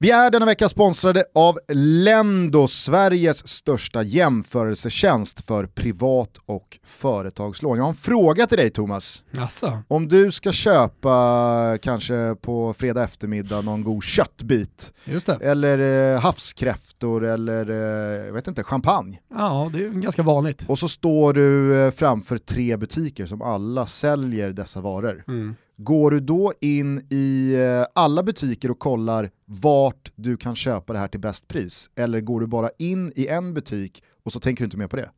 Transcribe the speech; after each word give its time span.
Vi 0.00 0.10
är 0.10 0.30
denna 0.30 0.46
vecka 0.46 0.68
sponsrade 0.68 1.24
av 1.34 1.58
Lendo, 1.74 2.68
Sveriges 2.68 3.48
största 3.48 4.02
jämförelsetjänst 4.02 5.46
för 5.46 5.66
privat 5.66 6.38
och 6.46 6.78
företagslån. 6.84 7.76
Jag 7.76 7.84
har 7.84 7.90
en 7.90 7.96
fråga 7.96 8.46
till 8.46 8.58
dig 8.58 8.70
Thomas. 8.70 9.24
Asså. 9.38 9.78
Om 9.88 10.08
du 10.08 10.32
ska 10.32 10.52
köpa 10.52 11.78
kanske 11.82 12.34
på 12.40 12.72
fredag 12.72 13.04
eftermiddag 13.04 13.60
någon 13.60 13.84
god 13.84 14.02
köttbit 14.04 14.92
eller 15.40 15.78
eh, 16.14 16.20
havskräftor 16.20 17.24
eller 17.24 17.70
eh, 17.70 18.26
jag 18.26 18.32
vet 18.32 18.48
inte, 18.48 18.64
champagne. 18.64 19.20
Ja, 19.30 19.70
det 19.72 19.84
är 19.84 19.88
ganska 19.88 20.22
vanligt. 20.22 20.64
Och 20.68 20.78
så 20.78 20.88
står 20.88 21.32
du 21.32 21.76
eh, 21.76 21.90
framför 21.90 22.38
tre 22.38 22.76
butiker 22.76 23.26
som 23.26 23.42
alla 23.42 23.86
säljer 23.86 24.50
dessa 24.50 24.80
varor. 24.80 25.24
Mm. 25.28 25.54
Går 25.80 26.10
du 26.10 26.20
då 26.20 26.52
in 26.60 27.06
i 27.10 27.54
eh, 27.54 27.86
alla 27.94 28.22
butiker 28.22 28.70
och 28.70 28.78
kollar 28.78 29.30
vart 29.44 30.12
du 30.14 30.36
kan 30.36 30.56
köpa 30.56 30.92
det 30.92 30.98
här 30.98 31.08
till 31.08 31.20
bäst 31.20 31.48
pris? 31.48 31.90
Eller 31.94 32.20
går 32.20 32.40
du 32.40 32.46
bara 32.46 32.70
in 32.78 33.12
i 33.16 33.26
en 33.26 33.54
butik 33.54 34.02
och 34.24 34.32
så 34.32 34.40
tänker 34.40 34.62
du 34.62 34.64
inte 34.64 34.76
mer 34.76 34.86
på 34.86 34.96
det? 34.96 35.10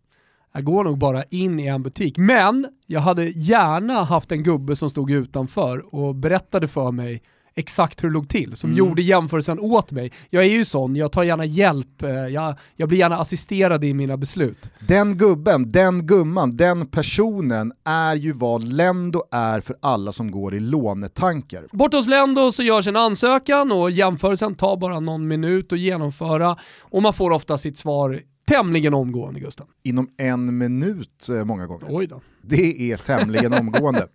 Jag 0.53 0.65
går 0.65 0.85
nog 0.85 0.99
bara 0.99 1.23
in 1.23 1.61
i 1.61 1.67
en 1.67 1.83
butik. 1.83 2.19
Men 2.19 2.67
jag 2.87 3.01
hade 3.01 3.25
gärna 3.25 4.05
haft 4.05 4.33
en 4.33 4.43
gubbe 4.43 4.77
som 4.77 4.91
stod 4.91 5.11
utanför 5.11 5.95
och 5.95 6.15
berättade 6.15 6.69
för 6.69 6.91
mig 6.91 7.23
exakt 7.55 8.03
hur 8.05 8.09
det 8.09 8.15
låg 8.15 8.29
till, 8.29 8.57
som 8.57 8.71
Mm. 8.71 8.79
gjorde 8.79 9.03
jämförelsen 9.03 9.61
åt 9.61 9.93
mig. 9.93 10.13
Jag 10.31 10.45
är 10.45 10.49
ju 10.51 10.65
sån, 10.65 10.97
jag 10.97 11.13
tar 11.13 11.23
gärna 11.23 11.45
hjälp, 11.45 12.03
eh, 12.03 12.11
jag, 12.11 12.55
jag 12.77 12.89
blir 12.89 12.99
gärna 12.99 13.17
assisterad 13.19 13.85
i 13.85 13.95
mina 13.95 14.17
beslut. 14.17 14.71
Den 14.89 15.17
gubben, 15.19 15.71
den 15.71 16.07
gumman, 16.07 16.57
den 16.57 16.87
personen 16.87 17.73
är 17.85 18.15
ju 18.17 18.33
vad 18.33 18.65
Lendo 18.65 19.23
är 19.31 19.61
för 19.61 19.77
alla 19.81 20.13
som 20.13 20.31
går 20.31 20.55
i 20.55 20.61
lånetankar. 20.61 21.67
Bort 21.73 21.93
hos 21.95 22.07
Lendo 22.09 22.53
så 22.53 22.63
görs 22.63 22.87
en 22.87 22.97
ansökan 22.97 23.73
och 23.73 23.91
jämförelsen 23.91 24.55
tar 24.55 24.77
bara 24.77 25.01
någon 25.01 25.29
minut 25.29 25.73
att 25.73 25.79
genomföra 25.81 26.57
och 26.81 27.03
man 27.03 27.13
får 27.15 27.31
ofta 27.31 27.59
sitt 27.59 27.79
svar 27.79 28.21
tämligen 28.47 28.95
omgående 28.95 29.41
Gusten. 29.41 29.67
Inom 29.83 30.09
en 30.17 30.59
minut 30.59 31.29
eh, 31.29 31.45
många 31.45 31.67
gånger. 31.67 31.87
Oj 31.89 32.07
då. 32.07 32.21
Det 32.43 32.93
är 32.93 32.97
tämligen 32.97 33.55
omgående. 33.55 34.07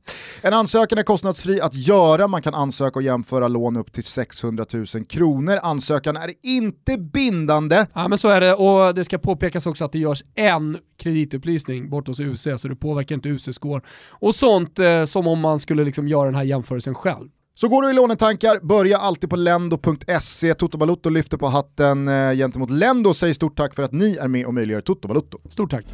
En 0.42 0.54
ansökan 0.54 0.98
är 0.98 1.04
kostnadsfri 1.04 1.62
att 1.62 1.74
göra, 1.74 2.28
man 2.28 2.42
kan 2.42 2.54
ansöka 2.54 3.00
och 3.00 3.04
jämföra 3.04 3.48
lån 3.48 3.78
upp 3.78 3.92
till 3.92 4.04
600 4.04 4.66
000 4.74 4.86
kronor. 5.10 5.60
Ansökan 5.64 6.18
är 6.18 6.34
inte 6.44 6.98
bindande. 6.98 7.86
Ja 7.94 8.08
men 8.08 8.18
så 8.18 8.30
är 8.30 8.42
det 8.42 8.54
och 8.54 8.96
det 8.96 9.06
ska 9.06 9.18
påpekas 9.18 9.66
också 9.66 9.86
att 9.86 9.92
det 9.92 10.00
görs 10.00 10.24
en 10.36 10.78
kreditupplysning 10.98 11.90
bort 11.90 12.08
hos 12.08 12.20
UC 12.20 12.48
så 12.58 12.68
det 12.68 12.76
påverkar 12.76 13.16
inte 13.16 13.30
UC-score 13.30 13.82
och 14.10 14.36
sånt 14.36 14.80
eh, 14.80 15.06
som 15.06 15.28
om 15.28 15.40
man 15.40 15.60
skulle 15.60 15.84
liksom 15.84 16.08
göra 16.08 16.26
den 16.26 16.36
här 16.36 16.44
jämförelsen 16.44 16.96
själv. 16.96 17.30
Så 17.58 17.68
går 17.68 17.82
du 17.82 17.90
i 17.90 17.94
lånetankar, 17.94 18.60
börja 18.62 18.98
alltid 18.98 19.30
på 19.30 19.36
lendo.se. 19.36 20.54
Toto 20.54 20.78
Balutto 20.78 21.10
lyfter 21.10 21.38
på 21.38 21.48
hatten 21.48 22.08
eh, 22.08 22.34
gentemot 22.34 22.70
Lendo 22.70 23.10
och 23.10 23.16
säger 23.16 23.34
stort 23.34 23.58
tack 23.58 23.76
för 23.76 23.84
att 23.84 23.92
ni 23.92 24.16
är 24.16 24.28
med 24.28 24.46
och 24.46 24.54
möjliggör 24.54 24.82
Toto 24.82 25.08
Balutto. 25.08 25.38
Stort 25.50 25.72
tack. 25.72 25.86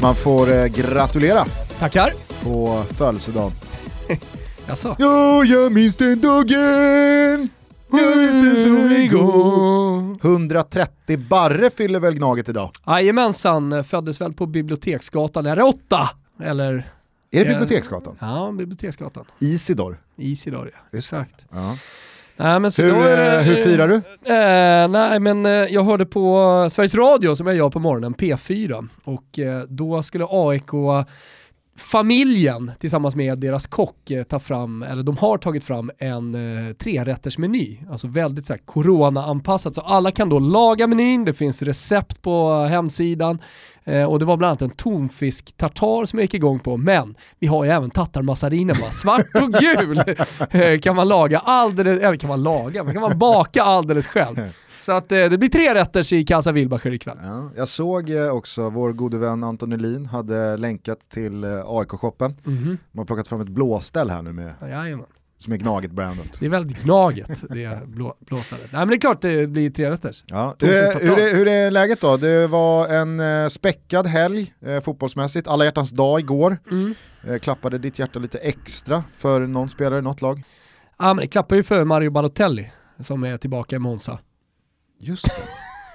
Man 0.00 0.14
får 0.14 0.52
eh, 0.52 0.66
gratulera 0.66 1.44
Tackar. 1.78 2.12
på 2.42 2.82
födelsedagen. 2.96 3.52
Jaså? 4.68 4.96
Ja, 4.98 5.44
jag 5.44 5.72
minns 5.72 5.96
den 5.96 6.20
dagen, 6.20 7.48
jag 7.90 8.16
minns 8.16 8.32
den 8.32 8.56
som 8.56 8.76
en 8.86 9.08
gång. 9.08 10.20
130 10.22 11.16
barre 11.16 11.70
fyller 11.70 12.00
väl 12.00 12.14
Gnaget 12.14 12.48
idag? 12.48 12.70
Jajamensan, 12.86 13.84
föddes 13.84 14.20
väl 14.20 14.32
på 14.32 14.46
Biblioteksgatan, 14.46 15.46
är 15.46 15.56
det 15.56 15.62
åtta? 15.62 16.10
Eller? 16.42 16.72
Är 17.30 17.44
det. 17.44 17.50
Biblioteksgatan? 17.50 18.16
Ja, 18.20 18.52
Biblioteksgatan. 18.58 19.24
Isidor. 19.38 20.00
Isidor 20.16 20.70
ja. 20.74 20.80
Just 20.92 21.10
det. 21.10 21.16
Exakt. 21.20 21.46
Ja. 21.50 21.76
Nej, 22.38 22.60
men 22.60 22.70
så 22.70 22.82
Hur, 22.82 23.04
det- 23.04 23.36
eh, 23.36 23.40
hur 23.42 23.56
firar 23.56 23.88
du? 23.88 23.94
Eh, 23.94 24.88
nej 24.90 25.20
men 25.20 25.46
eh, 25.46 25.52
jag 25.52 25.82
hörde 25.84 26.06
på 26.06 26.66
Sveriges 26.70 26.94
Radio 26.94 27.34
som 27.34 27.46
jag 27.46 27.56
gör 27.56 27.70
på 27.70 27.78
morgonen, 27.78 28.14
P4, 28.14 28.88
och 29.04 29.38
eh, 29.38 29.62
då 29.68 30.02
skulle 30.02 30.24
AIK 30.30 30.70
familjen 31.78 32.72
tillsammans 32.78 33.16
med 33.16 33.38
deras 33.38 33.66
kock 33.66 34.10
eh, 34.10 34.22
tar 34.22 34.38
fram, 34.38 34.82
eller 34.82 35.02
de 35.02 35.16
har 35.16 35.38
tagit 35.38 35.64
fram 35.64 35.90
en 35.98 36.34
eh, 36.34 36.72
trerättersmeny, 36.72 37.78
alltså 37.90 38.08
väldigt 38.08 38.46
så 38.46 38.52
här, 38.52 38.60
corona-anpassat. 38.64 39.74
Så 39.74 39.80
alla 39.80 40.10
kan 40.10 40.28
då 40.28 40.38
laga 40.38 40.86
menyn, 40.86 41.24
det 41.24 41.34
finns 41.34 41.62
recept 41.62 42.22
på 42.22 42.52
hemsidan 42.64 43.38
eh, 43.84 44.04
och 44.04 44.18
det 44.18 44.24
var 44.24 44.36
bland 44.36 44.50
annat 44.50 44.62
en 44.62 44.70
tonfisk 44.70 45.56
tartar 45.56 46.04
som 46.04 46.18
jag 46.18 46.24
gick 46.24 46.34
igång 46.34 46.58
på, 46.58 46.76
men 46.76 47.14
vi 47.38 47.46
har 47.46 47.64
ju 47.64 47.70
även 47.70 47.90
tattarmassariner, 47.90 48.74
bara. 48.74 48.90
svart 48.90 49.42
och 49.42 49.52
gul 49.52 49.98
eh, 50.62 50.78
kan 50.80 50.96
man 50.96 51.08
laga 51.08 51.38
alldeles, 51.38 52.02
eller 52.02 52.16
kan 52.16 52.28
man 52.28 52.42
laga, 52.42 52.84
men 52.84 52.92
kan 52.92 53.02
man 53.02 53.18
baka 53.18 53.62
alldeles 53.62 54.06
själv. 54.06 54.36
Så 54.88 54.92
att 54.92 55.12
eh, 55.12 55.24
det 55.24 55.38
blir 55.38 55.48
tre 55.48 55.74
rätters 55.74 56.12
i 56.12 56.24
Casa 56.24 56.52
Wilbacher 56.52 56.92
ikväll. 56.92 57.18
Ja, 57.22 57.50
jag 57.56 57.68
såg 57.68 58.10
eh, 58.10 58.30
också 58.30 58.70
vår 58.70 58.92
gode 58.92 59.18
vän 59.18 59.44
Anton 59.44 59.72
Elin 59.72 60.06
hade 60.06 60.56
länkat 60.56 61.00
till 61.08 61.44
eh, 61.44 61.50
AIK-shoppen. 61.66 62.36
Mhm. 62.44 62.78
De 62.92 62.98
har 62.98 63.04
plockat 63.04 63.28
fram 63.28 63.40
ett 63.40 63.48
blåställ 63.48 64.10
här 64.10 64.22
nu 64.22 64.32
med, 64.32 64.54
Jajamän. 64.60 65.06
som 65.38 65.52
är 65.52 65.56
Gnaget-brandat. 65.56 66.26
Det 66.40 66.46
är 66.46 66.50
väldigt 66.50 66.82
gnaget 66.82 67.30
det 67.50 67.86
blå, 67.86 68.14
blåstället. 68.20 68.72
Nej 68.72 68.80
men 68.80 68.88
det 68.88 68.94
är 68.94 69.00
klart 69.00 69.22
det 69.22 69.46
blir 69.46 69.70
tre 69.70 69.90
rätters. 69.90 70.24
Ja. 70.26 70.56
Tartar. 70.58 71.00
hur, 71.00 71.18
är, 71.18 71.34
hur 71.34 71.48
är 71.48 71.70
läget 71.70 72.00
då? 72.00 72.16
Det 72.16 72.46
var 72.46 72.88
en 72.88 73.20
eh, 73.20 73.48
späckad 73.48 74.06
helg 74.06 74.54
eh, 74.66 74.80
fotbollsmässigt, 74.80 75.48
alla 75.48 75.64
hjärtans 75.64 75.90
dag 75.90 76.20
igår. 76.20 76.58
Mm. 76.70 76.94
Eh, 77.28 77.38
klappade 77.38 77.78
ditt 77.78 77.98
hjärta 77.98 78.18
lite 78.18 78.38
extra 78.38 79.04
för 79.16 79.40
någon 79.40 79.68
spelare, 79.68 80.00
något 80.00 80.22
lag? 80.22 80.42
Ja 80.98 81.14
men 81.14 81.16
det 81.16 81.26
klappar 81.26 81.56
ju 81.56 81.62
för 81.62 81.84
Mario 81.84 82.10
Balotelli 82.10 82.70
som 83.00 83.24
är 83.24 83.36
tillbaka 83.36 83.76
i 83.76 83.78
Monza. 83.78 84.18
Just 84.98 85.24
det. 85.24 85.32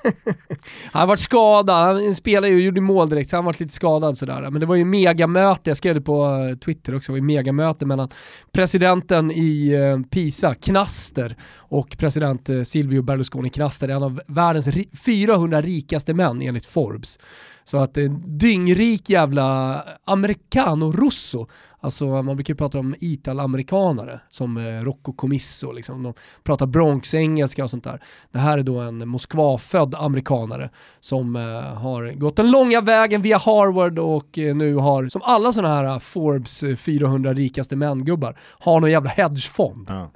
Han 0.92 1.00
har 1.00 1.08
varit 1.08 1.20
skadad, 1.20 1.96
han 2.04 2.16
spelade 2.16 2.50
ju 2.50 2.56
och 2.56 2.62
gjorde 2.62 2.82
mål 2.82 3.10
direkt 3.10 3.30
så 3.30 3.36
han 3.36 3.46
har 3.46 3.50
varit 3.50 3.60
lite 3.60 3.74
skadad 3.74 4.18
sådär. 4.18 4.50
Men 4.50 4.60
det 4.60 4.66
var 4.66 4.76
ju 4.76 4.86
megamöte, 4.86 5.70
jag 5.70 5.78
skrev 5.78 5.96
det 5.96 6.02
på 6.02 6.26
eh, 6.26 6.58
Twitter 6.58 6.96
också, 6.96 7.12
det 7.12 7.14
var 7.14 7.18
ju 7.18 7.36
megamöte 7.36 7.86
mellan 7.86 8.10
presidenten 8.52 9.32
i 9.32 9.72
eh, 9.72 10.10
Pisa, 10.10 10.56
Knaster, 10.56 11.38
och 11.58 11.96
president 11.98 12.50
eh, 12.50 12.62
Silvio 12.62 13.02
Berlusconi 13.02 13.50
Knaster, 13.50 13.90
en 13.90 14.04
av 14.04 14.22
världens 14.28 14.70
400 15.06 15.62
rikaste 15.62 16.14
män 16.14 16.42
enligt 16.42 16.66
Forbes. 16.66 17.20
Så 17.64 17.78
att 17.78 17.98
dyngrik 18.26 19.10
jävla 19.10 19.82
americano 20.06 20.92
russo, 20.92 21.48
alltså 21.84 22.06
man 22.24 22.36
brukar 22.36 22.54
ju 22.54 22.58
prata 22.58 22.80
om 22.80 22.96
ital-amerikanare 23.00 24.20
som 24.30 24.58
eh, 24.58 24.84
Rocco 24.84 25.14
Comisso, 25.14 25.72
liksom. 25.72 26.04
de 26.04 26.14
pratar 26.44 26.66
Bronx-engelska 26.66 27.64
och 27.64 27.70
sånt 27.70 27.84
där. 27.84 28.02
Det 28.32 28.40
här 28.40 28.58
är 28.58 28.64
då 28.64 28.80
en 28.80 29.08
Moskva-född 29.10 29.96
amerikanare 29.96 30.70
som 31.00 31.36
eh, 31.36 31.42
har 31.78 32.14
gått 32.14 32.36
den 32.36 32.52
långa 32.52 32.82
vägen 32.82 33.22
via 33.22 33.38
Harvard 33.38 34.00
och 34.00 34.38
eh, 34.40 34.56
nu 34.56 34.76
har, 34.76 35.08
som 35.10 35.22
alla 35.24 35.54
sådana 35.54 35.76
här 35.76 35.84
eh, 35.84 36.00
Forbes 36.00 36.64
eh, 36.64 36.76
400 36.76 37.34
rikaste 37.34 37.76
män-gubbar, 37.76 38.38
har 38.60 38.80
någon 38.80 38.92
jävla 38.92 39.10
hedgefond. 39.10 39.86
Ja. 39.90 40.12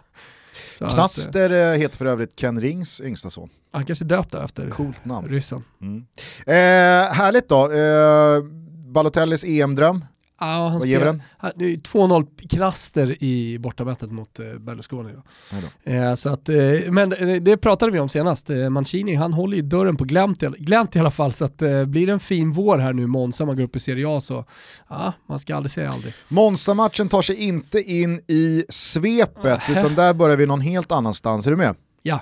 Så 0.77 0.85
att, 0.85 0.91
eh, 0.91 0.95
Knaster 0.95 1.49
eh, 1.73 1.79
heter 1.79 1.97
för 1.97 2.05
övrigt 2.05 2.35
Ken 2.39 2.61
Rings 2.61 3.01
yngsta 3.01 3.29
son. 3.29 3.49
han 3.71 3.85
kanske 3.85 4.05
är 4.05 4.07
döpt 4.07 4.31
då 4.31 4.37
efter 4.37 4.69
Coolt 4.69 5.05
namn. 5.05 5.27
ryssen. 5.27 5.63
Mm. 5.81 6.05
Eh, 6.45 7.13
härligt 7.13 7.49
då. 7.49 7.71
Eh, 7.71 8.43
Balotellis 8.93 9.43
EM-dröm, 9.43 10.05
Ja, 10.39 10.67
han 10.69 10.79
vad 10.79 10.87
ger 10.87 10.99
vi 10.99 11.05
den? 11.05 11.21
han- 11.37 11.51
Det 11.55 11.65
är 11.65 11.69
ju 11.69 11.77
2-0 11.77 12.25
knaster 12.49 13.23
i 13.23 13.57
bortamötet 13.59 14.11
mot 14.11 14.39
eh, 14.39 14.45
Berlusconi. 14.59 15.13
Eh, 15.83 16.13
så 16.15 16.29
att, 16.29 16.49
eh, 16.49 16.55
men 16.89 17.09
det, 17.09 17.39
det 17.39 17.57
pratade 17.57 17.91
vi 17.91 17.99
om 17.99 18.09
senast. 18.09 18.49
Eh, 18.49 18.69
Mancini 18.69 19.15
han 19.15 19.33
håller 19.33 19.55
ju 19.57 19.61
dörren 19.63 19.97
på 19.97 20.03
glänt, 20.03 20.39
glänt 20.41 20.95
i 20.95 20.99
alla 20.99 21.11
fall. 21.11 21.33
Så 21.33 21.45
att, 21.45 21.61
eh, 21.61 21.85
blir 21.85 22.07
det 22.07 22.13
en 22.13 22.19
fin 22.19 22.51
vår 22.51 22.77
här 22.77 22.93
nu 22.93 23.07
Monza, 23.07 23.45
man 23.45 23.55
går 23.55 23.63
upp 23.63 23.75
i 23.75 23.79
Serie 23.79 24.05
A 24.17 24.21
så 24.21 24.45
ja, 24.89 25.13
man 25.29 25.39
ska 25.39 25.55
aldrig 25.55 25.71
säga 25.71 25.89
aldrig. 25.91 26.13
Monza-matchen 26.27 27.09
tar 27.09 27.21
sig 27.21 27.35
inte 27.35 27.81
in 27.81 28.21
i 28.27 28.65
svepet, 28.69 29.43
Nähä. 29.67 29.79
utan 29.79 29.95
där 29.95 30.13
börjar 30.13 30.37
vi 30.37 30.45
någon 30.45 30.61
helt 30.61 30.91
annanstans. 30.91 31.47
Är 31.47 31.51
du 31.51 31.57
med? 31.57 31.75
Ja. 32.01 32.19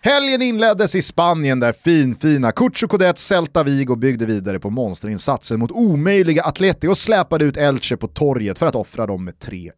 Helgen 0.00 0.42
inleddes 0.42 0.94
i 0.94 1.02
Spanien 1.02 1.60
där 1.60 1.72
finfina 1.72 2.52
Cucho 2.52 2.88
Codet 2.88 3.18
Celta 3.18 3.62
Vigo 3.62 3.96
byggde 3.96 4.26
vidare 4.26 4.58
på 4.58 4.70
monsterinsatsen 4.70 5.60
mot 5.60 5.70
omöjliga 5.70 6.42
Atleti 6.42 6.88
och 6.88 6.98
släpade 6.98 7.44
ut 7.44 7.56
Elche 7.56 7.96
på 7.96 8.08
torget 8.08 8.58
för 8.58 8.66
att 8.66 8.74
offra 8.74 9.06
dem 9.06 9.24
med 9.24 9.34
3-1. 9.34 9.70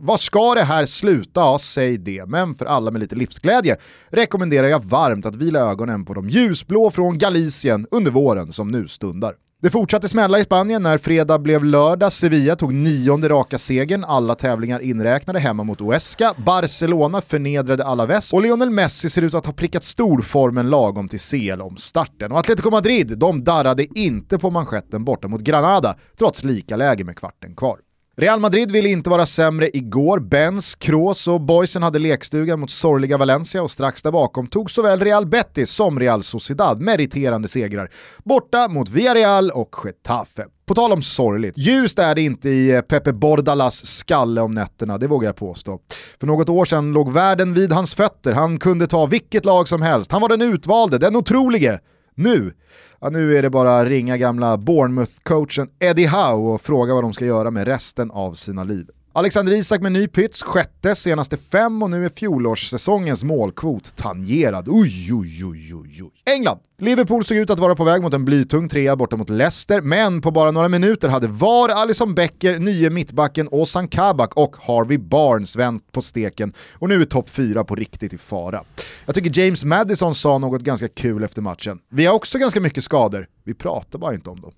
Vad 0.00 0.20
ska 0.20 0.54
det 0.54 0.62
här 0.62 0.84
sluta? 0.84 1.40
Ja, 1.40 1.58
säg 1.60 1.98
det. 1.98 2.28
Men 2.28 2.54
för 2.54 2.66
alla 2.66 2.90
med 2.90 3.00
lite 3.00 3.14
livsglädje 3.14 3.76
rekommenderar 4.08 4.68
jag 4.68 4.84
varmt 4.84 5.26
att 5.26 5.36
vila 5.36 5.58
ögonen 5.58 6.04
på 6.04 6.14
de 6.14 6.28
ljusblå 6.28 6.90
från 6.90 7.18
Galicien 7.18 7.86
under 7.90 8.10
våren 8.10 8.52
som 8.52 8.68
nu 8.68 8.88
stundar. 8.88 9.34
Det 9.62 9.70
fortsatte 9.70 10.08
smälla 10.08 10.38
i 10.38 10.44
Spanien 10.44 10.82
när 10.82 10.98
fredag 10.98 11.38
blev 11.38 11.64
lördag. 11.64 12.12
Sevilla 12.12 12.56
tog 12.56 12.74
nionde 12.74 13.28
raka 13.28 13.58
segern, 13.58 14.04
alla 14.04 14.34
tävlingar 14.34 14.80
inräknade 14.80 15.38
hemma 15.38 15.64
mot 15.64 15.80
Huesca. 15.80 16.34
Barcelona 16.36 17.20
förnedrade 17.20 17.84
Alaves 17.84 18.32
och 18.32 18.42
Lionel 18.42 18.70
Messi 18.70 19.10
ser 19.10 19.22
ut 19.22 19.34
att 19.34 19.46
ha 19.46 19.52
prickat 19.52 19.84
storformen 19.84 20.70
lagom 20.70 21.08
till 21.08 21.20
CL-omstarten. 21.20 22.32
Och 22.32 22.38
Atletico 22.38 22.70
Madrid, 22.70 23.18
de 23.18 23.44
darrade 23.44 23.98
inte 23.98 24.38
på 24.38 24.50
manschetten 24.50 25.04
borta 25.04 25.28
mot 25.28 25.40
Granada, 25.40 25.96
trots 26.18 26.44
lika 26.44 26.76
läge 26.76 27.04
med 27.04 27.16
kvarten 27.16 27.54
kvar. 27.56 27.78
Real 28.16 28.40
Madrid 28.40 28.72
ville 28.72 28.88
inte 28.88 29.10
vara 29.10 29.26
sämre 29.26 29.76
igår. 29.76 30.20
Benz, 30.20 30.74
Kroos 30.74 31.28
och 31.28 31.40
boysen 31.40 31.82
hade 31.82 31.98
lekstugan 31.98 32.60
mot 32.60 32.70
sorgliga 32.70 33.18
Valencia 33.18 33.62
och 33.62 33.70
strax 33.70 34.02
där 34.02 34.12
bakom 34.12 34.46
tog 34.46 34.70
såväl 34.70 35.00
Real 35.00 35.26
Betis 35.26 35.70
som 35.70 35.98
Real 35.98 36.22
Sociedad 36.22 36.80
meriterande 36.80 37.48
segrar. 37.48 37.90
Borta 38.24 38.68
mot 38.68 38.88
Villarreal 38.88 39.50
och 39.50 39.76
Getafe. 39.84 40.44
På 40.66 40.74
tal 40.74 40.92
om 40.92 41.02
sorgligt, 41.02 41.58
ljust 41.58 41.98
är 41.98 42.14
det 42.14 42.22
inte 42.22 42.48
i 42.50 42.70
eh, 42.70 42.80
Pepe 42.80 43.12
Bordalas 43.12 43.86
skalle 43.86 44.40
om 44.40 44.54
nätterna, 44.54 44.98
det 44.98 45.06
vågar 45.06 45.28
jag 45.28 45.36
påstå. 45.36 45.78
För 46.20 46.26
något 46.26 46.48
år 46.48 46.64
sedan 46.64 46.92
låg 46.92 47.12
världen 47.12 47.54
vid 47.54 47.72
hans 47.72 47.94
fötter, 47.94 48.32
han 48.32 48.58
kunde 48.58 48.86
ta 48.86 49.06
vilket 49.06 49.44
lag 49.44 49.68
som 49.68 49.82
helst, 49.82 50.12
han 50.12 50.22
var 50.22 50.28
den 50.28 50.42
utvalde, 50.42 50.98
den 50.98 51.16
otrolige. 51.16 51.78
Nu, 52.14 52.52
ja, 53.00 53.10
nu 53.10 53.36
är 53.36 53.42
det 53.42 53.50
bara 53.50 53.84
ringa 53.84 54.16
gamla 54.16 54.56
Bournemouth-coachen 54.56 55.68
Eddie 55.78 56.06
Howe 56.06 56.54
och 56.54 56.60
fråga 56.60 56.94
vad 56.94 57.04
de 57.04 57.12
ska 57.12 57.24
göra 57.24 57.50
med 57.50 57.66
resten 57.66 58.10
av 58.10 58.32
sina 58.32 58.64
liv. 58.64 58.86
Alexander 59.16 59.52
Isak 59.52 59.80
med 59.80 59.92
ny 59.92 60.08
pyts, 60.08 60.42
sjätte 60.42 60.94
senaste 60.94 61.36
fem 61.36 61.82
och 61.82 61.90
nu 61.90 62.04
är 62.04 62.08
fjolårssäsongens 62.08 63.24
målkvot 63.24 63.96
tangerad. 63.96 64.68
Oj, 64.68 65.14
oj, 65.14 65.44
oj, 65.44 65.74
oj, 65.74 66.02
oj. 66.02 66.34
England. 66.34 66.58
Liverpool 66.78 67.24
såg 67.24 67.36
ut 67.36 67.50
att 67.50 67.58
vara 67.58 67.74
på 67.74 67.84
väg 67.84 68.02
mot 68.02 68.14
en 68.14 68.24
blytung 68.24 68.68
trea 68.68 68.96
borta 68.96 69.16
mot 69.16 69.30
Leicester, 69.30 69.80
men 69.80 70.20
på 70.20 70.30
bara 70.30 70.50
några 70.50 70.68
minuter 70.68 71.08
hade 71.08 71.26
VAR, 71.26 71.68
Alison 71.68 72.14
Becker, 72.14 72.58
nye 72.58 72.90
mittbacken 72.90 73.48
Ozan 73.50 73.88
Kabak 73.88 74.36
och 74.36 74.56
Harvey 74.60 74.98
Barnes 74.98 75.56
vänt 75.56 75.92
på 75.92 76.02
steken 76.02 76.52
och 76.72 76.88
nu 76.88 77.02
är 77.02 77.06
topp 77.06 77.30
fyra 77.30 77.64
på 77.64 77.74
riktigt 77.74 78.12
i 78.12 78.18
fara. 78.18 78.64
Jag 79.06 79.14
tycker 79.14 79.40
James 79.40 79.64
Madison 79.64 80.14
sa 80.14 80.38
något 80.38 80.62
ganska 80.62 80.88
kul 80.88 81.24
efter 81.24 81.42
matchen. 81.42 81.78
Vi 81.90 82.06
har 82.06 82.14
också 82.14 82.38
ganska 82.38 82.60
mycket 82.60 82.84
skador, 82.84 83.26
vi 83.44 83.54
pratar 83.54 83.98
bara 83.98 84.14
inte 84.14 84.30
om 84.30 84.40
dem. 84.40 84.52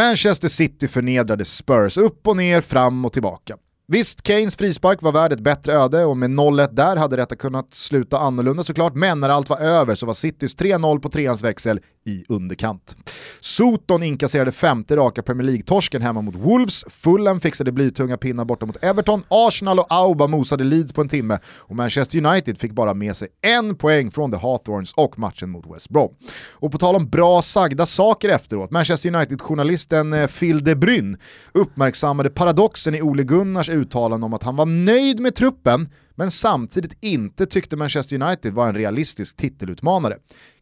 Manchester 0.00 0.48
City 0.48 0.88
förnedrade 0.88 1.44
Spurs 1.44 1.98
upp 1.98 2.26
och 2.26 2.36
ner, 2.36 2.60
fram 2.60 3.04
och 3.04 3.12
tillbaka. 3.12 3.56
Visst, 3.88 4.22
Kanes 4.22 4.56
frispark 4.56 5.02
var 5.02 5.12
värd 5.12 5.32
ett 5.32 5.40
bättre 5.40 5.72
öde 5.72 6.04
och 6.04 6.16
med 6.16 6.30
0-1 6.30 6.68
där 6.72 6.96
hade 6.96 7.16
detta 7.16 7.36
kunnat 7.36 7.74
sluta 7.74 8.18
annorlunda 8.18 8.64
såklart, 8.64 8.94
men 8.94 9.20
när 9.20 9.28
allt 9.28 9.48
var 9.48 9.58
över 9.58 9.94
så 9.94 10.06
var 10.06 10.14
Citys 10.14 10.56
3-0 10.56 10.98
på 11.00 11.08
treans 11.10 11.42
växel 11.42 11.80
i 12.06 12.24
underkant. 12.28 12.96
Soton 13.40 14.02
inkasserade 14.02 14.52
femte 14.52 14.96
raka 14.96 15.22
Premier 15.22 15.46
League-torsken 15.46 16.02
hemma 16.02 16.22
mot 16.22 16.34
Wolves, 16.34 16.84
Fulham 16.88 17.40
fixade 17.40 17.72
blytunga 17.72 18.16
pinnar 18.16 18.44
borta 18.44 18.66
mot 18.66 18.84
Everton, 18.84 19.22
Arsenal 19.28 19.78
och 19.78 19.86
Auba 19.88 20.26
mosade 20.26 20.64
Leeds 20.64 20.92
på 20.92 21.00
en 21.00 21.08
timme 21.08 21.38
och 21.58 21.76
Manchester 21.76 22.26
United 22.26 22.58
fick 22.58 22.72
bara 22.72 22.94
med 22.94 23.16
sig 23.16 23.28
en 23.42 23.76
poäng 23.76 24.10
från 24.10 24.30
The 24.30 24.36
Hawthorns 24.36 24.92
och 24.96 25.18
matchen 25.18 25.50
mot 25.50 25.74
West 25.74 25.88
Brom. 25.88 26.14
Och 26.52 26.72
på 26.72 26.78
tal 26.78 26.96
om 26.96 27.08
bra 27.08 27.42
sagda 27.42 27.86
saker 27.86 28.28
efteråt, 28.28 28.70
Manchester 28.70 29.14
United-journalisten 29.14 30.12
eh, 30.12 30.26
Phil 30.26 30.64
de 30.64 30.74
Bruyne 30.74 31.18
uppmärksammade 31.52 32.30
paradoxen 32.30 32.94
i 32.94 33.02
Ole 33.02 33.22
Gunnars 33.22 33.68
uttalande 33.68 34.26
om 34.26 34.34
att 34.34 34.42
han 34.42 34.56
var 34.56 34.66
nöjd 34.66 35.20
med 35.20 35.34
truppen 35.34 35.88
men 36.14 36.30
samtidigt 36.30 37.04
inte 37.04 37.46
tyckte 37.46 37.76
Manchester 37.76 38.22
United 38.22 38.52
var 38.52 38.68
en 38.68 38.74
realistisk 38.74 39.36
titelutmanare. 39.36 40.16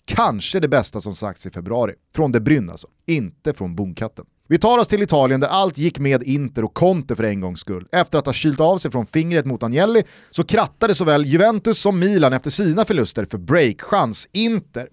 Kanske 0.09 0.61
det 0.61 0.69
bästa 0.69 1.01
som 1.01 1.15
sagts 1.15 1.47
i 1.47 1.51
februari. 1.51 1.95
Från 2.15 2.33
De 2.33 2.41
Bruyne 2.41 2.73
alltså, 2.73 2.89
inte 3.07 3.53
från 3.53 3.75
Bonkatten. 3.75 4.25
Vi 4.51 4.59
tar 4.59 4.79
oss 4.79 4.89
till 4.89 5.03
Italien 5.03 5.41
där 5.41 5.49
allt 5.49 5.79
gick 5.79 5.99
med 5.99 6.23
Inter 6.23 6.65
och 6.65 6.75
Conte 6.75 7.17
för 7.17 7.25
en 7.25 7.41
gångs 7.41 7.61
skull. 7.61 7.89
Efter 7.93 8.19
att 8.19 8.27
ha 8.27 8.33
kylt 8.33 8.61
av 8.61 8.79
sig 8.79 8.91
från 8.91 9.07
fingret 9.07 9.47
mot 9.47 9.63
Agnelli 9.63 10.03
så 10.31 10.45
krattade 10.45 10.95
såväl 10.95 11.27
Juventus 11.27 11.79
som 11.79 11.99
Milan 11.99 12.33
efter 12.33 12.51
sina 12.51 12.85
förluster 12.85 13.27
för 13.31 13.39
breakchans 13.39 14.29
Inter. 14.33 14.89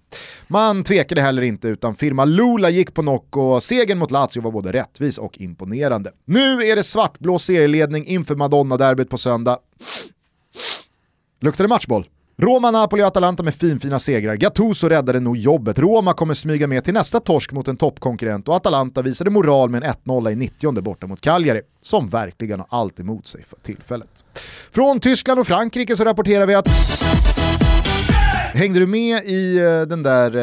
Man 0.48 0.84
tvekade 0.84 1.22
heller 1.22 1.42
inte 1.42 1.68
utan 1.68 1.96
firma 1.96 2.26
Lula 2.26 2.70
gick 2.70 2.94
på 2.94 3.02
knock 3.02 3.38
och 3.38 3.64
segern 3.64 3.98
mot 3.98 4.12
Lazio 4.12 4.42
var 4.42 4.52
både 4.52 4.72
rättvis 4.72 5.18
och 5.18 5.38
imponerande. 5.38 6.12
Nu 6.26 6.62
är 6.62 6.76
det 6.76 6.84
svartblå 6.84 7.40
serieledning 7.40 8.06
inför 8.06 8.36
Madonna-derbyt 8.36 9.10
på 9.10 9.18
söndag. 9.18 9.60
Luktar 11.42 11.64
det 11.64 11.68
matchboll? 11.68 12.06
Roma, 12.38 12.72
Napoli 12.72 13.04
och 13.04 13.08
Atalanta 13.08 13.44
med 13.44 13.56
finfina 13.56 14.00
segrar. 14.00 14.36
Gattuso 14.36 14.90
räddade 14.90 15.20
nog 15.20 15.38
jobbet. 15.38 15.80
Roma 15.80 16.14
kommer 16.14 16.34
smyga 16.34 16.68
med 16.68 16.84
till 16.84 16.94
nästa 16.94 17.20
torsk 17.20 17.52
mot 17.52 17.68
en 17.68 17.78
toppkonkurrent 17.78 18.48
och 18.48 18.56
Atalanta 18.56 19.02
visade 19.02 19.30
moral 19.30 19.70
med 19.70 19.84
en 19.84 19.92
1-0 20.06 20.32
i 20.32 20.36
90 20.36 20.82
borta 20.82 21.08
mot 21.08 21.22
Cagliari, 21.22 21.62
som 21.82 22.10
verkligen 22.10 22.60
har 22.60 22.68
allt 22.70 23.00
emot 23.00 23.28
sig 23.28 23.44
för 23.44 23.58
tillfället. 23.60 24.26
Från 24.72 25.00
Tyskland 25.00 25.40
och 25.40 25.48
Frankrike 25.48 25.96
så 25.96 26.04
rapporterar 26.04 26.46
vi 26.46 26.56
att 26.56 26.68
Hängde 28.56 28.80
du 28.80 28.88
med 28.88 29.24
i 29.25 29.60
uh, 29.60 29.81
den 29.88 30.04
där 30.04 30.36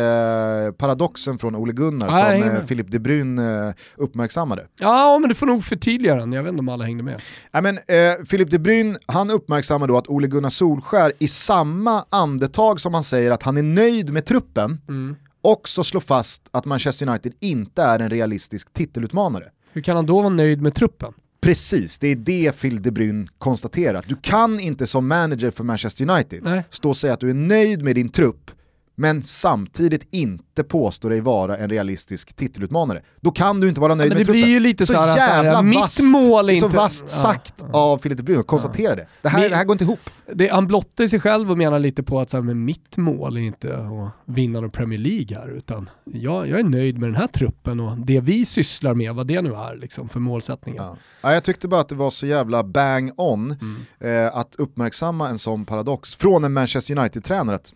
uh, 0.66 0.72
paradoxen 0.72 1.38
från 1.38 1.54
Ole 1.56 1.72
Gunnar 1.72 2.10
Nej, 2.10 2.42
som 2.42 2.50
uh, 2.50 2.66
Philip 2.66 2.90
de 2.90 2.98
Bruyne 2.98 3.66
uh, 3.68 3.74
uppmärksammade? 3.96 4.66
Ja, 4.78 5.18
men 5.18 5.28
du 5.28 5.34
får 5.34 5.46
nog 5.46 5.64
förtydliga 5.64 6.14
den. 6.14 6.32
Jag 6.32 6.42
vet 6.42 6.50
inte 6.50 6.60
om 6.60 6.68
alla 6.68 6.84
hängde 6.84 7.02
med. 7.04 7.22
Nej, 7.52 7.62
men, 7.62 7.76
uh, 7.76 8.24
Philip 8.30 8.50
de 8.50 8.58
Bruyne 8.58 8.98
han 9.06 9.30
uppmärksammar 9.30 9.86
då 9.86 9.96
att 9.96 10.08
Ole 10.08 10.26
Gunnar 10.26 10.48
Solskär 10.50 11.12
i 11.18 11.28
samma 11.28 12.04
andetag 12.10 12.80
som 12.80 12.94
han 12.94 13.04
säger 13.04 13.30
att 13.30 13.42
han 13.42 13.56
är 13.56 13.62
nöjd 13.62 14.12
med 14.12 14.24
truppen 14.24 14.80
Mm. 14.88 15.16
också 15.42 15.84
slår 15.84 16.00
fast 16.00 16.42
att 16.50 16.64
Manchester 16.64 17.08
United 17.08 17.32
inte 17.40 17.82
är 17.82 17.98
en 17.98 18.10
realistisk 18.10 18.72
titelutmanare. 18.72 19.44
Hur 19.72 19.82
kan 19.82 19.96
han 19.96 20.06
då 20.06 20.18
vara 20.20 20.28
nöjd 20.28 20.62
med 20.62 20.74
truppen? 20.74 21.12
Precis, 21.42 21.98
det 21.98 22.08
är 22.08 22.16
det 22.16 22.52
Phil 22.60 22.82
de 22.82 22.90
Bruyne 22.90 23.26
konstaterat. 23.38 24.04
Du 24.08 24.16
kan 24.16 24.60
inte 24.60 24.86
som 24.86 25.08
manager 25.08 25.50
för 25.50 25.64
Manchester 25.64 26.10
United 26.10 26.42
Nej. 26.42 26.64
stå 26.70 26.88
och 26.88 26.96
säga 26.96 27.12
att 27.12 27.20
du 27.20 27.30
är 27.30 27.34
nöjd 27.34 27.82
med 27.82 27.94
din 27.94 28.08
trupp 28.08 28.50
men 28.94 29.22
samtidigt 29.22 30.06
inte 30.10 30.64
påstå 30.64 31.08
dig 31.08 31.20
vara 31.20 31.56
en 31.56 31.70
realistisk 31.70 32.32
titelutmanare. 32.36 33.02
Då 33.20 33.30
kan 33.30 33.60
du 33.60 33.68
inte 33.68 33.80
vara 33.80 33.94
nöjd 33.94 34.08
men 34.08 34.18
med 34.18 34.20
det 34.20 34.24
truppen. 34.24 34.42
blir 34.42 34.52
ju 34.52 34.60
lite 34.60 34.86
så 34.86 34.92
så 34.92 34.98
här, 34.98 35.16
jävla 35.16 35.50
så 35.52 35.56
här, 35.56 35.62
mitt 35.62 35.78
vasst, 35.80 36.02
mål 36.02 36.50
är 36.50 36.56
så 36.56 36.64
inte- 36.64 36.76
vasst 36.76 37.04
Ja, 37.06 37.08
sagt 37.08 37.54
ja. 37.58 37.66
av 37.72 37.98
Philip 37.98 38.18
de 38.18 38.22
Bruyne 38.22 38.40
att 38.40 38.46
konstatera 38.46 38.94
det. 38.96 39.06
Det 39.22 39.28
här, 39.28 39.40
Men- 39.40 39.50
det 39.50 39.56
här 39.56 39.64
går 39.64 39.74
inte 39.74 39.84
ihop. 39.84 40.00
Det, 40.34 40.48
han 40.48 40.66
blottar 40.66 41.06
sig 41.06 41.20
själv 41.20 41.50
och 41.50 41.58
menar 41.58 41.78
lite 41.78 42.02
på 42.02 42.20
att 42.20 42.30
så 42.30 42.36
här, 42.36 42.42
men 42.44 42.64
mitt 42.64 42.96
mål 42.96 43.36
är 43.36 43.40
inte 43.40 43.76
att 43.76 44.10
vinna 44.34 44.60
någon 44.60 44.70
Premier 44.70 44.98
League 44.98 45.36
här, 45.38 45.56
utan 45.56 45.90
jag, 46.04 46.48
jag 46.48 46.60
är 46.60 46.64
nöjd 46.64 46.98
med 46.98 47.08
den 47.08 47.16
här 47.16 47.26
truppen 47.26 47.80
och 47.80 47.98
det 47.98 48.20
vi 48.20 48.44
sysslar 48.44 48.94
med, 48.94 49.14
vad 49.14 49.26
det 49.26 49.42
nu 49.42 49.54
är 49.54 49.76
liksom, 49.76 50.08
för 50.08 50.20
målsättningar. 50.20 50.82
Ja. 50.82 50.96
Ja, 51.22 51.32
jag 51.34 51.44
tyckte 51.44 51.68
bara 51.68 51.80
att 51.80 51.88
det 51.88 51.94
var 51.94 52.10
så 52.10 52.26
jävla 52.26 52.64
bang 52.64 53.12
on 53.16 53.56
Mm. 54.00 54.26
eh, 54.26 54.36
att 54.36 54.54
uppmärksamma 54.58 55.28
en 55.28 55.38
sån 55.38 55.64
paradox 55.64 56.14
från 56.14 56.44
en 56.44 56.52
Manchester 56.52 56.98
United-tränare. 56.98 57.56
att 57.56 57.74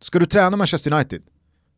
Ska 0.00 0.18
du 0.18 0.26
träna 0.26 0.56
Manchester 0.56 0.92
United, 0.92 1.22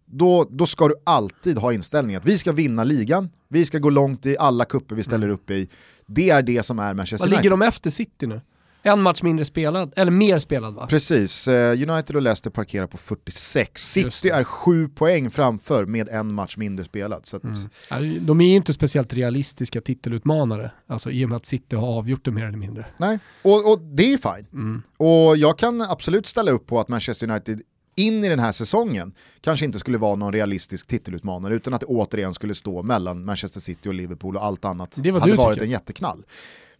då, 0.07 0.49
då 0.51 0.67
ska 0.67 0.89
du 0.89 0.95
alltid 1.05 1.59
ha 1.59 1.73
inställningen 1.73 2.19
att 2.21 2.27
vi 2.27 2.39
ska 2.39 2.53
vinna 2.53 2.85
ligan, 2.85 3.31
vi 3.49 3.67
ska 3.67 3.79
gå 3.79 3.91
långt 3.91 4.27
i 4.27 4.37
alla 4.39 4.65
kupper 4.65 4.95
vi 4.95 5.03
ställer 5.03 5.29
upp 5.29 5.51
i. 5.51 5.69
Det 6.07 6.31
är 6.31 6.43
det 6.43 6.63
som 6.63 6.79
är 6.79 6.95
Manchester 6.95 7.23
Vad 7.27 7.31
ligger 7.31 7.41
United. 7.53 7.53
de 7.53 7.63
efter 7.63 7.91
City 7.91 8.27
nu? 8.27 8.41
En 8.85 9.03
match 9.03 9.23
mindre 9.23 9.45
spelad, 9.45 9.93
eller 9.97 10.13
mer 10.13 10.39
spelad 10.39 10.75
va? 10.75 10.87
Precis, 10.87 11.49
eh, 11.49 11.73
United 11.91 12.17
och 12.17 12.23
Leicester 12.23 12.51
parkerar 12.51 12.87
på 12.87 12.97
46. 12.97 13.97
Just 13.97 14.17
City 14.17 14.29
är 14.29 14.45
sju 14.45 14.89
poäng 14.89 15.31
framför 15.31 15.85
med 15.87 16.09
en 16.09 16.35
match 16.35 16.57
mindre 16.57 16.85
spelad. 16.85 17.27
Så 17.27 17.37
att, 17.37 17.45
Mm. 17.45 18.27
De 18.27 18.41
är 18.41 18.45
ju 18.49 18.57
inte 18.57 18.73
speciellt 18.73 19.15
realistiska 19.15 19.81
titelutmanare, 19.81 20.71
alltså 20.87 21.11
i 21.11 21.25
och 21.25 21.29
med 21.29 21.37
att 21.37 21.47
City 21.47 21.77
har 21.77 21.87
avgjort 21.87 22.25
det 22.25 22.31
mer 22.31 22.45
eller 22.47 22.59
mindre. 22.59 22.87
nej. 22.97 23.19
Och, 23.43 23.73
och 23.73 23.79
det 23.81 24.03
är 24.05 24.09
ju 24.11 24.19
fine. 24.19 24.47
Mm. 24.53 24.83
Och 24.97 25.37
jag 25.37 25.59
kan 25.59 25.81
absolut 25.83 26.27
ställa 26.27 26.51
upp 26.51 26.67
på 26.67 26.81
att 26.81 26.89
Manchester 26.89 27.31
United 27.31 27.61
in 27.97 28.25
i 28.25 28.29
den 28.29 28.39
här 28.39 28.53
säsongen 28.53 29.13
kanske 29.41 29.67
inte 29.67 29.79
skulle 29.79 29.99
vara 29.99 30.17
någon 30.17 30.33
realistisk 30.33 30.87
titelutmanare 30.87 31.55
utan 31.55 31.75
att 31.75 31.81
det 31.81 31.87
återigen 31.87 32.35
skulle 32.35 32.55
stå 32.55 32.83
mellan 32.83 33.25
Manchester 33.25 33.61
City 33.61 33.89
och 33.89 33.95
Liverpool 33.95 34.37
och 34.37 34.45
allt 34.45 34.65
annat 34.65 34.95
Det 34.97 35.11
hade 35.11 35.37
varit 35.37 35.55
tycker. 35.55 35.65
en 35.65 35.71
jätteknall. 35.71 36.25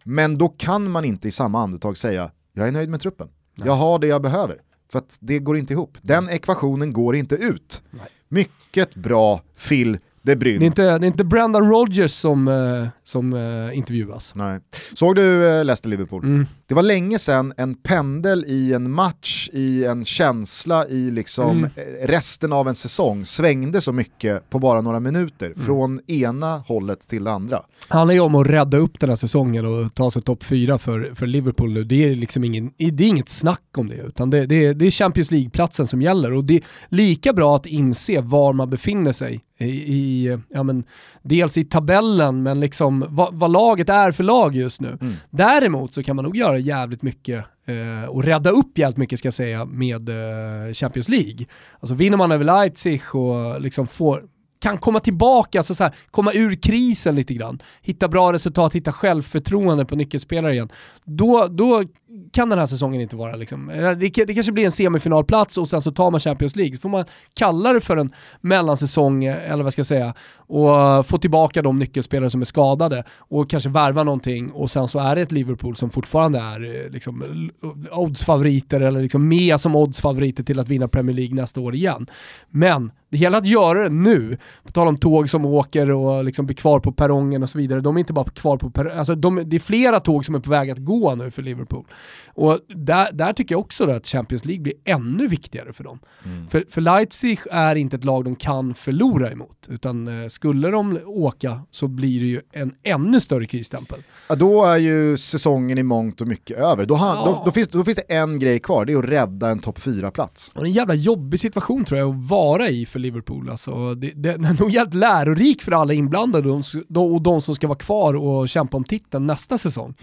Men 0.03 0.37
då 0.37 0.49
kan 0.49 0.91
man 0.91 1.05
inte 1.05 1.27
i 1.27 1.31
samma 1.31 1.59
andetag 1.63 1.97
säga 1.97 2.31
jag 2.53 2.67
är 2.67 2.71
nöjd 2.71 2.89
med 2.89 2.99
truppen, 3.01 3.29
jag 3.55 3.73
har 3.73 3.99
det 3.99 4.07
jag 4.07 4.21
behöver. 4.21 4.61
För 4.91 4.99
att 4.99 5.17
det 5.19 5.39
går 5.39 5.57
inte 5.57 5.73
ihop. 5.73 5.97
Den 6.01 6.29
ekvationen 6.29 6.93
går 6.93 7.15
inte 7.15 7.35
ut. 7.35 7.83
Nej. 7.91 8.01
Mycket 8.27 8.95
bra 8.95 9.41
Phil 9.67 9.97
Det. 10.25 10.35
Det 10.35 10.49
är 10.49 10.61
inte, 10.61 10.83
det 10.83 10.89
är 10.89 11.03
inte 11.05 11.23
Brendan 11.23 11.69
Rodgers 11.69 12.11
som, 12.11 12.47
eh, 12.47 12.87
som 13.03 13.33
eh, 13.33 13.77
intervjuas. 13.77 14.33
Nej. 14.35 14.59
Såg 14.93 15.15
du 15.15 15.47
eh, 15.47 15.63
Leicester-Liverpool? 15.65 16.23
Mm. 16.23 16.45
Det 16.65 16.75
var 16.75 16.83
länge 16.83 17.19
sedan 17.19 17.53
en 17.57 17.75
pendel 17.75 18.45
i 18.47 18.73
en 18.73 18.91
match, 18.91 19.49
i 19.53 19.85
en 19.85 20.05
känsla, 20.05 20.87
i 20.87 21.11
liksom 21.11 21.57
Mm. 21.57 21.69
resten 22.01 22.53
av 22.53 22.67
en 22.67 22.75
säsong 22.75 23.25
svängde 23.25 23.81
så 23.81 23.91
mycket 23.93 24.49
på 24.49 24.59
bara 24.59 24.81
några 24.81 24.99
minuter. 24.99 25.45
Mm. 25.45 25.59
Från 25.65 25.99
ena 26.07 26.57
hållet 26.57 27.07
till 27.07 27.23
det 27.23 27.31
andra. 27.31 27.61
handlar 27.87 28.13
ju 28.13 28.19
om 28.19 28.35
att 28.35 28.47
rädda 28.47 28.77
upp 28.77 28.99
den 28.99 29.09
här 29.09 29.15
säsongen 29.15 29.65
och 29.65 29.95
ta 29.95 30.11
sig 30.11 30.21
topp 30.21 30.43
fyra 30.43 30.77
för, 30.77 31.11
för 31.15 31.27
Liverpool 31.27 31.73
nu. 31.73 31.83
Det 31.83 32.09
är 32.09 32.15
liksom 32.15 32.43
ingen, 32.43 32.71
det 32.77 33.03
är 33.03 33.07
inget 33.07 33.29
snack 33.29 33.77
om 33.77 33.89
det, 33.89 33.95
utan 33.95 34.29
det, 34.29 34.45
det, 34.45 34.65
är, 34.65 34.73
det 34.73 34.85
är 34.85 34.91
Champions 34.91 35.31
League-platsen 35.31 35.87
som 35.87 36.01
gäller. 36.01 36.33
Och 36.33 36.43
det 36.43 36.55
är 36.55 36.61
lika 36.89 37.33
bra 37.33 37.55
att 37.55 37.65
inse 37.65 38.21
var 38.21 38.53
man 38.53 38.69
befinner 38.69 39.11
sig 39.11 39.41
i, 39.59 39.65
i 39.65 40.37
ja 40.49 40.63
men, 40.63 40.83
dels 41.21 41.57
i 41.57 41.63
tabellen, 41.63 42.43
men 42.43 42.59
liksom 42.59 43.05
vad, 43.09 43.33
vad 43.33 43.51
laget 43.51 43.89
är 43.89 44.11
för 44.11 44.23
lag 44.23 44.55
just 44.55 44.81
nu. 44.81 44.97
Mm. 45.01 45.13
Däremot 45.29 45.93
så 45.93 46.03
kan 46.03 46.15
man 46.15 46.25
nog 46.25 46.37
göra 46.37 46.57
jävligt 46.57 47.01
mycket 47.01 47.45
eh, 47.65 48.09
och 48.09 48.23
rädda 48.23 48.49
upp 48.49 48.77
jävligt 48.77 48.97
mycket 48.97 49.19
ska 49.19 49.25
jag 49.25 49.33
säga 49.33 49.65
med 49.65 50.09
eh, 50.09 50.73
Champions 50.73 51.09
League. 51.09 51.45
Alltså 51.79 51.93
vinner 51.93 52.17
man 52.17 52.31
över 52.31 52.45
Leipzig 52.45 53.01
och 53.15 53.61
liksom 53.61 53.87
får 53.87 54.23
kan 54.63 54.77
komma 54.77 54.99
tillbaka, 54.99 55.59
alltså 55.59 55.75
så 55.75 55.83
här, 55.83 55.93
komma 56.11 56.33
ur 56.33 56.55
krisen 56.55 57.15
lite 57.15 57.33
grann, 57.33 57.61
hitta 57.81 58.07
bra 58.07 58.33
resultat, 58.33 58.75
hitta 58.75 58.91
självförtroende 58.91 59.85
på 59.85 59.95
nyckelspelare 59.95 60.53
igen, 60.53 60.69
då, 61.03 61.47
då 61.51 61.83
kan 62.31 62.49
den 62.49 62.59
här 62.59 62.65
säsongen 62.65 63.01
inte 63.01 63.15
vara 63.15 63.35
liksom, 63.35 63.71
det, 63.99 64.25
det 64.25 64.33
kanske 64.33 64.51
blir 64.51 64.65
en 64.65 64.71
semifinalplats 64.71 65.57
och 65.57 65.69
sen 65.69 65.81
så 65.81 65.91
tar 65.91 66.11
man 66.11 66.19
Champions 66.19 66.55
League, 66.55 66.75
så 66.75 66.81
får 66.81 66.89
man 66.89 67.05
kalla 67.33 67.73
det 67.73 67.81
för 67.81 67.97
en 67.97 68.11
mellansäsong, 68.41 69.25
eller 69.25 69.63
vad 69.63 69.73
ska 69.73 69.79
jag 69.79 69.85
säga, 69.85 70.13
och 70.35 71.07
få 71.07 71.17
tillbaka 71.17 71.61
de 71.61 71.79
nyckelspelare 71.79 72.29
som 72.29 72.41
är 72.41 72.45
skadade 72.45 73.03
och 73.17 73.49
kanske 73.49 73.69
värva 73.69 74.03
någonting 74.03 74.51
och 74.51 74.71
sen 74.71 74.87
så 74.87 74.99
är 74.99 75.15
det 75.15 75.21
ett 75.21 75.31
Liverpool 75.31 75.75
som 75.75 75.89
fortfarande 75.89 76.39
är 76.39 76.85
eh, 76.85 76.91
liksom, 76.91 77.49
oddsfavoriter 77.91 78.81
eller 78.81 79.01
liksom 79.01 79.27
med 79.27 79.59
som 79.59 79.75
oddsfavoriter 79.75 80.43
till 80.43 80.59
att 80.59 80.69
vinna 80.69 80.87
Premier 80.87 81.15
League 81.15 81.35
nästa 81.35 81.61
år 81.61 81.75
igen. 81.75 82.07
Men 82.49 82.91
det 83.13 83.17
gäller 83.17 83.37
att 83.37 83.45
göra 83.45 83.83
det 83.83 83.89
nu. 83.89 84.37
På 84.63 84.71
tal 84.71 84.87
om 84.87 84.97
tåg 84.97 85.29
som 85.29 85.45
åker 85.45 85.91
och 85.91 86.23
liksom 86.23 86.45
blir 86.45 86.55
kvar 86.55 86.79
på 86.79 86.91
perrongen 86.91 87.43
och 87.43 87.49
så 87.49 87.57
vidare. 87.57 87.81
De 87.81 87.95
är 87.95 87.99
inte 87.99 88.13
bara 88.13 88.25
kvar 88.25 88.57
på 88.57 88.69
perrongen, 88.69 88.99
alltså 88.99 89.15
de, 89.15 89.41
det 89.45 89.55
är 89.55 89.59
flera 89.59 89.99
tåg 89.99 90.25
som 90.25 90.35
är 90.35 90.39
på 90.39 90.49
väg 90.49 90.69
att 90.69 90.77
gå 90.77 91.15
nu 91.15 91.31
för 91.31 91.41
Liverpool. 91.41 91.85
Och 92.27 92.59
där, 92.67 93.11
där 93.13 93.33
tycker 93.33 93.55
jag 93.55 93.59
också 93.59 93.91
att 93.91 94.07
Champions 94.07 94.45
League 94.45 94.61
blir 94.61 94.73
ännu 94.85 95.27
viktigare 95.27 95.73
för 95.73 95.83
dem. 95.83 95.99
Mm. 96.25 96.47
För, 96.47 96.65
för 96.69 96.81
Leipzig 96.81 97.39
är 97.51 97.75
inte 97.75 97.95
ett 97.95 98.03
lag 98.03 98.25
de 98.25 98.35
kan 98.35 98.73
förlora 98.73 99.31
emot, 99.31 99.67
utan 99.69 100.23
eh, 100.23 100.27
skulle 100.27 100.69
de 100.69 100.99
åka 101.05 101.61
så 101.71 101.87
blir 101.87 102.19
det 102.19 102.25
ju 102.27 102.41
en 102.51 102.73
ännu 102.83 103.19
större 103.19 103.45
krisstämpel. 103.45 103.99
Ja, 104.29 104.35
då 104.35 104.65
är 104.65 104.77
ju 104.77 105.17
säsongen 105.17 105.77
i 105.77 105.83
mångt 105.83 106.21
och 106.21 106.27
mycket 106.27 106.57
över. 106.57 106.85
Då, 106.85 106.95
han, 106.95 107.17
Ja. 107.17 107.25
då, 107.25 107.41
då, 107.45 107.51
finns, 107.51 107.67
då 107.67 107.83
finns 107.83 107.97
det 108.07 108.15
en 108.15 108.39
grej 108.39 108.59
kvar, 108.59 108.85
det 108.85 108.93
är 108.93 108.97
att 108.97 109.05
rädda 109.05 109.49
en 109.49 109.59
topp 109.59 109.79
4-plats. 109.79 110.51
Och 110.55 110.61
det 110.61 110.65
är 110.65 110.69
en 110.69 110.73
jävla 110.73 110.93
jobbig 110.93 111.39
situation 111.39 111.85
tror 111.85 111.99
jag 111.99 112.09
att 112.09 112.29
vara 112.29 112.69
i 112.69 112.85
för 112.85 112.99
Liverpool. 112.99 113.49
Alltså, 113.49 113.95
det, 113.95 114.11
det, 114.15 114.31
den 114.31 114.45
är 114.45 114.59
nog 114.59 114.71
jävligt 114.71 114.93
lärorik 114.93 115.61
för 115.61 115.71
alla 115.71 115.93
inblandade 115.93 116.49
och 116.49 116.63
de, 116.87 117.13
och 117.13 117.21
de 117.21 117.41
som 117.41 117.55
ska 117.55 117.67
vara 117.67 117.77
kvar 117.77 118.13
och 118.13 118.49
kämpa 118.49 118.77
om 118.77 118.83
titeln 118.83 119.25
nästa 119.25 119.57
säsong. 119.57 119.93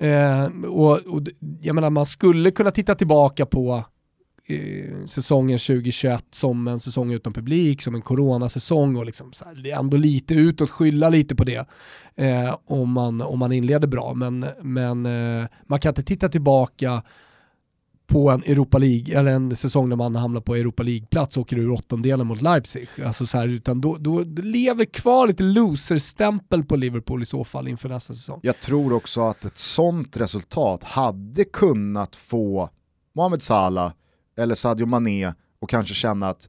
Eh, 0.00 0.46
och, 0.66 0.92
och 0.92 1.22
jag 1.60 1.74
menar, 1.74 1.90
man 1.90 2.06
skulle 2.06 2.50
kunna 2.50 2.70
titta 2.70 2.94
tillbaka 2.94 3.46
på 3.46 3.84
eh, 4.48 5.04
säsongen 5.04 5.58
2021 5.58 6.24
som 6.30 6.68
en 6.68 6.80
säsong 6.80 7.12
utan 7.12 7.32
publik, 7.32 7.82
som 7.82 7.94
en 7.94 8.02
coronasäsong 8.02 8.96
och 8.96 9.06
liksom 9.06 9.32
så 9.32 9.44
här, 9.44 9.78
ändå 9.78 9.96
lite 9.96 10.34
utåt, 10.34 10.70
skylla 10.70 11.08
lite 11.08 11.34
på 11.34 11.44
det 11.44 11.66
eh, 12.16 12.56
om, 12.66 12.92
man, 12.92 13.22
om 13.22 13.38
man 13.38 13.52
inleder 13.52 13.88
bra. 13.88 14.14
Men, 14.14 14.46
men 14.60 15.06
eh, 15.06 15.46
man 15.66 15.80
kan 15.80 15.90
inte 15.90 16.02
titta 16.02 16.28
tillbaka 16.28 17.02
på 18.06 18.30
en 18.30 18.42
Europa 18.42 18.78
League, 18.78 19.18
eller 19.18 19.30
en 19.30 19.56
säsong 19.56 19.88
när 19.88 19.96
man 19.96 20.16
hamnar 20.16 20.40
på 20.40 20.54
Europa 20.54 20.82
League-plats 20.82 21.36
och 21.36 21.40
åker 21.40 21.58
ur 21.58 21.70
åttondelen 21.70 22.26
mot 22.26 22.42
Leipzig. 22.42 22.88
Alltså 23.04 23.26
så 23.26 23.38
här, 23.38 23.48
utan 23.48 23.80
då, 23.80 23.96
då 23.96 24.24
det 24.24 24.42
lever 24.42 24.84
kvar 24.84 25.26
lite 25.26 25.42
loser-stämpel 25.42 26.64
på 26.64 26.76
Liverpool 26.76 27.22
i 27.22 27.26
så 27.26 27.44
fall 27.44 27.68
inför 27.68 27.88
nästa 27.88 28.14
säsong. 28.14 28.40
Jag 28.42 28.60
tror 28.60 28.92
också 28.92 29.20
att 29.20 29.44
ett 29.44 29.58
sånt 29.58 30.16
resultat 30.16 30.84
hade 30.84 31.44
kunnat 31.44 32.16
få 32.16 32.68
Mohamed 33.14 33.42
Salah 33.42 33.92
eller 34.36 34.54
Sadio 34.54 34.86
Mané 34.86 35.32
och 35.60 35.70
kanske 35.70 35.94
känna 35.94 36.28
att 36.28 36.48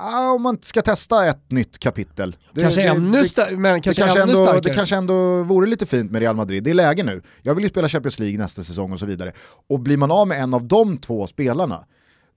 ah, 0.00 0.30
om 0.32 0.42
man 0.42 0.58
ska 0.62 0.82
testa 0.82 1.26
ett 1.26 1.50
nytt 1.50 1.78
kapitel. 1.78 2.36
Det- 2.52 2.60
kanske 2.62 2.80
det- 2.82 2.86
ännu, 2.88 3.10
det- 3.18 3.22
sta- 3.24 3.56
men 3.56 3.74
Det 3.74 3.80
kanske 3.80 4.02
kanske, 4.02 4.22
ännu 4.22 4.32
ändå, 4.32 4.44
starkare. 4.44 4.60
det 4.60 4.74
kanske 4.74 4.96
ändå 4.96 5.42
vore 5.42 5.66
lite 5.66 5.86
fint 5.86 6.10
med 6.10 6.20
Real 6.22 6.36
Madrid, 6.36 6.64
det 6.64 6.70
är 6.70 6.74
läge 6.74 7.02
nu. 7.02 7.22
Jag 7.42 7.54
vill 7.54 7.64
ju 7.64 7.70
spela 7.70 7.88
Champions 7.88 8.18
League 8.18 8.38
nästa 8.38 8.62
säsong 8.62 8.92
och 8.92 8.98
så 8.98 9.06
vidare. 9.06 9.32
Och 9.68 9.80
blir 9.80 9.96
man 9.96 10.10
av 10.10 10.28
med 10.28 10.42
en 10.42 10.54
av 10.54 10.64
de 10.64 10.98
två 10.98 11.26
spelarna, 11.26 11.84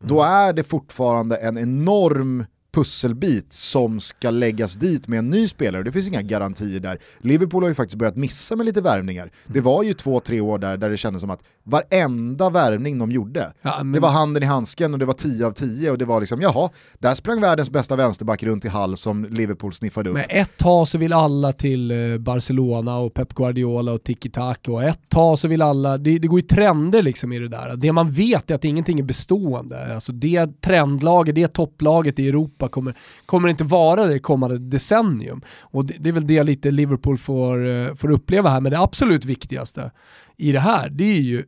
då 0.04 0.22
Mm. 0.22 0.34
är 0.34 0.54
det 0.54 0.64
fortfarande 0.64 1.36
en 1.38 1.58
enorm 1.58 2.46
pusselbit 2.74 3.54
som 3.54 4.00
ska 4.00 4.30
läggas 4.30 4.74
dit 4.76 5.08
med 5.08 5.20
en 5.20 5.30
ny 5.30 5.48
spelare. 5.48 5.84
Det 5.84 5.92
finns 5.92 6.08
inga 6.10 6.22
garantier 6.22 6.80
där. 6.80 6.98
Liverpool 7.22 7.64
har 7.64 7.70
ju 7.70 7.76
faktiskt 7.76 7.98
börjat 8.00 8.16
missa 8.16 8.56
med 8.56 8.66
lite 8.66 8.82
värvningar. 8.82 9.32
Det 9.46 9.60
Mm. 9.60 9.64
var 9.64 9.84
ju 9.84 9.94
två, 9.94 10.20
tre 10.20 10.42
år 10.42 10.58
där, 10.60 10.78
där 10.78 10.90
det 10.90 10.98
kändes 10.98 11.22
som 11.22 11.30
att 11.30 11.44
varenda 11.66 12.50
värvning 12.50 12.98
de 13.00 13.12
gjorde, 13.12 13.54
Ja, 13.62 13.78
men- 13.78 13.92
det 13.92 14.00
var 14.00 14.10
handen 14.10 14.44
i 14.44 14.46
handsken 14.46 14.94
och 14.94 15.00
det 15.00 15.06
var 15.06 15.14
10 15.14 15.46
av 15.48 15.52
10 15.52 15.92
och 15.92 15.98
det 15.98 16.06
var 16.06 16.20
liksom, 16.20 16.42
jaha, 16.42 16.70
där 17.00 17.16
sprang 17.16 17.42
världens 17.42 17.70
bästa 17.70 17.96
vänsterback 17.96 18.44
runt 18.44 18.66
i 18.66 18.68
Hall 18.68 18.98
som 18.98 19.26
Liverpool 19.26 19.74
sniffade 19.74 20.10
upp. 20.10 20.16
Men 20.16 20.26
ett 20.30 20.58
tag 20.58 20.88
så 20.88 20.98
vill 20.98 21.14
alla 21.14 21.52
till 21.54 21.92
eh, 21.92 22.18
Barcelona 22.18 22.98
och 22.98 23.14
Pep 23.14 23.34
Guardiola 23.34 23.92
och 23.94 24.04
tiki-taka 24.04 24.72
och 24.72 24.84
ett 24.84 25.10
tag 25.10 25.40
så 25.40 25.48
vill 25.48 25.62
alla, 25.62 25.98
det, 25.98 26.18
det 26.20 26.28
går 26.28 26.40
ju 26.40 26.48
trender 26.48 27.02
liksom 27.02 27.34
i 27.34 27.40
det 27.40 27.48
där. 27.48 27.76
Det 27.78 27.92
man 27.92 28.12
vet 28.12 28.52
är 28.52 28.56
att 28.56 28.66
ingenting 28.66 29.00
är 29.00 29.04
bestående. 29.04 29.94
Alltså 29.96 30.12
det 30.12 30.62
trendlaget, 30.62 31.36
det 31.36 31.48
topplaget 31.48 32.20
i 32.20 32.28
Europa 32.30 32.63
kommer, 32.68 32.98
kommer 33.26 33.50
inte 33.50 33.64
vara 33.64 34.08
det 34.08 34.20
kommande 34.20 34.58
decennium. 34.58 35.42
Och 35.62 35.86
det, 35.86 35.94
det 36.00 36.10
är 36.10 36.14
väl 36.14 36.28
det 36.28 36.44
lite 36.44 36.72
Liverpool 36.72 37.18
får, 37.18 37.68
eh, 37.68 37.96
får 37.96 38.12
uppleva 38.12 38.50
här, 38.50 38.62
men 38.62 38.72
det 38.72 38.80
absolut 38.80 39.26
viktigaste 39.26 39.92
i 40.38 40.52
det 40.52 40.60
här, 40.60 40.90
det 40.90 41.04
är 41.04 41.22
ju 41.22 41.44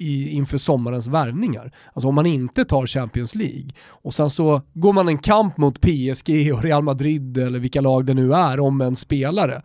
i, 0.00 0.28
inför 0.28 0.58
sommarens 0.58 1.06
värvningar. 1.06 1.72
Alltså 1.92 2.08
om 2.08 2.14
man 2.14 2.26
inte 2.26 2.64
tar 2.64 2.86
Champions 2.86 3.34
League 3.34 3.70
och 3.88 4.14
sen 4.14 4.30
så 4.30 4.62
går 4.72 4.92
man 4.92 5.08
en 5.08 5.18
kamp 5.18 5.56
mot 5.56 5.80
PSG 5.80 6.52
och 6.54 6.62
Real 6.62 6.82
Madrid 6.82 7.38
eller 7.38 7.58
vilka 7.58 7.80
lag 7.80 8.06
det 8.06 8.14
nu 8.14 8.34
är 8.34 8.60
om 8.60 8.80
en 8.80 8.96
spelare 8.96 9.62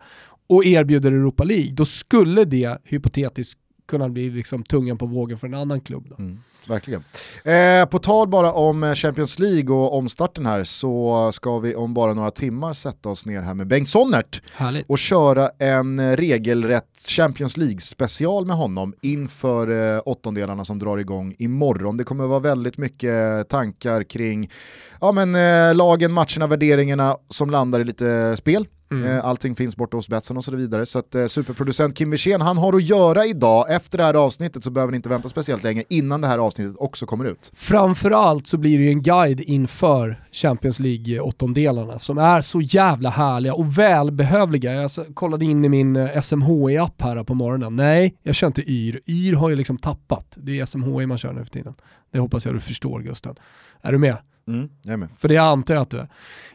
och 0.48 0.64
erbjuder 0.64 1.12
Europa 1.12 1.44
League, 1.44 1.72
då 1.72 1.84
skulle 1.84 2.44
det 2.44 2.78
hypotetiskt 2.84 3.60
kunna 3.86 4.08
bli 4.08 4.30
liksom 4.30 4.62
tungan 4.62 4.98
på 4.98 5.06
vågen 5.06 5.38
för 5.38 5.46
en 5.46 5.54
annan 5.54 5.80
klubb. 5.80 6.06
Då. 6.08 6.16
Mm, 6.18 6.38
verkligen. 6.68 7.04
Eh, 7.44 7.86
på 7.86 7.98
tal 7.98 8.28
bara 8.28 8.52
om 8.52 8.84
eh, 8.84 8.94
Champions 8.94 9.38
League 9.38 9.76
och 9.76 9.96
omstarten 9.96 10.46
här 10.46 10.64
så 10.64 11.30
ska 11.32 11.58
vi 11.58 11.74
om 11.74 11.94
bara 11.94 12.14
några 12.14 12.30
timmar 12.30 12.72
sätta 12.72 13.08
oss 13.08 13.26
ner 13.26 13.42
här 13.42 13.54
med 13.54 13.66
Bengt 13.66 13.88
Sonnert 13.88 14.42
Härligt. 14.52 14.86
och 14.88 14.98
köra 14.98 15.50
en 15.58 15.98
eh, 15.98 16.16
regelrätt 16.16 16.84
Champions 17.08 17.56
League 17.56 17.80
special 17.80 18.46
med 18.46 18.56
honom 18.56 18.94
inför 19.02 19.94
eh, 19.96 20.00
åttondelarna 20.04 20.64
som 20.64 20.78
drar 20.78 20.98
igång 20.98 21.34
imorgon. 21.38 21.96
Det 21.96 22.04
kommer 22.04 22.26
vara 22.26 22.40
väldigt 22.40 22.78
mycket 22.78 23.48
tankar 23.48 24.02
kring 24.02 24.50
ja, 25.00 25.12
men, 25.12 25.34
eh, 25.34 25.74
lagen, 25.74 26.12
matcherna, 26.12 26.46
värderingarna 26.46 27.16
som 27.28 27.50
landar 27.50 27.80
i 27.80 27.84
lite 27.84 28.36
spel. 28.36 28.66
Mm. 28.90 29.06
Eh, 29.06 29.24
Allting 29.24 29.56
finns 29.56 29.76
borta 29.76 29.96
hos 29.96 30.08
Betsson 30.08 30.36
och 30.36 30.44
så 30.44 30.56
vidare. 30.56 30.86
Så 30.86 30.98
att, 30.98 31.14
eh, 31.14 31.26
superproducent 31.26 31.96
Kim 31.96 32.10
Wirsén, 32.10 32.40
han 32.40 32.58
har 32.58 32.76
att 32.76 32.82
göra 32.82 33.26
idag. 33.26 33.72
Efter 33.72 33.98
det 33.98 34.04
här 34.04 34.14
avsnittet 34.14 34.64
så 34.64 34.70
behöver 34.70 34.90
ni 34.90 34.96
inte 34.96 35.08
vänta 35.08 35.28
speciellt 35.28 35.62
länge 35.62 35.84
innan 35.88 36.20
det 36.20 36.28
här 36.28 36.38
avsnittet 36.38 36.55
också 36.78 37.06
kommer 37.06 37.24
ut. 37.24 37.52
Framförallt 37.54 38.46
så 38.46 38.58
blir 38.58 38.78
det 38.78 38.84
ju 38.84 38.90
en 38.90 39.02
guide 39.02 39.40
inför 39.40 40.24
Champions 40.32 40.80
League 40.80 41.20
åttondelarna 41.20 41.98
som 41.98 42.18
är 42.18 42.40
så 42.40 42.60
jävla 42.60 43.10
härliga 43.10 43.54
och 43.54 43.78
välbehövliga. 43.78 44.72
Jag 44.72 44.90
kollade 45.14 45.44
in 45.44 45.64
i 45.64 45.68
min 45.68 45.96
eh, 45.96 46.20
SMHI-app 46.20 47.02
här 47.02 47.24
på 47.24 47.34
morgonen. 47.34 47.76
Nej, 47.76 48.16
jag 48.22 48.34
kör 48.34 48.46
inte 48.46 48.62
YR. 48.62 49.00
YR 49.06 49.34
har 49.34 49.48
ju 49.48 49.56
liksom 49.56 49.78
tappat. 49.78 50.38
Det 50.40 50.60
är 50.60 50.66
SMHI 50.66 51.06
man 51.06 51.18
kör 51.18 51.32
nu 51.32 51.44
för 51.44 51.50
tiden. 51.50 51.74
Det 52.12 52.18
hoppas 52.18 52.46
jag 52.46 52.54
du 52.54 52.60
förstår 52.60 53.00
Gusten. 53.00 53.34
Är 53.82 53.92
du 53.92 53.98
med? 53.98 54.16
Mm, 54.48 54.68
jag 54.82 54.92
är 54.92 54.96
med. 54.96 55.08
För 55.18 55.28
det 55.28 55.38
antar 55.38 55.74
jag 55.74 55.82
att 55.82 55.90
du 55.90 56.06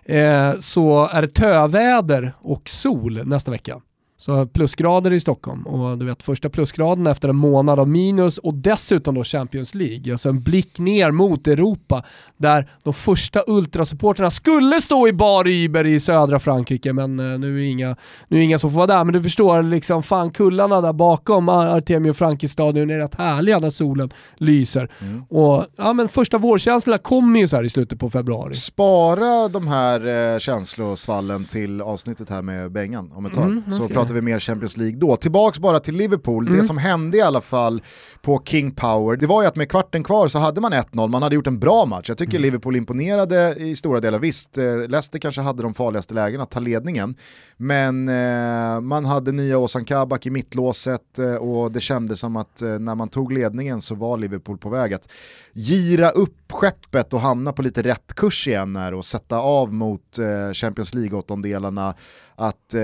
är. 0.05 0.49
Eh, 0.49 0.59
så 0.59 1.07
är 1.07 1.21
det 1.21 1.27
töväder 1.27 2.33
och 2.39 2.69
sol 2.69 3.21
nästa 3.25 3.51
vecka. 3.51 3.81
Så 4.21 4.45
plusgrader 4.45 5.13
i 5.13 5.19
Stockholm 5.19 5.67
och 5.67 5.97
du 5.97 6.05
vet 6.05 6.23
första 6.23 6.49
plusgraden 6.49 7.07
efter 7.07 7.29
en 7.29 7.35
månad 7.35 7.79
av 7.79 7.89
minus 7.89 8.37
och 8.37 8.53
dessutom 8.53 9.15
då 9.15 9.23
Champions 9.23 9.75
League. 9.75 10.11
Alltså 10.11 10.29
en 10.29 10.41
blick 10.41 10.79
ner 10.79 11.11
mot 11.11 11.47
Europa 11.47 12.03
där 12.37 12.69
de 12.83 12.93
första 12.93 13.43
ultrasupporterna 13.47 14.29
skulle 14.29 14.81
stå 14.81 15.07
i 15.07 15.13
bar 15.13 15.47
Iber 15.47 15.87
i 15.87 15.99
södra 15.99 16.39
Frankrike 16.39 16.93
men 16.93 17.19
eh, 17.19 17.39
nu 17.39 17.63
är 17.63 17.69
inga, 17.69 17.95
nu 18.27 18.37
är 18.37 18.41
inga 18.41 18.59
som 18.59 18.71
får 18.71 18.77
vara 18.77 18.87
där. 18.87 19.03
Men 19.03 19.13
du 19.13 19.23
förstår, 19.23 19.63
liksom 19.63 20.03
fan 20.03 20.31
kullarna 20.31 20.81
där 20.81 20.93
bakom 20.93 21.49
Artemio 21.49 22.13
Franki-stadion 22.13 22.89
är 22.89 22.97
rätt 22.97 23.15
härliga 23.15 23.59
när 23.59 23.69
solen 23.69 24.13
lyser. 24.35 24.91
Mm. 25.01 25.23
Och 25.29 25.65
ja 25.77 25.93
men 25.93 26.09
första 26.09 26.37
vårkänslorna 26.37 26.97
kommer 26.97 27.39
ju 27.39 27.47
så 27.47 27.55
här 27.55 27.63
i 27.63 27.69
slutet 27.69 27.99
på 27.99 28.09
februari. 28.09 28.53
Spara 28.53 29.47
de 29.47 29.67
här 29.67 30.33
eh, 30.33 30.39
känslosvallen 30.39 31.45
till 31.45 31.81
avsnittet 31.81 32.29
här 32.29 32.41
med 32.41 32.71
Bengan 32.71 33.11
om 33.11 33.25
ett 33.25 33.33
tag. 33.33 33.45
Mm, 33.45 33.71
så 33.71 33.87
pratar 33.87 34.10
vi 34.13 34.21
mer 34.21 34.39
Champions 34.39 34.77
League 34.77 34.97
då. 34.99 35.15
Tillbaks 35.15 35.59
bara 35.59 35.79
till 35.79 35.95
Liverpool, 35.95 36.47
mm. 36.47 36.57
det 36.59 36.63
som 36.63 36.77
hände 36.77 37.17
i 37.17 37.21
alla 37.21 37.41
fall 37.41 37.81
på 38.21 38.41
King 38.45 38.71
Power, 38.71 39.17
det 39.17 39.27
var 39.27 39.41
ju 39.41 39.47
att 39.47 39.55
med 39.55 39.69
kvarten 39.69 40.03
kvar 40.03 40.27
så 40.27 40.39
hade 40.39 40.61
man 40.61 40.73
1-0, 40.73 41.07
man 41.07 41.23
hade 41.23 41.35
gjort 41.35 41.47
en 41.47 41.59
bra 41.59 41.85
match. 41.85 42.09
Jag 42.09 42.17
tycker 42.17 42.33
mm. 42.33 42.41
Liverpool 42.41 42.75
imponerade 42.75 43.55
i 43.57 43.75
stora 43.75 43.99
delar. 43.99 44.19
Visst, 44.19 44.57
eh, 44.57 44.77
Leicester 44.77 45.19
kanske 45.19 45.41
hade 45.41 45.63
de 45.63 45.73
farligaste 45.73 46.13
lägena 46.13 46.43
att 46.43 46.51
ta 46.51 46.59
ledningen, 46.59 47.15
men 47.57 48.09
eh, 48.09 48.81
man 48.81 49.05
hade 49.05 49.31
nya 49.31 49.57
Ozan 49.57 49.85
Kabak 49.85 50.25
i 50.25 50.29
mittlåset 50.29 51.19
eh, 51.19 51.35
och 51.35 51.71
det 51.71 51.79
kändes 51.79 52.19
som 52.19 52.35
att 52.35 52.61
eh, 52.61 52.79
när 52.79 52.95
man 52.95 53.09
tog 53.09 53.33
ledningen 53.33 53.81
så 53.81 53.95
var 53.95 54.17
Liverpool 54.17 54.57
på 54.57 54.69
väg 54.69 54.93
att 54.93 55.11
gira 55.53 56.09
upp 56.09 56.51
skeppet 56.51 57.13
och 57.13 57.19
hamna 57.19 57.53
på 57.53 57.61
lite 57.61 57.81
rätt 57.81 58.13
kurs 58.15 58.47
igen 58.47 58.75
här 58.75 58.93
och 58.93 59.05
sätta 59.05 59.37
av 59.39 59.73
mot 59.73 60.19
eh, 60.19 60.53
Champions 60.53 60.93
League-åttondelarna. 60.93 61.95
Att 62.35 62.73
eh, 62.73 62.81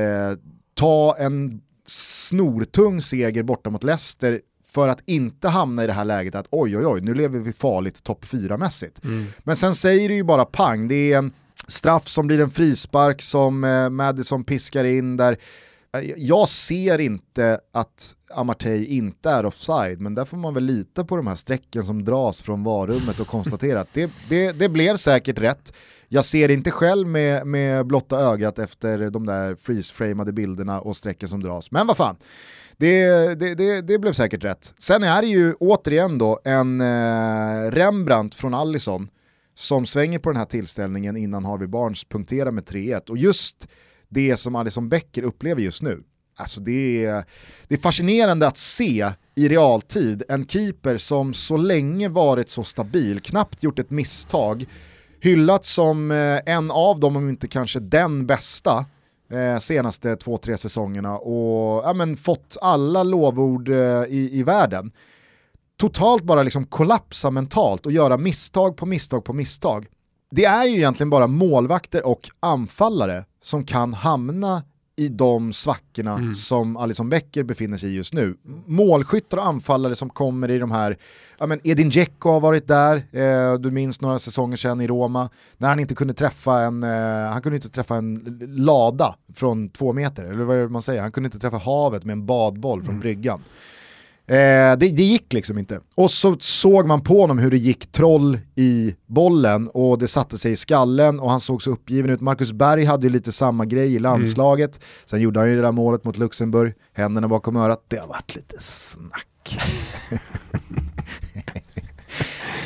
ta 0.78 1.16
en 1.20 1.62
snortung 1.86 3.02
seger 3.02 3.44
borta 3.44 3.70
mot 3.70 3.84
Leicester 3.84 4.42
för 4.72 4.88
att 4.88 5.02
inte 5.06 5.48
hamna 5.48 5.84
i 5.84 5.88
det 5.88 5.94
här 5.94 6.06
läget 6.06 6.36
att 6.36 6.48
oj 6.52 6.78
oj 6.78 6.86
oj, 6.86 7.02
nu 7.02 7.14
lever 7.14 7.40
vi 7.40 7.54
farligt 7.54 8.04
topp 8.04 8.26
4-mässigt. 8.26 9.06
Mm. 9.06 9.26
Men 9.40 9.56
sen 9.56 9.76
säger 9.76 10.10
det 10.10 10.16
ju 10.16 10.24
bara 10.24 10.46
pang, 10.46 10.88
det 10.88 11.14
är 11.14 11.18
en 11.18 11.32
straff 11.68 12.08
som 12.08 12.28
blir 12.28 12.40
en 12.40 12.52
frispark 12.52 13.22
som 13.22 13.64
eh, 13.64 13.90
Madison 13.90 14.44
piskar 14.44 14.84
in 14.84 15.18
där. 15.18 15.38
Eh, 15.98 16.02
jag 16.18 16.50
ser 16.50 17.00
inte 17.00 17.60
att 17.74 18.16
Amartey 18.34 18.86
inte 18.86 19.30
är 19.30 19.46
offside, 19.46 20.02
men 20.02 20.16
där 20.16 20.26
får 20.26 20.38
man 20.38 20.54
väl 20.54 20.64
lita 20.64 21.06
på 21.06 21.18
de 21.18 21.28
här 21.28 21.36
strecken 21.36 21.84
som 21.84 22.06
dras 22.06 22.42
från 22.42 22.64
varummet 22.64 23.20
och 23.20 23.28
konstatera 23.28 23.82
att 23.82 23.94
det, 23.94 24.12
det, 24.30 24.52
det 24.52 24.70
blev 24.70 24.98
säkert 24.98 25.40
rätt. 25.40 25.74
Jag 26.10 26.26
ser 26.26 26.52
inte 26.52 26.72
själv 26.72 27.08
med, 27.08 27.48
med 27.48 27.88
blotta 27.88 28.20
ögat 28.20 28.60
efter 28.60 29.10
de 29.10 29.26
där 29.26 29.56
freeze-framade 29.56 30.32
bilderna 30.34 30.82
och 30.82 30.98
strecken 30.98 31.30
som 31.30 31.44
dras, 31.44 31.72
men 31.72 31.88
vad 31.88 31.98
fan. 31.98 32.18
Det, 32.78 33.10
det, 33.36 33.56
det, 33.56 33.82
det, 33.82 34.00
blev 34.00 34.14
säkert 34.14 34.44
rätt. 34.44 34.74
Sen 34.78 35.04
är 35.04 35.22
det 35.22 35.28
ju 35.28 35.54
återigen 35.54 36.18
då 36.18 36.40
en 36.44 36.82
eh, 36.82 37.72
Rembrandt 37.72 38.36
från 38.36 38.54
Allison 38.54 39.10
som 39.56 39.86
svänger 39.86 40.20
på 40.20 40.30
den 40.30 40.38
här 40.38 40.46
tillställningen 40.46 41.18
innan 41.18 41.46
Harvey 41.46 41.68
Barnes 41.68 42.04
punkterar 42.04 42.52
med 42.52 42.64
3-1. 42.64 43.10
Och 43.10 43.18
just 43.18 43.68
det 44.10 44.38
som 44.38 44.56
Alison 44.56 44.90
Becker 44.90 45.24
upplever 45.24 45.62
just 45.62 45.82
nu, 45.82 46.04
alltså 46.36 46.62
det 46.62 47.06
är, 47.06 47.24
det 47.68 47.76
är 47.76 47.80
fascinerande 47.80 48.48
att 48.48 48.58
se 48.58 49.12
i 49.36 49.48
realtid 49.48 50.24
en 50.30 50.48
keeper 50.48 50.98
som 50.98 51.34
så 51.34 51.58
länge 51.58 52.10
varit 52.10 52.50
så 52.50 52.64
stabil, 52.64 53.20
knappt 53.20 53.64
gjort 53.64 53.80
ett 53.80 53.90
misstag, 53.90 54.66
Hyllats 55.20 55.74
som 55.74 56.12
eh, 56.12 56.40
en 56.46 56.72
av 56.72 57.00
dem, 57.00 57.16
om 57.16 57.30
inte 57.30 57.48
kanske 57.48 57.80
den 57.80 58.26
bästa, 58.26 58.86
eh, 59.32 59.60
senaste 59.60 60.16
två, 60.16 60.38
tre 60.38 60.58
säsongerna 60.58 61.18
och 61.18 61.84
ja, 61.86 61.94
men, 61.94 62.18
fått 62.18 62.58
alla 62.62 63.04
lovord 63.04 63.70
eh, 63.70 64.04
i, 64.08 64.30
i 64.34 64.44
världen. 64.44 64.92
Totalt 65.78 66.24
bara 66.24 66.44
liksom 66.44 66.66
kollapsa 66.66 67.32
mentalt 67.32 67.86
och 67.86 67.92
göra 67.92 68.18
misstag 68.18 68.78
på 68.78 68.86
misstag 68.86 69.26
på 69.26 69.34
misstag. 69.34 69.88
Det 70.32 70.46
är 70.46 70.66
ju 70.66 70.76
egentligen 70.76 71.10
bara 71.10 71.28
målvakter 71.28 72.06
och 72.06 72.30
anfallare 72.40 73.26
som 73.42 73.66
kan 73.66 73.94
hamna 73.94 74.64
i 75.00 75.08
de 75.08 75.54
svackorna 75.54 76.14
mm. 76.14 76.34
som 76.34 76.78
Alison 76.78 77.10
Becker 77.10 77.44
befinner 77.44 77.78
sig 77.78 77.90
i 77.90 77.96
just 77.96 78.14
nu. 78.14 78.38
Målskyttar 78.66 79.38
och 79.38 79.46
anfallare 79.46 79.96
som 79.96 80.10
kommer 80.10 80.52
i 80.52 80.60
de 80.60 80.72
här, 80.72 80.98
ja 81.38 81.48
men 81.48 81.60
Edin 81.64 81.90
Dzeko 81.90 82.30
har 82.30 82.40
varit 82.40 82.68
där, 82.68 82.96
eh, 82.96 83.54
du 83.60 83.72
minns 83.72 84.02
några 84.02 84.20
säsonger 84.20 84.58
sedan 84.58 84.82
i 84.82 84.88
Roma, 84.88 85.30
när 85.58 85.70
han 85.70 85.80
inte 85.80 85.96
kunde 85.96 86.14
träffa 86.14 86.60
en, 86.60 86.84
eh, 86.84 87.32
han 87.32 87.42
kunde 87.42 87.56
inte 87.56 87.70
träffa 87.70 87.96
en 87.96 88.40
lada 88.42 89.16
från 89.34 89.70
två 89.70 89.94
meter, 89.94 90.24
eller 90.26 90.44
vad 90.44 90.58
är 90.58 90.62
det 90.62 90.70
man 90.70 90.82
säger, 90.82 91.02
han 91.02 91.12
kunde 91.12 91.28
inte 91.28 91.40
träffa 91.40 91.58
havet 91.58 92.04
med 92.04 92.14
en 92.14 92.26
badboll 92.26 92.80
från 92.82 92.90
mm. 92.90 93.02
bryggan. 93.02 93.42
Eh, 94.30 94.36
det, 94.36 94.76
det, 94.76 95.04
gick 95.04 95.34
liksom 95.34 95.58
inte. 95.58 95.80
Och 95.96 96.12
så 96.12 96.36
såg 96.40 96.88
man 96.88 97.02
på 97.02 97.22
honom 97.22 97.38
hur 97.40 97.52
det 97.52 97.58
gick 97.58 97.92
troll 97.92 98.40
i 98.56 98.96
bollen 99.06 99.68
och 99.68 99.98
det 100.00 100.08
satte 100.08 100.38
sig 100.38 100.52
i 100.52 100.56
skallen 100.56 101.20
och 101.20 101.32
han 101.32 101.40
såg 101.40 101.64
så 101.64 101.72
uppgiven 101.72 102.12
ut. 102.12 102.22
Marcus 102.22 102.52
Berg 102.52 102.84
hade 102.84 103.08
ju 103.08 103.14
lite 103.14 103.32
samma 103.32 103.66
grej 103.66 103.96
i 103.96 104.00
landslaget. 104.00 104.76
Mm. 104.76 104.82
Sen 105.06 105.22
gjorde 105.22 105.40
han 105.40 105.50
ju 105.50 105.56
det 105.56 105.62
där 105.62 105.72
målet 105.72 106.04
mot 106.04 106.18
Luxemburg, 106.18 106.74
händerna 106.94 107.28
bakom 107.28 107.56
örat. 107.56 107.86
Det 107.88 107.98
har 107.98 108.08
varit 108.08 108.36
lite 108.36 108.56
snack. 108.60 109.60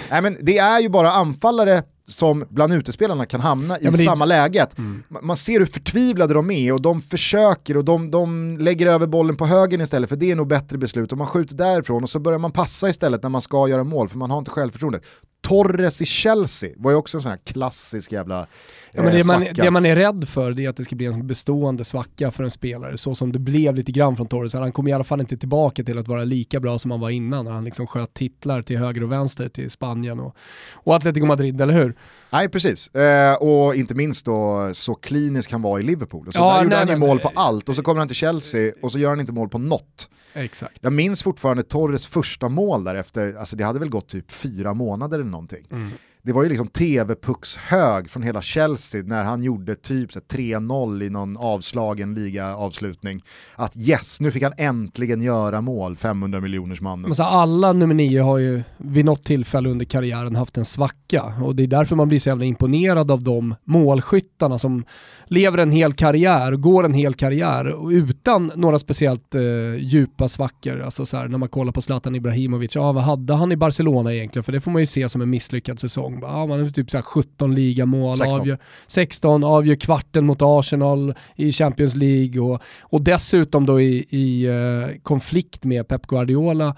Nej 0.09 0.21
men 0.21 0.37
det 0.41 0.57
är 0.57 0.79
ju 0.79 0.89
bara 0.89 1.11
anfallare 1.11 1.83
som 2.11 2.45
bland 2.49 2.73
utespelarna 2.73 3.25
kan 3.25 3.41
hamna 3.41 3.79
i 3.79 3.85
ja, 3.85 3.91
samma 3.91 4.25
läget. 4.25 4.77
Mm. 4.77 5.03
Man 5.21 5.37
ser 5.37 5.59
hur 5.59 5.65
förtvivlade 5.65 6.33
de 6.33 6.51
är 6.51 6.73
och 6.73 6.81
de 6.81 7.01
försöker 7.01 7.77
och 7.77 7.85
de, 7.85 8.11
de 8.11 8.57
lägger 8.57 8.87
över 8.87 9.07
bollen 9.07 9.35
på 9.35 9.45
högen 9.45 9.81
istället 9.81 10.09
för 10.09 10.15
det 10.15 10.31
är 10.31 10.35
nog 10.35 10.47
bättre 10.47 10.77
beslut 10.77 11.11
och 11.11 11.17
man 11.17 11.27
skjuter 11.27 11.55
därifrån 11.55 12.03
och 12.03 12.09
så 12.09 12.19
börjar 12.19 12.39
man 12.39 12.51
passa 12.51 12.89
istället 12.89 13.23
när 13.23 13.29
man 13.29 13.41
ska 13.41 13.67
göra 13.67 13.83
mål 13.83 14.09
för 14.09 14.17
man 14.17 14.31
har 14.31 14.37
inte 14.37 14.51
självförtroendet. 14.51 15.03
Torres 15.41 16.01
i 16.01 16.05
Chelsea 16.05 16.69
var 16.77 16.91
ju 16.91 16.97
också 16.97 17.17
en 17.17 17.21
sån 17.21 17.31
här 17.31 17.39
klassisk 17.45 18.11
jävla 18.11 18.47
Ja, 18.93 19.03
men 19.03 19.15
det, 19.15 19.25
man, 19.25 19.45
det 19.55 19.71
man 19.71 19.85
är 19.85 19.95
rädd 19.95 20.27
för 20.27 20.59
är 20.59 20.69
att 20.69 20.75
det 20.75 20.83
ska 20.83 20.95
bli 20.95 21.05
en 21.05 21.27
bestående 21.27 21.83
svacka 21.83 22.31
för 22.31 22.43
en 22.43 22.51
spelare, 22.51 22.97
så 22.97 23.15
som 23.15 23.31
det 23.31 23.39
blev 23.39 23.75
lite 23.75 23.91
grann 23.91 24.15
från 24.15 24.27
Torres. 24.27 24.53
Han 24.53 24.71
kommer 24.71 24.89
i 24.89 24.93
alla 24.93 25.03
fall 25.03 25.19
inte 25.19 25.37
tillbaka 25.37 25.83
till 25.83 25.97
att 25.97 26.07
vara 26.07 26.23
lika 26.23 26.59
bra 26.59 26.79
som 26.79 26.91
han 26.91 26.99
var 26.99 27.09
innan, 27.09 27.45
när 27.45 27.51
han 27.51 27.63
liksom 27.63 27.87
sköt 27.87 28.13
titlar 28.13 28.61
till 28.61 28.77
höger 28.77 29.03
och 29.03 29.11
vänster 29.11 29.49
till 29.49 29.71
Spanien 29.71 30.19
och, 30.19 30.35
och 30.73 30.95
Atletico 30.95 31.25
Madrid, 31.25 31.61
eller 31.61 31.73
hur? 31.73 31.95
Nej, 32.29 32.49
precis. 32.49 32.95
Eh, 32.95 33.33
och 33.33 33.75
inte 33.75 33.93
minst 33.93 34.25
då 34.25 34.69
så 34.73 34.95
klinisk 34.95 35.51
han 35.51 35.61
var 35.61 35.79
i 35.79 35.83
Liverpool. 35.83 36.31
Så 36.31 36.41
ja, 36.41 36.53
där 36.55 36.63
gjorde 36.63 36.75
han 36.75 36.87
ju 36.87 36.97
mål 36.97 37.19
på 37.19 37.31
allt 37.35 37.69
och 37.69 37.75
så 37.75 37.83
kommer 37.83 37.99
han 37.99 38.07
till 38.07 38.17
Chelsea 38.17 38.73
och 38.81 38.91
så 38.91 38.99
gör 38.99 39.09
han 39.09 39.19
inte 39.19 39.31
mål 39.31 39.49
på 39.49 39.57
något. 39.57 40.09
Exakt. 40.33 40.79
Jag 40.81 40.93
minns 40.93 41.23
fortfarande 41.23 41.63
Torres 41.63 42.07
första 42.07 42.49
mål 42.49 42.83
där 42.83 42.95
efter, 42.95 43.35
alltså 43.35 43.55
det 43.55 43.63
hade 43.63 43.79
väl 43.79 43.89
gått 43.89 44.07
typ 44.07 44.31
fyra 44.31 44.73
månader 44.73 45.19
eller 45.19 45.29
någonting. 45.29 45.67
Mm 45.71 45.91
det 46.23 46.33
var 46.33 46.43
ju 46.43 46.49
liksom 46.49 46.67
tv-puckshög 46.67 48.09
från 48.09 48.23
hela 48.23 48.41
Chelsea 48.41 49.03
när 49.05 49.23
han 49.23 49.43
gjorde 49.43 49.75
typ 49.75 50.11
3-0 50.11 51.03
i 51.03 51.09
någon 51.09 51.37
avslagen 51.37 52.13
ligaavslutning. 52.13 53.23
Att 53.55 53.77
yes, 53.77 54.21
nu 54.21 54.31
fick 54.31 54.43
han 54.43 54.53
äntligen 54.57 55.21
göra 55.21 55.61
mål, 55.61 55.95
500 55.95 56.39
miljoners 56.39 56.81
mannen. 56.81 57.01
Men 57.01 57.15
så 57.15 57.23
alla 57.23 57.73
nummer 57.73 57.95
nio 57.95 58.21
har 58.21 58.37
ju 58.37 58.63
vid 58.77 59.05
något 59.05 59.23
tillfälle 59.23 59.69
under 59.69 59.85
karriären 59.85 60.35
haft 60.35 60.57
en 60.57 60.65
svacka 60.65 61.33
och 61.43 61.55
det 61.55 61.63
är 61.63 61.67
därför 61.67 61.95
man 61.95 62.07
blir 62.07 62.19
så 62.19 62.29
jävla 62.29 62.45
imponerad 62.45 63.11
av 63.11 63.23
de 63.23 63.55
målskyttarna 63.63 64.59
som 64.59 64.85
lever 65.25 65.57
en 65.57 65.71
hel 65.71 65.93
karriär, 65.93 66.55
går 66.55 66.83
en 66.83 66.93
hel 66.93 67.13
karriär 67.13 67.91
utan 68.21 68.51
några 68.55 68.79
speciellt 68.79 69.35
eh, 69.35 69.41
djupa 69.77 70.27
svackor. 70.27 70.81
Alltså 70.81 71.05
så 71.05 71.17
här, 71.17 71.27
när 71.27 71.37
man 71.37 71.49
kollar 71.49 71.71
på 71.71 71.81
Zlatan 71.81 72.15
Ibrahimovic, 72.15 72.75
ja 72.75 72.91
vad 72.91 73.03
hade 73.03 73.33
han 73.33 73.51
i 73.51 73.55
Barcelona 73.55 74.13
egentligen? 74.13 74.43
För 74.43 74.51
det 74.51 74.61
får 74.61 74.71
man 74.71 74.81
ju 74.81 74.85
se 74.85 75.09
som 75.09 75.21
en 75.21 75.29
misslyckad 75.29 75.79
säsong. 75.79 76.19
Ja, 76.21 76.45
man 76.45 76.61
har 76.61 76.69
typ 76.69 76.91
så 76.91 76.97
här 76.97 77.03
17 77.03 77.55
ligamål, 77.55 78.17
16. 78.17 78.39
Avgör, 78.39 78.57
16, 78.87 79.43
avgör 79.43 79.75
kvarten 79.75 80.25
mot 80.25 80.37
Arsenal 80.41 81.13
i 81.35 81.51
Champions 81.51 81.95
League 81.95 82.41
och, 82.41 82.61
och 82.81 83.01
dessutom 83.01 83.65
då 83.65 83.81
i, 83.81 84.05
i 84.09 84.45
eh, 84.45 84.97
konflikt 85.03 85.63
med 85.63 85.87
Pep 85.87 86.07
Guardiola 86.07 86.75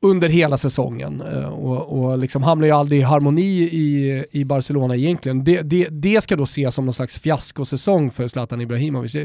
under 0.00 0.28
hela 0.28 0.56
säsongen 0.56 1.22
eh, 1.32 1.48
och, 1.48 1.98
och 1.98 2.18
liksom 2.18 2.42
hamnar 2.42 2.66
ju 2.66 2.72
aldrig 2.72 3.00
i 3.00 3.02
harmoni 3.02 3.62
i, 3.62 4.24
i 4.30 4.44
Barcelona 4.44 4.96
egentligen. 4.96 5.44
Det, 5.44 5.62
det, 5.62 5.88
det 5.90 6.20
ska 6.20 6.36
då 6.36 6.44
ses 6.44 6.74
som 6.74 6.84
någon 6.84 6.94
slags 6.94 7.18
fiaskosäsong 7.18 8.10
för 8.10 8.28
Zlatan 8.28 8.60
Ibrahimovic. 8.60 9.16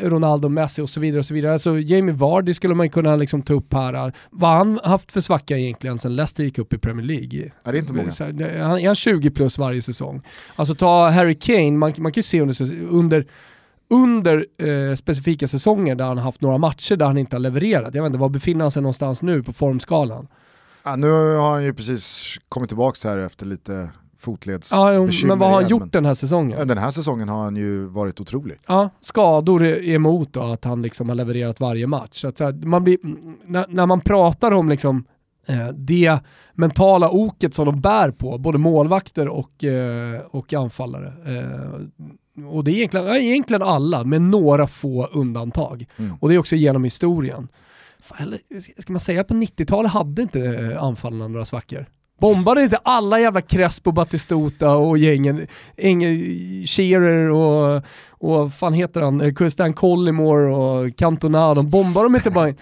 Ronaldo, 0.00 0.48
Messi 0.48 0.82
och 0.82 0.90
så 0.90 1.00
vidare. 1.00 1.18
och 1.18 1.26
så 1.26 1.34
vidare. 1.34 1.52
Alltså 1.52 1.78
Jamie 1.78 2.14
Vardy 2.14 2.54
skulle 2.54 2.74
man 2.74 2.90
kunna 2.90 3.16
liksom 3.16 3.42
ta 3.42 3.54
upp 3.54 3.74
här. 3.74 4.12
Vad 4.30 4.50
har 4.50 4.56
han 4.56 4.80
haft 4.84 5.12
för 5.12 5.20
svacka 5.20 5.58
egentligen 5.58 5.98
sen 5.98 6.16
Leicester 6.16 6.44
gick 6.44 6.58
upp 6.58 6.72
i 6.72 6.78
Premier 6.78 7.06
League? 7.06 7.50
Ja, 7.64 7.72
det 7.72 7.78
är 7.78 7.80
inte 7.80 7.92
många. 7.92 8.64
Han 8.64 8.78
är 8.78 8.86
han 8.86 8.94
20 8.94 9.30
plus 9.30 9.58
varje 9.58 9.82
säsong? 9.82 10.22
Alltså 10.56 10.74
ta 10.74 11.10
Harry 11.10 11.34
Kane, 11.34 11.70
man, 11.70 11.94
man 11.96 12.12
kan 12.12 12.18
ju 12.18 12.22
se 12.22 12.40
under, 12.40 12.82
under 12.90 13.26
under 13.94 14.46
eh, 14.58 14.94
specifika 14.94 15.48
säsonger 15.48 15.94
där 15.94 16.04
han 16.04 16.18
haft 16.18 16.40
några 16.40 16.58
matcher 16.58 16.96
där 16.96 17.06
han 17.06 17.18
inte 17.18 17.36
har 17.36 17.40
levererat. 17.40 17.94
Jag 17.94 18.02
vet 18.02 18.06
inte, 18.06 18.18
var 18.18 18.28
befinner 18.28 18.64
han 18.64 18.70
sig 18.70 18.82
någonstans 18.82 19.22
nu 19.22 19.42
på 19.42 19.52
formskalan? 19.52 20.28
Ja, 20.84 20.96
nu 20.96 21.10
har 21.10 21.50
han 21.50 21.64
ju 21.64 21.74
precis 21.74 22.36
kommit 22.48 22.70
tillbaka 22.70 23.08
här 23.08 23.18
efter 23.18 23.46
lite 23.46 23.90
fotledsbekymmer. 24.18 24.92
Ja, 24.92 25.08
jo, 25.10 25.28
men 25.28 25.38
vad 25.38 25.48
har 25.48 25.54
han 25.54 25.66
igen, 25.66 25.70
gjort 25.80 25.92
den 25.92 26.06
här 26.06 26.14
säsongen? 26.14 26.68
Den 26.68 26.78
här 26.78 26.90
säsongen 26.90 27.28
har 27.28 27.44
han 27.44 27.56
ju 27.56 27.84
varit 27.86 28.20
otrolig. 28.20 28.58
Ja, 28.66 28.90
skador 29.00 29.64
emot 29.66 30.32
då, 30.32 30.42
att 30.42 30.64
han 30.64 30.82
liksom 30.82 31.08
har 31.08 31.16
levererat 31.16 31.60
varje 31.60 31.86
match. 31.86 32.20
Så 32.20 32.28
att, 32.28 32.64
man 32.64 32.84
blir, 32.84 32.98
när, 33.46 33.66
när 33.68 33.86
man 33.86 34.00
pratar 34.00 34.52
om 34.52 34.68
liksom, 34.68 35.04
eh, 35.46 35.68
det 35.68 36.18
mentala 36.54 37.10
oket 37.10 37.54
som 37.54 37.66
de 37.66 37.80
bär 37.80 38.10
på, 38.10 38.38
både 38.38 38.58
målvakter 38.58 39.28
och, 39.28 39.64
eh, 39.64 40.20
och 40.30 40.52
anfallare. 40.52 41.12
Och 42.52 42.64
det 42.64 42.70
är 42.70 42.74
egentligen, 42.74 43.16
egentligen 43.16 43.62
alla, 43.62 44.04
med 44.04 44.22
några 44.22 44.66
få 44.66 45.06
undantag. 45.06 45.86
Mm. 45.96 46.16
Och 46.20 46.28
det 46.28 46.34
är 46.34 46.38
också 46.38 46.56
genom 46.56 46.84
historien. 46.84 47.48
Fan, 48.00 48.38
ska 48.78 48.92
man 48.92 49.00
säga 49.00 49.24
på 49.24 49.34
90-talet 49.34 49.92
hade 49.92 50.22
inte 50.22 50.40
eh, 50.40 50.82
anfallarna 50.82 51.28
några 51.28 51.44
svackor? 51.44 51.86
Bombade 52.20 52.62
inte 52.62 52.76
alla 52.76 53.20
jävla 53.20 53.40
Crespo, 53.40 53.92
Batistuta 53.92 54.76
och 54.76 54.98
gängen, 54.98 55.46
Enge, 55.76 56.16
Shearer 56.66 57.30
och, 57.30 57.82
och 58.24 58.52
fan 58.54 58.72
heter 58.72 59.00
han, 59.00 59.20
Eh, 59.20 59.48
Stan 59.48 59.72
Collymore 59.72 60.54
och 60.54 60.96
Cantona, 60.96 61.54
de 61.54 61.68
bombar 61.68 62.02
de 62.04 62.14
inte 62.16 62.30
bara 62.30 62.48
in, 62.48 62.56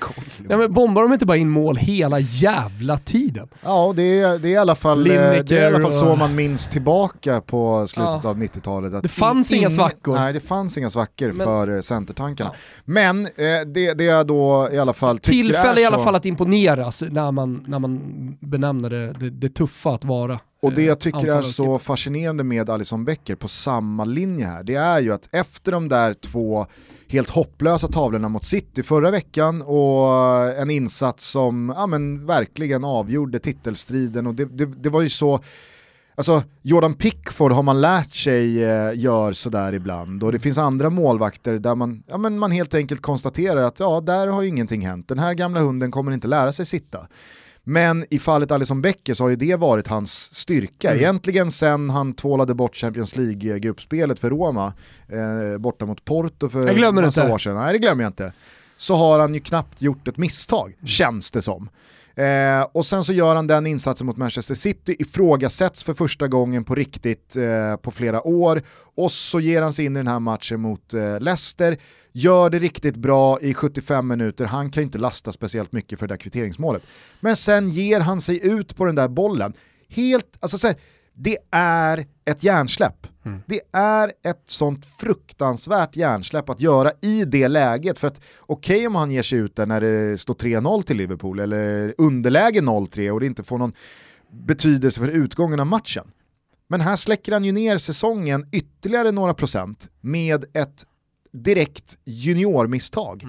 ja, 0.48 0.56
men 0.56 0.72
bombar 0.72 1.02
de 1.02 1.12
inte 1.12 1.26
bara 1.26 1.36
in 1.36 1.48
mål 1.48 1.76
hela 1.76 2.18
jävla 2.20 2.98
tiden? 2.98 3.48
Ja, 3.62 3.92
det 3.96 4.20
är, 4.20 4.38
det 4.38 4.48
är 4.48 4.52
i 4.52 4.56
alla 4.56 4.74
fall, 4.74 4.98
eh, 4.98 5.04
Lineker 5.12 5.42
det 5.42 5.58
är 5.58 5.62
i 5.62 5.74
alla 5.74 5.82
fall 5.84 5.92
så 5.92 6.10
och- 6.10 6.18
man 6.18 6.34
minns 6.34 6.68
tillbaka 6.68 7.40
på 7.40 7.86
slutet 7.86 8.20
Ja. 8.24 8.30
av 8.30 8.38
90-talet. 8.38 8.94
att 8.94 9.02
Det 9.02 9.08
fanns 9.08 9.52
inga 9.52 9.70
svackor. 9.70 10.14
Nej, 10.14 10.32
det 10.32 10.40
fanns 10.40 10.78
inga 10.78 10.90
svackor 10.90 11.32
Men- 11.32 11.46
för 11.46 11.74
eh, 11.76 11.80
centertankarna. 11.80 12.50
Men 12.84 13.26
eh, 13.26 13.30
det, 13.74 13.94
det 13.94 14.04
jag 14.04 14.26
då 14.26 14.68
i 14.72 14.78
alla 14.78 14.92
fall 14.92 15.18
tycker 15.18 15.32
Tillfälle 15.42 15.80
är 15.80 15.82
i 15.82 15.84
alla 15.84 15.98
så, 15.98 16.04
fall 16.04 16.14
att 16.14 16.26
imponeras 16.26 17.02
när 17.10 17.32
man, 17.32 17.64
när 17.68 17.78
man 17.78 18.00
benämner 18.40 18.90
det, 18.90 19.12
det, 19.12 19.30
det 19.30 19.48
tuffa 19.48 19.90
att 19.94 20.04
vara. 20.04 20.38
Och 20.62 20.72
det 20.72 20.82
eh, 20.82 20.86
jag 20.86 21.00
tycker 21.00 21.26
är 21.26 21.42
så 21.42 21.78
fascinerande 21.78 22.44
med 22.44 22.70
Alison 22.70 23.04
Becker 23.04 23.34
på 23.34 23.48
samma 23.48 24.04
linje 24.04 24.46
här, 24.46 24.62
det 24.62 24.74
är 24.74 25.00
ju 25.00 25.12
att 25.12 25.28
efter 25.32 25.72
de 25.72 25.88
där 25.88 26.14
två 26.14 26.66
helt 27.08 27.30
hopplösa 27.30 27.88
tavlorna 27.88 28.28
mot 28.28 28.44
City 28.44 28.82
förra 28.82 29.10
veckan 29.10 29.62
och 29.62 30.12
en 30.58 30.70
insats 30.70 31.30
som 31.30 31.72
ja, 31.76 31.86
men, 31.86 32.26
verkligen 32.26 32.84
avgjorde 32.84 33.38
titelstriden 33.38 34.26
och 34.26 34.34
det, 34.34 34.44
det, 34.44 34.66
det 34.66 34.88
var 34.88 35.02
ju 35.02 35.08
så 35.08 35.40
Alltså 36.14 36.42
Jordan 36.62 36.94
Pickford 36.94 37.52
har 37.52 37.62
man 37.62 37.80
lärt 37.80 38.14
sig 38.14 38.64
eh, 38.64 38.94
gör 38.94 39.32
sådär 39.32 39.72
ibland 39.72 40.22
och 40.22 40.32
det 40.32 40.38
finns 40.38 40.58
andra 40.58 40.90
målvakter 40.90 41.58
där 41.58 41.74
man, 41.74 42.02
ja, 42.06 42.18
men 42.18 42.38
man 42.38 42.50
helt 42.50 42.74
enkelt 42.74 43.02
konstaterar 43.02 43.62
att 43.62 43.80
ja, 43.80 44.00
där 44.00 44.26
har 44.26 44.42
ju 44.42 44.48
ingenting 44.48 44.86
hänt. 44.86 45.08
Den 45.08 45.18
här 45.18 45.34
gamla 45.34 45.60
hunden 45.60 45.90
kommer 45.90 46.12
inte 46.12 46.28
lära 46.28 46.52
sig 46.52 46.66
sitta. 46.66 47.06
Men 47.64 48.04
i 48.10 48.18
fallet 48.18 48.50
Alisson 48.50 48.82
Becker 48.82 49.14
så 49.14 49.24
har 49.24 49.28
ju 49.30 49.36
det 49.36 49.56
varit 49.56 49.86
hans 49.88 50.34
styrka. 50.34 50.88
Mm. 50.90 51.00
Egentligen 51.00 51.50
sen 51.50 51.90
han 51.90 52.12
tvålade 52.14 52.54
bort 52.54 52.76
Champions 52.76 53.16
League-gruppspelet 53.16 54.18
för 54.18 54.30
Roma, 54.30 54.72
eh, 55.08 55.58
borta 55.58 55.86
mot 55.86 56.04
Porto 56.04 56.48
för 56.48 56.74
glömmer 56.74 57.02
massa 57.02 57.22
inte. 57.22 57.34
år 57.34 57.38
sedan. 57.38 57.54
Nej 57.56 57.72
det 57.72 57.78
glömmer 57.78 58.02
jag 58.02 58.08
inte. 58.10 58.32
Så 58.76 58.94
har 58.94 59.18
han 59.18 59.34
ju 59.34 59.40
knappt 59.40 59.82
gjort 59.82 60.08
ett 60.08 60.16
misstag, 60.16 60.66
Mm. 60.66 60.86
känns 60.86 61.30
det 61.30 61.42
som. 61.42 61.68
Eh, 62.16 62.66
och 62.72 62.86
sen 62.86 63.04
så 63.04 63.12
gör 63.12 63.36
han 63.36 63.46
den 63.46 63.66
insatsen 63.66 64.06
mot 64.06 64.16
Manchester 64.16 64.54
City, 64.54 64.96
ifrågasätts 64.98 65.82
för 65.82 65.94
första 65.94 66.28
gången 66.28 66.64
på 66.64 66.74
riktigt 66.74 67.36
eh, 67.36 67.76
på 67.76 67.90
flera 67.90 68.26
år 68.26 68.62
och 68.96 69.12
så 69.12 69.40
ger 69.40 69.62
han 69.62 69.72
sig 69.72 69.84
in 69.84 69.96
i 69.96 69.98
den 69.98 70.06
här 70.06 70.20
matchen 70.20 70.60
mot 70.60 70.94
eh, 70.94 71.20
Leicester, 71.20 71.76
gör 72.12 72.50
det 72.50 72.58
riktigt 72.58 72.96
bra 72.96 73.40
i 73.40 73.54
75 73.54 74.08
minuter, 74.08 74.44
han 74.44 74.70
kan 74.70 74.80
ju 74.80 74.84
inte 74.84 74.98
lasta 74.98 75.32
speciellt 75.32 75.72
mycket 75.72 75.98
för 75.98 76.06
det 76.06 76.14
där 76.14 76.18
kvitteringsmålet. 76.18 76.82
Men 77.20 77.36
sen 77.36 77.68
ger 77.68 78.00
han 78.00 78.20
sig 78.20 78.46
ut 78.46 78.76
på 78.76 78.84
den 78.84 78.94
där 78.94 79.08
bollen, 79.08 79.52
helt, 79.88 80.38
alltså 80.40 80.58
så 80.58 80.66
här, 80.66 80.76
det 81.14 81.36
är 81.50 82.06
ett 82.24 82.42
hjärnsläpp. 82.42 83.06
Det 83.46 83.60
är 83.72 84.12
ett 84.24 84.42
sånt 84.46 84.86
fruktansvärt 84.86 85.96
hjärnsläpp 85.96 86.48
att 86.48 86.60
göra 86.60 86.92
i 87.00 87.24
det 87.24 87.48
läget. 87.48 87.98
För 87.98 88.08
att 88.08 88.20
okej 88.40 88.86
om 88.86 88.94
han 88.94 89.10
ger 89.10 89.22
sig 89.22 89.38
ut 89.38 89.56
där 89.56 89.66
när 89.66 89.80
det 89.80 90.18
står 90.18 90.34
3-0 90.34 90.82
till 90.82 90.96
Liverpool 90.96 91.38
eller 91.38 91.94
underläge 91.98 92.60
0-3 92.60 93.10
och 93.10 93.20
det 93.20 93.26
inte 93.26 93.42
får 93.42 93.58
någon 93.58 93.72
betydelse 94.32 95.00
för 95.00 95.08
utgången 95.08 95.60
av 95.60 95.66
matchen. 95.66 96.04
Men 96.68 96.80
här 96.80 96.96
släcker 96.96 97.32
han 97.32 97.44
ju 97.44 97.52
ner 97.52 97.78
säsongen 97.78 98.46
ytterligare 98.52 99.10
några 99.10 99.34
procent 99.34 99.90
med 100.00 100.44
ett 100.52 100.86
direkt 101.32 101.98
juniormisstag. 102.04 103.22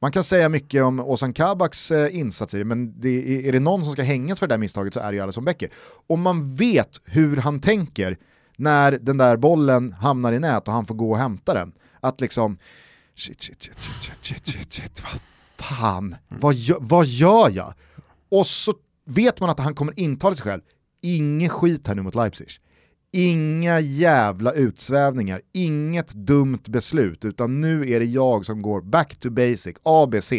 Man 0.00 0.12
kan 0.12 0.24
säga 0.24 0.48
mycket 0.48 0.82
om 0.82 1.00
Ozan 1.00 1.32
Kabaks 1.32 1.90
eh, 1.90 2.16
insats 2.16 2.54
i 2.54 2.58
det, 2.58 2.64
men 2.64 3.00
det, 3.00 3.48
är, 3.48 3.52
det 3.52 3.60
någon 3.60 3.84
som 3.84 3.92
ska 3.92 4.02
hängas 4.02 4.38
för 4.38 4.46
det 4.46 4.54
där 4.54 4.58
misstaget 4.58 4.94
så 4.94 5.00
är 5.00 5.12
det 5.12 5.16
ju 5.16 5.22
Alisson 5.22 5.44
Becker. 5.44 5.70
Och 6.06 6.18
man 6.18 6.54
vet 6.54 7.00
hur 7.04 7.36
han 7.36 7.60
tänker 7.60 8.16
när 8.60 8.92
den 8.92 9.16
där 9.16 9.36
bollen 9.36 9.92
hamnar 9.92 10.32
i 10.32 10.38
nät 10.38 10.68
och 10.68 10.74
han 10.74 10.86
får 10.86 10.94
gå 10.94 11.10
och 11.10 11.18
hämta 11.18 11.54
den. 11.54 11.72
Att 12.00 12.20
liksom, 12.20 12.58
shit, 13.16 13.40
shit, 13.40 13.62
shit, 13.62 13.82
shit, 13.82 14.02
shit, 14.02 14.24
shit, 14.24 14.46
shit, 14.46 14.72
shit 14.72 15.02
vad 15.02 15.20
fan, 15.66 16.16
vad, 16.28 16.54
gör, 16.54 16.78
vad 16.80 17.06
gör 17.06 17.50
jag? 17.50 17.74
Och 18.28 18.46
så 18.46 18.74
vet 19.06 19.40
man 19.40 19.50
att 19.50 19.58
han 19.58 19.74
kommer 19.74 20.00
intala 20.00 20.36
sig 20.36 20.44
själv, 20.44 20.62
ingen 21.02 21.48
skit 21.48 21.86
här 21.86 21.94
nu 21.94 22.02
mot 22.02 22.14
Leipzig. 22.14 22.48
Inga 23.12 23.80
jävla 23.80 24.52
utsvävningar, 24.52 25.42
inget 25.52 26.08
dumt 26.08 26.62
beslut, 26.66 27.24
utan 27.24 27.60
nu 27.60 27.92
är 27.92 28.00
det 28.00 28.06
jag 28.06 28.46
som 28.46 28.62
går 28.62 28.80
back 28.80 29.16
to 29.16 29.30
basic, 29.30 29.76
ABC. 29.82 30.32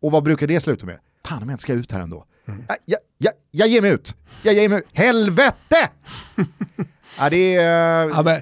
Och 0.00 0.12
vad 0.12 0.22
brukar 0.22 0.46
det 0.46 0.60
sluta 0.60 0.86
med? 0.86 0.98
Fan 1.24 1.42
om 1.42 1.48
jag 1.48 1.54
inte 1.54 1.62
ska 1.62 1.72
ut 1.72 1.92
här 1.92 2.00
ändå. 2.00 2.24
Jag, 2.46 2.76
jag, 2.84 2.98
jag, 3.18 3.32
jag 3.50 3.68
ger 3.68 3.82
mig 3.82 3.90
ut, 3.90 4.16
jag 4.42 4.54
ger 4.54 4.68
mig 4.68 4.78
ut, 4.78 4.86
helvete! 4.92 5.90
ja, 7.18 7.30
det 7.30 7.54
är... 7.54 8.08
Ja, 8.08 8.22
men, 8.22 8.40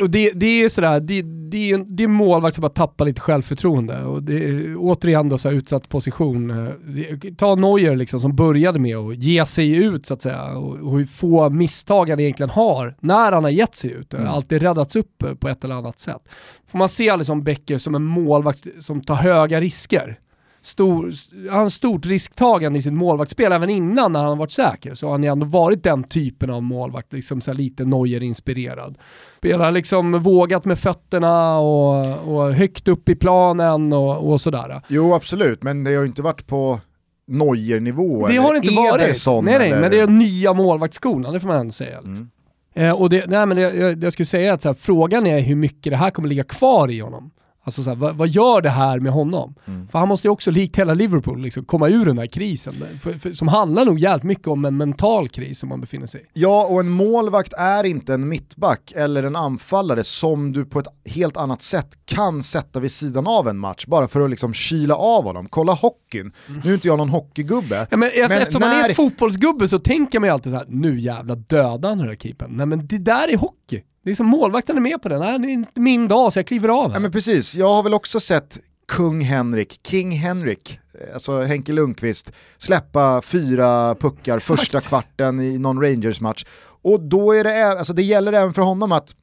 och 0.00 0.10
det, 0.10 0.30
det 0.34 0.62
är 0.62 0.68
sådär, 0.68 1.00
det, 1.00 1.22
det, 1.22 1.70
är, 1.70 1.78
det 1.78 2.02
är 2.02 2.08
målvakt 2.08 2.54
som 2.54 2.62
bara 2.62 2.68
tappar 2.68 3.04
lite 3.04 3.20
självförtroende. 3.20 4.04
Och 4.04 4.22
det 4.22 4.44
är 4.44 4.74
återigen 4.78 5.28
då 5.28 5.38
så 5.38 5.50
utsatt 5.50 5.88
position. 5.88 6.50
Eh, 6.50 7.30
Ta 7.36 7.54
Neuer 7.54 7.96
liksom 7.96 8.20
som 8.20 8.36
började 8.36 8.78
med 8.78 8.96
att 8.96 9.16
ge 9.16 9.46
sig 9.46 9.76
ut 9.84 10.06
så 10.06 10.14
att 10.14 10.22
säga. 10.22 10.44
Och, 10.44 10.76
och 10.76 10.98
hur 10.98 11.06
få 11.06 11.50
misstag 11.50 12.10
han 12.10 12.20
egentligen 12.20 12.50
har 12.50 12.96
när 13.00 13.32
han 13.32 13.44
har 13.44 13.50
gett 13.50 13.74
sig 13.74 13.90
ut. 13.90 14.14
Mm. 14.14 14.28
Alltid 14.28 14.62
räddats 14.62 14.96
upp 14.96 15.22
eh, 15.22 15.34
på 15.34 15.48
ett 15.48 15.64
eller 15.64 15.74
annat 15.74 15.98
sätt. 15.98 16.28
Får 16.66 16.78
man 16.78 16.88
se 16.88 17.16
liksom 17.16 17.42
Becker 17.42 17.78
som 17.78 17.94
en 17.94 18.04
målvakt 18.04 18.66
som 18.80 19.00
tar 19.00 19.14
höga 19.14 19.60
risker. 19.60 20.18
Stor, 20.64 21.12
han 21.50 21.62
har 21.62 21.70
stort 21.70 22.06
risktagande 22.06 22.78
i 22.78 22.82
sitt 22.82 22.92
målvaktsspel, 22.92 23.52
även 23.52 23.70
innan 23.70 24.12
när 24.12 24.22
han 24.22 24.38
varit 24.38 24.52
säker 24.52 24.94
så 24.94 25.06
har 25.06 25.12
han 25.12 25.22
ju 25.22 25.28
ändå 25.28 25.46
varit 25.46 25.82
den 25.82 26.02
typen 26.04 26.50
av 26.50 26.62
målvakt, 26.62 27.12
liksom 27.12 27.40
så 27.40 27.52
lite 27.52 27.84
Neuer-inspirerad. 27.84 28.98
Spelar 29.36 29.72
liksom 29.72 30.22
vågat 30.22 30.64
med 30.64 30.78
fötterna 30.78 31.58
och, 31.58 32.28
och 32.28 32.54
högt 32.54 32.88
upp 32.88 33.08
i 33.08 33.14
planen 33.14 33.92
och, 33.92 34.32
och 34.32 34.40
sådär. 34.40 34.82
Jo 34.88 35.14
absolut, 35.14 35.62
men 35.62 35.84
det 35.84 35.94
har 35.94 36.02
ju 36.02 36.08
inte 36.08 36.22
varit 36.22 36.46
på 36.46 36.80
Neuer-nivå. 37.26 38.26
Det 38.26 38.36
har 38.36 38.52
det 38.52 38.56
inte 38.56 38.74
varit. 38.74 39.02
Ederson 39.02 39.44
Nej, 39.44 39.58
nej, 39.58 39.70
eller... 39.70 39.80
men 39.80 39.90
det 39.90 40.00
är 40.00 40.06
nya 40.06 40.52
målvaktsskorna, 40.52 41.30
det 41.30 41.40
får 41.40 41.48
man 41.48 41.60
ändå 41.60 41.72
säga. 41.72 42.00
Liksom. 42.00 42.30
Mm. 42.74 42.88
Eh, 42.88 43.00
och 43.00 43.10
det, 43.10 43.26
nej, 43.26 43.46
men 43.46 43.56
det, 43.56 43.62
jag, 43.62 44.04
jag 44.04 44.12
skulle 44.12 44.26
säga 44.26 44.52
att 44.52 44.64
här, 44.64 44.74
frågan 44.74 45.26
är 45.26 45.40
hur 45.40 45.56
mycket 45.56 45.90
det 45.90 45.96
här 45.96 46.10
kommer 46.10 46.28
ligga 46.28 46.44
kvar 46.44 46.90
i 46.90 47.00
honom. 47.00 47.30
Alltså 47.66 47.82
så 47.82 47.90
här, 47.90 47.96
vad, 47.96 48.16
vad 48.16 48.28
gör 48.28 48.60
det 48.62 48.70
här 48.70 49.00
med 49.00 49.12
honom? 49.12 49.54
Mm. 49.66 49.88
För 49.88 49.98
han 49.98 50.08
måste 50.08 50.26
ju 50.28 50.32
också, 50.32 50.50
likt 50.50 50.78
hela 50.78 50.94
Liverpool, 50.94 51.40
liksom, 51.40 51.64
komma 51.64 51.88
ur 51.88 52.06
den 52.06 52.18
här 52.18 52.26
krisen. 52.26 52.74
För, 53.02 53.12
för, 53.12 53.32
som 53.32 53.48
handlar 53.48 53.84
nog 53.84 53.98
jävligt 53.98 54.22
mycket 54.24 54.46
om 54.48 54.64
en 54.64 54.76
mental 54.76 55.28
kris 55.28 55.58
som 55.58 55.68
man 55.68 55.80
befinner 55.80 56.06
sig 56.06 56.20
i. 56.20 56.24
Ja, 56.32 56.66
och 56.70 56.80
en 56.80 56.88
målvakt 56.88 57.52
är 57.52 57.84
inte 57.84 58.14
en 58.14 58.28
mittback 58.28 58.92
eller 58.96 59.22
en 59.22 59.36
anfallare 59.36 60.04
som 60.04 60.52
du 60.52 60.64
på 60.64 60.78
ett 60.78 60.86
helt 61.04 61.36
annat 61.36 61.62
sätt 61.62 61.88
kan 62.04 62.42
sätta 62.42 62.80
vid 62.80 62.90
sidan 62.90 63.26
av 63.26 63.48
en 63.48 63.58
match 63.58 63.86
bara 63.86 64.08
för 64.08 64.20
att 64.20 64.30
liksom 64.30 64.54
kyla 64.54 64.96
av 64.96 65.24
honom. 65.24 65.46
Kolla 65.50 65.72
hockeyn, 65.72 66.32
nu 66.64 66.70
är 66.70 66.74
inte 66.74 66.88
jag 66.88 66.98
någon 66.98 67.08
hockeygubbe. 67.08 67.86
Ja, 67.90 67.96
men, 67.96 68.10
Men 68.28 68.30
eftersom 68.32 68.60
man 68.60 68.70
när- 68.70 68.88
är 68.88 68.94
fotbollsgubbe 68.94 69.68
så 69.68 69.78
tänker 69.78 70.20
man 70.20 70.28
ju 70.28 70.32
alltid 70.32 70.52
så 70.52 70.58
här: 70.58 70.66
nu 70.68 71.00
jävla 71.00 71.34
döda 71.34 71.88
han 71.88 71.98
den 71.98 72.08
här 72.08 72.16
keepern. 72.16 72.50
Nej 72.56 72.66
men 72.66 72.86
det 72.86 72.98
där 72.98 73.28
är 73.28 73.36
hockey. 73.36 73.82
Det 74.04 74.10
är 74.10 74.14
som 74.14 74.26
målvakten 74.26 74.76
är 74.76 74.80
med 74.80 75.02
på 75.02 75.08
det. 75.08 75.18
Nej, 75.18 75.38
det 75.38 75.46
är 75.48 75.50
inte 75.50 75.80
min 75.80 76.08
dag 76.08 76.32
så 76.32 76.38
jag 76.38 76.46
kliver 76.46 76.68
av 76.68 76.88
här. 76.88 76.96
Ja 76.96 77.00
men 77.00 77.12
precis, 77.12 77.54
jag 77.54 77.68
har 77.68 77.82
väl 77.82 77.94
också 77.94 78.20
sett 78.20 78.58
kung 78.88 79.20
Henrik, 79.20 79.80
King 79.86 80.10
Henrik, 80.10 80.80
alltså 81.14 81.40
Henke 81.40 81.72
Lundqvist, 81.72 82.32
släppa 82.58 83.22
fyra 83.22 83.94
puckar 83.94 84.38
första 84.38 84.80
kvarten 84.80 85.40
i 85.40 85.58
någon 85.58 85.80
Rangers-match. 85.82 86.44
Och 86.82 87.00
då 87.00 87.32
är 87.32 87.44
det, 87.44 87.66
alltså 87.78 87.92
det 87.92 88.02
gäller 88.02 88.32
även 88.32 88.54
för 88.54 88.62
honom 88.62 88.92
att, 88.92 89.14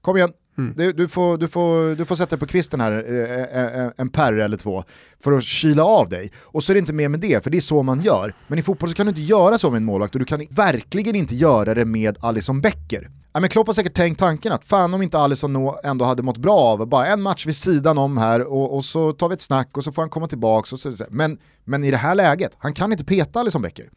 kom 0.00 0.16
igen, 0.16 0.32
Mm. 0.58 0.74
du, 0.76 0.92
du, 0.92 1.08
får, 1.08 1.38
du, 1.38 1.48
får, 1.48 1.96
du 1.96 2.04
får 2.04 2.16
sätta 2.16 2.36
på 2.36 2.46
kvisten 2.46 2.80
här 2.80 2.92
en 3.96 4.08
perre 4.08 4.44
eller 4.44 4.56
två 4.56 4.84
för 5.20 5.32
att 5.32 5.44
kyla 5.44 5.84
av 5.84 6.08
dig. 6.08 6.32
Och 6.42 6.64
så 6.64 6.72
är 6.72 6.74
det 6.74 6.78
inte 6.78 6.92
mer 6.92 7.08
med 7.08 7.20
det, 7.20 7.44
för 7.44 7.50
det 7.50 7.56
är 7.56 7.60
så 7.60 7.82
man 7.82 8.00
gör. 8.00 8.34
Men 8.46 8.58
i 8.58 8.62
fotboll 8.62 8.88
så 8.88 8.94
kan 8.94 9.06
du 9.06 9.10
inte 9.10 9.20
göra 9.20 9.58
så 9.58 9.70
med 9.70 9.76
en 9.76 9.84
målvakt 9.84 10.14
och 10.14 10.18
du 10.18 10.24
kan 10.24 10.46
verkligen 10.50 11.16
inte 11.16 11.34
göra 11.34 11.74
det 11.74 11.84
med 11.84 12.16
Alison 12.20 12.60
Becker. 12.60 13.10
Ja, 13.32 13.40
men 13.40 13.48
Klopp 13.48 13.66
har 13.66 13.74
säkert 13.74 13.94
tänkt 13.94 14.18
tanken 14.18 14.52
att 14.52 14.64
fan 14.64 14.94
om 14.94 15.02
inte 15.02 15.18
Alisson 15.18 15.72
ändå 15.84 16.04
hade 16.04 16.22
mått 16.22 16.36
bra 16.36 16.58
av 16.58 16.86
bara 16.86 17.06
en 17.06 17.22
match 17.22 17.46
vid 17.46 17.56
sidan 17.56 17.98
om 17.98 18.18
här 18.18 18.40
och, 18.40 18.76
och 18.76 18.84
så 18.84 19.12
tar 19.12 19.28
vi 19.28 19.34
ett 19.34 19.40
snack 19.42 19.76
och 19.76 19.84
så 19.84 19.92
får 19.92 20.02
han 20.02 20.10
komma 20.10 20.28
tillbaka. 20.28 20.74
Och 20.74 20.80
så, 20.80 20.92
men, 21.08 21.38
men 21.64 21.84
i 21.84 21.90
det 21.90 21.96
här 21.96 22.14
läget, 22.14 22.56
han 22.58 22.74
kan 22.74 22.92
inte 22.92 23.04
peta 23.04 23.40
Alisson 23.40 23.62
Becker. 23.62 23.90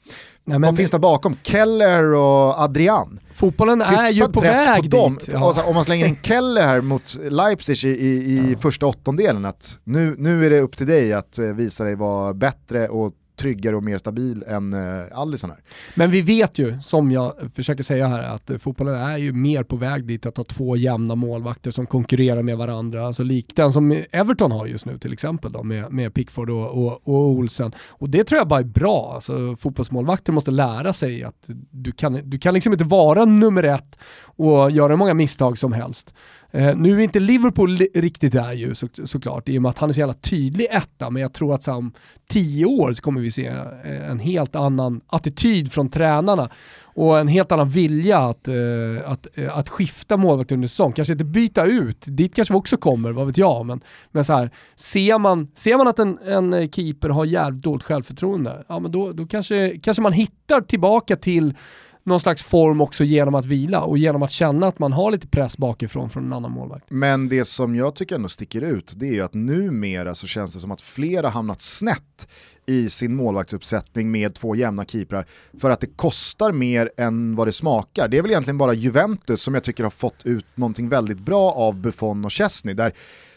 Nej, 0.46 0.60
Vad 0.60 0.78
finns 0.78 0.92
det 0.92 1.00
bakom? 1.00 1.38
Keller 1.44 2.14
och 2.14 2.62
Adrian. 2.62 3.20
Fotbollen 3.34 3.82
är 3.82 4.12
ju 4.12 4.28
på 4.28 4.40
väg 4.40 4.92
på 4.92 5.10
dit. 5.10 5.30
Ja. 5.34 5.64
Om 5.64 5.76
man 5.76 5.84
slänger 5.84 6.06
in 6.06 6.18
Keller 6.24 6.62
här 6.62 6.82
mot 6.82 7.18
Leipzig 7.22 7.84
i, 7.84 7.90
i, 7.90 8.14
i 8.14 8.52
ja. 8.52 8.58
första 8.58 8.86
åttondelen, 8.86 9.46
att 9.46 9.80
nu, 9.84 10.16
nu 10.18 10.46
är 10.46 10.50
det 10.50 10.60
upp 10.60 10.78
till 10.78 10.88
dig 10.88 11.14
att 11.14 11.40
eh, 11.40 11.46
visa 11.46 11.84
dig 11.84 11.96
vara 11.96 12.34
bättre 12.34 12.88
och 12.88 13.12
tryggare 13.44 13.76
och 13.76 13.84
mer 13.84 13.98
stabil 13.98 14.44
än 14.48 14.74
eh, 14.74 14.80
uh, 14.80 15.20
Alisson 15.20 15.50
här. 15.50 15.60
Men 15.96 16.12
vi 16.12 16.22
vet 16.22 16.60
ju, 16.60 16.82
som 16.82 17.12
jag 17.12 17.34
försöker 17.56 17.84
säga 17.84 18.08
här, 18.08 18.24
att 18.24 18.50
eh, 18.50 18.58
fotbollen 18.58 18.96
är 18.96 19.18
ju 19.18 19.34
mer 19.34 19.64
på 19.64 19.76
väg 19.76 20.06
dit 20.06 20.26
att 20.26 20.38
ha 20.38 20.44
två 20.44 20.76
jämna 20.76 21.16
målvakter 21.16 21.72
som 21.72 21.86
konkurrerar 21.86 22.42
med 22.42 22.58
varandra. 22.58 23.06
Alltså 23.06 23.24
lik 23.24 23.56
den 23.56 23.72
som 23.72 24.04
Everton 24.12 24.52
har 24.52 24.66
just 24.66 24.86
nu 24.86 24.98
till 24.98 25.14
exempel 25.14 25.52
då, 25.52 25.64
med, 25.64 25.92
med 25.92 26.14
Pickford 26.14 26.50
och, 26.50 26.86
och, 26.86 27.08
och 27.08 27.28
Olsen. 27.28 27.72
Och 27.90 28.10
det 28.10 28.24
tror 28.24 28.38
jag 28.38 28.48
bara 28.48 28.60
är 28.60 28.64
bra. 28.64 29.12
Alltså, 29.16 29.56
fotbollsmålvakter 29.56 30.34
måste 30.34 30.52
lära 30.52 30.94
sig 30.94 31.24
att 31.24 31.50
du 31.72 31.92
kan, 31.92 32.30
du 32.30 32.40
kan 32.40 32.54
liksom 32.54 32.74
inte 32.74 32.86
vara 32.86 33.26
nummer 33.26 33.64
ett 33.64 34.00
och 34.26 34.72
göra 34.72 34.90
hur 34.90 34.98
många 34.98 35.14
misstag 35.14 35.58
som 35.58 35.74
helst. 35.74 36.14
Eh, 36.56 36.76
nu 36.76 37.00
är 37.00 37.04
inte 37.04 37.20
Liverpool 37.20 37.78
riktigt 37.78 38.34
där 38.34 38.54
ju 38.54 38.76
så, 38.76 38.88
såklart, 39.04 39.50
i 39.50 39.58
och 39.58 39.62
med 39.62 39.70
att 39.70 39.80
han 39.80 39.90
är 39.90 39.94
så 39.94 40.00
jävla 40.00 40.14
tydlig 40.14 40.68
etta, 40.72 41.10
men 41.10 41.22
jag 41.22 41.34
tror 41.34 41.54
att 41.54 41.68
om 41.68 41.94
tio 42.30 42.66
år 42.66 42.94
så 42.94 43.02
kommer 43.02 43.22
vi 43.22 43.32
se 43.32 43.48
eh, 43.48 44.10
en 44.10 44.20
helt 44.20 44.56
annan 44.56 45.02
attityd 45.08 45.72
från 45.72 45.90
tränarna 45.90 46.50
och 46.84 47.20
en 47.20 47.28
helt 47.28 47.52
annan 47.52 47.70
vilja 47.70 48.20
att, 48.20 48.48
eh, 48.48 48.56
att, 49.06 49.38
eh, 49.38 49.58
att 49.58 49.70
skifta 49.70 50.18
målvakt 50.18 50.52
under 50.52 50.68
säsong. 50.68 50.94
Kanske 50.94 51.12
inte 51.12 51.26
byta 51.26 51.66
ut, 51.66 52.04
dit 52.08 52.36
kanske 52.36 52.54
vi 52.54 52.60
också 52.60 52.78
kommer, 52.78 53.12
vad 53.12 53.28
vet 53.28 53.38
jag. 53.38 53.66
Men, 53.66 53.82
men 54.12 54.26
så 54.26 54.34
här, 54.34 54.50
ser, 54.76 55.20
man, 55.20 55.48
ser 55.56 55.78
man 55.78 55.88
att 55.88 56.00
en, 56.00 56.18
en 56.18 56.72
keeper 56.72 57.10
har 57.10 57.26
jävligt 57.26 57.64
dåligt 57.64 57.84
självförtroende, 57.84 58.64
ja 58.68 58.80
men 58.80 58.92
då, 58.92 59.12
då 59.12 59.26
kanske, 59.26 59.78
kanske 59.84 60.04
man 60.04 60.14
hittar 60.14 60.62
tillbaka 60.62 61.16
till 61.16 61.54
någon 62.04 62.20
slags 62.20 62.44
form 62.44 62.82
också 62.82 63.04
genom 63.04 63.36
att 63.36 63.46
vila 63.46 63.82
och 63.82 63.98
genom 63.98 64.24
att 64.24 64.32
känna 64.32 64.68
att 64.68 64.80
man 64.80 64.94
har 64.94 65.12
lite 65.12 65.28
press 65.28 65.58
bakifrån 65.58 66.10
från 66.10 66.26
en 66.26 66.34
annan 66.34 66.52
målvakt. 66.52 66.86
Men 66.90 67.30
det 67.30 67.46
som 67.46 67.76
jag 67.76 67.96
tycker 67.96 68.16
ändå 68.16 68.30
sticker 68.30 68.62
ut 68.62 68.94
det 68.96 69.08
är 69.08 69.14
ju 69.14 69.22
att 69.22 69.34
numera 69.34 70.16
så 70.16 70.28
känns 70.28 70.54
det 70.54 70.60
som 70.60 70.72
att 70.72 70.82
flera 70.82 71.30
hamnat 71.30 71.62
snett 71.62 72.28
i 72.66 72.90
sin 72.90 73.16
målvaktsuppsättning 73.16 74.12
med 74.12 74.36
två 74.36 74.56
jämna 74.56 74.86
keeprar 74.86 75.26
för 75.60 75.70
att 75.70 75.80
det 75.80 75.88
kostar 75.88 76.52
mer 76.52 76.92
än 76.98 77.36
vad 77.36 77.48
det 77.48 77.52
smakar. 77.52 78.08
Det 78.08 78.18
är 78.18 78.22
väl 78.22 78.32
egentligen 78.32 78.58
bara 78.58 78.74
Juventus 78.74 79.42
som 79.42 79.54
jag 79.54 79.64
tycker 79.64 79.84
har 79.84 79.92
fått 79.92 80.26
ut 80.26 80.46
någonting 80.56 80.90
väldigt 80.90 81.20
bra 81.20 81.52
av 81.52 81.76
Buffon 81.76 82.26
och 82.26 82.32
Chesney 82.32 82.74
där 82.74 82.94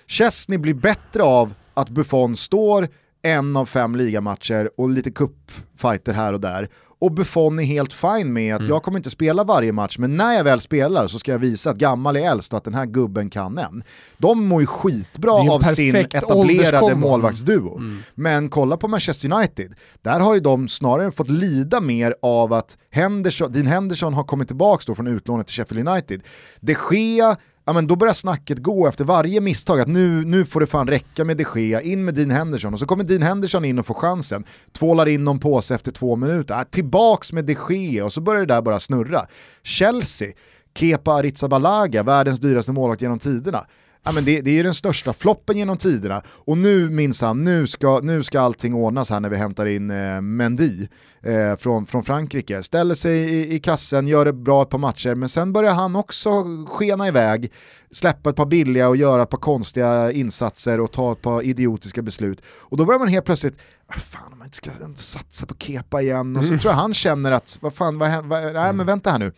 Chesney 0.07 0.59
blir 0.59 0.74
bättre 0.74 1.22
av 1.22 1.55
att 1.74 1.88
Buffon 1.88 2.37
står 2.37 2.88
en 3.22 3.57
av 3.57 3.66
fem 3.66 3.96
ligamatcher 3.96 4.70
och 4.76 4.90
lite 4.90 5.11
cupfighter 5.11 6.12
här 6.12 6.33
och 6.33 6.40
där 6.40 6.68
och 6.98 7.12
Buffon 7.12 7.59
är 7.59 7.64
helt 7.64 7.92
fin 7.92 8.32
med 8.32 8.54
att 8.54 8.61
mm. 8.61 8.70
jag 8.70 8.82
kommer 8.82 8.98
inte 8.98 9.11
spela 9.11 9.44
varje 9.44 9.72
match, 9.72 9.98
men 9.98 10.16
när 10.16 10.32
jag 10.32 10.44
väl 10.44 10.61
spelar 10.61 11.06
så 11.06 11.18
ska 11.18 11.32
jag 11.32 11.38
visa 11.38 11.70
att 11.70 11.76
gammal 11.76 12.16
är 12.16 12.30
äldst 12.30 12.52
och 12.52 12.56
att 12.56 12.64
den 12.64 12.74
här 12.74 12.87
gubben 12.87 13.30
kan 13.30 13.59
en. 13.59 13.82
De 14.18 14.46
mår 14.46 14.61
ju 14.61 14.66
skitbra 14.66 15.32
av 15.32 15.61
sin 15.61 15.96
etablerade 15.96 16.94
målvaktsduo. 16.94 17.78
Mm. 17.78 17.98
Men 18.14 18.48
kolla 18.48 18.76
på 18.76 18.88
Manchester 18.88 19.32
United, 19.32 19.74
där 20.02 20.20
har 20.20 20.35
ju 20.35 20.40
de 20.40 20.68
snarare 20.68 21.12
fått 21.12 21.30
lida 21.30 21.80
mer 21.80 22.14
av 22.22 22.52
att 22.52 22.78
Henderson, 22.90 23.52
Dean 23.52 23.66
Henderson 23.66 24.14
har 24.14 24.24
kommit 24.24 24.48
tillbaka 24.48 24.94
från 24.94 25.06
utlånet 25.06 25.46
till 25.46 25.56
Sheffield 25.56 25.88
United. 25.88 26.22
De 26.61 26.76
Gea 26.90 27.37
ja 27.66 27.72
men 27.72 27.87
då 27.87 27.96
börjar 27.96 28.14
snacket 28.14 28.59
gå 28.59 28.88
efter 28.88 29.05
varje 29.05 29.40
misstag 29.40 29.81
att 29.81 29.88
nu, 29.88 30.24
nu 30.24 30.44
får 30.44 30.61
det 30.61 30.66
fan 30.66 30.87
räcka 30.87 31.24
med 31.24 31.37
de 31.37 31.44
Gea, 31.55 31.83
in 31.83 32.05
med 32.05 32.14
Dean 32.14 32.31
Henderson. 32.31 32.72
Och 32.72 32.79
så 32.79 32.87
kommer 32.87 33.05
Dean 33.05 33.22
Henderson 33.22 33.64
in 33.64 33.79
och 33.79 33.87
får 33.87 33.94
chansen, 33.94 34.44
tvålar 34.72 35.09
in 35.09 35.24
någon 35.24 35.38
påse 35.38 35.74
efter 35.74 35.92
två 35.92 36.16
minuter, 36.16 36.55
äh, 36.55 36.62
tillbaks 36.62 37.33
med 37.33 37.44
de 37.44 37.57
Gea. 37.70 38.05
Och 38.05 38.12
så 38.12 38.20
börjar 38.20 38.40
det 38.40 38.55
där 38.55 38.62
bara 38.62 38.81
snurra. 38.81 39.20
Chelsea, 39.62 40.33
Kepa 40.79 41.12
Arrizabalaga, 41.12 42.02
världens 42.02 42.40
dyraste 42.40 42.72
målvakt 42.72 43.02
genom 43.02 43.18
tiderna, 43.18 43.66
ja, 44.07 44.12
men 44.12 44.25
det, 44.25 44.40
det 44.40 44.51
är 44.51 44.55
ju 44.55 44.62
den 44.62 44.75
största 44.75 45.12
floppen 45.12 45.57
genom 45.57 45.77
tiderna 45.77 46.23
och 46.29 46.59
nu 46.59 46.90
minsann, 46.90 47.45
nu 47.45 47.66
ska, 47.66 48.01
nu 48.03 48.23
ska 48.23 48.40
allting 48.40 48.75
ordnas 48.75 49.11
här 49.11 49.21
när 49.21 49.29
vi 49.29 49.37
hämtar 49.37 49.66
in 49.66 49.90
eh, 49.90 50.21
Mendy 50.21 50.88
eh, 51.23 51.57
från, 51.57 51.87
från 51.87 52.03
Frankrike. 52.03 52.62
Ställer 52.62 52.95
sig 52.95 53.19
i, 53.19 53.55
i 53.55 53.59
kassen, 53.59 54.09
gör 54.09 54.25
det 54.25 54.33
bra 54.33 54.62
ett 54.62 54.69
par 54.69 54.79
matcher, 54.79 55.14
men 55.14 55.29
sen 55.29 55.53
börjar 55.53 55.75
han 55.75 55.97
också 55.97 56.31
skena 56.69 57.09
iväg, 57.09 57.53
släppa 57.90 58.31
ett 58.31 58.37
par 58.37 58.47
billiga 58.47 58.88
och 58.88 58.97
göra 58.97 59.23
ett 59.23 59.31
par 59.31 59.38
konstiga 59.38 60.12
insatser 60.12 60.81
och 60.81 60.92
ta 60.92 61.12
ett 61.12 61.23
par 61.23 61.42
idiotiska 61.42 62.03
beslut. 62.03 62.42
Och 62.49 62.77
då 62.77 62.85
börjar 62.85 62.99
man 62.99 63.09
helt 63.09 63.27
plötsligt, 63.27 63.59
ah, 63.87 63.92
fan 63.92 64.33
om 64.33 64.38
man 64.38 64.47
inte 64.47 64.57
ska 64.57 64.71
satsa 64.95 65.47
på 65.47 65.55
Kepa 65.59 66.03
igen, 66.03 66.37
och 66.37 66.45
så 66.45 66.49
mm. 66.49 66.61
tror 66.61 66.73
jag 66.73 66.79
han 66.79 66.95
känner 66.95 67.33
att, 67.33 67.59
vad 67.61 67.75
fan, 67.75 67.99
vad, 67.99 68.25
vad, 68.25 68.42
nej 68.42 68.53
men 68.53 68.71
mm. 68.71 68.87
vänta 68.87 69.11
här 69.11 69.19
nu, 69.19 69.33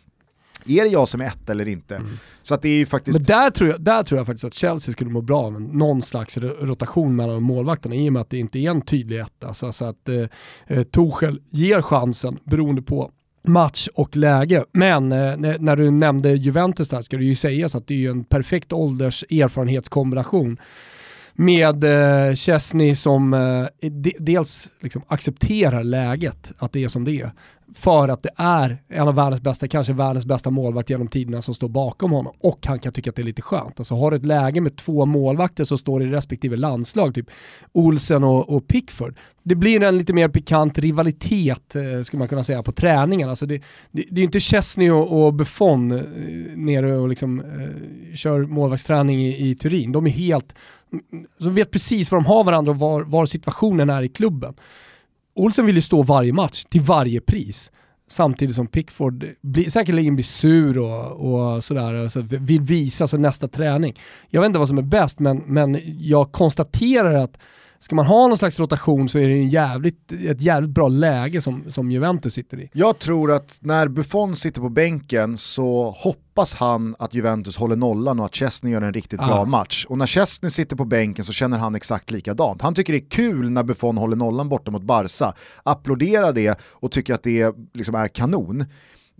är 0.70 0.84
det 0.84 0.90
jag 0.90 1.08
som 1.08 1.20
är 1.20 1.26
ett 1.26 1.50
eller 1.50 1.68
inte? 1.68 1.96
Mm. 1.96 2.08
Så 2.42 2.54
att 2.54 2.62
det 2.62 2.68
är 2.68 2.76
ju 2.76 2.86
faktiskt... 2.86 3.18
Men 3.18 3.24
där 3.24 3.50
tror, 3.50 3.70
jag, 3.70 3.80
där 3.80 4.02
tror 4.02 4.18
jag 4.18 4.26
faktiskt 4.26 4.44
att 4.44 4.54
Chelsea 4.54 4.92
skulle 4.92 5.10
må 5.10 5.20
bra 5.20 5.42
av 5.42 5.60
någon 5.60 6.02
slags 6.02 6.38
rotation 6.38 7.16
mellan 7.16 7.42
målvakterna 7.42 7.94
i 7.94 8.08
och 8.08 8.12
med 8.12 8.22
att 8.22 8.30
det 8.30 8.38
inte 8.38 8.58
är 8.58 8.70
en 8.70 8.82
tydlig 8.82 9.20
etta. 9.20 9.54
Så, 9.54 9.72
så 9.72 9.84
att 9.84 10.08
eh, 10.08 10.24
eh 10.66 10.82
Tuchel 10.82 11.40
ger 11.50 11.82
chansen 11.82 12.38
beroende 12.44 12.82
på 12.82 13.10
match 13.42 13.88
och 13.94 14.16
läge. 14.16 14.64
Men 14.72 15.12
eh, 15.12 15.36
när 15.58 15.76
du 15.76 15.90
nämnde 15.90 16.32
Juventus 16.32 16.88
där 16.88 17.02
ska 17.02 17.16
det 17.16 17.24
ju 17.24 17.34
sägas 17.34 17.74
att 17.74 17.86
det 17.86 18.06
är 18.06 18.10
en 18.10 18.24
perfekt 18.24 18.72
ålders 18.72 19.24
erfarenhetskombination 19.30 20.58
med 21.40 21.84
eh, 21.84 22.34
Chesney 22.34 22.94
som 22.94 23.34
eh, 23.34 23.88
de, 23.90 24.14
dels 24.18 24.72
liksom 24.80 25.02
accepterar 25.08 25.84
läget, 25.84 26.52
att 26.58 26.72
det 26.72 26.84
är 26.84 26.88
som 26.88 27.04
det 27.04 27.12
är, 27.12 27.32
för 27.74 28.08
att 28.08 28.22
det 28.22 28.30
är 28.36 28.82
en 28.88 29.08
av 29.08 29.14
världens 29.14 29.40
bästa, 29.42 29.68
kanske 29.68 29.92
världens 29.92 30.26
bästa 30.26 30.50
målvakt 30.50 30.90
genom 30.90 31.08
tiderna 31.08 31.42
som 31.42 31.54
står 31.54 31.68
bakom 31.68 32.10
honom 32.10 32.32
och 32.40 32.66
han 32.66 32.78
kan 32.78 32.92
tycka 32.92 33.10
att 33.10 33.16
det 33.16 33.22
är 33.22 33.24
lite 33.24 33.42
skönt. 33.42 33.80
Alltså 33.80 33.94
har 33.94 34.10
du 34.10 34.16
ett 34.16 34.26
läge 34.26 34.60
med 34.60 34.76
två 34.76 35.06
målvakter 35.06 35.64
som 35.64 35.78
står 35.78 36.02
i 36.02 36.06
respektive 36.06 36.56
landslag, 36.56 37.14
typ 37.14 37.30
Olsen 37.72 38.24
och, 38.24 38.50
och 38.50 38.68
Pickford, 38.68 39.14
det 39.42 39.54
blir 39.54 39.82
en 39.82 39.98
lite 39.98 40.12
mer 40.12 40.28
pikant 40.28 40.78
rivalitet 40.78 41.76
eh, 41.76 42.02
skulle 42.02 42.18
man 42.18 42.28
kunna 42.28 42.44
säga 42.44 42.62
på 42.62 42.72
träningen. 42.72 43.28
Alltså 43.28 43.46
det, 43.46 43.62
det, 43.90 44.04
det 44.10 44.14
är 44.14 44.18
ju 44.18 44.24
inte 44.24 44.40
Chesney 44.40 44.90
och, 44.90 45.26
och 45.26 45.34
Buffon 45.34 45.92
eh, 45.92 46.02
nere 46.56 46.96
och 46.96 47.08
liksom, 47.08 47.40
eh, 47.40 48.14
kör 48.14 48.40
målvaktsträning 48.40 49.20
i, 49.20 49.50
i 49.50 49.54
Turin. 49.54 49.92
De 49.92 50.06
är 50.06 50.10
helt, 50.10 50.54
de 51.38 51.54
vet 51.54 51.70
precis 51.70 52.10
var 52.10 52.18
de 52.18 52.26
har 52.26 52.44
varandra 52.44 52.72
och 52.72 52.78
var, 52.78 53.02
var 53.02 53.26
situationen 53.26 53.90
är 53.90 54.02
i 54.02 54.08
klubben. 54.08 54.54
Olsen 55.34 55.66
vill 55.66 55.76
ju 55.76 55.82
stå 55.82 56.02
varje 56.02 56.32
match 56.32 56.64
till 56.64 56.80
varje 56.80 57.20
pris. 57.20 57.70
Samtidigt 58.10 58.56
som 58.56 58.66
Pickford 58.66 59.26
blir, 59.40 59.70
säkerligen 59.70 60.14
blir 60.14 60.24
sur 60.24 60.78
och, 60.78 61.12
och 61.12 61.64
sådär, 61.64 61.94
alltså 61.94 62.20
vill 62.20 62.60
visa 62.60 63.06
sig 63.06 63.18
nästa 63.18 63.48
träning. 63.48 63.98
Jag 64.28 64.40
vet 64.40 64.46
inte 64.46 64.58
vad 64.58 64.68
som 64.68 64.78
är 64.78 64.82
bäst, 64.82 65.18
men, 65.18 65.38
men 65.46 65.80
jag 65.98 66.32
konstaterar 66.32 67.14
att 67.14 67.38
ska 67.80 67.94
man 67.94 68.06
ha 68.06 68.28
någon 68.28 68.38
slags 68.38 68.60
rotation 68.60 69.08
så 69.08 69.18
är 69.18 69.28
det 69.28 69.34
en 69.34 69.48
jävligt, 69.48 70.12
ett 70.12 70.40
jävligt 70.40 70.70
bra 70.70 70.88
läge 70.88 71.40
som, 71.40 71.70
som 71.70 71.90
Juventus 71.90 72.34
sitter 72.34 72.60
i. 72.60 72.70
Jag 72.72 72.98
tror 72.98 73.32
att 73.32 73.58
när 73.62 73.88
Buffon 73.88 74.36
sitter 74.36 74.60
på 74.60 74.68
bänken 74.68 75.36
så 75.36 75.90
hoppas 75.90 76.54
han 76.54 76.96
att 76.98 77.14
Juventus 77.14 77.56
håller 77.56 77.76
nollan 77.76 78.20
och 78.20 78.26
att 78.26 78.34
Chesney 78.34 78.72
gör 78.72 78.82
en 78.82 78.94
riktigt 78.94 79.20
ah. 79.20 79.26
bra 79.26 79.44
match. 79.44 79.86
Och 79.88 79.98
när 79.98 80.06
Chesney 80.06 80.50
sitter 80.50 80.76
på 80.76 80.84
bänken 80.84 81.24
så 81.24 81.32
känner 81.32 81.58
han 81.58 81.74
exakt 81.74 82.10
likadant. 82.10 82.62
Han 82.62 82.74
tycker 82.74 82.92
det 82.92 82.98
är 82.98 83.10
kul 83.10 83.50
när 83.50 83.62
Buffon 83.62 83.98
håller 83.98 84.16
nollan 84.16 84.48
borta 84.48 84.70
mot 84.70 84.82
Barca, 84.82 85.32
applåderar 85.62 86.32
det 86.32 86.60
och 86.72 86.90
tycker 86.90 87.14
att 87.14 87.22
det 87.22 87.54
liksom 87.74 87.94
är 87.94 88.08
kanon 88.08 88.64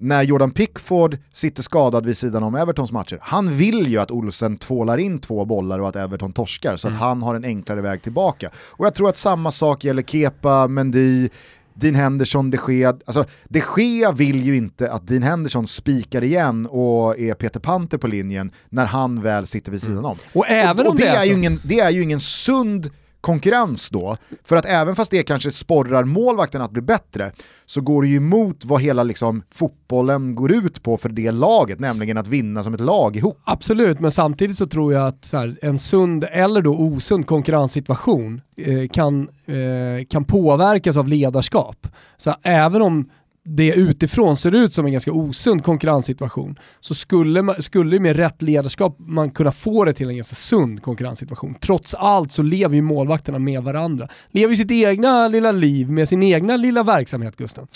när 0.00 0.22
Jordan 0.22 0.50
Pickford 0.50 1.18
sitter 1.32 1.62
skadad 1.62 2.06
vid 2.06 2.16
sidan 2.16 2.42
om 2.42 2.54
Evertons 2.54 2.92
matcher, 2.92 3.18
han 3.22 3.56
vill 3.56 3.86
ju 3.86 3.98
att 3.98 4.10
Olsen 4.10 4.56
tvålar 4.56 4.98
in 4.98 5.18
två 5.18 5.44
bollar 5.44 5.78
och 5.78 5.88
att 5.88 5.96
Everton 5.96 6.32
torskar 6.32 6.76
så 6.76 6.88
att 6.88 6.94
mm. 6.94 7.02
han 7.02 7.22
har 7.22 7.34
en 7.34 7.44
enklare 7.44 7.80
väg 7.80 8.02
tillbaka. 8.02 8.50
Och 8.56 8.86
jag 8.86 8.94
tror 8.94 9.08
att 9.08 9.16
samma 9.16 9.50
sak 9.50 9.84
gäller 9.84 10.02
Kepa, 10.02 10.68
Mendy, 10.68 11.28
Dean 11.74 11.94
Henderson, 11.94 12.50
de 12.50 12.58
Gea. 12.68 12.88
Alltså, 12.88 13.24
de 13.48 13.62
Gea 13.76 14.12
vill 14.12 14.44
ju 14.44 14.56
inte 14.56 14.92
att 14.92 15.08
Dean 15.08 15.22
Henderson 15.22 15.66
spikar 15.66 16.24
igen 16.24 16.66
och 16.66 17.18
är 17.18 17.34
Peter 17.34 17.60
Panter 17.60 17.98
på 17.98 18.06
linjen 18.06 18.50
när 18.68 18.86
han 18.86 19.22
väl 19.22 19.46
sitter 19.46 19.72
vid 19.72 19.80
sidan 19.80 19.98
mm. 19.98 20.10
om. 20.10 20.16
Och, 20.32 20.48
även 20.48 20.86
och, 20.86 20.92
och 20.92 20.98
det, 20.98 21.06
är, 21.06 21.22
är 21.22 21.24
ju 21.24 21.32
ingen, 21.32 21.60
det 21.64 21.80
är 21.80 21.90
ju 21.90 22.02
ingen 22.02 22.20
sund 22.20 22.90
konkurrens 23.20 23.90
då. 23.90 24.16
För 24.44 24.56
att 24.56 24.64
även 24.64 24.96
fast 24.96 25.10
det 25.10 25.22
kanske 25.22 25.50
sporrar 25.50 26.04
målvakten 26.04 26.62
att 26.62 26.70
bli 26.70 26.82
bättre 26.82 27.32
så 27.66 27.80
går 27.80 28.02
det 28.02 28.08
ju 28.08 28.16
emot 28.16 28.64
vad 28.64 28.82
hela 28.82 29.02
liksom, 29.02 29.42
fotbollen 29.50 30.34
går 30.34 30.52
ut 30.52 30.82
på 30.82 30.96
för 30.96 31.08
det 31.08 31.30
laget, 31.30 31.80
nämligen 31.80 32.18
att 32.18 32.26
vinna 32.26 32.62
som 32.62 32.74
ett 32.74 32.80
lag 32.80 33.16
ihop. 33.16 33.40
Absolut, 33.44 34.00
men 34.00 34.10
samtidigt 34.10 34.56
så 34.56 34.66
tror 34.66 34.92
jag 34.92 35.06
att 35.06 35.30
här, 35.32 35.56
en 35.62 35.78
sund 35.78 36.24
eller 36.32 36.62
då 36.62 36.74
osund 36.74 37.26
konkurrenssituation 37.26 38.40
eh, 38.56 38.88
kan, 38.88 39.28
eh, 39.46 40.04
kan 40.08 40.24
påverkas 40.24 40.96
av 40.96 41.08
ledarskap. 41.08 41.88
Så 42.16 42.34
även 42.42 42.82
om 42.82 43.10
det 43.50 43.72
utifrån 43.72 44.36
ser 44.36 44.54
ut 44.54 44.74
som 44.74 44.86
en 44.86 44.92
ganska 44.92 45.12
osund 45.12 45.64
konkurrenssituation 45.64 46.58
så 46.80 46.94
skulle, 46.94 47.42
man, 47.42 47.62
skulle 47.62 48.00
med 48.00 48.16
rätt 48.16 48.42
ledarskap 48.42 48.96
man 48.98 49.30
kunna 49.30 49.52
få 49.52 49.84
det 49.84 49.92
till 49.92 50.08
en 50.08 50.16
ganska 50.16 50.34
sund 50.34 50.82
konkurrenssituation. 50.82 51.54
Trots 51.60 51.94
allt 51.94 52.32
så 52.32 52.42
lever 52.42 52.76
ju 52.76 52.82
målvakterna 52.82 53.38
med 53.38 53.62
varandra. 53.62 54.08
Lever 54.30 54.50
ju 54.50 54.56
sitt 54.56 54.70
egna 54.70 55.28
lilla 55.28 55.52
liv 55.52 55.90
med 55.90 56.08
sin 56.08 56.22
egna 56.22 56.56
lilla 56.56 56.82
verksamhet 56.82 57.36
Gusten. 57.36 57.66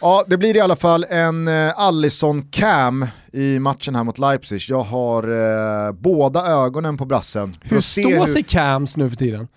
Ja, 0.00 0.24
det 0.26 0.36
blir 0.36 0.56
i 0.56 0.60
alla 0.60 0.76
fall 0.76 1.04
en 1.08 1.48
eh, 1.48 1.78
Allison-cam 1.78 3.06
i 3.32 3.58
matchen 3.58 3.94
här 3.94 4.04
mot 4.04 4.18
Leipzig. 4.18 4.60
Jag 4.68 4.82
har 4.82 5.22
eh, 5.88 5.92
båda 5.92 6.46
ögonen 6.46 6.96
på 6.96 7.06
brassen. 7.06 7.56
Hur 7.60 7.80
står 7.80 8.26
sig 8.26 8.42
Cams 8.42 8.96
nu 8.96 9.10
för 9.10 9.16
tiden? 9.16 9.48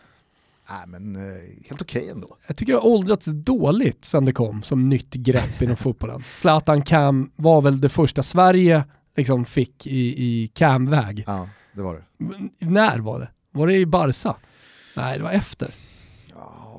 Nej 0.70 0.88
men 0.88 1.16
eh, 1.16 1.22
helt 1.68 1.82
okej 1.82 2.02
okay 2.02 2.10
ändå. 2.10 2.38
Jag 2.48 2.58
tycker 2.58 2.74
det 2.74 2.80
har 2.80 2.88
åldrats 2.88 3.26
dåligt 3.26 4.06
sen 4.06 4.26
det 4.26 4.34
kom 4.34 4.64
som 4.64 4.90
nytt 4.90 5.14
grepp 5.14 5.62
inom 5.62 5.76
fotbollen. 5.78 6.24
Zlatan 6.32 6.82
Cam 6.82 7.32
var 7.36 7.62
väl 7.62 7.82
det 7.82 7.90
första 7.90 8.24
Sverige 8.24 8.84
liksom 9.16 9.46
fick 9.46 9.88
i, 9.88 10.00
i 10.00 10.48
Cam-väg. 10.48 11.24
Ja, 11.28 11.50
det 11.74 11.82
var 11.82 11.94
det. 11.94 12.66
när 12.66 13.00
var 13.00 13.20
det? 13.20 13.30
Var 13.52 13.68
det 13.68 13.76
i 13.76 13.86
Barca? 13.86 14.36
Nej, 14.96 15.18
det 15.18 15.24
var 15.24 15.32
efter. 15.32 15.74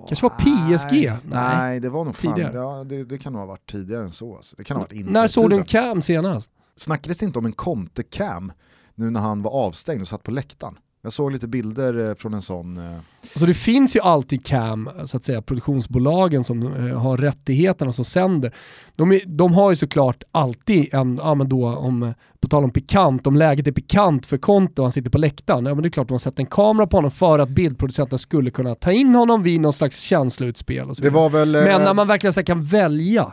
Kanske 0.08 0.28
var 0.28 0.36
PSG? 0.38 0.92
Nej, 0.92 1.20
nej 1.24 1.80
det 1.80 1.90
var 1.90 2.04
nog 2.04 2.16
tidigare. 2.16 2.52
Fan, 2.52 2.60
ja, 2.60 2.84
det, 2.84 3.04
det, 3.04 3.18
kan 3.18 3.34
ha 3.34 3.46
varit 3.46 3.70
tidigare 3.70 4.02
än 4.04 4.10
så. 4.10 4.36
Alltså. 4.36 4.56
Det 4.56 4.64
kan 4.64 4.76
ha 4.76 4.84
varit 4.84 5.06
när 5.06 5.26
såg 5.26 5.50
du 5.50 5.56
en 5.56 5.64
Cam 5.64 6.02
senast? 6.02 6.50
Snackades 6.76 7.18
det 7.18 7.26
inte 7.26 7.38
om 7.38 7.46
en 7.46 7.52
Conte-Cam 7.52 8.52
nu 8.94 9.10
när 9.10 9.20
han 9.20 9.42
var 9.42 9.50
avstängd 9.50 10.00
och 10.00 10.08
satt 10.08 10.22
på 10.22 10.30
läktaren? 10.30 10.78
Jag 11.04 11.12
såg 11.12 11.32
lite 11.32 11.48
bilder 11.48 12.08
eh, 12.08 12.14
från 12.14 12.34
en 12.34 12.42
sån. 12.42 12.76
Eh, 12.76 12.96
alltså 13.20 13.46
det 13.46 13.54
finns 13.54 13.96
ju 13.96 14.00
alltid 14.00 14.46
CAM, 14.46 14.90
så 15.04 15.16
att 15.16 15.24
säga, 15.24 15.42
produktionsbolagen 15.42 16.44
som 16.44 16.62
eh, 16.62 16.98
har 16.98 17.16
rättigheterna 17.16 17.92
som 17.92 18.04
sänder. 18.04 18.54
De, 18.96 19.12
är, 19.12 19.20
de 19.26 19.54
har 19.54 19.70
ju 19.70 19.76
såklart 19.76 20.24
alltid 20.32 20.94
en, 20.94 21.20
ja 21.22 21.34
men 21.34 21.48
då 21.48 21.66
om, 21.66 22.14
på 22.40 22.48
tal 22.48 22.64
om 22.64 22.70
pikant, 22.70 23.26
om 23.26 23.36
läget 23.36 23.66
är 23.66 23.72
pikant 23.72 24.26
för 24.26 24.38
Konto 24.38 24.82
och 24.82 24.84
han 24.84 24.92
sitter 24.92 25.10
på 25.10 25.18
läktaren, 25.18 25.66
ja 25.66 25.74
men 25.74 25.82
det 25.82 25.88
är 25.88 25.90
klart 25.90 26.08
de 26.08 26.14
har 26.14 26.18
sett 26.18 26.38
en 26.38 26.46
kamera 26.46 26.86
på 26.86 26.96
honom 26.96 27.10
för 27.10 27.38
att 27.38 27.48
bildproducenten 27.48 28.18
skulle 28.18 28.50
kunna 28.50 28.74
ta 28.74 28.92
in 28.92 29.14
honom 29.14 29.42
vid 29.42 29.60
någon 29.60 29.72
slags 29.72 30.00
känsloutspel. 30.00 30.90
Och 30.90 30.96
så 30.96 31.02
det 31.02 31.10
var 31.10 31.30
väl, 31.30 31.52
men 31.52 31.82
när 31.82 31.94
man 31.94 32.06
verkligen 32.06 32.32
så 32.32 32.42
kan 32.42 32.62
välja, 32.64 33.32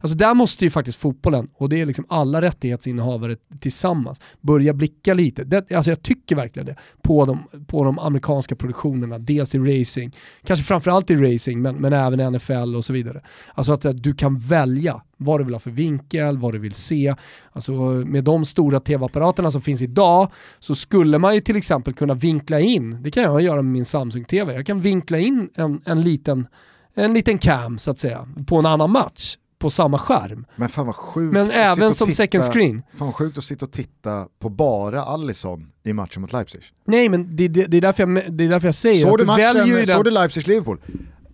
Alltså 0.00 0.16
där 0.16 0.34
måste 0.34 0.64
ju 0.64 0.70
faktiskt 0.70 0.98
fotbollen, 0.98 1.48
och 1.54 1.68
det 1.68 1.80
är 1.80 1.86
liksom 1.86 2.04
alla 2.08 2.42
rättighetsinnehavare 2.42 3.36
tillsammans, 3.60 4.20
börja 4.40 4.72
blicka 4.72 5.14
lite. 5.14 5.44
Det, 5.44 5.72
alltså 5.72 5.90
jag 5.90 6.02
tycker 6.02 6.36
verkligen 6.36 6.66
det, 6.66 6.76
på 7.02 7.26
de, 7.26 7.38
på 7.66 7.84
de 7.84 7.98
amerikanska 7.98 8.56
produktionerna, 8.56 9.18
dels 9.18 9.54
i 9.54 9.58
racing, 9.58 10.16
kanske 10.44 10.64
framförallt 10.64 11.10
i 11.10 11.16
racing, 11.16 11.62
men, 11.62 11.76
men 11.76 11.92
även 11.92 12.32
NFL 12.32 12.76
och 12.76 12.84
så 12.84 12.92
vidare. 12.92 13.22
Alltså 13.54 13.72
att, 13.72 13.84
att 13.84 14.02
du 14.02 14.14
kan 14.14 14.38
välja 14.38 15.02
vad 15.16 15.40
du 15.40 15.44
vill 15.44 15.54
ha 15.54 15.60
för 15.60 15.70
vinkel, 15.70 16.38
vad 16.38 16.52
du 16.52 16.58
vill 16.58 16.74
se. 16.74 17.14
Alltså 17.52 17.72
med 18.06 18.24
de 18.24 18.44
stora 18.44 18.80
tv-apparaterna 18.80 19.50
som 19.50 19.62
finns 19.62 19.82
idag 19.82 20.32
så 20.58 20.74
skulle 20.74 21.18
man 21.18 21.34
ju 21.34 21.40
till 21.40 21.56
exempel 21.56 21.94
kunna 21.94 22.14
vinkla 22.14 22.60
in, 22.60 23.02
det 23.02 23.10
kan 23.10 23.22
jag 23.22 23.40
göra 23.40 23.62
med 23.62 23.72
min 23.72 23.84
Samsung-tv, 23.84 24.54
jag 24.54 24.66
kan 24.66 24.80
vinkla 24.80 25.18
in 25.18 25.50
en, 25.54 25.80
en 25.84 26.00
liten 26.00 26.46
en 26.94 27.14
liten 27.14 27.38
cam 27.38 27.78
så 27.78 27.90
att 27.90 27.98
säga 27.98 28.28
på 28.46 28.56
en 28.56 28.66
annan 28.66 28.90
match 28.90 29.36
på 29.60 29.70
samma 29.70 29.98
skärm. 29.98 30.46
Men 30.56 30.68
fan 30.68 30.86
vad 30.86 30.94
sjukt. 30.96 31.32
Men 31.32 31.50
även 31.50 31.94
som 31.94 32.06
titta, 32.06 32.16
second 32.16 32.44
screen. 32.44 32.82
Fan 32.96 33.06
vad 33.06 33.14
sjukt 33.14 33.38
att 33.38 33.44
sitta 33.44 33.66
och 33.66 33.72
titta 33.72 34.26
på 34.38 34.48
bara 34.48 35.02
Allison 35.02 35.72
i 35.84 35.92
matchen 35.92 36.22
mot 36.22 36.32
Leipzig. 36.32 36.62
Nej 36.84 37.08
men 37.08 37.36
det, 37.36 37.48
det, 37.48 37.64
det, 37.64 37.76
är, 37.76 37.80
därför 37.80 38.02
jag, 38.02 38.32
det 38.32 38.44
är 38.44 38.48
därför 38.48 38.68
jag 38.68 38.74
säger 38.74 39.00
såg 39.00 39.12
att 39.12 39.18
du, 39.18 39.24
matchen, 39.24 39.86
såg 39.86 40.04
du 40.04 40.10
Leipzig-Liverpool? 40.10 40.78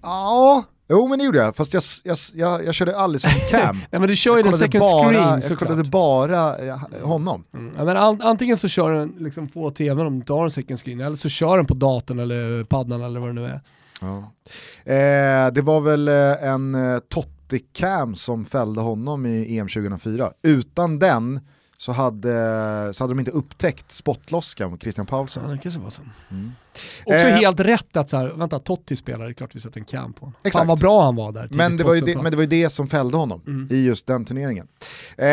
Ja, 0.03 0.65
Jo 0.89 1.09
men 1.09 1.19
det 1.19 1.25
gjorde 1.25 1.39
jag, 1.39 1.57
fast 1.57 1.75
jag, 1.75 1.83
jag, 2.05 2.17
jag, 2.35 2.65
jag 2.65 2.75
körde 2.75 2.99
Allison 2.99 3.31
cam. 3.51 3.77
Nej 3.91 4.01
men 4.01 4.09
du 4.09 4.17
kör 4.17 4.37
ju 4.37 4.43
den 4.43 4.53
second 4.53 4.81
bara, 4.81 5.09
screen 5.09 5.43
såklart. 5.43 5.61
Jag 5.61 5.69
kollade 5.69 5.91
bara 5.91 6.77
honom. 7.03 7.45
Mm. 7.55 7.75
Ja, 7.77 7.85
men 7.85 7.97
an, 7.97 8.21
antingen 8.23 8.57
så 8.57 8.69
kör 8.69 8.93
den 8.93 9.15
liksom 9.19 9.49
på 9.49 9.71
tvn 9.71 10.07
om 10.07 10.19
du 10.19 10.25
tar 10.25 10.45
en 10.45 10.51
second 10.51 10.79
screen, 10.79 11.01
eller 11.01 11.17
så 11.17 11.29
kör 11.29 11.57
den 11.57 11.67
på 11.67 11.75
datorn 11.75 12.19
eller 12.19 12.65
paddan 12.65 13.03
eller 13.03 13.21
vad 13.21 13.29
det 13.29 13.33
nu 13.33 13.45
är. 13.45 13.61
Ja. 14.01 14.33
Eh, 14.93 15.53
det 15.53 15.63
var 15.63 15.81
väl 15.81 16.09
eh, 16.09 16.49
en 16.49 16.75
eh, 16.75 16.99
tot 16.99 17.36
Cam 17.73 18.15
som 18.15 18.45
fällde 18.45 18.81
honom 18.81 19.27
i 19.27 19.59
EM 19.59 19.69
2004. 19.69 20.31
Utan 20.43 20.99
den 20.99 21.41
så 21.79 21.93
hade, 21.93 22.91
så 22.95 23.05
hade 23.05 23.15
de 23.15 23.19
inte 23.19 23.31
upptäckt 23.31 23.93
spottloskan 23.93 24.71
med 24.71 24.83
Christian 24.83 25.07
Paulsen. 25.07 25.43
Ja, 25.47 25.51
det 25.51 25.59
kanske 25.59 25.81
var 25.81 25.91
så. 25.91 26.03
Mm. 26.31 26.53
Också 27.05 27.27
eh, 27.27 27.37
helt 27.37 27.61
rätt 27.61 27.97
att 27.97 28.11
så 28.11 28.17
här, 28.17 28.27
vänta 28.27 28.59
Totti 28.59 28.97
spelar, 28.97 29.25
det 29.25 29.31
är 29.31 29.33
klart 29.33 29.55
vi 29.55 29.61
sätter 29.61 29.81
en 29.81 29.85
cam 29.85 30.13
på 30.13 30.21
honom. 30.21 30.35
Fan 30.53 30.67
vad 30.67 30.79
bra 30.79 31.05
han 31.05 31.17
var 31.17 31.33
där. 31.33 31.49
Men 31.51 31.77
det 31.77 31.85
var, 31.85 31.95
ju 31.95 32.01
det, 32.01 32.23
men 32.23 32.31
det 32.31 32.37
var 32.37 32.43
ju 32.43 32.49
det 32.49 32.71
som 32.71 32.89
fällde 32.89 33.17
honom 33.17 33.43
mm. 33.47 33.69
i 33.71 33.85
just 33.85 34.07
den 34.07 34.25
turneringen. 34.25 34.69
Eh, 35.17 35.27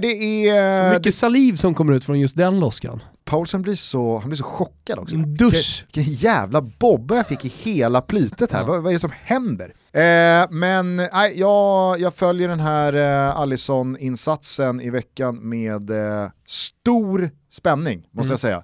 det 0.00 0.48
är, 0.48 0.82
så 0.84 0.90
mycket 0.90 1.02
det, 1.02 1.12
saliv 1.12 1.56
som 1.56 1.74
kommer 1.74 1.92
ut 1.92 2.04
från 2.04 2.20
just 2.20 2.36
den 2.36 2.60
loskan. 2.60 3.02
Paulsen 3.24 3.62
blir 3.62 3.74
så, 3.74 4.18
han 4.18 4.28
blir 4.28 4.36
så 4.36 4.44
chockad 4.44 4.98
också. 4.98 5.14
En 5.14 5.36
dusch. 5.36 5.52
Vilken, 5.52 5.86
vilken 5.94 6.14
jävla 6.14 6.62
bobba 6.62 7.16
jag 7.16 7.26
fick 7.26 7.44
i 7.44 7.48
hela 7.48 8.00
plytet 8.00 8.52
här, 8.52 8.60
ja. 8.60 8.66
vad, 8.66 8.82
vad 8.82 8.92
är 8.92 8.94
det 8.94 9.00
som 9.00 9.12
händer? 9.22 9.72
Eh, 9.92 10.46
men 10.50 10.96
nej, 10.96 11.40
jag, 11.40 12.00
jag 12.00 12.14
följer 12.14 12.48
den 12.48 12.60
här 12.60 12.92
eh, 12.92 13.36
Allison-insatsen 13.36 14.80
i 14.80 14.90
veckan 14.90 15.48
med 15.48 15.90
eh, 15.90 16.30
stor 16.46 17.30
spänning, 17.50 18.06
måste 18.10 18.26
mm. 18.26 18.32
jag 18.32 18.40
säga. 18.40 18.62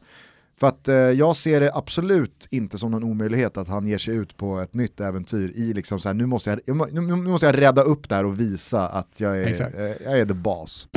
För 0.61 0.67
att 0.67 0.89
eh, 0.89 0.95
jag 0.95 1.37
ser 1.37 1.61
det 1.61 1.75
absolut 1.75 2.49
inte 2.51 2.79
som 2.79 2.91
någon 2.91 3.05
omöjlighet 3.05 3.57
att 3.57 3.69
han 3.69 3.87
ger 3.87 3.99
sig 3.99 4.15
ut 4.15 4.37
på 4.37 4.61
ett 4.61 4.75
nytt 4.75 5.01
äventyr 5.01 5.53
i 5.55 5.75
liksom 5.75 6.01
så 6.01 6.09
här, 6.09 6.15
nu 6.15 6.27
måste 6.27 6.51
jag, 6.51 6.77
nu, 6.93 7.01
nu 7.01 7.17
måste 7.17 7.47
jag 7.47 7.59
rädda 7.63 7.83
upp 7.83 8.09
där 8.09 8.25
och 8.25 8.41
visa 8.41 8.89
att 8.89 9.21
jag 9.21 9.37
är, 9.39 9.81
eh, 9.81 9.97
jag 10.05 10.19
är 10.21 10.27
the 10.27 10.35
boss. 10.35 10.89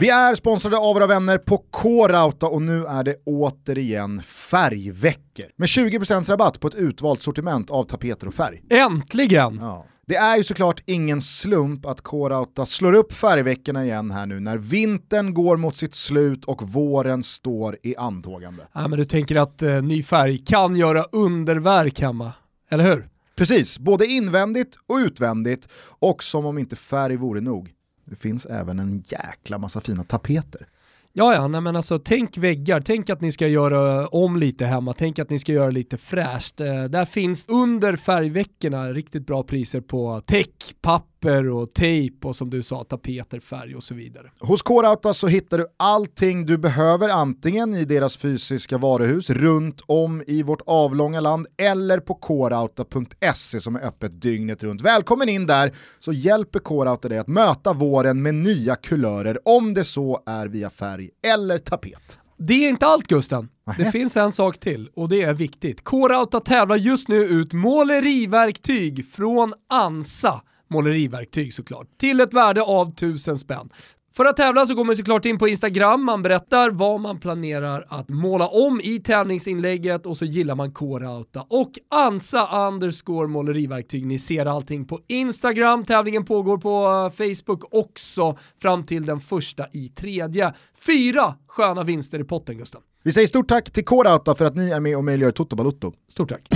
Vi 0.00 0.08
är 0.08 0.34
sponsrade 0.34 0.76
av 0.78 0.94
våra 0.94 1.06
vänner 1.06 1.38
på 1.38 1.64
K-Rauta 1.70 2.46
och 2.46 2.62
nu 2.62 2.86
är 2.86 3.04
det 3.04 3.16
återigen 3.24 4.22
färgveckor. 4.22 5.46
Med 5.56 5.66
20% 5.66 6.30
rabatt 6.30 6.60
på 6.60 6.68
ett 6.68 6.74
utvalt 6.74 7.22
sortiment 7.22 7.70
av 7.70 7.84
tapeter 7.84 8.26
och 8.26 8.34
färg. 8.34 8.62
Äntligen! 8.70 9.58
Ja. 9.60 9.84
Det 10.06 10.16
är 10.16 10.36
ju 10.36 10.42
såklart 10.42 10.82
ingen 10.86 11.20
slump 11.20 11.86
att 11.86 12.00
K-Rauta 12.00 12.66
slår 12.66 12.92
upp 12.92 13.12
färgveckorna 13.12 13.84
igen 13.84 14.10
här 14.10 14.26
nu 14.26 14.40
när 14.40 14.56
vintern 14.56 15.34
går 15.34 15.56
mot 15.56 15.76
sitt 15.76 15.94
slut 15.94 16.44
och 16.44 16.62
våren 16.62 17.22
står 17.22 17.78
i 17.82 17.96
antågande. 17.96 18.62
Ja, 18.72 18.88
men 18.88 18.98
du 18.98 19.04
tänker 19.04 19.36
att 19.36 19.62
eh, 19.62 19.82
ny 19.82 20.02
färg 20.02 20.38
kan 20.38 20.76
göra 20.76 21.02
underverk 21.02 22.00
hemma, 22.00 22.32
eller 22.70 22.84
hur? 22.84 23.08
Precis, 23.36 23.78
både 23.78 24.06
invändigt 24.06 24.76
och 24.86 24.96
utvändigt 24.96 25.68
och 25.98 26.22
som 26.22 26.46
om 26.46 26.58
inte 26.58 26.76
färg 26.76 27.16
vore 27.16 27.40
nog 27.40 27.73
det 28.04 28.16
finns 28.16 28.46
även 28.46 28.78
en 28.78 29.02
jäkla 29.06 29.58
massa 29.58 29.80
fina 29.80 30.04
tapeter. 30.04 30.68
Ja, 31.16 31.34
ja, 31.34 31.48
nej, 31.48 31.60
men 31.60 31.76
alltså 31.76 31.98
tänk 31.98 32.38
väggar, 32.38 32.80
tänk 32.80 33.10
att 33.10 33.20
ni 33.20 33.32
ska 33.32 33.48
göra 33.48 34.08
om 34.08 34.36
lite 34.36 34.66
hemma, 34.66 34.92
tänk 34.92 35.18
att 35.18 35.30
ni 35.30 35.38
ska 35.38 35.52
göra 35.52 35.70
lite 35.70 35.96
fräscht. 35.96 36.60
Eh, 36.60 36.84
där 36.84 37.04
finns 37.04 37.48
under 37.48 37.96
färgveckorna 37.96 38.92
riktigt 38.92 39.26
bra 39.26 39.42
priser 39.42 39.80
på 39.80 40.20
täck, 40.20 40.74
papp, 40.80 41.08
papper 41.24 41.48
och 41.48 41.74
tejp 41.74 42.28
och 42.28 42.36
som 42.36 42.50
du 42.50 42.62
sa 42.62 42.84
tapeter, 42.84 43.40
färg 43.40 43.74
och 43.76 43.84
så 43.84 43.94
vidare. 43.94 44.30
Hos 44.40 44.62
K-Rauta 44.62 45.14
så 45.14 45.26
hittar 45.26 45.58
du 45.58 45.66
allting 45.76 46.46
du 46.46 46.58
behöver 46.58 47.08
antingen 47.08 47.74
i 47.74 47.84
deras 47.84 48.16
fysiska 48.16 48.78
varuhus 48.78 49.30
runt 49.30 49.80
om 49.86 50.22
i 50.26 50.42
vårt 50.42 50.62
avlånga 50.66 51.20
land 51.20 51.46
eller 51.56 52.00
på 52.00 52.14
krauta.se 52.14 53.60
som 53.60 53.76
är 53.76 53.80
öppet 53.80 54.20
dygnet 54.20 54.62
runt. 54.62 54.80
Välkommen 54.80 55.28
in 55.28 55.46
där 55.46 55.72
så 55.98 56.12
hjälper 56.12 56.58
K-Rauta 56.58 57.08
dig 57.08 57.18
att 57.18 57.28
möta 57.28 57.72
våren 57.72 58.22
med 58.22 58.34
nya 58.34 58.76
kulörer 58.76 59.38
om 59.44 59.74
det 59.74 59.84
så 59.84 60.22
är 60.26 60.46
via 60.46 60.70
färg 60.70 61.10
eller 61.26 61.58
tapet. 61.58 62.18
Det 62.38 62.54
är 62.54 62.68
inte 62.68 62.86
allt 62.86 63.06
Gusten. 63.06 63.48
Det 63.78 63.90
finns 63.92 64.16
en 64.16 64.32
sak 64.32 64.58
till 64.58 64.88
och 64.94 65.08
det 65.08 65.22
är 65.22 65.34
viktigt. 65.34 65.84
K-Rauta 65.84 66.40
tävlar 66.40 66.76
just 66.76 67.08
nu 67.08 67.16
ut 67.16 67.52
måleriverktyg 67.52 69.06
från 69.12 69.54
Ansa 69.70 70.42
måleriverktyg 70.74 71.54
såklart, 71.54 71.86
till 71.98 72.20
ett 72.20 72.34
värde 72.34 72.62
av 72.62 72.88
1000 72.88 73.38
spänn. 73.38 73.68
För 74.16 74.24
att 74.24 74.36
tävla 74.36 74.66
så 74.66 74.74
går 74.74 74.84
man 74.84 74.96
såklart 74.96 75.24
in 75.24 75.38
på 75.38 75.48
Instagram, 75.48 76.04
man 76.04 76.22
berättar 76.22 76.70
vad 76.70 77.00
man 77.00 77.20
planerar 77.20 77.84
att 77.88 78.08
måla 78.08 78.46
om 78.46 78.80
i 78.80 78.98
tävlingsinlägget 78.98 80.06
och 80.06 80.16
så 80.16 80.24
gillar 80.24 80.54
man 80.54 80.72
K-Rauta 80.72 81.46
och 81.48 81.70
Ansa 81.90 82.68
underscore 82.68 83.28
måleriverktyg. 83.28 84.06
Ni 84.06 84.18
ser 84.18 84.46
allting 84.46 84.84
på 84.84 85.00
Instagram, 85.06 85.84
tävlingen 85.84 86.24
pågår 86.24 86.58
på 86.58 86.84
eh, 86.86 87.34
Facebook 87.34 87.74
också 87.74 88.38
fram 88.62 88.86
till 88.86 89.06
den 89.06 89.20
första 89.20 89.66
i 89.72 89.88
tredje. 89.88 90.52
Fyra 90.86 91.34
sköna 91.46 91.82
vinster 91.82 92.20
i 92.20 92.24
potten 92.24 92.58
Gustav. 92.58 92.82
Vi 93.02 93.12
säger 93.12 93.26
stort 93.26 93.48
tack 93.48 93.70
till 93.70 93.84
K-Rauta 93.84 94.34
för 94.34 94.44
att 94.44 94.56
ni 94.56 94.70
är 94.70 94.80
med 94.80 94.96
och 94.96 95.04
möjliggör 95.04 95.30
Toto 95.30 95.56
Balotto. 95.56 95.92
Stort 96.08 96.28
tack. 96.28 96.48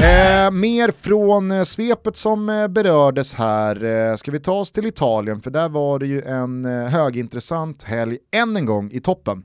Eh, 0.00 0.50
mer 0.50 0.90
från 0.90 1.50
eh, 1.50 1.62
svepet 1.62 2.16
som 2.16 2.48
eh, 2.48 2.68
berördes 2.68 3.34
här. 3.34 3.84
Eh, 3.84 4.16
ska 4.16 4.30
vi 4.30 4.40
ta 4.40 4.52
oss 4.52 4.72
till 4.72 4.86
Italien? 4.86 5.40
För 5.40 5.50
där 5.50 5.68
var 5.68 5.98
det 5.98 6.06
ju 6.06 6.22
en 6.22 6.64
eh, 6.64 6.88
högintressant 6.88 7.82
helg 7.82 8.18
än 8.32 8.56
en 8.56 8.66
gång 8.66 8.90
i 8.92 9.00
toppen. 9.00 9.44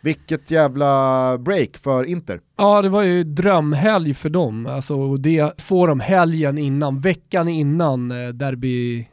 Vilket 0.00 0.50
jävla 0.50 1.38
break 1.38 1.76
för 1.76 2.04
Inter. 2.04 2.40
Ja, 2.58 2.82
det 2.82 2.88
var 2.88 3.02
ju 3.02 3.24
drömhelg 3.24 4.14
för 4.14 4.28
dem. 4.30 4.66
Alltså, 4.66 5.16
det 5.16 5.60
får 5.60 5.88
de 5.88 6.00
helgen 6.00 6.58
innan, 6.58 7.00
veckan 7.00 7.48
innan 7.48 8.10
eh, 8.10 8.28
derby, 8.28 9.08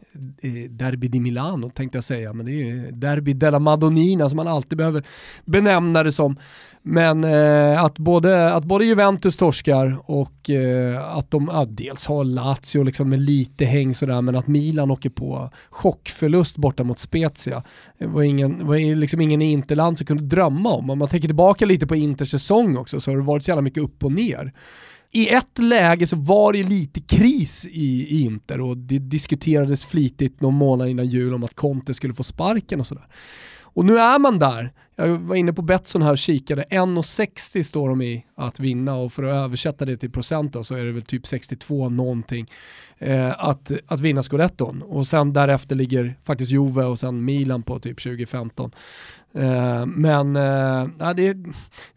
derby 0.69 1.07
di 1.07 1.19
Milano 1.19 1.69
tänkte 1.69 1.97
jag 1.97 2.03
säga, 2.03 2.33
men 2.33 2.45
det 2.45 2.51
är 2.51 2.65
ju 2.65 2.91
Derby 2.91 3.33
della 3.33 3.59
Madonnina 3.59 4.29
som 4.29 4.37
man 4.37 4.47
alltid 4.47 4.77
behöver 4.77 5.03
benämna 5.45 6.03
det 6.03 6.11
som. 6.11 6.37
Men 6.81 7.23
eh, 7.23 7.83
att, 7.83 7.99
både, 7.99 8.53
att 8.53 8.63
både 8.65 8.85
Juventus 8.85 9.37
torskar 9.37 9.97
och 10.05 10.49
eh, 10.49 11.17
att 11.17 11.31
de 11.31 11.49
ja, 11.53 11.65
dels 11.65 12.05
har 12.05 12.23
Lazio 12.23 12.83
liksom 12.83 13.09
med 13.09 13.19
lite 13.19 13.65
häng 13.65 13.95
sådär, 13.95 14.21
men 14.21 14.35
att 14.35 14.47
Milan 14.47 14.91
åker 14.91 15.09
på 15.09 15.49
chockförlust 15.69 16.57
borta 16.57 16.83
mot 16.83 16.99
Spezia. 16.99 17.63
Det 17.97 18.07
var, 18.07 18.23
ingen, 18.23 18.67
var 18.67 18.95
liksom 18.95 19.21
ingen 19.21 19.41
i 19.41 19.51
Interland 19.51 19.97
som 19.97 20.07
kunde 20.07 20.23
drömma 20.23 20.73
om. 20.73 20.89
Om 20.89 20.99
man 20.99 21.07
tänker 21.07 21.27
tillbaka 21.27 21.65
lite 21.65 21.87
på 21.87 21.95
Inters 21.95 22.31
säsong 22.31 22.77
också 22.77 22.99
så 22.99 23.11
har 23.11 23.17
det 23.17 23.23
varit 23.23 23.43
så 23.43 23.51
jävla 23.51 23.61
mycket 23.61 23.83
upp 23.83 24.03
och 24.03 24.11
ner. 24.11 24.53
I 25.11 25.29
ett 25.29 25.57
läge 25.59 26.07
så 26.07 26.15
var 26.15 26.53
det 26.53 26.63
lite 26.63 27.01
kris 27.01 27.65
i, 27.65 28.07
i 28.17 28.21
Inter 28.25 28.61
och 28.61 28.77
det 28.77 28.99
diskuterades 28.99 29.85
flitigt 29.85 30.41
någon 30.41 30.53
månad 30.53 30.89
innan 30.89 31.05
jul 31.07 31.33
om 31.33 31.43
att 31.43 31.53
Conte 31.53 31.93
skulle 31.93 32.13
få 32.13 32.23
sparken 32.23 32.79
och 32.79 32.87
sådär. 32.87 33.07
Och 33.77 33.85
nu 33.85 33.99
är 33.99 34.19
man 34.19 34.39
där. 34.39 34.71
Jag 34.95 35.07
var 35.07 35.35
inne 35.35 35.53
på 35.53 35.61
Betsson 35.61 36.01
här 36.01 36.11
och 36.11 36.17
kikade. 36.17 36.63
1,60 36.69 37.63
står 37.63 37.89
de 37.89 38.01
i 38.01 38.25
att 38.35 38.59
vinna 38.59 38.95
och 38.95 39.13
för 39.13 39.23
att 39.23 39.33
översätta 39.33 39.85
det 39.85 39.97
till 39.97 40.11
procent 40.11 40.53
då, 40.53 40.63
så 40.63 40.75
är 40.75 40.83
det 40.83 40.91
väl 40.91 41.01
typ 41.01 41.27
62 41.27 41.89
någonting 41.89 42.51
eh, 42.97 43.45
att, 43.45 43.71
att 43.87 43.99
vinna 43.99 44.23
scudetton. 44.23 44.81
Och 44.81 45.07
sen 45.07 45.33
därefter 45.33 45.75
ligger 45.75 46.15
faktiskt 46.23 46.51
Juve 46.51 46.83
och 46.83 46.99
sen 46.99 47.25
Milan 47.25 47.63
på 47.63 47.79
typ 47.79 48.03
2015. 48.03 48.71
Eh, 49.33 49.85
men 49.85 50.35
eh, 50.35 51.13
det, 51.15 51.37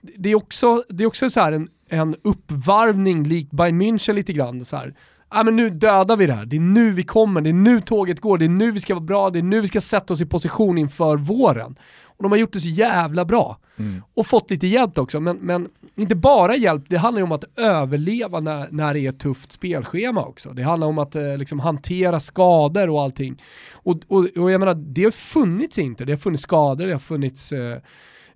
det, 0.01 0.31
är 0.31 0.35
också, 0.35 0.85
det 0.89 1.05
är 1.05 1.07
också 1.07 1.31
så 1.31 1.41
en, 1.41 1.69
en 1.91 2.17
uppvarvning 2.23 3.25
likt 3.25 3.51
Bayern 3.51 3.83
München 3.83 4.13
lite 4.13 4.33
grann. 4.33 4.65
Så 4.65 4.77
här 4.77 4.95
ah, 5.31 5.43
men 5.43 5.57
nu 5.57 5.71
dödar 5.71 6.17
vi 6.17 6.27
det 6.27 6.33
här, 6.33 6.47
det 6.47 6.57
är 6.57 6.61
nu 6.61 6.91
vi 6.91 7.03
kommer, 7.03 7.41
det 7.41 7.51
är 7.51 7.55
nu 7.55 7.81
tåget 7.81 8.21
går, 8.21 8.39
det 8.39 8.45
är 8.45 8.49
nu 8.49 8.73
vi 8.73 8.81
ska 8.81 8.95
vara 8.95 9.05
bra, 9.05 9.31
det 9.31 9.39
är 9.39 9.43
nu 9.43 9.61
vi 9.61 9.69
ska 9.69 9.81
sätta 9.81 10.13
oss 10.13 10.21
i 10.21 10.27
position 10.27 10.79
inför 10.79 11.17
våren. 11.17 11.77
Och 12.05 12.23
de 12.23 12.33
har 12.33 12.39
gjort 12.39 12.53
det 12.53 12.61
så 12.61 12.69
jävla 12.69 13.25
bra. 13.25 13.59
Mm. 13.77 14.03
Och 14.15 14.27
fått 14.27 14.51
lite 14.51 14.67
hjälp 14.67 14.99
också, 14.99 15.21
men, 15.21 15.37
men 15.37 15.69
inte 15.97 16.15
bara 16.15 16.57
hjälp, 16.57 16.85
det 16.89 16.97
handlar 16.97 17.21
ju 17.21 17.25
om 17.25 17.33
att 17.33 17.59
överleva 17.59 18.41
när, 18.41 18.69
när 18.71 18.95
det 18.95 19.01
är 19.01 19.09
ett 19.09 19.19
tufft 19.19 19.53
spelschema 19.53 20.25
också. 20.25 20.51
Det 20.51 20.63
handlar 20.63 20.87
om 20.87 20.99
att 20.99 21.17
eh, 21.17 21.37
liksom, 21.37 21.61
hantera 21.61 22.21
skador 22.21 22.91
och 22.91 23.03
allting. 23.03 23.43
Och, 23.73 24.01
och, 24.09 24.27
och, 24.37 24.51
jag 24.51 24.59
menar, 24.59 24.75
det 24.75 25.05
har 25.05 25.11
funnits 25.11 25.79
inte, 25.79 26.05
det 26.05 26.13
har 26.13 26.19
funnits 26.19 26.43
skador, 26.43 26.87
det 26.87 26.93
har 26.93 26.99
funnits 26.99 27.53
eh, 27.53 27.79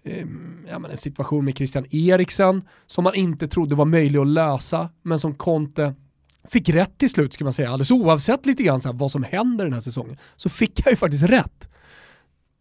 eh, 0.05 0.27
ja, 0.71 0.89
en 0.91 0.97
situation 0.97 1.45
med 1.45 1.57
Christian 1.57 1.87
Eriksen 1.91 2.63
som 2.87 3.05
man 3.05 3.15
inte 3.15 3.49
trodde 3.49 3.75
var 3.75 3.85
möjlig 3.85 4.19
att 4.19 4.27
lösa, 4.27 4.89
men 5.03 5.19
som 5.19 5.35
Conte 5.35 5.95
fick 6.49 6.69
rätt 6.69 6.99
till 6.99 7.11
slut 7.11 7.35
ska 7.35 7.45
man 7.45 7.53
säga, 7.53 7.69
alldeles 7.71 7.91
oavsett 7.91 8.47
lite 8.47 8.63
grann 8.63 8.81
så 8.81 8.89
här, 8.89 8.97
vad 8.97 9.11
som 9.11 9.23
händer 9.23 9.65
den 9.65 9.73
här 9.73 9.81
säsongen, 9.81 10.17
så 10.37 10.49
fick 10.49 10.81
jag 10.85 10.93
ju 10.93 10.97
faktiskt 10.97 11.25
rätt. 11.25 11.69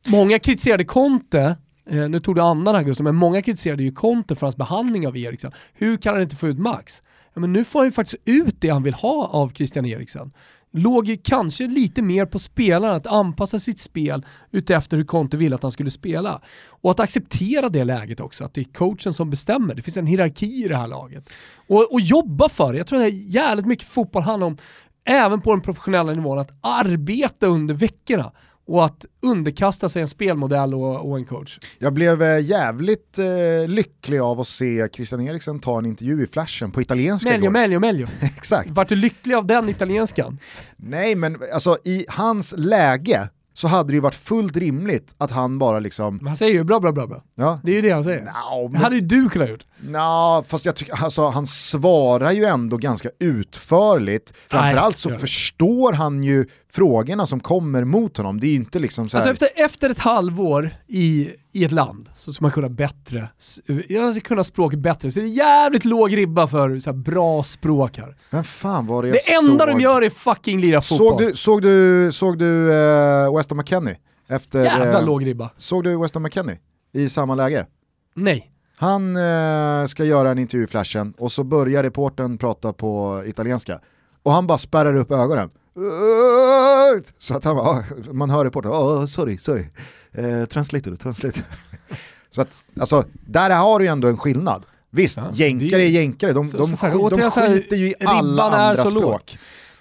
Många 0.08 0.40
kritiserade 0.40 0.86
Conte, 0.86 1.58
eh, 1.90 2.10
nu 2.10 2.20
tog 2.20 2.36
du 2.36 2.42
andan 2.42 2.76
här 2.76 2.84
Gustav, 2.84 3.04
men 3.04 3.16
många 3.16 3.42
kritiserade 3.42 3.84
ju 3.84 3.92
Conte 3.92 4.36
för 4.36 4.46
hans 4.46 4.58
behandling 4.58 5.08
av 5.08 5.18
Eriksen. 5.18 5.52
Hur 5.74 5.98
kan 5.98 6.14
han 6.14 6.24
inte 6.24 6.36
få 6.36 6.48
ut 6.48 6.60
max? 6.60 7.04
Ja, 7.34 7.42
men 7.42 7.54
nu 7.54 7.66
får 7.66 7.80
han 7.80 7.88
ju 7.88 7.92
faktiskt 7.92 8.22
ut 8.26 8.56
det 8.62 8.70
han 8.70 8.84
vill 8.84 8.94
ha 8.94 9.28
av 9.28 9.50
Christian 9.50 9.86
Eriksen 9.86 10.32
låg 10.74 11.08
ju 11.08 11.18
kanske 11.18 11.68
lite 11.68 12.02
mer 12.02 12.26
på 12.26 12.40
spelaren 12.40 12.96
att 12.96 13.08
anpassa 13.08 13.60
sitt 13.60 13.80
spel 13.80 14.26
utefter 14.52 14.98
hur 14.98 15.04
Conte 15.04 15.38
ville 15.38 15.56
att 15.56 15.64
han 15.64 15.72
skulle 15.72 15.92
spela. 15.92 16.42
Och 16.68 16.92
att 16.92 17.00
acceptera 17.00 17.70
det 17.70 17.84
läget 17.84 18.20
också, 18.20 18.44
att 18.44 18.54
det 18.54 18.62
är 18.62 18.74
coachen 18.74 19.14
som 19.14 19.30
bestämmer. 19.30 19.76
Det 19.76 19.82
finns 19.82 19.98
en 19.98 20.08
hierarki 20.08 20.66
i 20.66 20.68
det 20.68 20.76
här 20.76 20.88
laget. 20.88 21.30
Och, 21.68 21.94
och 21.94 22.02
jobba 22.02 22.50
för 22.50 22.72
det. 22.74 22.78
Jag 22.78 22.88
tror 22.88 23.00
att 23.00 23.06
det 23.06 23.10
är 23.10 23.34
jävligt 23.34 23.66
mycket 23.66 23.88
fotboll 23.88 24.24
handlar 24.24 24.48
om, 24.48 24.58
även 25.06 25.42
på 25.42 25.52
den 25.52 25.62
professionella 25.62 26.14
nivån, 26.14 26.40
att 26.40 26.52
arbeta 26.62 27.48
under 27.48 27.74
veckorna 27.74 28.32
och 28.66 28.86
att 28.86 29.06
underkasta 29.22 29.90
sig 29.90 30.02
en 30.02 30.08
spelmodell 30.08 30.74
och, 30.74 31.10
och 31.10 31.18
en 31.18 31.26
coach. 31.26 31.60
Jag 31.80 31.94
blev 31.94 32.24
eh, 32.24 32.40
jävligt 32.40 33.20
eh, 33.20 33.68
lycklig 33.68 34.20
av 34.20 34.40
att 34.40 34.48
se 34.48 34.88
Christian 34.94 35.22
Eriksen 35.22 35.60
ta 35.60 35.78
en 35.78 35.86
intervju 35.86 36.24
i 36.24 36.28
Flashen 36.28 36.72
på 36.72 36.82
italienska 36.82 37.30
Melio, 37.30 37.44
igår. 37.44 37.52
Melio, 37.52 37.80
Melio. 37.80 38.08
Exakt. 38.22 38.72
Vart 38.72 38.90
du 38.90 38.96
lycklig 38.96 39.36
av 39.36 39.46
den 39.46 39.70
italienskan? 39.70 40.40
Nej, 40.78 41.16
men 41.16 41.38
alltså 41.54 41.78
i 41.84 42.06
hans 42.10 42.54
läge 42.58 43.30
så 43.54 43.68
hade 43.68 43.90
det 43.90 43.94
ju 43.94 44.00
varit 44.00 44.16
fullt 44.16 44.58
rimligt 44.58 45.16
att 45.18 45.32
han 45.32 45.60
bara 45.60 45.80
liksom... 45.80 46.18
Men 46.18 46.28
han 46.28 46.38
säger 46.38 46.54
ju 46.54 46.64
bra, 46.64 46.80
bra, 46.80 46.92
bra, 46.92 47.08
bra. 47.08 47.24
Ja. 47.36 47.60
Det 47.64 47.72
är 47.72 47.76
ju 47.76 47.82
det 47.82 47.90
han 47.90 48.04
säger. 48.04 48.22
No, 48.22 48.64
men... 48.64 48.72
Det 48.72 48.78
hade 48.78 48.96
ju 48.96 49.02
du 49.02 49.30
kunnat 49.30 49.50
gjort. 49.50 49.66
Ja, 49.92 50.44
fast 50.48 50.66
jag 50.66 50.76
tycker, 50.76 51.04
alltså 51.04 51.28
han 51.30 51.48
svarar 51.48 52.32
ju 52.32 52.46
ändå 52.46 52.78
ganska 52.78 53.10
utförligt. 53.20 54.34
Framförallt 54.48 54.98
så 54.98 55.10
förstår 55.10 55.94
han 55.94 56.24
ju 56.24 56.46
frågorna 56.72 57.26
som 57.26 57.40
kommer 57.40 57.84
mot 57.84 58.18
honom. 58.18 58.40
Det 58.40 58.48
är 58.48 58.50
ju 58.50 58.56
inte 58.56 58.80
liksom 58.80 59.10
så 59.10 59.18
här... 59.18 59.28
Alltså 59.28 59.46
efter, 59.46 59.66
efter 59.66 59.90
ett 59.90 60.00
halvår 60.00 60.76
i, 60.88 61.30
i 61.52 61.64
ett 61.64 61.72
land 61.72 62.10
så 62.16 62.34
ska 62.34 62.44
man 62.44 62.52
kunna 62.52 62.70
bättre, 62.70 63.30
jag 63.88 64.14
ska 64.14 64.22
kunna 64.22 64.44
språket 64.44 64.80
bättre. 64.80 65.12
Så 65.12 65.20
det 65.20 65.26
är 65.26 65.30
jävligt 65.30 65.86
låg 65.86 66.18
ribba 66.18 66.48
för 66.48 66.80
så 66.80 66.94
bra 66.94 67.44
språk 67.44 67.98
här. 67.98 68.18
Men 68.30 68.44
fan 68.44 68.88
var 68.88 69.04
det 69.04 69.08
jag 69.08 69.18
Det 69.28 69.34
enda 69.34 69.66
de 69.66 69.80
gör 69.80 70.02
är 70.02 70.10
fucking 70.10 70.60
lira 70.60 70.82
fotboll. 70.82 71.10
Såg 71.10 71.20
du, 71.20 71.36
såg 71.36 71.62
du, 71.62 72.12
såg 72.12 72.38
du 72.38 72.46
uh, 72.46 73.36
Weston 73.36 73.58
McKennie? 73.58 73.98
Efter, 74.30 74.64
Jävla 74.64 75.00
uh, 75.00 75.06
låg 75.06 75.26
ribba. 75.26 75.50
Såg 75.58 75.84
du 75.84 75.98
Weston 75.98 76.24
McKennie 76.24 76.58
i 76.94 77.10
samma 77.10 77.36
läge? 77.36 77.66
Nej. 78.16 78.53
Han 78.76 79.18
uh, 79.18 79.86
ska 79.86 80.04
göra 80.04 80.32
en 80.32 80.40
intervju 80.40 80.64
i 80.64 80.68
flashen 80.68 81.14
och 81.18 81.32
så 81.32 81.44
börjar 81.44 81.84
reporten 81.84 82.38
prata 82.38 82.74
på 82.74 83.24
italienska. 83.26 83.80
Och 84.24 84.32
han 84.32 84.48
bara 84.48 84.58
spärrar 84.58 84.96
upp 84.96 85.12
ögonen. 85.12 85.50
Så 87.20 87.36
att 87.38 87.44
han 87.44 87.56
bara, 87.56 87.84
man 88.12 88.30
hör 88.30 88.46
reportern, 88.46 88.72
oh, 88.72 89.06
sorry, 89.06 89.38
sorry, 89.38 89.66
eh, 90.12 90.46
translator, 90.46 90.96
translator. 90.96 91.44
Så 92.32 92.42
att, 92.42 92.68
alltså, 92.80 93.06
där 93.26 93.50
har 93.50 93.80
du 93.80 93.86
ju 93.86 93.92
ändå 93.92 94.08
en 94.08 94.18
skillnad. 94.18 94.66
Visst, 94.90 95.18
ja, 95.18 95.30
jänkare 95.34 95.82
är 95.82 95.90
jänkare, 95.90 96.34
de, 96.34 96.48
så, 96.48 96.58
de, 96.58 96.78
så, 96.78 97.10
de, 97.10 97.20
de 97.20 97.32
skiter 97.32 97.76
ju 97.76 97.88
i 97.88 97.96
alla 98.00 98.44
andra 98.44 98.76
språk. 98.76 98.94
Låg. 99.02 99.22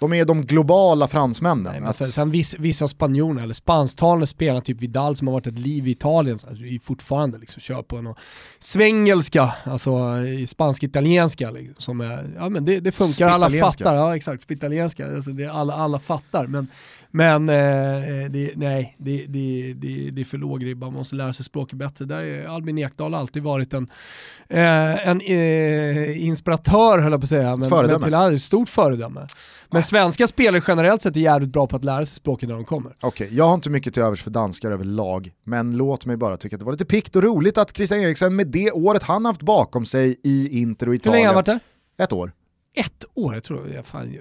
De 0.03 0.13
är 0.13 0.25
de 0.25 0.41
globala 0.41 1.07
fransmännen. 1.07 1.83
Nej, 1.83 1.93
sen, 1.93 2.07
sen 2.07 2.31
vissa, 2.31 2.57
vissa 2.59 2.87
spanjorer 2.87 3.43
eller 3.43 3.53
spansktalande 3.53 4.27
spelare, 4.27 4.61
typ 4.61 4.81
Vidal 4.81 5.15
som 5.15 5.27
har 5.27 5.33
varit 5.33 5.47
ett 5.47 5.59
liv 5.59 5.87
i 5.87 5.91
Italien, 5.91 6.39
så 6.39 6.47
är 6.47 6.79
fortfarande 6.79 7.37
liksom 7.37 7.61
kör 7.61 7.81
på 7.81 7.97
en 7.97 8.15
svengelska, 8.59 9.53
alltså 9.63 9.91
spansk-italienska. 10.47 11.51
Liksom, 11.51 12.21
ja, 12.37 12.49
men 12.49 12.65
det, 12.65 12.79
det 12.79 12.91
funkar, 12.91 13.27
alla 13.27 13.49
fattar. 13.49 13.95
Ja 13.95 14.15
exakt, 14.15 14.43
spitalienska, 14.43 15.15
alltså, 15.15 15.31
det, 15.31 15.47
alla, 15.47 15.73
alla 15.73 15.99
fattar. 15.99 16.47
Men, 16.47 16.67
men 17.15 17.49
eh, 17.49 18.29
det, 18.29 18.51
nej, 18.55 18.95
det, 18.97 19.25
det, 19.27 19.73
det, 19.73 20.11
det 20.11 20.21
är 20.21 20.25
för 20.25 20.37
låg 20.37 20.65
ribba, 20.65 20.85
man 20.85 20.93
måste 20.93 21.15
lära 21.15 21.33
sig 21.33 21.45
språket 21.45 21.77
bättre. 21.77 22.05
Där 22.05 22.47
har 22.47 22.55
Albin 22.55 22.77
Ekdal 22.77 23.13
alltid 23.13 23.43
varit 23.43 23.73
en, 23.73 23.89
eh, 24.49 25.07
en 25.07 25.21
eh, 25.21 26.25
inspiratör 26.25 26.99
höll 26.99 27.11
jag 27.11 27.21
på 27.21 27.25
att 27.25 27.29
säga. 27.29 27.55
Men, 27.55 27.69
föredöme. 27.69 28.09
men 28.09 28.31
till 28.31 28.41
stort 28.41 28.69
föredöme. 28.69 29.27
Men 29.73 29.83
svenska 29.83 30.27
spelare 30.27 30.63
generellt 30.67 31.01
sett 31.01 31.15
är 31.15 31.19
jävligt 31.19 31.49
bra 31.49 31.67
på 31.67 31.75
att 31.75 31.83
lära 31.83 32.05
sig 32.05 32.15
språket 32.15 32.49
när 32.49 32.55
de 32.55 32.65
kommer. 32.65 32.95
Okej, 33.01 33.25
okay, 33.25 33.37
jag 33.37 33.45
har 33.45 33.53
inte 33.53 33.69
mycket 33.69 33.93
till 33.93 34.03
övers 34.03 34.23
för 34.23 34.31
danskar 34.31 34.71
överlag, 34.71 35.31
men 35.43 35.77
låt 35.77 36.05
mig 36.05 36.17
bara 36.17 36.37
tycka 36.37 36.55
att 36.55 36.59
det 36.59 36.65
var 36.65 36.71
lite 36.71 36.85
pikt 36.85 37.15
och 37.15 37.23
roligt 37.23 37.57
att 37.57 37.75
Christian 37.75 37.99
Eriksen 37.99 38.35
med 38.35 38.47
det 38.47 38.71
året 38.71 39.03
han 39.03 39.25
haft 39.25 39.41
bakom 39.41 39.85
sig 39.85 40.19
i 40.23 40.61
Inter 40.61 40.89
och 40.89 40.95
Italien. 40.95 41.13
Hur 41.13 41.17
länge 41.17 41.27
har 41.27 41.33
han 41.33 41.35
varit 41.35 41.61
där? 41.97 42.03
Ett 42.03 42.13
år. 42.13 42.31
Ett 42.75 43.05
år? 43.13 43.33
Jag 43.33 43.43
tror, 43.43 43.71
ja, 43.75 43.83
fan, 43.83 44.17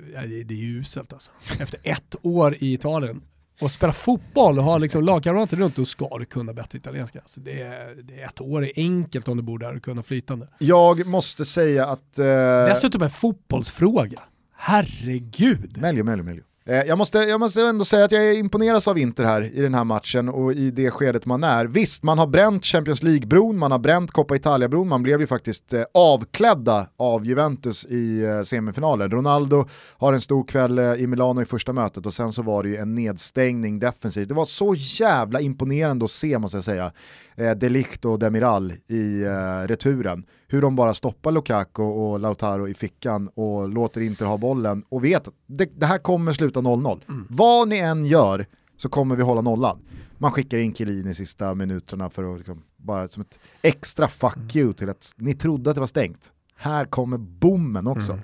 det 0.46 0.54
är 0.54 0.58
ju 0.58 0.80
uselt 0.80 1.12
alltså. 1.12 1.30
Efter 1.60 1.80
ett 1.82 2.16
år 2.22 2.56
i 2.60 2.72
Italien 2.72 3.22
och 3.60 3.72
spela 3.72 3.92
fotboll 3.92 4.58
och 4.58 4.64
ha 4.64 4.78
liksom 4.78 5.04
lagkamrater 5.04 5.56
runt, 5.56 5.76
då 5.76 5.84
ska 5.84 6.18
du 6.18 6.24
kunna 6.24 6.52
bättre 6.52 6.78
italienska. 6.78 7.18
Alltså 7.18 7.40
det, 7.40 7.62
är, 7.62 8.02
det 8.02 8.20
är 8.20 8.26
ett 8.26 8.40
år 8.40 8.64
är 8.64 8.72
enkelt 8.76 9.28
om 9.28 9.36
du 9.36 9.42
bor 9.42 9.58
där 9.58 9.76
och 9.76 9.82
kunna 9.82 10.02
flytande. 10.02 10.48
Jag 10.58 11.06
måste 11.06 11.44
säga 11.44 11.86
att... 11.86 12.18
Eh... 12.18 12.26
Dessutom 12.68 13.02
en 13.02 13.10
fotbollsfråga. 13.10 14.22
Herregud! 14.64 15.78
Melio, 15.80 16.04
Melio, 16.04 16.24
Melio. 16.24 16.42
Eh, 16.66 16.82
jag 16.82 16.98
måste, 16.98 17.18
jag 17.18 17.40
måste 17.40 17.62
ändå 17.62 17.84
säga 17.84 18.04
att 18.04 18.12
jag 18.12 18.34
imponeras 18.34 18.88
av 18.88 18.98
Inter 18.98 19.24
här 19.24 19.42
i 19.42 19.60
den 19.60 19.74
här 19.74 19.84
matchen 19.84 20.28
och 20.28 20.52
i 20.52 20.70
det 20.70 20.90
skedet 20.90 21.26
man 21.26 21.44
är. 21.44 21.64
Visst, 21.64 22.02
man 22.02 22.18
har 22.18 22.26
bränt 22.26 22.64
Champions 22.64 23.02
League-bron, 23.02 23.58
man 23.58 23.72
har 23.72 23.78
bränt 23.78 24.10
Coppa 24.10 24.36
Italia-bron, 24.36 24.88
man 24.88 25.02
blev 25.02 25.20
ju 25.20 25.26
faktiskt 25.26 25.72
eh, 25.72 25.82
avklädda 25.94 26.86
av 26.96 27.26
Juventus 27.26 27.86
i 27.86 28.24
eh, 28.24 28.42
semifinalen. 28.42 29.10
Ronaldo 29.10 29.64
har 29.98 30.12
en 30.12 30.20
stor 30.20 30.44
kväll 30.44 30.78
i 30.78 31.06
Milano 31.06 31.42
i 31.42 31.44
första 31.44 31.72
mötet 31.72 32.06
och 32.06 32.14
sen 32.14 32.32
så 32.32 32.42
var 32.42 32.62
det 32.62 32.68
ju 32.68 32.76
en 32.76 32.94
nedstängning 32.94 33.78
defensivt. 33.78 34.28
Det 34.28 34.34
var 34.34 34.44
så 34.44 34.74
jävla 34.76 35.40
imponerande 35.40 36.04
att 36.04 36.10
se 36.10 36.38
måste 36.38 36.56
jag 36.56 36.64
säga. 36.64 36.92
Delict 37.36 38.04
och 38.04 38.18
Demiral 38.18 38.72
i 38.72 39.24
returen 39.66 40.24
hur 40.48 40.62
de 40.62 40.76
bara 40.76 40.94
stoppar 40.94 41.32
Lukaku 41.32 41.82
och 41.82 42.20
Lautaro 42.20 42.68
i 42.68 42.74
fickan 42.74 43.28
och 43.28 43.68
låter 43.68 44.00
Inter 44.00 44.26
ha 44.26 44.36
bollen 44.36 44.84
och 44.88 45.04
vet 45.04 45.28
att 45.28 45.34
det, 45.46 45.80
det 45.80 45.86
här 45.86 45.98
kommer 45.98 46.32
sluta 46.32 46.60
0-0. 46.60 47.00
Mm. 47.08 47.26
Vad 47.30 47.68
ni 47.68 47.78
än 47.78 48.06
gör 48.06 48.46
så 48.76 48.88
kommer 48.88 49.16
vi 49.16 49.22
hålla 49.22 49.40
nollan. 49.40 49.78
Man 50.18 50.30
skickar 50.30 50.58
in 50.58 50.74
Chiellini 50.74 51.10
i 51.10 51.14
sista 51.14 51.54
minuterna 51.54 52.10
för 52.10 52.32
att 52.32 52.38
liksom, 52.38 52.62
bara 52.76 53.08
som 53.08 53.20
ett 53.20 53.38
extra 53.62 54.08
fuck 54.08 54.36
Mm. 54.36 54.48
you 54.54 54.72
till 54.72 54.88
att 54.88 55.12
ni 55.16 55.34
trodde 55.34 55.70
att 55.70 55.76
det 55.76 55.80
var 55.80 55.86
stängt. 55.86 56.32
Här 56.56 56.84
kommer 56.84 57.18
bommen 57.18 57.86
också. 57.86 58.18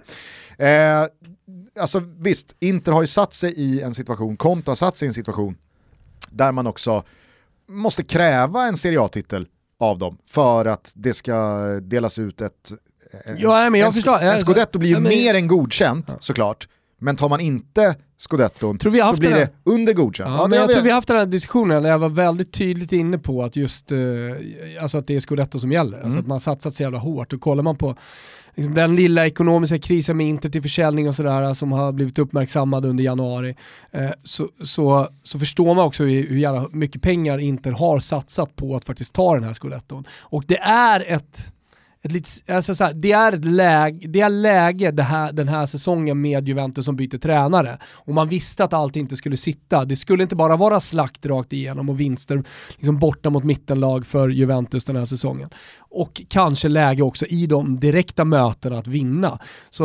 Mm. 0.58 1.02
Eh, 1.02 1.08
alltså 1.80 2.02
visst, 2.18 2.56
Inter 2.60 2.92
har 2.92 3.00
ju 3.00 3.06
satt 3.06 3.34
sig 3.34 3.52
i 3.52 3.80
en 3.80 3.94
situation, 3.94 4.36
Conte 4.36 4.70
har 4.70 4.76
satt 4.76 4.96
sig 4.96 5.06
i 5.06 5.08
en 5.08 5.14
situation 5.14 5.56
där 6.30 6.52
man 6.52 6.66
också 6.66 7.04
måste 7.68 8.02
kräva 8.04 8.66
en 8.66 8.76
Serie 8.76 9.00
A-titel 9.00 9.46
av 9.80 9.98
dem 9.98 10.18
för 10.28 10.64
att 10.66 10.92
det 10.96 11.14
ska 11.14 11.58
delas 11.82 12.18
ut 12.18 12.40
ett... 12.40 12.72
en- 13.24 13.36
Ja, 13.38 13.70
men 13.70 13.80
jag 13.80 13.86
en, 13.86 13.92
förstår. 13.92 14.18
en 14.18 14.38
scudetto 14.38 14.78
blir 14.78 14.88
ju 14.88 14.94
Ja, 14.96 15.00
men- 15.00 15.08
mer 15.10 15.34
än 15.34 15.48
godkänt 15.48 16.12
såklart, 16.20 16.68
men 17.00 17.16
tar 17.16 17.28
man 17.28 17.40
inte 17.40 17.96
scudetton 18.18 18.78
Tror 18.78 18.92
vi 18.92 19.00
så 19.00 19.16
blir 19.16 19.30
det 19.30 19.50
under 19.64 19.92
godkänt. 19.92 20.30
Ja, 20.30 20.42
Ja, 20.42 20.48
men 20.48 20.58
jag 20.58 20.66
vi- 20.68 20.74
tror 20.74 20.82
vi 20.84 20.90
har 20.90 20.94
haft 20.94 21.08
den 21.08 21.16
här 21.16 21.26
diskussionen 21.26 21.82
där 21.82 21.90
jag 21.90 21.98
var 21.98 22.08
väldigt 22.08 22.52
tydligt 22.52 22.92
inne 22.92 23.18
på 23.18 23.42
att 23.44 23.56
just 23.56 23.92
eh, 23.92 23.98
alltså 24.82 24.98
att 24.98 25.06
det 25.06 25.16
är 25.16 25.20
Scudetto 25.20 25.60
som 25.60 25.72
gäller. 25.72 25.96
Alltså 25.96 26.08
Mm. 26.08 26.20
att 26.20 26.26
man 26.26 26.40
satsat 26.40 26.74
så 26.74 26.82
jävla 26.82 26.98
hårt. 26.98 27.32
Och 27.32 27.40
kollar 27.40 27.62
man 27.62 27.76
på 27.76 27.96
liksom, 28.58 28.74
den 28.74 28.96
lilla 28.96 29.26
ekonomiska 29.26 29.78
krisen 29.78 30.16
med 30.16 30.26
Inter 30.26 30.48
till 30.48 30.62
försäljning 30.62 31.08
och 31.08 31.14
sådär 31.14 31.42
eh, 31.42 31.52
som 31.52 31.72
har 31.72 31.92
blivit 31.92 32.18
uppmärksammad 32.18 32.84
under 32.84 33.04
januari 33.04 33.56
eh, 33.92 34.10
så, 34.24 34.48
så, 34.64 35.08
så 35.22 35.38
förstår 35.38 35.74
man 35.74 35.84
också 35.84 36.04
hur, 36.04 36.28
hur 36.28 36.38
jävla 36.38 36.68
mycket 36.72 37.02
pengar 37.02 37.38
Inter 37.38 37.70
har 37.70 38.00
satsat 38.00 38.56
på 38.56 38.76
att 38.76 38.84
faktiskt 38.84 39.14
ta 39.14 39.34
den 39.34 39.44
här 39.44 39.52
Scudetton. 39.52 40.04
Och 40.20 40.44
det 40.46 40.58
är 40.58 41.04
ett 41.08 41.52
ett 42.02 42.12
lite, 42.12 42.54
alltså 42.54 42.74
så 42.74 42.84
här, 42.84 42.94
det 42.94 43.12
är 43.12 43.32
ett 43.32 43.44
läge, 43.44 44.08
det 44.08 44.20
är 44.20 44.28
läge 44.28 44.90
det 44.90 45.02
här, 45.02 45.32
den 45.32 45.48
här 45.48 45.66
säsongen 45.66 46.20
med 46.20 46.48
Juventus 46.48 46.84
som 46.84 46.96
byter 46.96 47.18
tränare. 47.18 47.78
Och 47.92 48.14
man 48.14 48.28
visste 48.28 48.64
att 48.64 48.72
allt 48.72 48.96
inte 48.96 49.16
skulle 49.16 49.36
sitta. 49.36 49.84
Det 49.84 49.96
skulle 49.96 50.22
inte 50.22 50.36
bara 50.36 50.56
vara 50.56 50.80
slakt 50.80 51.26
rakt 51.26 51.52
igenom 51.52 51.88
och 51.88 52.00
vinster 52.00 52.44
liksom 52.76 52.98
borta 52.98 53.30
mot 53.30 53.44
mittenlag 53.44 54.06
för 54.06 54.28
Juventus 54.28 54.84
den 54.84 54.96
här 54.96 55.04
säsongen. 55.04 55.50
Och 55.78 56.22
kanske 56.28 56.68
läge 56.68 57.02
också 57.02 57.26
i 57.26 57.46
de 57.46 57.80
direkta 57.80 58.24
mötena 58.24 58.78
att 58.78 58.86
vinna. 58.86 59.38
Så 59.70 59.84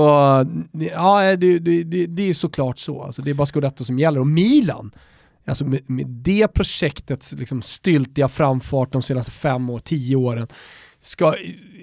ja, 0.93 1.35
det, 1.35 1.59
det, 1.59 1.83
det, 1.83 2.05
det 2.05 2.29
är 2.29 2.33
såklart 2.33 2.79
så. 2.79 3.01
Alltså, 3.01 3.21
det 3.21 3.29
är 3.29 3.35
bara 3.35 3.45
Scudetto 3.45 3.83
som 3.83 3.99
gäller. 3.99 4.19
Och 4.19 4.27
Milan, 4.27 4.91
Alltså 5.45 5.65
med, 5.65 5.89
med 5.89 6.07
det 6.07 6.47
projektets 6.47 7.33
liksom 7.33 7.61
styltiga 7.61 8.27
framfart 8.27 8.91
de 8.91 9.01
senaste 9.01 9.31
fem 9.31 9.69
år, 9.69 9.79
tio 9.79 10.15
åren, 10.15 10.47
ska, 11.01 11.35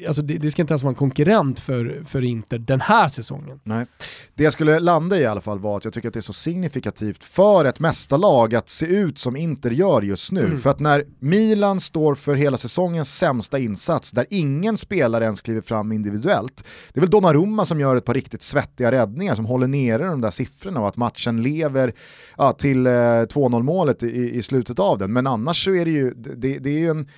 alltså 0.07 0.23
det, 0.23 0.39
det 0.39 0.51
ska 0.51 0.63
inte 0.63 0.73
ens 0.73 0.83
vara 0.83 0.91
en 0.91 0.97
konkurrent 0.97 1.61
för, 1.61 2.05
för 2.07 2.25
Inter 2.25 2.59
den 2.59 2.81
här 2.81 3.09
säsongen. 3.09 3.61
Nej. 3.65 3.87
Det 4.35 4.45
jag 4.45 4.53
skulle 4.53 4.81
landa 4.81 5.17
i 5.17 5.21
i 5.21 5.27
alla 5.27 5.41
fall 5.41 5.59
var 5.59 5.77
att 5.77 5.85
jag 5.85 5.93
tycker 5.93 6.09
att 6.09 6.15
det 6.15 6.21
är 6.21 6.23
så 6.23 6.33
signifikativt 6.33 7.25
för 7.25 7.65
ett 7.65 7.81
mästarlag 7.81 8.55
att 8.55 8.69
se 8.69 8.87
ut 8.87 9.19
som 9.19 9.37
Inter 9.37 9.71
gör 9.71 10.03
just 10.03 10.33
nu. 10.33 10.45
Mm. 10.45 10.59
För 10.59 10.71
att 10.71 10.81
när 10.81 11.05
Milan 11.19 11.81
står 11.81 12.15
för 12.15 12.35
hela 12.35 12.57
säsongens 12.57 13.19
sämsta 13.19 13.59
insats, 13.59 14.11
där 14.11 14.27
ingen 14.31 14.77
spelare 14.77 15.25
ens 15.25 15.41
kliver 15.41 15.61
fram 15.61 15.93
individuellt, 15.93 16.65
det 16.93 16.99
är 16.99 17.01
väl 17.01 17.11
Donnarumma 17.11 17.65
som 17.65 17.81
gör 17.81 17.97
ett 17.97 18.05
par 18.05 18.15
riktigt 18.15 18.43
svettiga 18.43 18.93
räddningar 18.93 19.35
som 19.35 19.45
håller 19.45 19.69
nere 19.69 20.07
de 20.07 20.21
där 20.21 20.31
siffrorna 20.31 20.81
och 20.81 20.89
att 20.89 20.97
matchen 20.97 21.43
lever 21.43 21.93
ja, 22.37 22.53
till 22.53 22.87
eh, 22.87 22.91
2-0 22.91 23.63
målet 23.63 24.03
i, 24.03 24.31
i 24.37 24.43
slutet 24.43 24.79
av 24.79 24.99
den. 24.99 25.13
Men 25.13 25.27
annars 25.27 25.65
så 25.65 25.75
är 25.75 25.85
det 25.85 25.91
ju, 25.91 26.15
det, 26.15 26.59
det 26.59 26.71
är 26.71 26.79
ju 26.79 26.91
en 26.91 27.09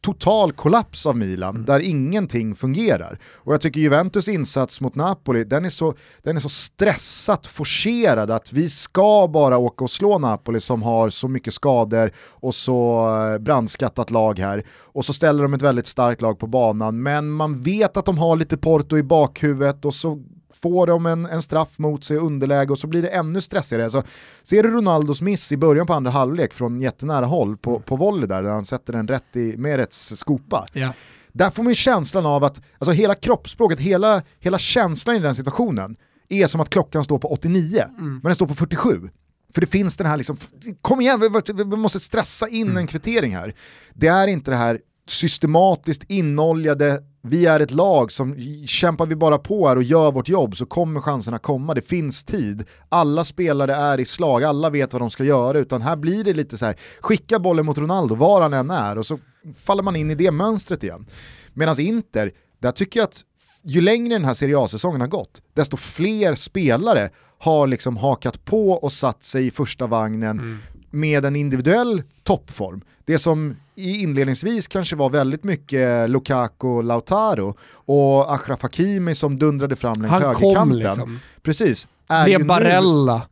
total 0.00 0.52
kollaps 0.52 1.06
av 1.06 1.16
Milan 1.16 1.64
där 1.64 1.80
ingenting 1.80 2.54
fungerar. 2.54 3.18
Och 3.34 3.54
jag 3.54 3.60
tycker 3.60 3.80
Juventus 3.80 4.28
insats 4.28 4.80
mot 4.80 4.94
Napoli, 4.94 5.44
den 5.44 5.64
är 5.64 5.68
så, 5.68 5.94
den 6.22 6.36
är 6.36 6.40
så 6.40 6.48
stressat 6.48 7.46
forcerad 7.46 8.30
att 8.30 8.52
vi 8.52 8.68
ska 8.68 9.28
bara 9.28 9.58
åka 9.58 9.84
och 9.84 9.90
slå 9.90 10.18
Napoli 10.18 10.60
som 10.60 10.82
har 10.82 11.08
så 11.08 11.28
mycket 11.28 11.54
skador 11.54 12.10
och 12.30 12.54
så 12.54 13.08
eh, 13.16 13.38
brandskattat 13.38 14.10
lag 14.10 14.38
här. 14.38 14.64
Och 14.92 15.04
så 15.04 15.12
ställer 15.12 15.42
de 15.42 15.54
ett 15.54 15.62
väldigt 15.62 15.86
starkt 15.86 16.22
lag 16.22 16.38
på 16.38 16.46
banan, 16.46 17.02
men 17.02 17.30
man 17.30 17.60
vet 17.60 17.96
att 17.96 18.04
de 18.04 18.18
har 18.18 18.36
lite 18.36 18.56
Porto 18.56 18.98
i 18.98 19.02
bakhuvudet 19.02 19.84
och 19.84 19.94
så 19.94 20.22
får 20.52 20.86
de 20.86 21.06
en, 21.06 21.26
en 21.26 21.42
straff 21.42 21.78
mot 21.78 22.04
sig, 22.04 22.16
underläge 22.16 22.72
och 22.72 22.78
så 22.78 22.86
blir 22.86 23.02
det 23.02 23.08
ännu 23.08 23.40
stressigare. 23.40 23.84
Alltså, 23.84 24.02
ser 24.42 24.62
du 24.62 24.70
Ronaldos 24.70 25.20
miss 25.20 25.52
i 25.52 25.56
början 25.56 25.86
på 25.86 25.94
andra 25.94 26.10
halvlek 26.10 26.52
från 26.52 26.80
jättenära 26.80 27.26
håll 27.26 27.56
på, 27.56 27.80
på 27.80 27.96
volley 27.96 28.26
där, 28.26 28.42
där 28.42 28.50
han 28.50 28.64
sätter 28.64 28.92
den 28.92 29.08
rätt 29.08 29.36
i 29.36 29.56
Merets 29.56 30.16
skopa. 30.16 30.66
Ja. 30.72 30.92
Där 31.32 31.50
får 31.50 31.62
man 31.62 31.70
ju 31.70 31.74
känslan 31.74 32.26
av 32.26 32.44
att, 32.44 32.62
alltså 32.78 32.92
hela 32.92 33.14
kroppsspråket, 33.14 33.80
hela, 33.80 34.22
hela 34.38 34.58
känslan 34.58 35.16
i 35.16 35.18
den 35.18 35.34
situationen 35.34 35.96
är 36.28 36.46
som 36.46 36.60
att 36.60 36.70
klockan 36.70 37.04
står 37.04 37.18
på 37.18 37.28
89, 37.28 37.84
men 37.98 38.20
den 38.22 38.34
står 38.34 38.46
på 38.46 38.54
47. 38.54 39.10
För 39.54 39.60
det 39.60 39.66
finns 39.66 39.96
den 39.96 40.06
här 40.06 40.16
liksom, 40.16 40.36
kom 40.80 41.00
igen, 41.00 41.20
vi, 41.20 41.52
vi 41.52 41.64
måste 41.64 42.00
stressa 42.00 42.48
in 42.48 42.76
en 42.76 42.86
kvittering 42.86 43.36
här. 43.36 43.54
Det 43.94 44.06
är 44.06 44.26
inte 44.26 44.50
det 44.50 44.56
här 44.56 44.80
systematiskt 45.08 46.04
inoljade, 46.08 47.02
vi 47.22 47.46
är 47.46 47.60
ett 47.60 47.70
lag 47.70 48.12
som 48.12 48.36
kämpar 48.66 49.06
vi 49.06 49.16
bara 49.16 49.38
på 49.38 49.68
här 49.68 49.76
och 49.76 49.82
gör 49.82 50.12
vårt 50.12 50.28
jobb 50.28 50.56
så 50.56 50.66
kommer 50.66 51.00
chanserna 51.00 51.38
komma, 51.38 51.74
det 51.74 51.82
finns 51.82 52.24
tid, 52.24 52.64
alla 52.88 53.24
spelare 53.24 53.74
är 53.74 54.00
i 54.00 54.04
slag, 54.04 54.44
alla 54.44 54.70
vet 54.70 54.92
vad 54.92 55.02
de 55.02 55.10
ska 55.10 55.24
göra, 55.24 55.58
utan 55.58 55.82
här 55.82 55.96
blir 55.96 56.24
det 56.24 56.32
lite 56.32 56.58
så 56.58 56.66
här, 56.66 56.76
skicka 57.00 57.38
bollen 57.38 57.66
mot 57.66 57.78
Ronaldo 57.78 58.14
var 58.14 58.40
han 58.40 58.52
än 58.52 58.70
är 58.70 58.98
och 58.98 59.06
så 59.06 59.18
faller 59.56 59.82
man 59.82 59.96
in 59.96 60.10
i 60.10 60.14
det 60.14 60.30
mönstret 60.30 60.82
igen. 60.82 61.06
Medan 61.54 61.80
Inter, 61.80 62.32
där 62.58 62.72
tycker 62.72 63.00
jag 63.00 63.04
att 63.04 63.24
ju 63.62 63.80
längre 63.80 64.14
den 64.14 64.24
här 64.24 64.34
Serie 64.34 64.58
A-säsongen 64.58 65.00
har 65.00 65.08
gått, 65.08 65.42
desto 65.54 65.76
fler 65.76 66.34
spelare 66.34 67.10
har 67.38 67.66
liksom 67.66 67.96
hakat 67.96 68.44
på 68.44 68.70
och 68.70 68.92
satt 68.92 69.22
sig 69.22 69.46
i 69.46 69.50
första 69.50 69.86
vagnen. 69.86 70.38
Mm 70.38 70.58
med 70.90 71.24
en 71.24 71.36
individuell 71.36 72.02
toppform. 72.22 72.80
Det 73.04 73.18
som 73.18 73.56
i 73.74 74.02
inledningsvis 74.02 74.68
kanske 74.68 74.96
var 74.96 75.10
väldigt 75.10 75.44
mycket 75.44 76.10
Lukaku, 76.10 76.82
Lautaro 76.82 77.56
och 77.72 78.34
Achraf 78.34 78.62
Hakimi 78.62 79.14
som 79.14 79.38
dundrade 79.38 79.76
fram 79.76 80.02
längs 80.02 80.12
Han 80.12 80.22
högerkanten. 80.22 80.78
liksom. 80.78 81.20
Precis. 81.42 81.88
Är 82.08 82.26
Det 82.26 82.34
är 82.34 82.38
nu- 82.38 82.44
Barella. 82.44 83.22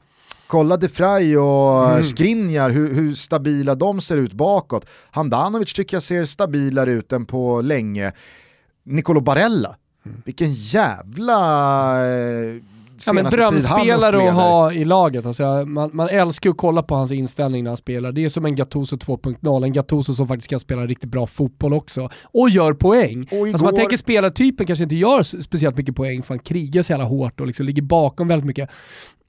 Kolla 0.47 0.77
De 0.77 0.89
Frey 0.89 1.37
och 1.37 1.91
Mm. 1.91 2.03
Skriniar, 2.05 2.71
hur, 2.71 2.95
hur 2.95 3.15
stabila 3.15 3.75
de 3.75 4.01
ser 4.01 4.17
ut 4.17 4.33
bakåt. 4.33 4.87
Handanovic 5.11 5.73
tycker 5.73 5.97
jag 5.97 6.03
ser 6.03 6.25
stabilare 6.25 6.93
ut 6.93 7.13
än 7.13 7.27
på 7.27 7.61
länge. 7.61 8.13
Nicolo 8.85 9.21
Barella, 9.21 9.77
Mm. 10.07 10.23
vilken 10.25 10.53
jävla 10.53 11.39
eh, 12.07 12.55
Ja, 13.07 13.13
men 13.13 13.25
drömspelare 13.25 14.29
att 14.29 14.35
ha 14.35 14.73
i 14.73 14.85
laget. 14.85 15.27
Alltså, 15.27 15.65
man, 15.67 15.91
man 15.93 16.09
älskar 16.09 16.51
att 16.51 16.57
kolla 16.57 16.83
på 16.83 16.95
hans 16.95 17.13
inställning 17.13 17.65
när 17.65 17.71
han 17.71 17.77
spelar. 17.77 18.13
Det 18.13 18.25
är 18.25 18.29
som 18.29 18.45
en 18.45 18.55
Gattuso 18.55 18.97
2.0, 18.97 19.65
en 19.65 19.73
Gattuso 19.73 20.15
som 20.15 20.29
faktiskt 20.29 20.51
kan 20.51 20.61
spela 20.61 20.87
riktigt 20.87 21.11
bra 21.11 21.27
fotboll 21.27 21.73
också. 21.75 22.09
Och 22.25 22.51
gör 22.51 22.73
poäng. 22.73 23.29
Och 23.31 23.49
Alltså 23.49 23.65
man 23.65 23.75
igår- 23.75 23.81
tänker 23.81 23.97
spelartypen 23.97 24.67
kanske 24.67 24.83
inte 24.83 24.97
gör 24.97 25.23
speciellt 25.23 25.77
mycket 25.77 25.97
poäng 25.97 26.23
för 26.23 26.35
han 26.35 26.39
krigar 26.39 26.83
så 26.83 26.93
jävla 26.93 27.05
hårt 27.07 27.41
och 27.41 27.47
liksom 27.47 27.67
ligger 27.67 27.83
bakom 27.83 28.29
väldigt 28.29 28.47
mycket 28.47 28.71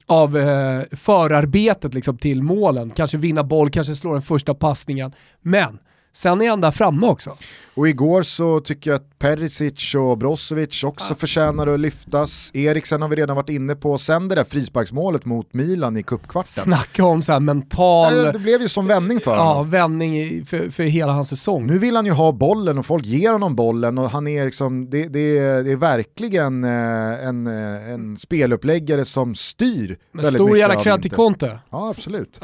av 0.05 0.37
eh, 0.37 0.81
förarbetet 0.91 1.93
liksom 1.93 2.17
till 2.17 2.43
målen. 2.43 2.89
Kanske 2.89 3.17
vinna 3.17 3.43
boll, 3.43 3.69
kanske 3.69 3.95
slå 3.95 4.13
den 4.13 4.21
första 4.21 4.53
passningen. 4.53 5.11
Men 5.41 5.79
sen 6.13 6.41
är 6.41 6.49
han 6.49 6.61
där 6.61 6.71
framme 6.71 7.07
också. 7.07 7.37
Och 7.73 7.87
igår 7.87 8.21
så 8.21 8.59
tycker 8.59 8.91
jag 8.91 8.95
att 8.95 9.19
Perisic 9.19 9.95
och 9.95 10.17
Brozovic 10.17 10.83
också 10.83 11.15
förtjänar 11.15 11.67
att 11.67 11.79
lyftas. 11.79 12.51
Eriksen 12.53 13.01
har 13.01 13.09
vi 13.09 13.15
redan 13.15 13.35
varit 13.35 13.49
inne 13.49 13.75
på. 13.75 13.97
Sen 13.97 14.27
det 14.27 14.35
där 14.35 14.43
frisparksmålet 14.43 15.25
mot 15.25 15.53
Milan 15.53 15.97
i 15.97 16.03
cupkvarten. 16.03 16.63
Snacka 16.63 17.05
om 17.05 17.21
så 17.21 17.31
här 17.31 17.39
mental 17.39 18.25
Eh, 18.27 18.33
Det 18.33 18.39
blev 18.39 18.61
ju 18.61 18.67
som 18.69 18.87
vändning 18.87 19.19
för 19.19 19.31
ja, 19.35 19.43
honom. 19.53 19.69
vändning 19.69 20.19
i- 20.21 20.43
för, 20.47 20.69
för 20.69 20.83
hela 20.83 21.11
hans 21.11 21.29
säsong. 21.29 21.67
Nu 21.67 21.77
vill 21.77 21.95
han 21.95 22.05
ju 22.05 22.11
ha 22.11 22.31
bollen 22.31 22.77
och 22.77 22.85
folk 22.85 23.05
ger 23.05 23.31
honom 23.31 23.55
bollen 23.55 23.97
och 23.97 24.09
han 24.09 24.27
är 24.27 24.45
liksom, 24.45 24.89
det, 24.89 25.07
det, 25.07 25.37
är, 25.37 25.63
det 25.63 25.71
är 25.71 25.75
verkligen 25.75 26.63
eh, 26.63 27.27
en, 27.27 27.47
eh, 27.47 27.89
en 27.93 28.17
speluppläggare 28.17 29.05
som 29.05 29.35
styr 29.35 29.97
Men 30.11 30.23
väldigt 30.23 30.37
stor 30.39 30.45
mycket 30.45 30.59
jävla 30.59 30.77
av 30.77 30.83
cred 30.83 31.01
till. 31.01 31.11
Conte. 31.11 31.59
Ja, 31.69 31.89
absolut. 31.89 32.39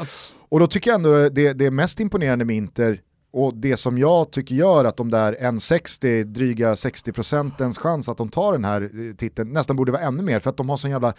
Och 0.48 0.60
då 0.60 0.66
tycker 0.66 0.90
jag 0.90 0.94
ändå 0.94 1.28
det, 1.28 1.52
det 1.52 1.70
mest 1.70 2.00
imponerande 2.00 2.44
med 2.44 2.56
Inter 2.56 3.00
och 3.36 3.54
det 3.54 3.76
som 3.76 3.98
jag 3.98 4.30
tycker 4.30 4.54
gör 4.54 4.84
att 4.84 4.96
de 4.96 5.10
där 5.10 5.32
1,60, 5.32 6.24
dryga 6.24 6.74
60% 6.74 7.80
chans 7.80 8.08
att 8.08 8.16
de 8.16 8.28
tar 8.28 8.52
den 8.52 8.64
här 8.64 8.82
eh, 8.82 9.14
titeln 9.14 9.52
nästan 9.52 9.76
borde 9.76 9.92
vara 9.92 10.02
ännu 10.02 10.22
mer 10.22 10.40
för 10.40 10.50
att 10.50 10.56
de 10.56 10.68
har 10.68 10.76
sån 10.76 10.90
jävla, 10.90 11.14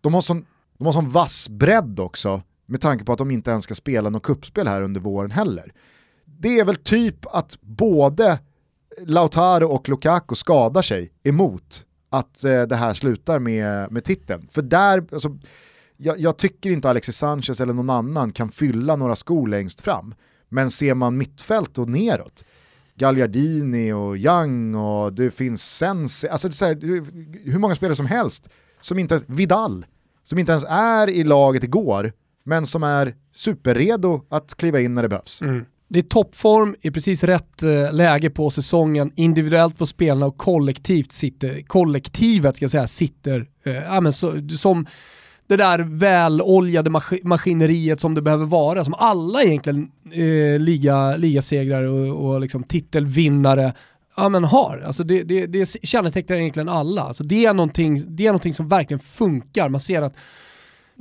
de 0.00 0.14
har 0.14 0.20
sån, 0.20 0.46
de 0.78 0.86
har 0.86 0.92
sån 0.92 1.10
vass 1.10 1.48
bredd 1.48 2.00
också 2.00 2.42
med 2.66 2.80
tanke 2.80 3.04
på 3.04 3.12
att 3.12 3.18
de 3.18 3.30
inte 3.30 3.50
ens 3.50 3.64
ska 3.64 3.74
spela 3.74 4.10
något 4.10 4.22
kuppspel 4.22 4.68
här 4.68 4.82
under 4.82 5.00
våren 5.00 5.30
heller. 5.30 5.72
Det 6.24 6.58
är 6.58 6.64
väl 6.64 6.76
typ 6.76 7.26
att 7.26 7.60
både 7.60 8.38
Lautaro 9.06 9.68
och 9.68 9.88
Lukaku 9.88 10.34
skadar 10.34 10.82
sig 10.82 11.12
emot 11.22 11.86
att 12.10 12.44
eh, 12.44 12.62
det 12.62 12.76
här 12.76 12.94
slutar 12.94 13.38
med, 13.38 13.92
med 13.92 14.04
titeln. 14.04 14.48
För 14.50 14.62
där, 14.62 15.04
alltså, 15.12 15.38
jag, 15.96 16.18
jag 16.18 16.36
tycker 16.36 16.70
inte 16.70 16.90
Alexis 16.90 17.16
Sanchez 17.16 17.60
eller 17.60 17.72
någon 17.72 17.90
annan 17.90 18.32
kan 18.32 18.50
fylla 18.50 18.96
några 18.96 19.16
skor 19.16 19.48
längst 19.48 19.80
fram. 19.80 20.14
Men 20.50 20.70
ser 20.70 20.94
man 20.94 21.16
mittfält 21.16 21.78
och 21.78 21.88
neråt, 21.88 22.44
Gagliardini 22.94 23.92
och 23.92 24.16
Young 24.16 24.74
och 24.74 25.12
det 25.12 25.30
finns 25.30 25.76
Sensi, 25.76 26.28
alltså 26.28 26.48
det 26.48 26.54
så 26.54 26.64
här, 26.64 26.78
hur 27.50 27.58
många 27.58 27.74
spelare 27.74 27.96
som 27.96 28.06
helst, 28.06 28.48
som 28.80 28.98
inte, 28.98 29.20
Vidal, 29.26 29.86
som 30.24 30.38
inte 30.38 30.52
ens 30.52 30.64
är 30.68 31.10
i 31.10 31.24
laget 31.24 31.64
igår, 31.64 32.12
men 32.44 32.66
som 32.66 32.82
är 32.82 33.14
superredo 33.32 34.24
att 34.28 34.54
kliva 34.54 34.80
in 34.80 34.94
när 34.94 35.02
det 35.02 35.08
behövs. 35.08 35.42
Mm. 35.42 35.64
Det 35.88 35.98
är 35.98 36.02
toppform 36.02 36.76
i 36.80 36.90
precis 36.90 37.24
rätt 37.24 37.62
eh, 37.62 37.92
läge 37.92 38.30
på 38.30 38.50
säsongen, 38.50 39.12
individuellt 39.16 39.78
på 39.78 39.86
spelarna 39.86 40.26
och 40.26 40.36
kollektivt 40.36 41.12
sitter, 41.12 41.62
kollektivet 41.62 42.56
ska 42.56 42.64
jag 42.64 42.70
säga, 42.70 42.86
sitter 42.86 43.48
eh, 43.64 43.74
ja, 43.74 44.00
men 44.00 44.12
så, 44.12 44.48
som 44.58 44.86
det 45.50 45.56
där 45.56 45.78
väloljade 45.78 46.90
mas 46.90 47.04
maskineriet 47.22 48.00
som 48.00 48.14
det 48.14 48.22
behöver 48.22 48.46
vara, 48.46 48.84
som 48.84 48.94
alla 48.94 49.42
egentligen 49.42 49.90
eh, 50.12 50.58
liga, 50.60 51.16
ligasegrare 51.16 51.88
och, 51.88 52.30
och 52.30 52.40
liksom 52.40 52.62
titelvinnare 52.62 53.72
ja, 54.16 54.28
men 54.28 54.44
har. 54.44 54.82
Alltså 54.86 55.04
det, 55.04 55.22
det, 55.22 55.46
det 55.46 55.66
kännetecknar 55.82 56.36
egentligen 56.36 56.68
alla. 56.68 57.02
Alltså 57.02 57.24
det, 57.24 57.46
är 57.46 57.54
någonting, 57.54 58.16
det 58.16 58.26
är 58.26 58.28
någonting 58.28 58.54
som 58.54 58.68
verkligen 58.68 59.00
funkar. 59.00 59.68
Man 59.68 59.80
ser 59.80 60.02
att 60.02 60.14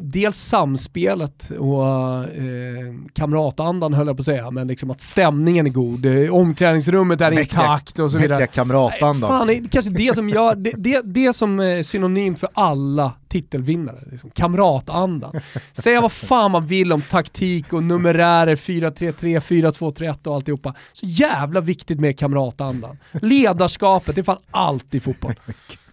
dels 0.02 0.38
samspelet 0.38 1.52
och 1.52 1.86
eh, 2.24 2.93
kamratandan 3.14 3.93
höll 3.93 4.08
jag 4.08 4.18
på 4.18 4.22
att 4.22 4.26
säga, 4.26 4.52
men 4.52 4.68
liksom 4.68 4.91
att 4.91 5.02
stämningen 5.02 5.66
är 5.66 5.70
god, 5.70 6.06
eh, 6.06 6.36
omklädningsrummet 6.36 7.22
är 7.22 7.32
mäktiga, 7.32 7.62
intakt 7.62 8.00
och 8.00 8.12
så 8.12 8.18
vidare. 8.18 8.39
Mäktiga 8.39 8.54
kamratandan. 8.64 9.30
fan, 9.30 9.47
det 9.47 9.72
kanske 9.72 9.91
det 9.91 10.16
som 10.16 10.30
gör, 10.30 10.56
det, 10.56 10.74
det, 10.78 11.02
det 11.06 11.34
som 11.34 11.60
är 11.60 11.84
synonymt 11.84 12.39
för 12.39 12.50
alla 12.54 13.14
titelvinnare, 13.28 14.00
liksom, 14.12 14.30
kamratandan. 14.30 15.41
Säga 15.74 16.02
vad 16.02 16.12
fan 16.12 16.52
man 16.52 16.66
vill 16.68 16.93
om 16.93 17.02
taktik 17.02 17.74
och 17.74 17.84
numerärer, 17.84 18.56
4-3-3, 18.56 19.39
4-2-3-1 19.39 20.28
och 20.28 20.36
alltihopa. 20.36 20.74
Så 20.93 21.06
jävla 21.06 21.62
viktigt 21.62 22.00
med 22.00 22.20
kamratandan. 22.20 22.97
Ledarskapet, 23.12 24.16
det 24.16 24.22
är 24.22 24.24
fan 24.24 24.39
allt 24.52 24.93
i 24.93 25.00
fotboll. 25.00 25.34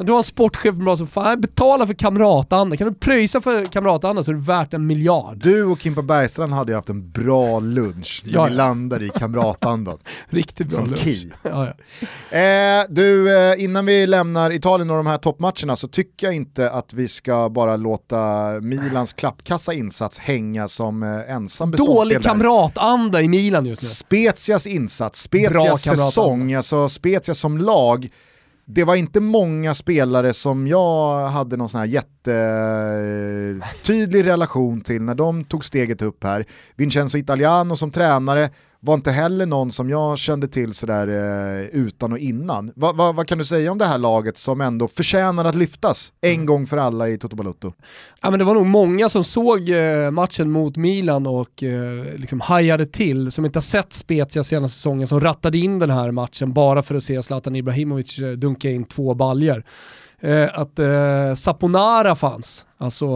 Så 0.00 0.04
du 0.04 0.12
har 0.12 0.18
en 0.18 0.24
sportchef 0.24 0.74
bra 0.74 0.96
som 0.96 1.06
fan, 1.06 1.40
betala 1.40 1.86
för 1.86 1.94
kamratanda. 1.94 2.76
Kan 2.76 2.88
du 2.88 2.94
pröjsa 2.94 3.40
för 3.40 3.64
kamratanda 3.64 4.22
så 4.22 4.30
är 4.30 4.34
det 4.34 4.40
värt 4.40 4.74
en 4.74 4.86
miljard. 4.86 5.38
Du 5.42 5.64
och 5.64 5.80
Kimpa 5.80 6.02
Bergstrand 6.02 6.52
hade 6.52 6.72
ju 6.72 6.76
haft 6.76 6.88
en 6.88 7.10
bra 7.10 7.60
lunch 7.60 8.22
när 8.24 8.32
ja, 8.32 8.44
vi 8.44 8.50
landade 8.50 9.04
i 9.04 9.08
kamratandan. 9.08 9.98
Riktigt 10.28 10.68
bra 10.68 10.76
som 10.76 10.86
lunch. 10.86 11.26
Ja, 11.42 11.66
ja. 12.30 12.38
Eh, 12.38 12.84
du, 12.88 13.36
eh, 13.38 13.64
innan 13.64 13.86
vi 13.86 14.06
lämnar 14.06 14.50
Italien 14.50 14.90
och 14.90 14.96
de 14.96 15.06
här 15.06 15.18
toppmatcherna 15.18 15.76
så 15.76 15.88
tycker 15.88 16.26
jag 16.26 16.34
inte 16.34 16.70
att 16.70 16.92
vi 16.92 17.08
ska 17.08 17.48
bara 17.48 17.76
låta 17.76 18.50
Milans 18.60 19.12
klappkassa 19.12 19.72
insats 19.72 20.18
hänga 20.18 20.68
som 20.68 21.02
eh, 21.02 21.34
ensam 21.34 21.70
Dålig 21.70 22.22
kamratanda 22.22 23.22
i 23.22 23.28
Milan 23.28 23.66
just 23.66 23.82
nu. 23.82 23.88
Spezias 23.88 24.66
insats, 24.66 25.20
Spezias 25.20 25.82
säsong, 25.82 26.54
alltså 26.54 26.88
Spezia 26.88 27.34
som 27.34 27.58
lag 27.58 28.08
det 28.74 28.84
var 28.84 28.94
inte 28.94 29.20
många 29.20 29.74
spelare 29.74 30.32
som 30.32 30.66
jag 30.66 31.26
hade 31.28 31.56
någon 31.56 31.68
sån 31.68 31.80
här 31.80 31.86
jättetydlig 33.86 34.26
relation 34.26 34.80
till 34.80 35.02
när 35.02 35.14
de 35.14 35.44
tog 35.44 35.64
steget 35.64 36.02
upp 36.02 36.24
här. 36.24 36.44
Vincenzo 36.76 37.18
Italiano 37.18 37.76
som 37.76 37.90
tränare 37.90 38.50
var 38.82 38.94
inte 38.94 39.10
heller 39.10 39.46
någon 39.46 39.72
som 39.72 39.90
jag 39.90 40.18
kände 40.18 40.48
till 40.48 40.74
sådär 40.74 41.08
eh, 41.08 41.66
utan 41.66 42.12
och 42.12 42.18
innan. 42.18 42.72
Va, 42.76 42.92
va, 42.92 43.12
vad 43.12 43.26
kan 43.26 43.38
du 43.38 43.44
säga 43.44 43.72
om 43.72 43.78
det 43.78 43.84
här 43.84 43.98
laget 43.98 44.36
som 44.36 44.60
ändå 44.60 44.88
förtjänar 44.88 45.44
att 45.44 45.54
lyftas 45.54 46.12
en 46.20 46.34
mm. 46.34 46.46
gång 46.46 46.66
för 46.66 46.76
alla 46.76 47.08
i 47.08 47.18
Toto 47.18 47.36
Balutto? 47.36 47.72
Ja, 48.20 48.30
men 48.30 48.38
det 48.38 48.44
var 48.44 48.54
nog 48.54 48.66
många 48.66 49.08
som 49.08 49.24
såg 49.24 49.68
eh, 49.68 50.10
matchen 50.10 50.50
mot 50.50 50.76
Milan 50.76 51.26
och 51.26 51.62
eh, 51.62 52.04
liksom 52.16 52.40
hajade 52.40 52.86
till, 52.86 53.32
som 53.32 53.44
inte 53.44 53.56
har 53.56 53.62
sett 53.62 53.92
Spezia 53.92 54.44
senaste 54.44 54.76
säsongen, 54.76 55.06
som 55.06 55.20
rattade 55.20 55.58
in 55.58 55.78
den 55.78 55.90
här 55.90 56.10
matchen 56.10 56.52
bara 56.52 56.82
för 56.82 56.94
att 56.94 57.02
se 57.02 57.22
Zlatan 57.22 57.56
Ibrahimovic 57.56 58.16
dunka 58.36 58.70
in 58.70 58.84
två 58.84 59.14
baljer 59.14 59.64
eh, 60.20 60.48
att 60.54 60.78
eh, 60.78 61.34
Saponara 61.34 62.14
fanns. 62.14 62.66
Alltså 62.78 63.06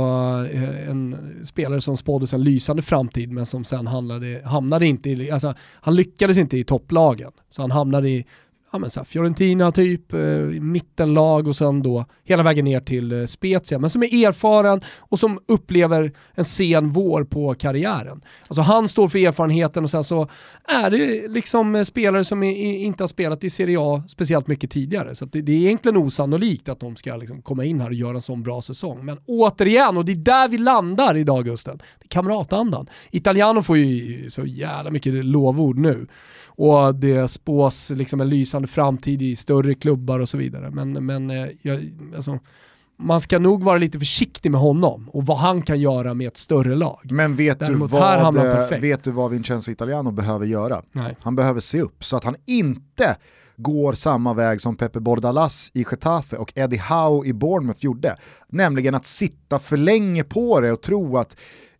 eh, 0.52 0.88
en 0.88 1.16
spelare 1.44 1.80
som 1.80 1.96
spåddes 1.96 2.32
en 2.32 2.42
lysande 2.42 2.82
framtid 2.82 3.32
men 3.32 3.46
som 3.46 3.64
sen 3.64 3.86
hamnade, 3.86 4.42
hamnade 4.44 4.86
inte 4.86 5.10
i, 5.10 5.30
alltså, 5.30 5.54
han 5.80 5.96
lyckades 5.96 6.38
inte 6.38 6.58
i 6.58 6.64
topplagen. 6.64 7.32
Så 7.48 7.62
han 7.62 7.70
hamnade 7.70 8.10
i 8.10 8.26
ja, 8.74 8.78
men 8.78 8.90
så 8.90 9.00
här, 9.00 9.04
Fiorentina 9.04 9.72
typ, 9.72 10.12
eh, 10.12 10.18
mittenlag 10.60 11.48
och 11.48 11.56
sen 11.56 11.82
då 11.82 12.04
hela 12.24 12.42
vägen 12.42 12.64
ner 12.64 12.80
till 12.80 13.12
eh, 13.12 13.26
Spezia. 13.26 13.78
Men 13.78 13.90
som 13.90 14.02
är 14.02 14.26
erfaren 14.26 14.80
och 14.98 15.18
som 15.18 15.38
upplever 15.48 16.12
en 16.34 16.44
sen 16.44 16.90
vår 16.90 17.24
på 17.24 17.54
karriären. 17.54 18.20
Alltså 18.46 18.62
han 18.62 18.88
står 18.88 19.08
för 19.08 19.18
erfarenheten 19.18 19.84
och 19.84 19.90
sen 19.90 20.04
så 20.04 20.28
är 20.64 20.90
det 20.90 21.28
liksom 21.28 21.74
eh, 21.74 21.82
spelare 21.82 22.24
som 22.24 22.42
är, 22.42 22.76
inte 22.76 23.02
har 23.02 23.08
spelat 23.08 23.44
i 23.44 23.50
Serie 23.50 23.78
A 23.80 24.02
speciellt 24.08 24.46
mycket 24.46 24.70
tidigare. 24.70 25.14
Så 25.14 25.24
det, 25.24 25.40
det, 25.40 25.52
är 25.52 25.56
egentligen 25.56 25.96
osannolikt 25.96 26.68
att 26.68 26.80
de 26.80 26.96
ska 26.96 27.16
liksom 27.16 27.42
komma 27.42 27.64
in 27.64 27.80
här 27.80 27.88
och 27.88 27.94
göra 27.94 28.14
en 28.14 28.22
sån 28.22 28.42
bra 28.42 28.62
säsong. 28.62 29.04
Men 29.04 29.18
återigen, 29.26 29.96
och 29.96 30.04
det 30.04 30.12
är 30.12 30.16
där 30.16 30.48
vi 30.48 30.58
landar 30.58 31.16
idag 31.16 31.44
Gusten, 31.44 31.78
det 31.78 32.04
är 32.04 32.08
kamratandan. 32.08 32.86
Italiano 33.10 33.62
får 33.62 33.76
ju 33.76 34.30
så 34.30 34.46
jävla 34.46 34.90
mycket 34.90 35.24
lovord 35.24 35.78
nu 35.78 36.06
och 36.56 36.94
det 36.94 37.28
spås 37.28 37.90
liksom 37.90 38.20
en 38.20 38.28
lysande 38.28 38.68
framtid 38.68 39.22
i 39.22 39.36
större 39.36 39.74
klubbar 39.74 40.20
och 40.20 40.28
så 40.28 40.36
vidare. 40.36 40.70
Men, 40.70 41.06
men 41.06 41.30
eh, 41.30 41.46
jag, 41.62 41.92
alltså, 42.16 42.38
man 42.96 43.20
ska 43.20 43.38
nog 43.38 43.64
vara 43.64 43.78
lite 43.78 43.98
försiktig 43.98 44.50
med 44.50 44.60
honom 44.60 45.08
och 45.12 45.26
vad 45.26 45.38
han 45.38 45.62
kan 45.62 45.80
göra 45.80 46.14
med 46.14 46.28
ett 46.28 46.36
större 46.36 46.74
lag. 46.74 47.00
Men 47.04 47.36
vet, 47.36 47.58
du 47.58 47.74
vad, 47.74 48.36
eh, 48.36 48.80
vet 48.80 49.04
du 49.04 49.10
vad 49.10 49.30
Vincenzo 49.30 49.70
Italiano 49.70 50.10
behöver 50.10 50.46
göra? 50.46 50.82
Nej. 50.92 51.16
Han 51.20 51.36
behöver 51.36 51.60
se 51.60 51.80
upp 51.80 52.04
så 52.04 52.16
att 52.16 52.24
han 52.24 52.36
inte 52.46 53.16
går 53.56 53.92
samma 53.92 54.34
väg 54.34 54.60
som 54.60 54.76
Pepe 54.76 55.00
Bordalas 55.00 55.70
i 55.74 55.84
Getafe 55.90 56.36
och 56.36 56.52
Eddie 56.54 56.82
Howe 56.88 57.28
i 57.28 57.32
Bournemouth 57.32 57.84
gjorde. 57.84 58.16
Nämligen 58.48 58.94
att 58.94 59.06
sitta 59.06 59.58
för 59.58 59.76
länge 59.76 60.24
på 60.24 60.60
det 60.60 60.72
och 60.72 60.82
tro 60.82 61.16
att 61.16 61.36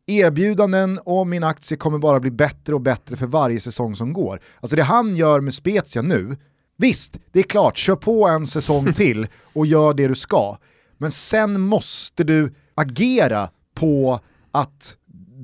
erbjudanden 0.06 0.98
och 0.98 1.26
min 1.26 1.44
aktie 1.44 1.76
kommer 1.76 1.98
bara 1.98 2.20
bli 2.20 2.30
bättre 2.30 2.74
och 2.74 2.80
bättre 2.80 3.16
för 3.16 3.26
varje 3.26 3.60
säsong 3.60 3.96
som 3.96 4.12
går. 4.12 4.40
Alltså 4.60 4.76
det 4.76 4.82
han 4.82 5.16
gör 5.16 5.40
med 5.40 5.54
Spezia 5.54 6.02
nu, 6.02 6.36
visst, 6.76 7.18
det 7.32 7.38
är 7.38 7.42
klart, 7.42 7.76
kör 7.76 7.96
på 7.96 8.28
en 8.28 8.46
säsong 8.46 8.92
till 8.94 9.26
och 9.52 9.66
gör 9.66 9.94
det 9.94 10.08
du 10.08 10.14
ska. 10.14 10.56
Men 10.98 11.10
sen 11.10 11.60
måste 11.60 12.24
du 12.24 12.54
agera 12.74 13.50
på 13.74 14.20
att 14.52 14.96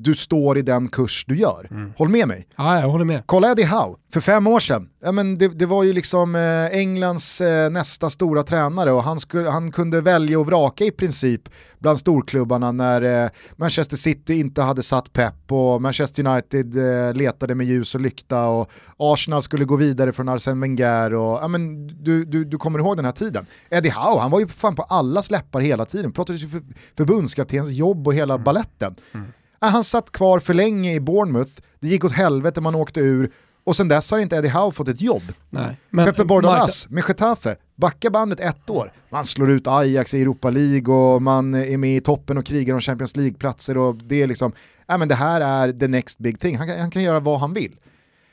du 0.02 0.14
står 0.14 0.58
i 0.58 0.62
den 0.62 0.88
kurs 0.88 1.24
du 1.28 1.36
gör. 1.36 1.68
Mm. 1.70 1.92
Håll 1.96 2.08
med 2.08 2.28
mig. 2.28 2.46
Ja, 2.56 2.80
jag 2.80 2.88
håller 2.88 3.04
med. 3.04 3.22
Kolla 3.26 3.50
Eddie 3.50 3.64
Howe, 3.64 3.96
för 4.12 4.20
fem 4.20 4.46
år 4.46 4.60
sedan, 4.60 4.88
ja, 5.02 5.12
men 5.12 5.38
det, 5.38 5.48
det 5.48 5.66
var 5.66 5.84
ju 5.84 5.92
liksom 5.92 6.34
eh, 6.34 6.78
Englands 6.78 7.40
eh, 7.40 7.70
nästa 7.70 8.10
stora 8.10 8.42
tränare 8.42 8.92
och 8.92 9.02
han, 9.02 9.20
skulle, 9.20 9.50
han 9.50 9.72
kunde 9.72 10.00
välja 10.00 10.38
och 10.38 10.46
vraka 10.46 10.84
i 10.84 10.90
princip 10.90 11.48
bland 11.78 12.00
storklubbarna 12.00 12.72
när 12.72 13.24
eh, 13.24 13.30
Manchester 13.56 13.96
City 13.96 14.34
inte 14.34 14.62
hade 14.62 14.82
satt 14.82 15.12
pepp 15.12 15.52
och 15.52 15.82
Manchester 15.82 16.26
United 16.26 16.76
eh, 16.76 17.14
letade 17.14 17.54
med 17.54 17.66
ljus 17.66 17.94
och 17.94 18.00
lykta 18.00 18.46
och 18.46 18.70
Arsenal 18.96 19.42
skulle 19.42 19.64
gå 19.64 19.76
vidare 19.76 20.12
från 20.12 20.28
Arsene 20.28 20.60
Wenger 20.60 21.14
och 21.14 21.38
ja, 21.42 21.48
men, 21.48 21.86
du, 21.86 22.24
du, 22.24 22.44
du 22.44 22.58
kommer 22.58 22.78
ihåg 22.78 22.96
den 22.96 23.04
här 23.04 23.12
tiden. 23.12 23.46
Eddie 23.70 23.90
Howe, 23.90 24.20
han 24.20 24.30
var 24.30 24.40
ju 24.40 24.48
fan 24.48 24.74
på 24.74 24.82
alla 24.82 25.22
släppar 25.22 25.60
hela 25.60 25.84
tiden, 25.84 26.12
pratade 26.12 26.38
ju 26.38 26.48
för, 26.48 26.62
förbundskaptenens 26.96 27.70
jobb 27.70 28.06
och 28.06 28.14
hela 28.14 28.34
mm. 28.34 28.44
balletten. 28.44 28.94
Mm. 29.14 29.26
Han 29.68 29.84
satt 29.84 30.12
kvar 30.12 30.40
för 30.40 30.54
länge 30.54 30.94
i 30.94 31.00
Bournemouth, 31.00 31.52
det 31.80 31.88
gick 31.88 32.04
åt 32.04 32.12
helvete, 32.12 32.60
man 32.60 32.74
åkte 32.74 33.00
ur 33.00 33.32
och 33.64 33.76
sen 33.76 33.88
dess 33.88 34.10
har 34.10 34.18
inte 34.18 34.36
Eddie 34.36 34.48
Howe 34.48 34.72
fått 34.72 34.88
ett 34.88 35.00
jobb. 35.00 35.22
Nej, 35.50 35.76
men, 35.90 36.04
Pepe 36.06 36.24
Bordalas 36.24 36.88
med 36.88 37.04
Getafe, 37.08 37.56
backa 37.76 38.10
bandet 38.10 38.40
ett 38.40 38.70
år. 38.70 38.92
Man 39.10 39.24
slår 39.24 39.50
ut 39.50 39.66
Ajax 39.66 40.14
i 40.14 40.22
Europa 40.22 40.50
League 40.50 40.94
och 40.94 41.22
man 41.22 41.54
är 41.54 41.76
med 41.76 41.96
i 41.96 42.00
toppen 42.00 42.38
och 42.38 42.46
krigar 42.46 42.74
om 42.74 42.80
Champions 42.80 43.16
League-platser 43.16 43.76
och 43.76 43.94
det 43.94 44.22
är 44.22 44.26
liksom, 44.26 44.52
ja 44.86 44.96
men 44.96 45.08
det 45.08 45.14
här 45.14 45.40
är 45.40 45.72
the 45.72 45.88
next 45.88 46.18
big 46.18 46.40
thing. 46.40 46.56
Han 46.56 46.68
kan, 46.68 46.80
han 46.80 46.90
kan 46.90 47.02
göra 47.02 47.20
vad 47.20 47.40
han 47.40 47.54
vill. 47.54 47.76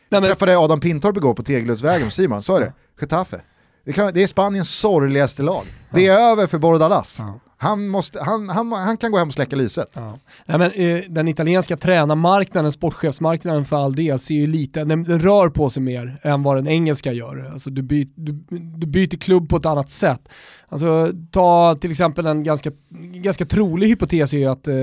Nej, 0.09 0.21
men... 0.21 0.23
Träffade 0.23 0.57
Adam 0.57 0.79
Pintorp 0.79 1.17
igår 1.17 1.33
på 1.33 1.43
Tegeludsvägen, 1.43 2.11
Simon, 2.11 2.41
så 2.41 2.55
är 2.55 2.61
det. 2.61 2.73
Getafe. 3.01 3.41
Det, 3.85 3.93
kan, 3.93 4.13
det, 4.13 4.23
är 4.23 4.27
Spaniens 4.27 4.69
sorgligaste 4.69 5.43
lag. 5.43 5.63
Det 5.91 6.07
är 6.07 6.19
över 6.31 6.47
för 6.47 6.57
Bordalas. 6.57 7.17
Ja. 7.19 7.39
Han, 7.59 7.87
måste, 7.87 8.19
han, 8.23 8.49
han, 8.49 8.71
han 8.71 8.97
kan 8.97 9.11
gå 9.11 9.17
hem 9.17 9.27
och 9.27 9.33
släcka 9.33 9.55
lyset. 9.55 9.91
Ja. 9.95 10.19
Nej, 10.45 10.57
men, 10.57 10.71
eh, 10.71 11.03
den 11.09 11.27
italienska 11.27 11.77
tränarmarknaden, 11.77 12.71
sportchefsmarknaden 12.71 13.65
för 13.65 13.75
all 13.75 13.95
del, 13.95 14.19
ser 14.19 14.35
ju 14.35 14.47
lite, 14.47 14.83
den, 14.83 15.03
den, 15.03 15.19
rör 15.19 15.49
på 15.49 15.69
sig 15.69 15.83
mer 15.83 16.19
än 16.23 16.43
vad 16.43 16.57
den 16.57 16.67
engelska 16.67 17.13
gör. 17.13 17.49
Alltså, 17.53 17.69
du, 17.69 17.81
byt, 17.81 18.11
du, 18.15 18.31
du 18.49 18.87
byter 18.87 19.17
klubb 19.17 19.49
på 19.49 19.57
ett 19.57 19.65
annat 19.65 19.89
sätt. 19.89 20.29
Alltså, 20.69 21.11
ta 21.31 21.75
till 21.75 21.91
exempel 21.91 22.25
en 22.25 22.43
ganska, 22.43 22.71
ganska 23.13 23.45
trolig 23.45 23.87
hypotes 23.87 24.33
är 24.33 24.37
ju 24.37 24.45
att 24.45 24.67
eh, 24.67 24.75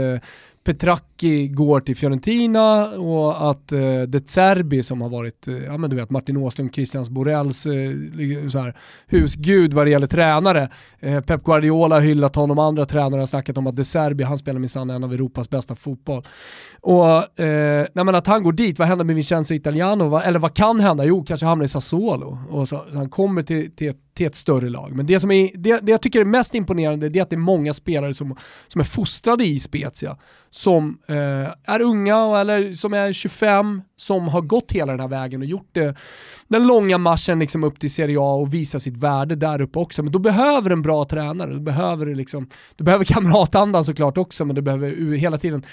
Petracchi 0.64 1.48
går 1.48 1.80
till 1.80 1.96
Fiorentina 1.96 2.86
och 2.86 3.50
att 3.50 3.72
eh, 3.72 4.02
De 4.02 4.20
Zerbi 4.20 4.82
som 4.82 5.00
har 5.02 5.08
varit, 5.08 5.48
eh, 5.48 5.64
ja 5.64 5.78
men 5.78 5.90
du 5.90 5.96
vet 5.96 6.10
Martin 6.10 6.36
Åslund, 6.36 6.74
Christians 6.74 7.10
Borells 7.10 7.66
eh, 7.66 8.48
så 8.48 8.58
här, 8.58 8.76
husgud 9.06 9.74
vad 9.74 9.86
det 9.86 9.90
gäller 9.90 10.06
tränare. 10.06 10.68
Eh, 11.00 11.20
Pep 11.20 11.44
Guardiola 11.44 11.94
har 11.94 12.00
hyllat 12.00 12.36
honom, 12.36 12.58
andra 12.58 12.84
tränare 12.84 13.18
har 13.18 13.26
snackat 13.26 13.58
om 13.58 13.66
att 13.66 13.76
De 13.76 13.84
Zerbi, 13.84 14.24
han 14.24 14.38
spelar 14.38 14.60
minsann 14.60 14.90
en 14.90 15.04
av 15.04 15.12
Europas 15.12 15.50
bästa 15.50 15.74
fotboll. 15.74 16.22
Och 16.86 17.40
eh, 17.40 17.86
nej, 17.92 18.14
att 18.14 18.26
han 18.26 18.42
går 18.42 18.52
dit, 18.52 18.78
vad 18.78 18.88
händer 18.88 19.04
med 19.04 19.14
Vincenzo 19.14 19.54
Italiano? 19.54 20.08
Va, 20.08 20.22
eller 20.22 20.38
vad 20.38 20.54
kan 20.54 20.80
hända? 20.80 21.04
Jo, 21.04 21.24
kanske 21.24 21.46
hamnar 21.46 21.64
i 21.64 21.68
Sassuolo. 21.68 22.38
Och 22.50 22.68
så, 22.68 22.84
så 22.92 22.96
han 22.98 23.10
kommer 23.10 23.42
till, 23.42 23.76
till, 23.76 23.94
till, 24.14 24.26
ett 24.26 24.34
större 24.34 24.68
lag. 24.68 24.92
Men 24.92 25.06
det 25.06 25.20
som 25.20 25.30
är, 25.30 25.50
det, 25.54 25.80
det 25.80 25.92
jag 25.92 26.02
tycker 26.02 26.20
är 26.20 26.24
mest 26.24 26.54
imponerande 26.54 27.08
det 27.08 27.18
är 27.18 27.22
att 27.22 27.30
det 27.30 27.36
är 27.36 27.38
många 27.38 27.74
spelare 27.74 28.14
som, 28.14 28.36
som 28.68 28.80
är 28.80 28.84
fostrade 28.84 29.44
i 29.44 29.60
Spezia 29.60 30.16
som 30.50 30.98
eh, 31.08 31.74
är 31.74 31.80
unga 31.82 32.40
eller 32.40 32.72
som 32.72 32.94
är 32.94 33.12
25, 33.12 33.82
som 33.96 34.28
har 34.28 34.40
gått 34.40 34.72
hela 34.72 34.92
den 34.92 35.00
här 35.00 35.08
vägen 35.08 35.40
och 35.40 35.46
gjort 35.46 35.68
det, 35.72 35.96
den 36.48 36.66
långa 36.66 36.98
marschen 36.98 37.38
liksom 37.38 37.64
upp 37.64 37.80
till 37.80 37.90
Serie 37.90 38.18
A 38.20 38.34
och 38.34 38.54
visa 38.54 38.78
sitt 38.78 38.96
värde 38.96 39.36
där 39.36 39.60
uppe 39.60 39.78
också. 39.78 40.02
Men 40.02 40.12
då 40.12 40.18
behöver 40.18 40.70
en 40.70 40.82
bra 40.82 41.04
tränare, 41.04 41.52
du 41.52 41.60
behöver, 41.60 42.14
liksom, 42.14 42.48
du 42.76 42.84
behöver 42.84 43.04
kamratandan 43.04 43.84
såklart 43.84 44.18
också, 44.18 44.44
men 44.44 44.56
du 44.56 44.62
behöver 44.62 45.16
hela 45.16 45.38
tiden 45.38 45.64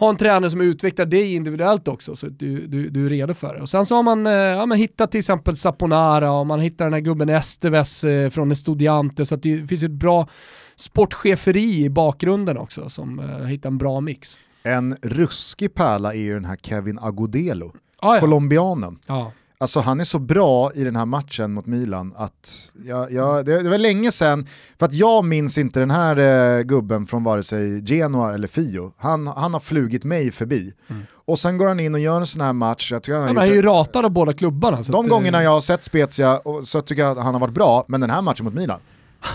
ha 0.00 0.10
en 0.10 0.16
tränare 0.16 0.50
som 0.50 0.60
utvecklar 0.60 1.06
dig 1.06 1.34
individuellt 1.34 1.88
också 1.88 2.16
så 2.16 2.26
att 2.26 2.38
du, 2.38 2.66
du, 2.66 2.90
du 2.90 3.06
är 3.06 3.10
redo 3.10 3.34
för 3.34 3.54
det. 3.54 3.60
Och 3.60 3.68
sen 3.68 3.86
så 3.86 3.96
har 3.96 4.02
man, 4.02 4.26
eh, 4.26 4.32
ja, 4.32 4.66
man 4.66 4.78
hittat 4.78 5.10
till 5.10 5.18
exempel 5.18 5.56
Saponara 5.56 6.32
och 6.32 6.46
man 6.46 6.60
hittar 6.60 6.84
den 6.84 6.94
här 6.94 7.00
gubben 7.00 7.28
Esteves 7.28 8.04
eh, 8.04 8.30
från 8.30 8.50
Estudiante 8.50 9.24
så 9.24 9.34
att 9.34 9.42
det 9.42 9.68
finns 9.68 9.82
ett 9.82 9.90
bra 9.90 10.28
sportcheferi 10.76 11.84
i 11.84 11.90
bakgrunden 11.90 12.58
också 12.58 12.88
som 12.88 13.18
uh, 13.18 13.44
hittar 13.46 13.68
en 13.68 13.78
bra 13.78 14.00
mix. 14.00 14.38
En 14.62 14.96
ruskig 15.02 15.74
pärla 15.74 16.14
är 16.14 16.18
ju 16.18 16.34
den 16.34 16.44
här 16.44 16.56
Kevin 16.56 16.98
Agudelo, 16.98 17.72
ah, 17.98 18.14
ja. 18.14 18.20
colombianen. 18.20 18.98
Ja. 19.06 19.32
Alltså 19.62 19.80
han 19.80 20.00
är 20.00 20.04
så 20.04 20.18
bra 20.18 20.72
i 20.74 20.84
den 20.84 20.96
här 20.96 21.06
matchen 21.06 21.52
mot 21.52 21.66
Milan 21.66 22.14
att 22.16 22.72
jag, 22.86 23.12
jag, 23.12 23.44
det, 23.44 23.62
det 23.62 23.68
var 23.68 23.78
länge 23.78 24.12
sedan, 24.12 24.46
för 24.78 24.86
att 24.86 24.92
jag 24.92 25.24
minns 25.24 25.58
inte 25.58 25.80
den 25.80 25.90
här 25.90 26.16
eh, 26.18 26.62
gubben 26.62 27.06
från 27.06 27.24
vare 27.24 27.42
sig 27.42 27.84
Genoa 27.84 28.34
eller 28.34 28.48
Fio. 28.48 28.92
Han, 28.96 29.26
han 29.26 29.52
har 29.52 29.60
flugit 29.60 30.04
mig 30.04 30.30
förbi. 30.30 30.72
Mm. 30.88 31.02
Och 31.12 31.38
sen 31.38 31.58
går 31.58 31.66
han 31.66 31.80
in 31.80 31.94
och 31.94 32.00
gör 32.00 32.20
en 32.20 32.26
sån 32.26 32.40
här 32.40 32.52
match. 32.52 32.92
Jag 32.92 33.18
han, 33.18 33.36
han 33.36 33.38
är 33.38 33.46
ju 33.46 33.62
ratad 33.62 34.04
av 34.04 34.10
båda 34.10 34.32
klubbarna. 34.32 34.82
de 34.82 35.04
att, 35.04 35.10
gångerna 35.10 35.42
jag 35.42 35.50
har 35.50 35.60
sett 35.60 35.84
Spezia 35.84 36.40
så 36.64 36.80
tycker 36.80 37.02
jag 37.02 37.18
att 37.18 37.24
han 37.24 37.34
har 37.34 37.40
varit 37.40 37.54
bra, 37.54 37.84
men 37.88 38.00
den 38.00 38.10
här 38.10 38.22
matchen 38.22 38.44
mot 38.44 38.54
Milan, 38.54 38.80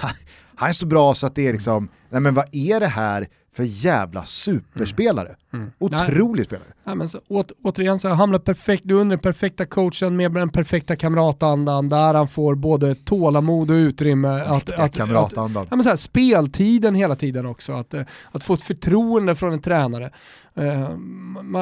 han 0.56 0.70
är 0.70 0.74
så 0.74 0.86
bra 0.86 1.14
så 1.14 1.28
att 1.28 1.36
det 1.36 1.48
är 1.48 1.54
liksom, 1.54 1.90
nej 2.10 2.22
men 2.22 2.34
vad 2.34 2.56
är 2.56 2.80
det 2.80 2.88
här 2.88 3.28
för 3.56 3.64
jävla 3.64 4.26
superspelare? 4.26 5.36
Mm. 5.54 5.66
mm. 5.66 5.72
Otrolig 5.80 6.40
nej. 6.40 6.46
spelare. 6.46 6.68
Nej, 6.84 6.96
men 6.96 7.10
så, 7.10 7.20
å, 7.28 7.44
återigen 7.64 8.00
så 8.00 8.10
hamnar 8.10 8.40
perfekt, 8.40 8.84
du 8.86 8.94
under 8.94 9.16
den 9.16 9.22
perfekta 9.22 9.66
coachen 9.66 10.16
med 10.16 10.32
den 10.32 10.50
perfekta 10.50 10.96
kamratandan 10.96 11.90
där 11.90 12.14
han 12.14 12.28
får 12.28 12.56
både 12.56 12.96
tålamod 12.96 13.72
och 13.72 13.76
utrymme. 13.76 14.28
Att, 14.28 14.80
att, 14.80 14.98
kamratandan. 14.98 15.64
Att, 15.64 15.68
ja, 15.70 15.76
men 15.76 15.84
så 15.84 15.90
här, 15.90 15.96
speltiden 15.96 16.96
hela 16.96 17.16
tiden 17.16 17.46
också, 17.46 17.74
att, 17.74 17.94
eh, 17.94 18.02
att 18.32 18.44
få 18.44 18.54
ett 18.54 18.64
förtroende 18.64 19.36
från 19.36 19.54
en 19.54 19.62
tränare. 19.62 20.12
Uh, 20.60 20.98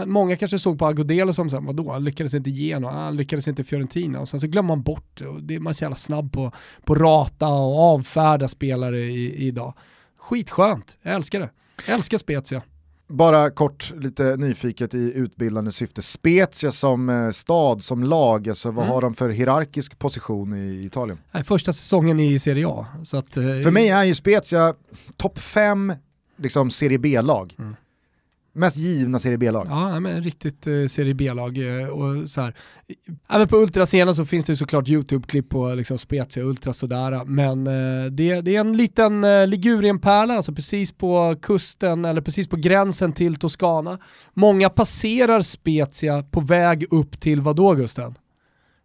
många 0.06 0.36
kanske 0.36 0.60
såg 0.60 0.80
på 0.80 0.86
Agudelo 0.86 1.34
som 1.34 1.50
såhär, 1.50 1.64
vadå, 1.64 1.92
han 1.92 2.04
lyckades 2.04 2.34
inte 2.34 2.50
ge 2.50 2.80
något, 2.80 2.94
han 2.94 3.18
lyckades 3.18 3.48
inte 3.48 3.64
Fiorentina 3.64 4.20
och 4.20 4.30
sen 4.30 4.40
så 4.40 4.48
glömmer 4.48 4.68
man 4.68 4.82
bort 4.82 5.20
det. 5.20 5.28
Och 5.28 5.44
det 5.44 5.60
man 5.60 5.72
är 5.72 5.74
så 5.74 5.84
jävla 5.84 5.96
snabb 5.96 6.32
på, 6.32 6.52
på 6.84 6.96
rata 6.96 7.48
och 7.48 7.80
avfärda 7.80 8.48
spelare 8.48 9.00
i, 9.00 9.48
idag. 9.48 9.74
Skitskönt, 10.18 10.98
jag 11.02 11.16
älskar 11.16 11.40
det. 11.40 11.50
Jag 11.88 11.96
älskar 11.96 12.18
Spezia. 12.18 12.62
Bara 13.08 13.50
kort, 13.50 13.94
lite 13.98 14.38
nyfiket 14.38 14.94
i 14.94 15.14
utbildande 15.16 15.72
syfte. 15.72 16.02
Spezia 16.02 16.72
som 16.72 17.10
eh, 17.10 17.32
stad, 17.32 17.84
som 17.84 18.04
lag, 18.04 18.50
alltså, 18.50 18.72
vad 18.72 18.84
mm. 18.84 18.94
har 18.94 19.02
de 19.02 19.16
för 19.16 19.30
hierarkisk 19.30 20.00
position 20.00 20.56
i 20.56 20.86
Italien? 20.86 21.18
Första 21.46 21.74
säsongen 21.74 22.20
i 22.20 22.40
Serie 22.40 22.68
A. 22.68 22.86
Så 23.04 23.18
att, 23.18 23.38
eh, 23.38 23.44
för 23.44 23.72
mig 23.72 23.90
är 23.90 24.04
ju 24.04 24.16
Spezia 24.16 24.74
topp 25.18 25.40
fem 25.40 25.94
liksom, 26.38 26.72
Serie 26.72 26.98
B-lag. 26.98 27.56
Mm. 27.60 27.76
Mest 28.56 28.78
givna 28.78 29.20
Serie 29.20 29.38
B-lag. 29.38 29.68
Ja, 29.70 30.00
men 30.00 30.24
riktigt 30.24 30.68
eh, 30.68 30.86
Serie 30.88 31.14
B-lag. 31.14 31.82
Eh, 31.82 31.88
och 31.88 32.30
så 32.30 32.42
här. 32.42 32.56
Även 33.30 33.48
på 33.48 33.58
Ultrascenen 33.58 34.16
så 34.16 34.26
finns 34.26 34.46
det 34.46 34.56
såklart 34.56 34.88
YouTube-klipp 34.88 35.50
på 35.50 35.76
liksom, 35.76 35.98
Spezia 35.98 36.44
Ultra 36.44 36.74
sådär. 36.74 37.26
Men 37.26 37.68
eh, 37.68 38.12
det, 38.12 38.42
det, 38.42 38.56
är 38.56 38.60
en 38.60 38.78
liten 38.78 39.24
eh, 39.24 39.48
Ligurien-pärla, 39.48 40.34
alltså 40.36 40.54
precis 40.54 40.92
på 40.92 41.36
kusten 41.42 42.06
eller 42.06 42.22
precis 42.22 42.48
på 42.48 42.56
gränsen 42.56 43.14
till 43.14 43.36
Toscana. 43.36 44.00
Många 44.34 44.70
passerar 44.70 45.42
Spezia 45.42 46.24
på 46.24 46.40
väg 46.40 46.86
upp 46.92 47.20
till 47.20 47.42
vadå 47.42 47.74
Gusten? 47.74 48.16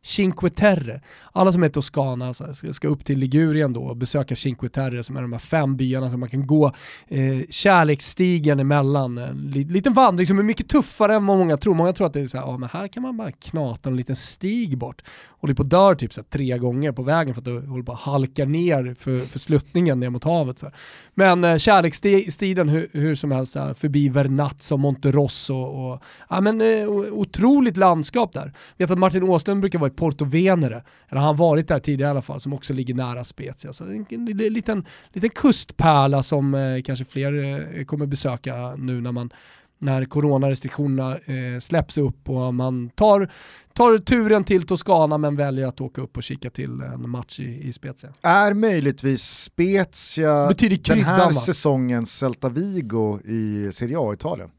Cinque 0.03 0.51
Terre. 0.51 1.01
Alla 1.33 1.53
som 1.53 1.63
är 1.63 1.69
Toscana 1.69 2.35
ska 2.73 2.89
upp 2.89 3.05
till 3.05 3.19
Ligurien 3.19 3.73
då 3.73 3.83
och 3.83 3.97
besöka 3.97 4.37
Cinque 4.37 4.69
Terre 4.69 5.03
som 5.03 5.17
är 5.17 5.23
de 5.23 5.33
här 5.33 5.39
fem 5.39 5.77
byarna 5.77 6.11
som 6.11 6.21
man 6.21 6.29
kan 6.29 6.47
gå 6.47 6.73
eh, 7.09 7.41
kärleksstigen 7.51 8.61
emellan. 8.61 9.19
En 9.19 9.51
liten 9.51 9.93
vandring 9.93 10.27
som 10.27 10.39
är 10.39 10.43
mycket 10.43 10.69
tuffare 10.69 11.15
än 11.15 11.27
vad 11.27 11.39
många 11.39 11.57
tror. 11.57 11.75
Många 11.75 11.93
tror 11.93 12.07
att 12.07 12.13
det 12.13 12.21
är 12.21 12.27
så 12.27 12.39
här, 12.39 12.45
ja, 12.45 12.59
men 12.59 12.69
här 12.73 12.89
kan 12.89 13.03
man 13.03 13.17
bara 13.17 13.33
knata 13.33 13.91
en 13.91 13.97
liten 13.97 14.17
stig 14.17 14.79
bort. 14.79 15.03
Håller 15.41 15.55
på 15.55 15.63
dör 15.63 15.95
typ 15.95 16.13
så 16.13 16.21
här, 16.21 16.27
tre 16.31 16.59
gånger 16.59 16.93
på 16.93 17.03
vägen 17.03 17.35
för 17.35 17.41
att 17.41 17.45
du 17.45 17.67
håller 17.67 17.85
på 17.85 17.93
att 17.93 17.99
halka 17.99 18.45
ner 18.45 18.97
för, 18.99 19.21
för 19.21 19.39
sluttningen 19.39 20.01
ner 20.01 20.11
mot 20.11 20.25
havet. 20.25 20.59
Så 20.59 20.67
här. 20.67 20.75
Men 21.15 21.45
eh, 21.45 21.57
kärleksstigen 21.57 22.69
hur, 22.69 22.89
hur, 22.93 23.15
som 23.15 23.31
helst, 23.31 23.55
här, 23.55 23.75
förbi 23.75 24.09
Vernazza 24.09 24.75
och 24.75 24.81
Monterosso 24.81 25.55
och, 25.55 26.03
ja, 26.29 26.41
men, 26.41 26.61
eh, 26.61 26.89
otroligt 27.13 27.77
landskap 27.77 28.33
där. 28.33 28.53
Jag 28.77 28.87
vet 28.87 28.93
att 28.93 28.99
Martin 28.99 29.23
Åslund 29.23 29.61
brukar 29.61 29.79
vara 29.79 29.88
i 29.89 29.91
Porto 29.91 30.25
Venere, 30.25 30.83
eller 31.09 31.21
han 31.21 31.37
varit 31.37 31.69
där 31.69 31.79
tidigare 31.79 32.09
i 32.09 32.11
alla 32.11 32.23
fall, 32.23 32.41
som 32.41 32.53
också 32.53 32.73
ligger 32.73 32.95
nära 32.95 33.25
Spezia. 33.25 33.73
Så 33.73 33.85
en, 33.85 34.07
en, 34.11 34.29
en 34.29 34.37
liten, 34.37 34.85
liten 35.13 35.31
kustpärla 35.31 36.23
som 36.23 36.55
eh, 36.55 36.83
kanske 36.83 37.05
fler 37.05 37.33
eh, 37.79 37.85
kommer 37.85 38.07
besöka 38.07 38.75
nu 38.77 39.01
när 39.01 39.13
man 39.13 39.31
när 39.79 40.05
coronarestriktionerna 40.05 41.13
eh, 41.13 41.59
släpps 41.61 41.99
upp 41.99 42.29
och 42.29 42.55
man 42.55 42.91
tar, 42.91 43.33
tar 43.73 43.99
turen 43.99 44.45
till 44.45 44.63
Toscana 44.63 45.19
men 45.19 45.37
väljer 45.37 45.67
att 45.67 45.81
åka 45.81 46.01
upp 46.01 46.17
och 46.17 46.23
kika 46.23 46.51
till 46.51 46.81
en 46.81 47.11
match 47.11 47.41
i, 47.41 47.69
i 47.69 47.73
Spezia. 47.73 48.11
Är 48.23 48.55
möjligtvis 48.55 49.23
Spezia 49.23 50.49
den 50.85 51.01
här 51.01 51.31
säsongens 51.31 52.19
Celta 52.19 52.49
Vigo 52.49 53.21
i 53.25 53.71
Serie 53.73 53.97
A 53.99 54.15
Italien? 54.15 54.51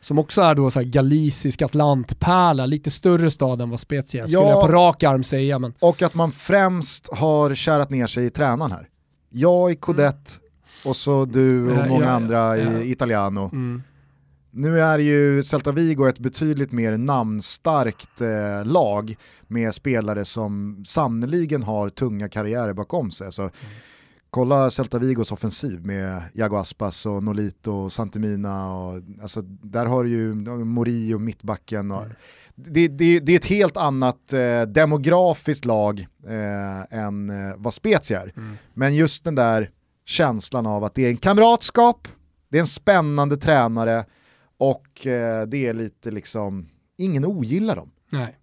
Som 0.00 0.18
också 0.18 0.40
är 0.40 0.54
då 0.54 0.70
så 0.70 0.78
här 0.78 0.86
galicisk 0.86 1.62
atlantpärla, 1.62 2.66
lite 2.66 2.90
större 2.90 3.30
stad 3.30 3.62
än 3.62 3.70
vad 3.70 3.80
Spezia 3.80 4.28
skulle 4.28 4.42
ja, 4.42 4.50
jag 4.50 4.66
på 4.66 4.72
rak 4.72 5.02
arm 5.02 5.22
säga. 5.22 5.58
Men... 5.58 5.74
Och 5.78 6.02
att 6.02 6.14
man 6.14 6.32
främst 6.32 7.14
har 7.14 7.54
kärat 7.54 7.90
ner 7.90 8.06
sig 8.06 8.26
i 8.26 8.30
tränaren 8.30 8.72
här. 8.72 8.88
Jag 9.30 9.70
i 9.70 9.76
Codette 9.76 10.32
mm. 10.32 10.90
och 10.90 10.96
så 10.96 11.24
du 11.24 11.70
och 11.70 11.88
många 11.88 12.04
ja, 12.04 12.10
andra 12.10 12.58
ja, 12.58 12.78
i 12.78 12.90
Italiano. 12.90 13.50
Mm. 13.52 13.82
Nu 14.50 14.80
är 14.80 14.98
ju 14.98 15.42
Celta 15.42 15.72
Vigo 15.72 16.08
ett 16.08 16.18
betydligt 16.18 16.72
mer 16.72 16.96
namnstarkt 16.96 18.20
eh, 18.20 18.64
lag 18.64 19.16
med 19.46 19.74
spelare 19.74 20.24
som 20.24 20.84
sannoliken 20.86 21.62
har 21.62 21.88
tunga 21.88 22.28
karriärer 22.28 22.72
bakom 22.72 23.10
sig. 23.10 23.32
Så, 23.32 23.42
mm. 23.42 23.54
Kolla 24.30 24.70
Celta 24.70 24.98
Vigos 24.98 25.32
offensiv 25.32 25.86
med 25.86 26.22
Jago 26.32 26.56
Aspas 26.56 27.06
och 27.06 27.22
Nolito 27.22 27.72
och 27.72 27.92
Santemina. 27.92 28.74
Och, 28.74 29.02
alltså, 29.22 29.42
där 29.42 29.86
har 29.86 30.04
du 30.04 30.10
ju 30.10 30.34
Mori 30.64 31.14
och 31.14 31.20
mittbacken. 31.20 31.90
Och, 31.90 32.02
mm. 32.02 32.16
det, 32.54 32.88
det, 32.88 33.20
det, 33.20 33.32
är 33.32 33.36
ett 33.36 33.44
helt 33.44 33.76
annat 33.76 34.32
eh, 34.32 34.62
demografiskt 34.62 35.64
lag 35.64 36.06
eh, 36.26 36.98
än 36.98 37.30
eh, 37.30 37.54
vad 37.56 37.74
Spezia 37.74 38.20
är. 38.20 38.32
Mm. 38.36 38.56
Men 38.74 38.94
just 38.94 39.24
den 39.24 39.34
där 39.34 39.70
känslan 40.04 40.66
av 40.66 40.84
att 40.84 40.94
det 40.94 41.04
är 41.04 41.08
en 41.08 41.16
kamratskap, 41.16 42.08
det 42.48 42.58
är 42.58 42.60
en 42.60 42.66
spännande 42.66 43.36
tränare, 43.36 44.04
och 44.58 45.06
eh, 45.06 45.46
det 45.46 45.66
är 45.66 45.74
lite 45.74 46.10
liksom, 46.10 46.68
ingen 46.96 47.24
ogillar 47.24 47.76
dem. 47.76 47.90
Nej. 48.10 48.38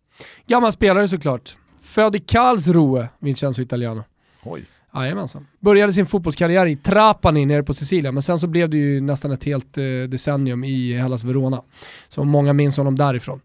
Gammal 0.47 0.71
spelare 0.71 1.07
såklart. 1.07 1.57
Född 1.81 2.15
i 2.15 2.19
Karlsruhe, 2.19 3.09
Vincenzo 3.19 3.61
Italiano. 3.61 4.03
Oj. 4.43 4.65
Jajamensan. 5.03 5.47
Började 5.59 5.93
sin 5.93 6.05
fotbollskarriär 6.05 6.65
i 6.65 6.75
Trapani 6.75 7.45
nere 7.45 7.63
på 7.63 7.73
Sicilien, 7.73 8.13
men 8.13 8.23
sen 8.23 8.39
så 8.39 8.47
blev 8.47 8.69
det 8.69 8.77
ju 8.77 9.01
nästan 9.01 9.31
ett 9.31 9.43
helt 9.43 9.77
eh, 9.77 9.83
decennium 10.09 10.63
i 10.63 10.93
Hellas 10.93 11.23
Verona. 11.23 11.61
Så 12.09 12.23
många 12.23 12.53
minns 12.53 12.77
honom 12.77 12.95
därifrån. 12.95 13.39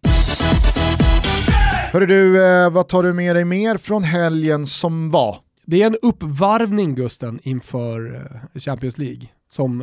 Hörru 1.92 2.06
du, 2.06 2.46
eh, 2.46 2.70
vad 2.70 2.88
tar 2.88 3.02
du 3.02 3.12
med 3.12 3.36
dig 3.36 3.44
mer 3.44 3.76
från 3.76 4.02
helgen 4.02 4.66
som 4.66 5.10
var? 5.10 5.36
Det 5.66 5.82
är 5.82 5.86
en 5.86 5.96
uppvarvning 6.02 6.94
Gusten 6.94 7.40
inför 7.42 8.14
eh, 8.54 8.60
Champions 8.60 8.98
League. 8.98 9.28
Som, 9.50 9.78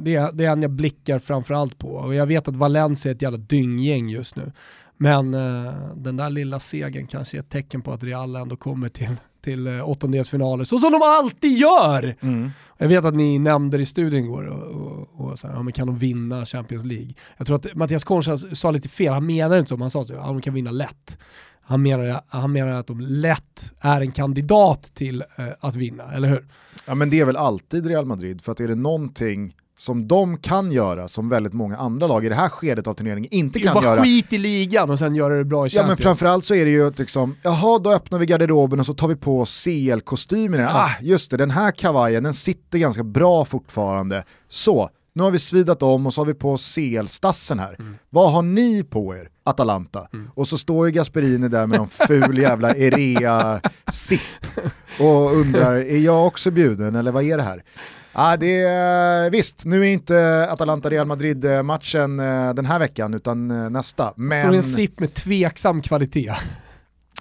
det, 0.00 0.14
är, 0.14 0.32
det 0.32 0.44
är 0.44 0.50
en 0.50 0.62
jag 0.62 0.70
blickar 0.70 1.18
framförallt 1.18 1.78
på. 1.78 1.88
Och 1.88 2.14
jag 2.14 2.26
vet 2.26 2.48
att 2.48 2.56
Valencia 2.56 3.10
är 3.10 3.14
ett 3.14 3.22
jävla 3.22 3.38
dynggäng 3.38 4.08
just 4.08 4.36
nu. 4.36 4.52
Men 4.96 5.34
uh, 5.34 5.72
den 5.96 6.16
där 6.16 6.30
lilla 6.30 6.58
segern 6.58 7.06
kanske 7.06 7.36
är 7.36 7.40
ett 7.40 7.50
tecken 7.50 7.82
på 7.82 7.92
att 7.92 8.04
Real 8.04 8.36
ändå 8.36 8.56
kommer 8.56 8.88
till, 8.88 9.16
till 9.42 9.68
uh, 9.68 9.88
åttondelsfinaler, 9.88 10.64
så 10.64 10.78
som 10.78 10.92
de 10.92 11.00
alltid 11.02 11.52
gör! 11.52 12.16
Mm. 12.20 12.50
Jag 12.78 12.88
vet 12.88 13.04
att 13.04 13.14
ni 13.14 13.38
nämnde 13.38 13.76
det 13.76 13.82
i 13.82 13.86
studion 13.86 14.20
igår, 14.20 14.46
och, 14.46 14.62
och, 14.62 15.30
och 15.30 15.38
så 15.38 15.46
här, 15.46 15.54
ja, 15.54 15.62
men 15.62 15.72
kan 15.72 15.86
de 15.86 15.98
vinna 15.98 16.46
Champions 16.46 16.84
League? 16.84 17.14
Jag 17.36 17.46
tror 17.46 17.56
att 17.56 17.74
Mattias 17.74 18.04
Concha 18.04 18.36
sa 18.38 18.70
lite 18.70 18.88
fel, 18.88 19.12
han 19.12 19.26
menar 19.26 19.58
inte 19.58 19.68
så, 19.68 19.76
han 19.76 19.90
sa 19.90 20.00
att 20.00 20.08
ja, 20.08 20.26
de 20.26 20.40
kan 20.40 20.54
vinna 20.54 20.70
lätt. 20.70 21.18
Han 21.64 21.82
menar, 21.82 22.20
han 22.28 22.52
menar 22.52 22.72
att 22.72 22.86
de 22.86 23.00
lätt 23.00 23.72
är 23.80 24.00
en 24.00 24.12
kandidat 24.12 24.90
till 24.94 25.22
uh, 25.38 25.46
att 25.60 25.76
vinna, 25.76 26.12
eller 26.12 26.28
hur? 26.28 26.46
Ja 26.86 26.94
men 26.94 27.10
det 27.10 27.20
är 27.20 27.24
väl 27.24 27.36
alltid 27.36 27.86
Real 27.86 28.04
Madrid, 28.04 28.42
för 28.42 28.52
att 28.52 28.60
är 28.60 28.68
det 28.68 28.74
någonting 28.74 29.54
som 29.82 30.08
de 30.08 30.38
kan 30.38 30.72
göra 30.72 31.08
som 31.08 31.28
väldigt 31.28 31.52
många 31.52 31.76
andra 31.76 32.06
lag 32.06 32.24
i 32.24 32.28
det 32.28 32.34
här 32.34 32.48
skedet 32.48 32.86
av 32.86 32.94
turneringen 32.94 33.28
inte 33.32 33.60
kan 33.60 33.74
bara 33.74 33.84
göra. 33.84 33.96
Bara 33.96 34.04
skit 34.04 34.32
i 34.32 34.38
ligan 34.38 34.90
och 34.90 34.98
sen 34.98 35.14
göra 35.14 35.34
det 35.38 35.44
bra 35.44 35.66
i 35.66 35.70
Champions. 35.70 35.82
Ja 35.82 35.86
men 35.86 35.96
framförallt 35.96 36.44
så 36.44 36.54
är 36.54 36.64
det 36.64 36.70
ju 36.70 36.92
liksom, 36.96 37.36
jaha 37.42 37.78
då 37.78 37.92
öppnar 37.92 38.18
vi 38.18 38.26
garderoben 38.26 38.80
och 38.80 38.86
så 38.86 38.94
tar 38.94 39.08
vi 39.08 39.16
på 39.16 39.44
CL-kostymerna. 39.44 40.62
Ja. 40.62 40.70
Ah 40.74 40.90
just 41.00 41.30
det, 41.30 41.36
den 41.36 41.50
här 41.50 41.70
kavajen 41.70 42.22
den 42.22 42.34
sitter 42.34 42.78
ganska 42.78 43.04
bra 43.04 43.44
fortfarande. 43.44 44.24
Så, 44.48 44.90
nu 45.14 45.22
har 45.22 45.30
vi 45.30 45.38
svidat 45.38 45.82
om 45.82 46.06
och 46.06 46.14
så 46.14 46.20
har 46.20 46.26
vi 46.26 46.34
på 46.34 46.56
CL-stassen 46.56 47.58
här. 47.58 47.76
Mm. 47.78 47.96
Vad 48.10 48.32
har 48.32 48.42
ni 48.42 48.84
på 48.84 49.16
er, 49.16 49.28
Atalanta? 49.44 50.08
Mm. 50.12 50.30
Och 50.34 50.48
så 50.48 50.58
står 50.58 50.86
ju 50.86 50.92
Gasperini 50.92 51.48
där 51.48 51.66
med 51.66 51.78
någon 51.78 51.88
ful 51.88 52.38
jävla 52.38 52.74
Erea-sipp 52.74 54.20
och 55.00 55.36
undrar, 55.36 55.74
är 55.74 55.98
jag 55.98 56.26
också 56.26 56.50
bjuden 56.50 56.94
eller 56.94 57.12
vad 57.12 57.24
är 57.24 57.36
det 57.36 57.42
här? 57.42 57.62
Ja, 58.14 58.36
det 58.36 58.60
är, 58.60 59.30
visst, 59.30 59.64
nu 59.64 59.80
är 59.80 59.92
inte 59.92 60.48
Atalanta-Real 60.50 61.06
Madrid-matchen 61.06 62.20
eh, 62.20 62.54
den 62.54 62.66
här 62.66 62.78
veckan 62.78 63.14
utan 63.14 63.50
eh, 63.50 63.70
nästa. 63.70 64.12
Men... 64.16 64.42
Står 64.42 64.54
en 64.54 64.62
sipp 64.62 65.00
med 65.00 65.14
tveksam 65.14 65.82
kvalitet. 65.82 66.32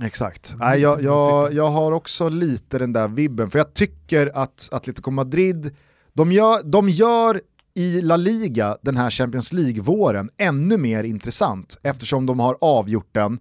Exakt. 0.01 0.53
Nej, 0.57 0.79
jag, 0.79 1.03
jag, 1.03 1.53
jag 1.53 1.67
har 1.67 1.91
också 1.91 2.29
lite 2.29 2.79
den 2.79 2.93
där 2.93 3.07
vibben, 3.07 3.49
för 3.49 3.59
jag 3.59 3.73
tycker 3.73 4.31
att 4.33 4.69
Atletico 4.71 5.11
Madrid, 5.11 5.75
de 6.13 6.31
gör, 6.31 6.63
de 6.63 6.89
gör 6.89 7.41
i 7.73 8.01
La 8.01 8.17
Liga 8.17 8.77
den 8.81 8.97
här 8.97 9.09
Champions 9.09 9.53
League-våren 9.53 10.29
ännu 10.37 10.77
mer 10.77 11.03
intressant 11.03 11.77
eftersom 11.83 12.25
de 12.25 12.39
har 12.39 12.57
avgjort 12.61 13.09
den. 13.11 13.39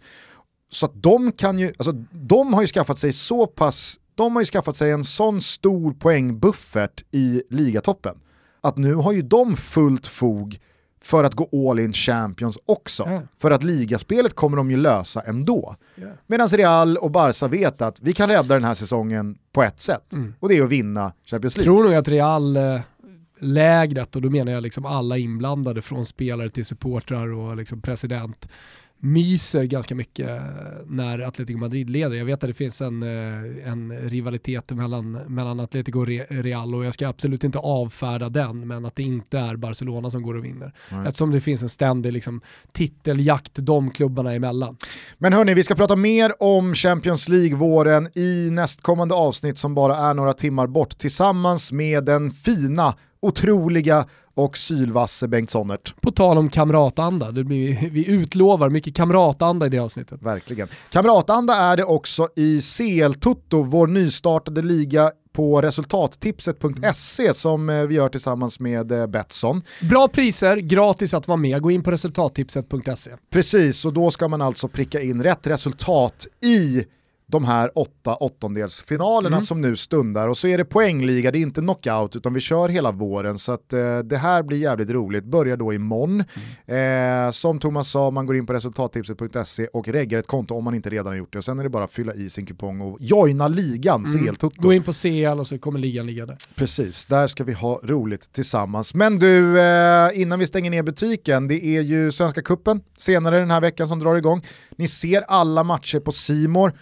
Så 0.73 0.87
att 0.87 1.03
de 1.03 1.33
kan 1.33 1.59
ju, 1.59 1.73
alltså 1.79 1.93
de 2.13 2.55
har 2.55 2.61
ju 2.61 2.67
skaffat 2.67 2.99
sig 2.99 3.13
så 3.13 3.47
pass, 3.47 3.97
de 4.21 4.33
har 4.37 4.43
ju 4.43 4.47
skaffat 4.47 4.77
sig 4.77 4.91
en 4.91 5.05
sån 5.05 5.41
stor 5.41 5.93
poängbuffert 5.93 7.05
i 7.11 7.43
ligatoppen 7.51 8.17
att 8.61 8.77
nu 8.77 8.95
har 8.95 9.13
ju 9.13 9.23
de 9.23 9.57
fullt 9.57 10.07
fog 10.07 10.59
för 11.03 11.25
att 11.25 11.35
gå 11.35 11.71
all 11.71 11.81
in 11.81 11.93
Champions 11.93 12.59
också. 12.67 13.05
Mm. 13.05 13.23
För 13.39 13.51
att 13.51 13.63
ligaspelet 13.63 14.35
kommer 14.35 14.57
de 14.57 14.71
ju 14.71 14.77
lösa 14.77 15.21
ändå. 15.21 15.77
Yeah. 15.97 16.13
Medan 16.27 16.49
Real 16.49 16.97
och 16.97 17.11
Barca 17.11 17.49
vet 17.49 17.83
att 17.83 18.01
vi 18.01 18.13
kan 18.13 18.29
rädda 18.29 18.55
den 18.55 18.65
här 18.65 18.75
säsongen 18.75 19.39
på 19.53 19.63
ett 19.63 19.81
sätt 19.81 20.13
mm. 20.13 20.35
och 20.41 20.49
det 20.49 20.57
är 20.57 20.63
att 20.63 20.71
vinna 20.71 21.13
Champions 21.25 21.57
League. 21.57 21.65
Tror 21.65 21.85
nog 21.85 21.95
att 21.95 22.09
Real 22.09 22.57
eh, 22.57 22.81
lägret 23.41 24.17
och 24.17 24.23
då 24.23 24.31
menar 24.31 24.53
jag 24.53 24.63
liksom 24.63 24.87
alla 24.87 25.19
inblandade 25.19 25.83
från 25.83 26.07
spelare 26.07 26.49
till 26.49 26.65
supportrar 26.65 27.33
och 27.33 27.57
liksom 27.57 27.83
president 27.83 28.49
myser 29.01 29.65
ganska 29.65 29.95
mycket 29.95 30.41
när 30.87 31.19
Atletico 31.19 31.59
Madrid 31.59 31.91
leder. 31.91 32.17
Jag 32.17 32.25
vet 32.25 32.45
att 32.45 32.51
det 32.51 32.55
finns 32.55 32.81
en, 32.81 33.03
eh, 33.03 33.71
en 33.71 33.93
rivalitet 33.93 34.71
mellan, 34.71 35.13
mellan 35.13 35.61
Atletico 35.61 35.99
och 35.99 36.07
Real 36.29 36.75
och 36.75 36.85
jag 36.85 36.95
ska 36.95 37.09
absolut 37.09 37.45
inte 37.45 37.59
avfärda 37.59 38.29
den, 38.29 38.69
men 38.69 38.85
att 38.85 38.97
det 38.97 39.03
inte 39.03 39.39
är 39.39 39.57
Barcelona 39.57 40.11
som 40.11 40.23
går 40.23 40.35
och 40.35 40.45
vinner. 40.45 40.73
Mm. 40.93 41.07
Eftersom 41.07 41.31
det 41.31 41.41
finns 41.41 41.63
en 41.63 41.69
ständig 41.69 42.13
liksom, 42.13 42.41
titeljakt 42.73 43.53
de 43.55 43.91
klubbarna 43.91 44.35
emellan. 44.35 44.77
Men 45.19 45.33
hörni, 45.33 45.55
vi 45.55 45.63
ska 45.63 45.75
prata 45.75 45.97
mer 45.97 46.33
om 46.39 46.75
Champions 46.75 47.29
League-våren 47.29 48.09
i 48.19 48.51
nästkommande 48.51 49.15
avsnitt 49.15 49.59
som 49.59 49.75
bara 49.75 49.97
är 49.97 50.15
några 50.15 50.33
timmar 50.33 50.67
bort 50.67 50.99
tillsammans 50.99 51.73
med 51.73 52.05
den 52.05 52.31
fina 52.31 52.95
otroliga 53.23 54.07
och 54.35 54.57
sylvasse 54.57 55.29
Bengt 55.29 55.51
Sonnert. 55.51 55.95
På 56.01 56.11
tal 56.11 56.39
om 56.39 56.49
kamratanda, 56.49 57.31
det 57.31 57.45
blir, 57.45 57.91
vi 57.91 58.11
utlovar 58.11 58.69
mycket 58.69 58.97
kamratanda 58.97 59.67
i 59.67 59.69
det 59.69 59.79
avsnittet. 59.79 60.23
Verkligen. 60.23 60.69
Kamratanda 60.91 61.55
är 61.55 61.77
det 61.77 61.85
också 61.85 62.29
i 62.37 62.61
CL-Toto, 62.61 63.63
vår 63.63 63.87
nystartade 63.87 64.63
liga 64.63 65.11
på 65.33 65.61
resultattipset.se 65.61 67.35
som 67.35 67.69
eh, 67.69 67.83
vi 67.83 67.95
gör 67.95 68.09
tillsammans 68.09 68.61
med 68.61 68.93
eh, 68.93 69.07
Betsson. 69.07 69.63
Bra 69.91 70.09
priser, 70.09 70.57
gratis 70.57 71.15
att 71.15 71.29
vara 71.29 71.37
med. 71.37 71.63
Gå 71.63 71.71
in 71.71 71.83
på 71.83 71.91
resultattipset.se. 71.91 73.11
Precis, 73.31 73.85
och 73.85 73.93
då 73.93 74.11
ska 74.11 74.29
man 74.29 74.43
alltså 74.43 74.69
pricka 74.69 75.01
in 75.01 75.23
rätt 75.23 75.47
resultat 75.47 76.27
i 76.43 76.85
de 77.31 77.45
här 77.45 77.79
åtta 77.79 78.15
åttondelsfinalerna 78.15 79.37
mm. 79.37 79.43
som 79.43 79.61
nu 79.61 79.77
stundar 79.77 80.29
och 80.29 80.39
så 80.39 80.49
är 80.49 80.59
det 80.59 80.65
poängliga, 80.65 81.31
det 81.31 81.39
är 81.39 81.41
inte 81.41 81.61
knockout 81.61 82.17
utan 82.17 82.35
vi 82.35 82.41
kör 82.41 82.69
hela 82.69 82.93
våren 82.93 83.39
så 83.39 83.53
att 83.53 83.73
eh, 83.73 83.99
det 83.99 84.17
här 84.17 84.43
blir 84.43 84.59
jävligt 84.59 84.91
roligt. 84.91 85.25
Börjar 85.25 85.57
då 85.57 85.73
imorgon. 85.73 86.25
Mm. 86.67 87.27
Eh, 87.27 87.31
som 87.31 87.59
Thomas 87.59 87.91
sa, 87.91 88.11
man 88.11 88.27
går 88.27 88.37
in 88.37 88.47
på 88.47 88.53
resultattipset.se 88.53 89.67
och 89.67 89.89
reggar 89.89 90.19
ett 90.19 90.27
konto 90.27 90.55
om 90.55 90.65
man 90.65 90.75
inte 90.75 90.91
redan 90.91 91.07
har 91.07 91.15
gjort 91.15 91.33
det 91.33 91.39
och 91.39 91.45
sen 91.45 91.59
är 91.59 91.63
det 91.63 91.69
bara 91.69 91.85
att 91.85 91.93
fylla 91.93 92.15
i 92.15 92.31
sin 92.31 92.47
kupong 92.47 92.81
och 92.81 92.99
joina 93.01 93.49
ligan, 93.49 94.05
mm. 94.05 94.27
CL-toto. 94.27 94.63
Gå 94.63 94.73
in 94.73 94.83
på 94.83 94.93
CL 94.93 95.41
och 95.41 95.47
så 95.47 95.59
kommer 95.59 95.79
ligan 95.79 96.07
ligga 96.07 96.27
där. 96.27 96.37
Precis, 96.55 97.07
där 97.07 97.27
ska 97.27 97.45
vi 97.45 97.53
ha 97.53 97.81
roligt 97.85 98.33
tillsammans. 98.33 98.95
Men 98.95 99.19
du, 99.19 99.61
eh, 99.61 100.21
innan 100.21 100.39
vi 100.39 100.47
stänger 100.47 100.71
ner 100.71 100.83
butiken, 100.83 101.49
det 101.49 101.65
är 101.65 101.81
ju 101.81 102.13
Svenska 102.13 102.43
Kuppen 102.43 102.81
senare 102.99 103.39
den 103.39 103.51
här 103.51 103.61
veckan 103.61 103.89
som 103.89 103.99
drar 103.99 104.17
igång. 104.17 104.45
Ni 104.77 104.89
ser 104.89 105.23
alla 105.23 105.65
matcher 105.65 106.01
på 106.01 106.13
Simor. 106.13 106.73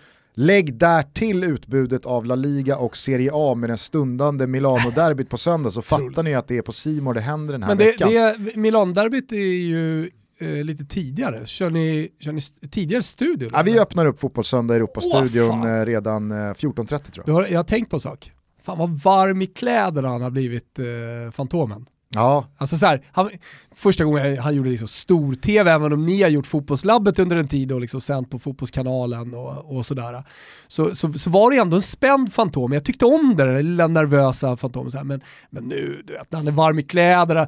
Lägg 0.41 0.75
där 0.75 1.03
till 1.03 1.45
utbudet 1.45 2.07
av 2.07 2.25
La 2.25 2.35
Liga 2.35 2.77
och 2.77 2.97
Serie 2.97 3.31
A 3.35 3.55
med 3.55 3.71
den 3.71 3.79
stundande 3.79 4.47
Milano-derbyt 4.47 5.31
på 5.31 5.37
söndag 5.37 5.71
så 5.71 5.83
fattar 5.83 6.23
ni 6.23 6.35
att 6.35 6.49
det 6.49 6.59
är 6.59 6.63
på 6.63 6.73
Simor 6.73 7.15
det 7.15 7.21
händer 7.21 7.53
den 7.53 7.63
här 7.63 7.71
Men 7.71 7.79
det, 7.79 7.85
veckan. 7.85 8.13
Det, 8.13 8.57
Milano-derbyt 8.57 9.33
är 9.33 9.37
ju 9.37 10.11
eh, 10.41 10.65
lite 10.65 10.85
tidigare. 10.85 11.47
Kör 11.47 11.71
ni, 11.71 12.09
kör 12.21 12.33
ni 12.33 12.41
tidigare 12.71 13.03
studio? 13.03 13.49
Ja, 13.53 13.63
vi 13.63 13.79
öppnar 13.79 14.07
upp 14.07 14.21
Fotbollssöndag 14.21 14.77
Europa-studion 14.77 15.63
oh, 15.63 15.85
redan 15.85 16.31
eh, 16.31 16.35
14.30 16.35 17.11
tror 17.11 17.25
jag. 17.27 17.35
Har, 17.35 17.47
jag 17.47 17.59
har 17.59 17.65
tänkt 17.65 17.91
på 17.91 17.97
en 17.97 18.01
sak. 18.01 18.33
Fan 18.63 18.79
vad 18.79 18.91
varm 18.91 19.43
i 19.43 19.47
kläderna 19.47 20.09
han 20.09 20.23
har 20.23 20.31
blivit, 20.31 20.79
eh, 20.79 21.31
Fantomen. 21.33 21.87
Ja. 22.15 22.47
Alltså 22.57 22.77
så 22.79 22.87
här, 22.87 23.05
han, 23.13 23.31
första 23.75 24.05
gången 24.05 24.39
han 24.39 24.55
gjorde 24.55 24.71
liksom 24.71 24.89
stor-tv, 24.89 25.71
även 25.71 25.93
om 25.93 26.07
ni 26.07 26.23
har 26.23 26.31
gjort 26.31 26.47
fotbollslabbet 26.47 27.19
under 27.19 27.37
en 27.37 27.49
tid 27.49 27.73
och 27.73 27.81
liksom 27.81 28.01
sänt 28.01 28.31
på 28.31 28.39
fotbollskanalen 28.39 29.35
och, 29.35 29.77
och 29.77 29.87
sådär. 29.87 30.25
Så, 30.69 30.95
så, 30.95 31.13
så, 31.13 31.31
var 31.31 31.51
det 31.51 31.57
ändå 31.57 31.77
en 31.77 31.83
spänd 31.83 32.33
Fantom, 32.33 32.73
jag 32.73 32.85
tyckte 32.85 33.05
om 33.05 33.37
det, 33.37 33.45
den 33.45 33.57
lilla 33.57 33.87
nervösa 33.87 34.57
Fantomen. 34.57 35.07
Men, 35.07 35.21
men 35.51 35.65
nu, 35.65 36.03
du 36.07 36.13
vet, 36.13 36.33
när 36.33 36.39
han 36.39 36.49
är 36.49 36.53
varm 36.53 36.79
i 36.79 36.83
kläderna. 36.83 37.47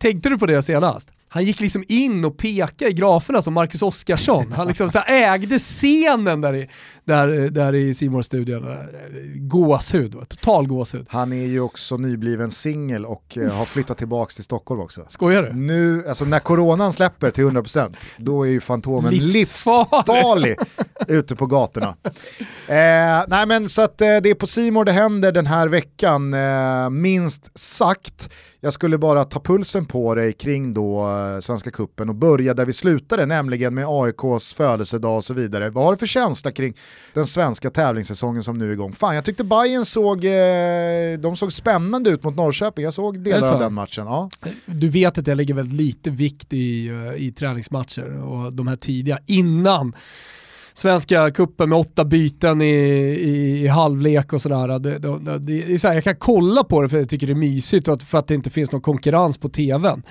Tänkte 0.00 0.28
du 0.28 0.38
på 0.38 0.46
det 0.46 0.62
senast? 0.62 1.08
Han 1.32 1.44
gick 1.44 1.60
liksom 1.60 1.84
in 1.88 2.24
och 2.24 2.38
pekade 2.38 2.90
i 2.90 2.92
graferna 2.92 3.42
som 3.42 3.54
Marcus 3.54 3.82
Oskarsson. 3.82 4.52
Han 4.52 4.66
liksom 4.66 4.90
så 4.90 4.98
ägde 4.98 5.58
scenen 5.58 6.40
där 6.40 6.54
i, 6.54 6.68
där, 7.04 7.28
där 7.50 7.74
i 7.74 7.94
simor 7.94 8.22
studion 8.22 8.66
Gåshud, 9.36 10.12
total 10.28 10.66
gåshud. 10.66 11.06
Han 11.08 11.32
är 11.32 11.46
ju 11.46 11.60
också 11.60 11.96
nybliven 11.96 12.50
singel 12.50 13.06
och 13.06 13.38
uh, 13.40 13.50
har 13.50 13.64
flyttat 13.64 13.98
tillbaka 13.98 14.30
till 14.30 14.44
Stockholm 14.44 14.80
också. 14.80 15.04
Skojar 15.08 15.42
du? 15.42 15.52
Nu, 15.52 16.08
alltså 16.08 16.24
när 16.24 16.38
coronan 16.38 16.92
släpper 16.92 17.30
till 17.30 17.44
100% 17.44 17.96
då 18.16 18.42
är 18.46 18.50
ju 18.50 18.60
Fantomen 18.60 19.14
livsfarlig 19.14 20.56
ute 21.08 21.36
på 21.36 21.46
gatorna. 21.46 21.96
Eh, 22.68 23.24
nej 23.28 23.46
men 23.46 23.68
så 23.68 23.82
att 23.82 24.00
eh, 24.00 24.16
det 24.22 24.30
är 24.30 24.34
på 24.34 24.46
Simor 24.46 24.84
det 24.84 24.92
händer 24.92 25.32
den 25.32 25.46
här 25.46 25.68
veckan, 25.68 26.34
eh, 26.34 26.90
minst 26.90 27.58
sagt. 27.58 28.30
Jag 28.62 28.72
skulle 28.72 28.98
bara 28.98 29.24
ta 29.24 29.40
pulsen 29.40 29.86
på 29.86 30.14
dig 30.14 30.32
kring 30.32 30.74
då 30.74 31.08
eh, 31.08 31.40
Svenska 31.40 31.70
Kuppen 31.70 32.08
och 32.08 32.14
börja 32.14 32.54
där 32.54 32.66
vi 32.66 32.72
slutade, 32.72 33.26
nämligen 33.26 33.74
med 33.74 33.84
AIKs 33.88 34.52
födelsedag 34.54 35.16
och 35.16 35.24
så 35.24 35.34
vidare. 35.34 35.70
Vad 35.70 35.84
har 35.84 35.92
du 35.92 35.96
för 35.98 36.06
känsla 36.06 36.52
kring 36.52 36.74
den 37.14 37.26
svenska 37.26 37.70
tävlingssäsongen 37.70 38.42
som 38.42 38.58
nu 38.58 38.68
är 38.68 38.72
igång? 38.72 38.92
Fan, 38.92 39.14
jag 39.14 39.24
tyckte 39.24 39.44
Bayern 39.44 39.84
såg, 39.84 40.24
eh, 40.24 41.18
de 41.18 41.36
såg 41.36 41.52
spännande 41.52 42.10
ut 42.10 42.22
mot 42.22 42.36
Norrköping, 42.36 42.84
jag 42.84 42.94
såg 42.94 43.18
delar 43.18 43.52
av 43.52 43.60
den 43.60 43.74
matchen. 43.74 44.06
Ja. 44.06 44.30
Du 44.66 44.88
vet 44.88 45.18
att 45.18 45.26
jag 45.26 45.36
lägger 45.36 45.54
väldigt 45.54 45.76
lite 45.80 46.10
vikt 46.10 46.52
i, 46.52 46.88
eh, 46.88 47.26
i 47.26 47.32
träningsmatcher 47.32 48.22
och 48.22 48.52
de 48.52 48.68
här 48.68 48.76
tidiga, 48.76 49.18
innan 49.26 49.94
Svenska 50.74 51.30
kuppen 51.30 51.68
med 51.68 51.78
åtta 51.78 52.04
byten 52.04 52.62
i, 52.62 52.64
i, 52.64 53.64
i 53.64 53.66
halvlek 53.66 54.32
och 54.32 54.42
sådär. 54.42 54.78
Det, 54.78 54.98
det, 54.98 55.38
det, 55.38 55.78
så 55.78 55.88
här, 55.88 55.94
jag 55.94 56.04
kan 56.04 56.16
kolla 56.16 56.64
på 56.64 56.82
det 56.82 56.88
för 56.88 56.98
jag 56.98 57.08
tycker 57.08 57.26
det 57.26 57.32
är 57.32 57.34
mysigt 57.34 57.88
och 57.88 58.02
för 58.02 58.18
att 58.18 58.28
det 58.28 58.34
inte 58.34 58.50
finns 58.50 58.72
någon 58.72 58.80
konkurrens 58.80 59.38
på 59.38 59.48
tvn. 59.48 60.02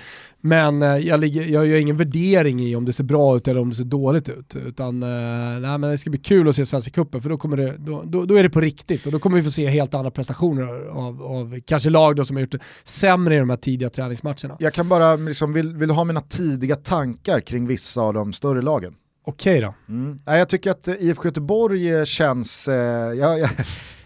Men 0.42 0.82
eh, 0.82 0.96
jag, 0.96 1.20
ligger, 1.20 1.44
jag 1.44 1.66
gör 1.66 1.76
ingen 1.76 1.96
värdering 1.96 2.60
i 2.60 2.76
om 2.76 2.84
det 2.84 2.92
ser 2.92 3.04
bra 3.04 3.36
ut 3.36 3.48
eller 3.48 3.60
om 3.60 3.70
det 3.70 3.76
ser 3.76 3.84
dåligt 3.84 4.28
ut. 4.28 4.56
Utan 4.56 5.02
eh, 5.02 5.60
nej, 5.60 5.78
men 5.78 5.90
det 5.90 5.98
ska 5.98 6.10
bli 6.10 6.18
kul 6.18 6.48
att 6.48 6.56
se 6.56 6.66
Svenska 6.66 6.90
Cupen 6.90 7.22
för 7.22 7.30
då, 7.30 7.38
kommer 7.38 7.56
det, 7.56 7.74
då, 7.78 8.02
då, 8.06 8.24
då, 8.24 8.34
är 8.34 8.42
det 8.42 8.50
på 8.50 8.60
riktigt 8.60 9.06
och 9.06 9.12
då 9.12 9.18
kommer 9.18 9.36
vi 9.36 9.42
få 9.42 9.50
se 9.50 9.68
helt 9.68 9.94
andra 9.94 10.10
prestationer 10.10 10.88
av, 10.88 11.22
av 11.22 11.60
kanske 11.64 11.90
lag 11.90 12.16
då 12.16 12.24
som 12.24 12.36
har 12.36 12.40
gjort 12.40 12.52
det 12.52 12.60
sämre 12.84 13.34
i 13.34 13.38
de 13.38 13.50
här 13.50 13.56
tidiga 13.56 13.90
träningsmatcherna. 13.90 14.56
Jag 14.58 14.74
kan 14.74 14.88
bara, 14.88 15.16
liksom, 15.16 15.52
vill, 15.52 15.76
vill 15.76 15.90
ha 15.90 16.04
mina 16.04 16.20
tidiga 16.20 16.76
tankar 16.76 17.40
kring 17.40 17.66
vissa 17.66 18.00
av 18.00 18.14
de 18.14 18.32
större 18.32 18.62
lagen? 18.62 18.94
Okej 19.24 19.58
okay 19.58 19.60
då. 19.88 19.94
Mm. 19.94 20.18
Jag 20.24 20.48
tycker 20.48 20.70
att 20.70 20.88
IFK 20.88 21.24
Göteborg 21.24 21.94
eh, 21.98 22.04
känns, 22.04 22.68
eh, 22.68 22.74
jag, 23.14 23.38
jag, 23.38 23.50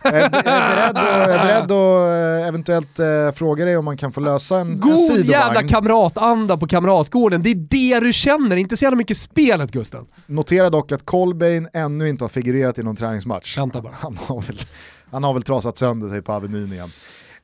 jag, 0.03 0.15
är 0.15 0.31
beredd 0.31 0.97
att, 0.97 1.05
jag 1.05 1.31
är 1.31 1.45
beredd 1.45 1.63
att 1.63 2.43
eh, 2.43 2.49
eventuellt 2.49 2.99
eh, 2.99 3.33
fråga 3.35 3.65
dig 3.65 3.77
om 3.77 3.85
man 3.85 3.97
kan 3.97 4.13
få 4.13 4.21
lösa 4.21 4.59
en, 4.59 4.81
God 4.81 4.93
en 4.93 4.99
sidovagn. 4.99 5.23
God 5.23 5.31
jävla 5.31 5.63
kamratanda 5.63 6.57
på 6.57 6.67
Kamratgården, 6.67 7.43
det 7.43 7.51
är 7.51 7.55
det 7.55 8.01
du 8.07 8.13
känner, 8.13 8.57
inte 8.57 8.77
så 8.77 8.85
jävla 8.85 8.97
mycket 8.97 9.17
spelet 9.17 9.71
Gusten. 9.71 10.07
Notera 10.27 10.71
dock 10.71 10.93
att 10.93 11.05
Colbain 11.05 11.69
ännu 11.73 12.09
inte 12.09 12.25
har 12.25 12.29
figurerat 12.29 12.79
i 12.79 12.83
någon 12.83 12.97
träningsmatch. 12.97 13.59
Vänta 13.59 13.81
bara. 13.81 13.95
Han 13.99 14.19
har 14.27 14.41
väl, 14.41 14.59
han 15.11 15.25
har 15.25 15.35
väl 15.35 15.43
trasat 15.43 15.77
sönder 15.77 16.09
sig 16.09 16.23
på 16.23 16.33
Avenyn 16.33 16.73
igen. 16.73 16.91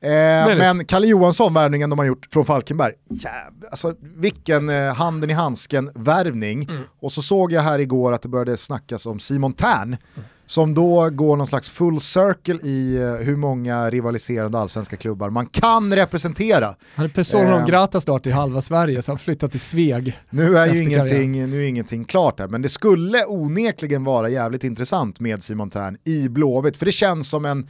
Eh, 0.03 0.57
men 0.57 0.85
Kalle 0.85 1.07
Johansson, 1.07 1.53
värvningen 1.53 1.89
de 1.89 1.99
har 1.99 2.05
gjort 2.05 2.27
från 2.31 2.45
Falkenberg, 2.45 2.93
jävlar, 3.09 3.69
alltså 3.69 3.95
vilken 3.99 4.69
eh, 4.69 4.93
handen 4.93 5.29
i 5.29 5.33
handsken 5.33 5.91
värvning. 5.95 6.63
Mm. 6.63 6.83
Och 6.99 7.11
så 7.11 7.21
såg 7.21 7.51
jag 7.51 7.61
här 7.61 7.79
igår 7.79 8.13
att 8.13 8.21
det 8.21 8.29
började 8.29 8.57
snackas 8.57 9.05
om 9.05 9.19
Simon 9.19 9.53
Tern, 9.53 9.87
mm. 9.87 9.97
som 10.45 10.73
då 10.73 11.09
går 11.09 11.35
någon 11.35 11.47
slags 11.47 11.69
full 11.69 12.01
circle 12.01 12.59
i 12.63 12.97
eh, 12.97 13.25
hur 13.25 13.35
många 13.35 13.89
rivaliserande 13.89 14.59
allsvenska 14.59 14.95
klubbar 14.95 15.29
man 15.29 15.45
kan 15.45 15.95
representera. 15.95 16.75
Han 16.95 17.05
är 17.05 17.09
person 17.09 17.47
eh, 17.47 17.65
grata 17.65 18.01
snart 18.01 18.27
i 18.27 18.31
halva 18.31 18.61
Sverige, 18.61 19.01
så 19.01 19.11
han 19.11 19.19
flyttar 19.19 19.47
till 19.47 19.59
Sveg. 19.59 20.19
Nu 20.29 20.57
är 20.57 20.73
ju 20.73 20.83
ingenting, 20.83 21.49
nu 21.49 21.63
är 21.63 21.67
ingenting 21.67 22.05
klart 22.05 22.39
här, 22.39 22.47
men 22.47 22.61
det 22.61 22.69
skulle 22.69 23.25
onekligen 23.25 24.03
vara 24.03 24.29
jävligt 24.29 24.63
intressant 24.63 25.19
med 25.19 25.43
Simon 25.43 25.69
Tern 25.69 25.97
i 26.03 26.29
Blåvitt, 26.29 26.77
för 26.77 26.85
det 26.85 26.91
känns 26.91 27.29
som 27.29 27.45
en 27.45 27.67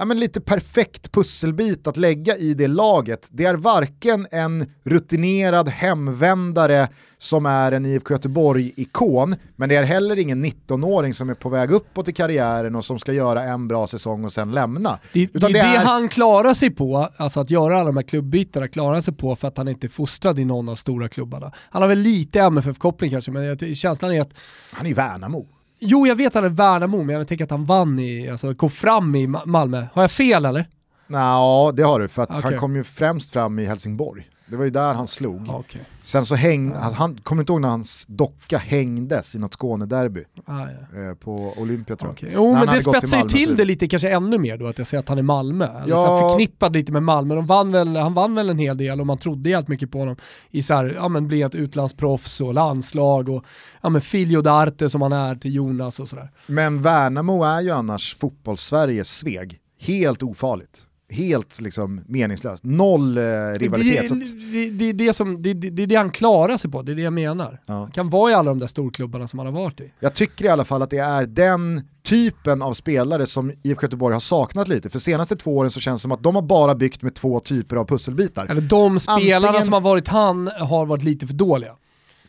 ja, 0.00 0.04
men 0.04 0.20
lite 0.20 0.40
perfekt 0.40 1.12
pusselbit 1.12 1.86
att 1.86 1.96
lägga 1.96 2.36
i 2.36 2.54
det 2.54 2.68
laget. 2.68 3.28
Det 3.30 3.44
är 3.44 3.54
varken 3.54 4.26
en 4.30 4.72
rutinerad 4.84 5.68
hemvändare 5.68 6.88
som 7.18 7.46
är 7.46 7.72
en 7.72 7.86
IFK 7.86 8.14
Göteborg-ikon, 8.14 9.36
men 9.56 9.68
det 9.68 9.76
är 9.76 9.82
heller 9.82 10.18
ingen 10.18 10.44
19-åring 10.44 11.14
som 11.14 11.30
är 11.30 11.34
på 11.34 11.48
väg 11.48 11.70
uppåt 11.70 12.08
i 12.08 12.12
karriären 12.12 12.74
och 12.74 12.84
som 12.84 12.98
ska 12.98 13.12
göra 13.12 13.42
en 13.42 13.68
bra 13.68 13.86
säsong 13.86 14.24
och 14.24 14.32
sen 14.32 14.52
lämna. 14.52 14.98
Det, 15.12 15.22
Utan 15.22 15.52
det, 15.52 15.58
det 15.58 15.58
är 15.58 15.72
det 15.72 15.86
han 15.86 16.08
klarar 16.08 16.54
sig 16.54 16.70
på, 16.70 17.08
alltså 17.16 17.40
att 17.40 17.50
göra 17.50 17.76
alla 17.76 17.86
de 17.86 17.96
här 17.96 18.04
klubbytena, 18.04 18.68
klarar 18.68 19.00
sig 19.00 19.14
på 19.14 19.36
för 19.36 19.48
att 19.48 19.56
han 19.56 19.68
inte 19.68 19.86
är 19.86 19.88
fostrad 19.88 20.38
i 20.38 20.44
någon 20.44 20.68
av 20.68 20.74
stora 20.74 21.08
klubbarna. 21.08 21.52
Han 21.70 21.82
har 21.82 21.88
väl 21.88 21.98
lite 21.98 22.40
MFF-koppling 22.40 23.10
kanske, 23.10 23.30
men 23.30 23.74
känslan 23.74 24.12
är 24.12 24.20
att... 24.20 24.34
Han 24.72 24.86
är 24.86 24.90
ju 24.90 24.94
Värnamo. 24.94 25.46
Jo, 25.80 26.06
jag 26.06 26.16
vet 26.16 26.26
att 26.26 26.34
han 26.34 26.44
är 26.44 26.48
Värnamo, 26.48 27.02
men 27.02 27.16
jag 27.16 27.28
tänker 27.28 27.44
att 27.44 27.50
han 27.50 27.64
vann 27.64 27.98
i, 27.98 28.28
alltså 28.28 28.54
kom 28.54 28.70
fram 28.70 29.14
i 29.14 29.26
Malmö. 29.26 29.86
Har 29.92 30.02
jag 30.02 30.10
fel 30.10 30.44
eller? 30.44 30.66
Ja, 31.06 31.72
det 31.76 31.82
har 31.82 32.00
du, 32.00 32.08
för 32.08 32.22
att 32.22 32.30
okay. 32.30 32.42
han 32.42 32.58
kom 32.58 32.76
ju 32.76 32.84
främst 32.84 33.32
fram 33.32 33.58
i 33.58 33.64
Helsingborg. 33.64 34.28
Det 34.50 34.56
var 34.56 34.64
ju 34.64 34.70
där 34.70 34.94
han 34.94 35.06
slog. 35.06 35.48
Okay. 35.48 35.80
Sen 36.02 36.26
så 36.26 36.34
hängde, 36.34 36.78
han, 36.78 36.94
han 36.94 37.20
kommer 37.22 37.42
inte 37.42 37.52
ihåg 37.52 37.60
när 37.60 37.68
hans 37.68 38.06
docka 38.08 38.58
hängdes 38.58 39.34
i 39.34 39.38
något 39.38 39.54
Skånederby 39.54 40.24
ah, 40.44 40.66
ja. 40.92 41.00
eh, 41.00 41.14
på 41.14 41.54
Olympia 41.56 41.96
tror 41.96 42.08
jag. 42.08 42.12
Okay. 42.12 42.30
Jo 42.34 42.54
men 42.54 42.66
det 42.66 42.80
spetsar 42.80 43.18
ju 43.18 43.22
till, 43.22 43.46
till 43.46 43.56
det 43.56 43.64
lite 43.64 43.88
kanske 43.88 44.10
ännu 44.10 44.38
mer 44.38 44.56
då 44.56 44.66
att 44.66 44.78
jag 44.78 44.86
säger 44.86 45.00
att 45.00 45.08
han 45.08 45.18
är 45.18 45.22
Malmö. 45.22 45.64
Eller 45.64 45.88
ja. 45.88 45.96
så 45.96 46.28
förknippad 46.28 46.74
lite 46.74 46.92
med 46.92 47.02
Malmö. 47.02 47.34
De 47.34 47.46
vann 47.46 47.72
väl, 47.72 47.96
han 47.96 48.14
vann 48.14 48.34
väl 48.34 48.50
en 48.50 48.58
hel 48.58 48.76
del 48.76 49.00
och 49.00 49.06
man 49.06 49.18
trodde 49.18 49.50
jävligt 49.50 49.68
mycket 49.68 49.90
på 49.90 49.98
honom 49.98 50.16
i 50.50 50.62
så 50.62 50.74
här, 50.74 50.92
ja 50.96 51.08
men 51.08 51.28
bli 51.28 51.42
ett 51.42 51.54
utlandsproffs 51.54 52.40
och 52.40 52.54
landslag 52.54 53.28
och 53.28 53.44
ja 53.80 53.88
men 53.88 54.00
Filio 54.00 54.40
Darte 54.40 54.88
som 54.88 55.02
han 55.02 55.12
är 55.12 55.34
till 55.34 55.54
Jonas 55.54 56.00
och 56.00 56.08
sådär. 56.08 56.30
Men 56.46 56.82
Värnamo 56.82 57.44
är 57.44 57.60
ju 57.60 57.70
annars 57.70 58.16
fotbolls-Sveriges 58.16 59.18
Sveg. 59.18 59.58
Helt 59.78 60.22
ofarligt 60.22 60.86
helt 61.10 61.60
liksom 61.60 62.00
meningslöst. 62.06 62.64
Noll 62.64 63.18
eh, 63.18 63.22
rivalitet. 63.56 64.08
Det, 64.08 64.24
det, 64.52 64.70
det, 64.70 64.92
det, 64.92 65.12
som, 65.12 65.42
det, 65.42 65.54
det, 65.54 65.70
det 65.70 65.82
är 65.82 65.86
det 65.86 65.94
han 65.94 66.10
klarar 66.10 66.56
sig 66.56 66.70
på, 66.70 66.82
det 66.82 66.92
är 66.92 66.96
det 66.96 67.02
jag 67.02 67.12
menar. 67.12 67.60
Ja. 67.66 67.74
Han 67.74 67.90
kan 67.90 68.10
vara 68.10 68.30
i 68.30 68.34
alla 68.34 68.50
de 68.50 68.58
där 68.58 68.66
storklubbarna 68.66 69.28
som 69.28 69.38
han 69.38 69.46
har 69.46 69.62
varit 69.62 69.80
i. 69.80 69.92
Jag 70.00 70.14
tycker 70.14 70.44
i 70.44 70.48
alla 70.48 70.64
fall 70.64 70.82
att 70.82 70.90
det 70.90 70.98
är 70.98 71.26
den 71.26 71.82
typen 72.02 72.62
av 72.62 72.72
spelare 72.72 73.26
som 73.26 73.52
IFK 73.62 73.82
Göteborg 73.82 74.14
har 74.14 74.20
saknat 74.20 74.68
lite. 74.68 74.90
För 74.90 74.98
senaste 74.98 75.36
två 75.36 75.56
åren 75.56 75.70
så 75.70 75.80
känns 75.80 76.00
det 76.00 76.02
som 76.02 76.12
att 76.12 76.22
de 76.22 76.34
har 76.34 76.42
bara 76.42 76.74
byggt 76.74 77.02
med 77.02 77.14
två 77.14 77.40
typer 77.40 77.76
av 77.76 77.84
pusselbitar. 77.84 78.46
Eller 78.48 78.60
de 78.60 78.98
spelarna 78.98 79.48
Antingen... 79.48 79.64
som 79.64 79.72
har 79.72 79.80
varit 79.80 80.08
han 80.08 80.50
har 80.60 80.86
varit 80.86 81.02
lite 81.02 81.26
för 81.26 81.34
dåliga. 81.34 81.72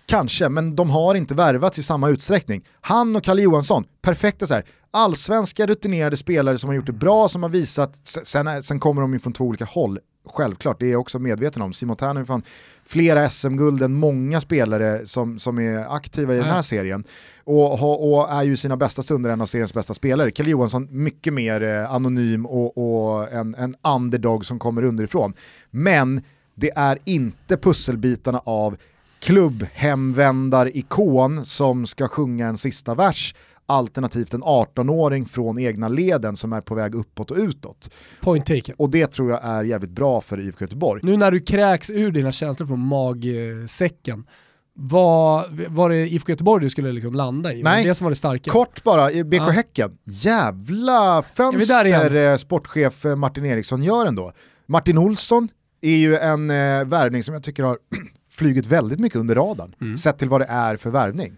Kanske, 0.06 0.50
men 0.50 0.76
de 0.76 0.90
har 0.90 1.16
inte 1.16 1.34
värvats 1.34 1.80
i 1.80 1.84
samma 1.84 2.10
utsträckning. 2.10 2.64
Han 2.82 3.16
och 3.16 3.24
Kalle 3.24 3.42
Johansson, 3.42 3.84
perfekta 4.02 4.46
så 4.46 4.54
här. 4.54 4.64
allsvenska 4.92 5.68
rutinerade 5.68 6.18
spelare 6.18 6.58
som 6.58 6.68
har 6.68 6.76
gjort 6.76 6.86
det 6.86 6.92
bra, 6.92 7.30
som 7.30 7.44
har 7.44 7.50
visat, 7.50 8.00
sen, 8.04 8.64
sen 8.64 8.80
kommer 8.80 9.02
de 9.02 9.14
ju 9.14 9.20
från 9.20 9.34
två 9.34 9.46
olika 9.46 9.66
håll, 9.66 10.00
självklart, 10.30 10.80
det 10.80 10.86
är 10.86 10.92
jag 10.92 11.02
också 11.02 11.20
medveten 11.20 11.62
om. 11.62 11.74
Simon 11.74 11.98
Tern 11.98 12.18
har 12.18 12.26
fan 12.26 12.44
flera 12.86 13.30
SM-guld 13.30 13.84
än 13.84 13.94
många 13.94 14.42
spelare 14.42 15.06
som, 15.06 15.40
som 15.40 15.60
är 15.60 15.96
aktiva 15.96 16.34
i 16.34 16.38
den 16.38 16.46
här 16.46 16.62
serien. 16.62 17.04
Och, 17.44 18.14
och, 18.14 18.32
är 18.32 18.44
ju 18.44 18.58
sina 18.58 18.78
bästa 18.78 19.02
stunder 19.02 19.30
en 19.30 19.42
av 19.42 19.46
seriens 19.46 19.74
bästa 19.74 19.94
spelare. 19.94 20.32
Kalle 20.32 20.50
Johansson 20.50 20.88
mycket 20.92 21.34
mer 21.34 21.64
eh, 21.64 21.94
anonym 21.94 22.46
och, 22.46 22.78
och 22.78 23.32
en, 23.32 23.56
en 23.56 23.76
underdog 23.96 24.46
som 24.46 24.60
kommer 24.60 24.84
underifrån. 24.84 25.34
Men 25.72 26.22
det 26.56 26.72
är 26.76 26.98
inte 27.06 27.58
pusselbitarna 27.58 28.42
av 28.46 28.78
klubbhemvändarikon 29.22 31.46
som 31.46 31.86
ska 31.86 32.08
sjunga 32.08 32.48
en 32.48 32.58
sista 32.58 32.96
vers 32.96 33.36
alternativt 33.72 34.34
en 34.34 34.44
18-åring 34.44 35.26
från 35.26 35.60
egna 35.60 35.90
leden 35.90 36.36
som 36.36 36.54
är 36.54 36.62
på 36.62 36.76
väg 36.76 36.96
uppåt 36.96 37.32
och 37.32 37.38
utåt. 37.38 37.90
Point 38.22 38.46
taken. 38.46 38.76
Och 38.78 38.90
det 38.90 39.08
tror 39.08 39.32
jag 39.32 39.40
är 39.44 39.64
jävligt 39.64 39.90
bra 39.90 40.22
för 40.22 40.40
IFK 40.40 40.64
Göteborg. 40.64 41.02
Nu 41.04 41.18
när 41.18 41.32
du 41.32 41.40
kräks 41.40 41.90
ur 41.90 42.12
dina 42.12 42.32
känslor 42.32 42.68
från 42.68 42.80
magsäcken, 42.80 44.28
vad 44.74 45.46
var 45.68 45.90
det 45.90 46.08
IFK 46.08 46.32
Göteborg 46.32 46.64
du 46.64 46.70
skulle 46.70 46.92
liksom 46.92 47.14
landa 47.14 47.54
i? 47.54 47.64
Nej, 47.64 47.84
det 47.84 47.96
som 47.96 48.06
var 48.06 48.12
det 48.12 48.16
starka? 48.16 48.52
kort 48.52 48.84
bara, 48.84 49.24
BK 49.24 49.34
ja. 49.34 49.50
Häcken. 49.50 49.98
Jävla 50.04 51.24
fönster 51.36 52.16
eh, 52.16 52.38
sportchef 52.38 53.06
Martin 53.18 53.46
Eriksson 53.46 53.84
gör 53.84 54.06
ändå. 54.06 54.32
Martin 54.66 54.98
Olsson 54.98 55.50
är 55.82 55.96
ju 55.96 56.18
en 56.18 56.50
eh, 56.50 56.86
värvning 56.86 57.24
som 57.24 57.34
jag 57.34 57.44
tycker 57.44 57.64
har 57.64 57.78
flugit 58.32 58.66
väldigt 58.66 59.00
mycket 59.00 59.20
under 59.20 59.36
radarn, 59.36 59.76
mm. 59.82 59.98
sett 59.98 60.18
till 60.18 60.30
vad 60.30 60.42
det 60.42 60.46
är 60.46 60.76
för 60.76 60.90
värvning. 60.90 61.38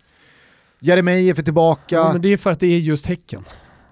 Jeremejeff 0.80 1.40
är 1.40 1.44
tillbaka. 1.44 1.96
Ja, 1.96 2.10
men 2.14 2.22
det 2.22 2.34
är 2.34 2.38
för 2.38 2.52
att 2.52 2.60
det 2.60 2.68
är 2.68 2.80
just 2.80 3.06
Häcken. 3.06 3.44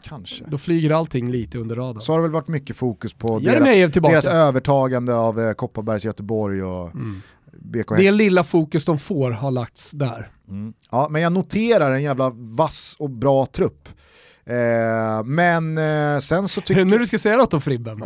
Kanske. 0.04 0.44
Då 0.48 0.58
flyger 0.58 0.92
allting 0.92 1.32
lite 1.32 1.58
under 1.58 1.76
radarn. 1.76 2.02
Så 2.02 2.12
har 2.12 2.20
det 2.20 2.22
väl 2.22 2.32
varit 2.32 2.48
mycket 2.48 2.78
fokus 2.78 3.14
på 3.14 3.40
deras, 3.40 3.92
deras, 3.94 4.26
övertagande 4.26 5.16
av 5.16 5.42
eh, 5.42 5.54
Kopparbergs 5.54 6.06
Göteborg 6.06 6.64
och 6.64 6.96
mm. 6.96 7.22
BK 7.54 7.98
Det 7.98 8.12
lilla 8.12 8.44
fokus 8.44 8.86
de 8.86 9.00
får 9.00 9.32
har 9.32 9.52
lagts 9.52 9.92
där. 9.92 10.32
Mm. 10.48 10.74
Ja, 10.90 11.08
men 11.10 11.22
jag 11.22 11.34
noterar 11.34 11.92
en 11.92 12.04
jävla 12.04 12.30
vass 12.36 12.96
och 13.00 13.10
bra 13.10 13.46
trupp. 13.46 13.90
Eh, 14.46 15.24
men 15.24 15.78
eh, 15.78 16.20
sen 16.20 16.48
så 16.48 16.62
tycker... 16.62 16.82
Är 16.82 16.86
det 16.86 16.92
nu 16.92 16.98
du 16.98 17.06
ska 17.06 17.18
säga 17.18 17.38
något 17.38 17.54
om 17.54 17.62
Fribben? 17.62 18.00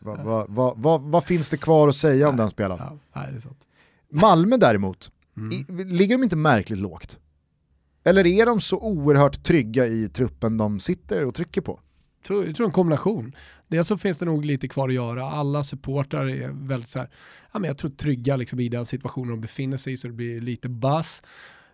Vad 0.00 0.24
va, 0.24 0.46
va, 0.48 0.74
va, 0.76 0.98
va, 0.98 1.20
finns 1.20 1.50
det 1.50 1.56
kvar 1.56 1.88
att 1.88 1.96
säga 1.96 2.28
om 2.28 2.36
den 2.36 2.50
spelaren? 2.50 2.80
Ja, 2.84 3.20
nej, 3.20 3.28
det 3.32 3.36
är 3.36 3.40
sant. 3.40 3.65
Malmö 4.20 4.56
däremot, 4.56 5.12
mm. 5.36 5.52
i, 5.52 5.84
ligger 5.84 6.18
de 6.18 6.24
inte 6.24 6.36
märkligt 6.36 6.78
lågt? 6.78 7.18
Eller 8.04 8.26
är 8.26 8.46
de 8.46 8.60
så 8.60 8.78
oerhört 8.78 9.42
trygga 9.42 9.86
i 9.86 10.08
truppen 10.08 10.58
de 10.58 10.80
sitter 10.80 11.24
och 11.24 11.34
trycker 11.34 11.60
på? 11.60 11.80
Jag 12.18 12.26
tror, 12.26 12.46
jag 12.46 12.56
tror 12.56 12.66
en 12.66 12.72
kombination. 12.72 13.36
Dels 13.68 13.88
så 13.88 13.98
finns 13.98 14.18
det 14.18 14.24
nog 14.24 14.44
lite 14.44 14.68
kvar 14.68 14.88
att 14.88 14.94
göra. 14.94 15.30
Alla 15.30 15.64
supportrar 15.64 16.28
är 16.28 16.48
väldigt 16.48 16.90
så 16.90 16.98
här, 16.98 17.10
ja, 17.52 17.58
men 17.58 17.68
jag 17.68 17.78
tror 17.78 17.90
trygga 17.90 18.36
liksom 18.36 18.60
i 18.60 18.68
den 18.68 18.86
situationen 18.86 19.30
de 19.30 19.40
befinner 19.40 19.76
sig 19.76 19.92
i 19.92 19.96
så 19.96 20.08
det 20.08 20.14
blir 20.14 20.40
lite 20.40 20.68
buzz. 20.68 21.22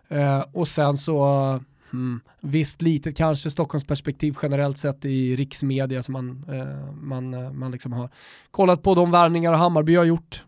Eh, 0.07 0.43
och 0.51 0.67
sen 0.67 0.97
så 0.97 1.59
Mm. 1.93 2.19
Visst, 2.41 2.81
litet 2.81 3.17
kanske 3.17 3.51
Stockholmsperspektiv 3.51 4.37
generellt 4.41 4.77
sett 4.77 5.05
i 5.05 5.35
riksmedia 5.35 6.03
som 6.03 6.13
man, 6.13 6.45
eh, 6.49 6.93
man, 6.95 7.33
eh, 7.33 7.51
man 7.51 7.71
liksom 7.71 7.93
har 7.93 8.09
kollat 8.51 8.83
på 8.83 8.95
de 8.95 9.11
värvningar 9.11 9.53
Hammarby 9.53 9.95
har 9.95 10.03
gjort. 10.03 10.43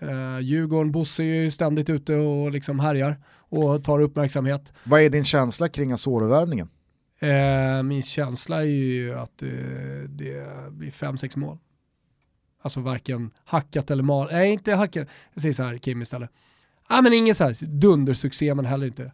Eh, 0.00 0.40
Djurgården, 0.40 0.92
Bosse 0.92 1.22
är 1.22 1.42
ju 1.42 1.50
ständigt 1.50 1.90
ute 1.90 2.14
och 2.14 2.50
liksom 2.50 2.80
härjar 2.80 3.16
och 3.28 3.84
tar 3.84 4.00
uppmärksamhet. 4.00 4.72
Vad 4.84 5.00
är 5.00 5.10
din 5.10 5.24
känsla 5.24 5.68
kring 5.68 5.92
Asoro-värvningen? 5.92 6.68
Eh, 7.18 7.82
min 7.82 8.02
känsla 8.02 8.60
är 8.60 8.66
ju 8.66 9.14
att 9.18 9.42
eh, 9.42 9.48
det 10.08 10.46
blir 10.70 10.90
fem 10.90 11.18
sex 11.18 11.36
mål. 11.36 11.58
Alltså 12.62 12.80
varken 12.80 13.30
hackat 13.44 13.90
eller 13.90 14.02
mal. 14.02 14.28
Nej, 14.32 14.52
inte 14.52 14.74
hackat. 14.74 15.08
Jag 15.34 15.42
säger 15.42 15.52
så 15.52 15.62
här, 15.62 15.78
Kim 15.78 16.02
istället. 16.02 16.30
Ja, 16.88 17.02
men 17.02 17.12
ingen 17.12 17.34
så 17.34 17.44
här 17.44 17.66
dundersuccé, 17.66 18.54
men 18.54 18.64
heller 18.64 18.86
inte 18.86 19.12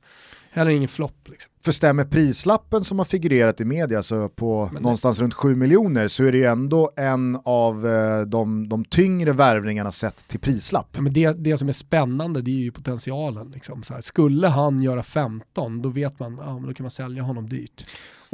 Heller 0.55 0.70
ingen 0.70 0.89
flopp. 0.89 1.29
Liksom. 1.29 1.53
För 1.64 1.72
stämmer 1.72 2.05
prislappen 2.05 2.85
som 2.85 2.99
har 2.99 3.05
figurerat 3.05 3.61
i 3.61 3.64
media 3.64 4.03
så 4.03 4.29
på 4.29 4.70
Men 4.72 4.83
någonstans 4.83 5.18
det... 5.18 5.25
runt 5.25 5.35
7 5.35 5.55
miljoner 5.55 6.09
så 6.09 6.25
är 6.25 6.33
det 6.33 6.39
ju 6.39 6.45
ändå 6.45 6.91
en 6.97 7.39
av 7.45 7.87
eh, 7.87 8.20
de, 8.20 8.68
de 8.68 8.85
tyngre 8.85 9.33
värvningarna 9.33 9.93
sett 9.93 10.29
till 10.29 10.41
prislapp. 10.41 10.89
Ja, 10.93 11.01
men 11.01 11.12
det, 11.12 11.33
det 11.33 11.57
som 11.57 11.68
är 11.68 11.72
spännande 11.72 12.43
det 12.43 12.51
är 12.51 12.62
ju 12.62 12.72
potentialen. 12.72 13.51
Liksom. 13.51 13.83
Så 13.83 13.95
här, 13.95 14.01
skulle 14.01 14.49
han 14.49 14.83
göra 14.83 15.03
15 15.03 15.83
då 15.83 15.89
vet 15.89 16.18
man, 16.18 16.39
ja, 16.41 16.55
men 16.55 16.68
då 16.68 16.75
kan 16.75 16.85
man 16.85 16.91
sälja 16.91 17.22
honom 17.22 17.49
dyrt. 17.49 17.85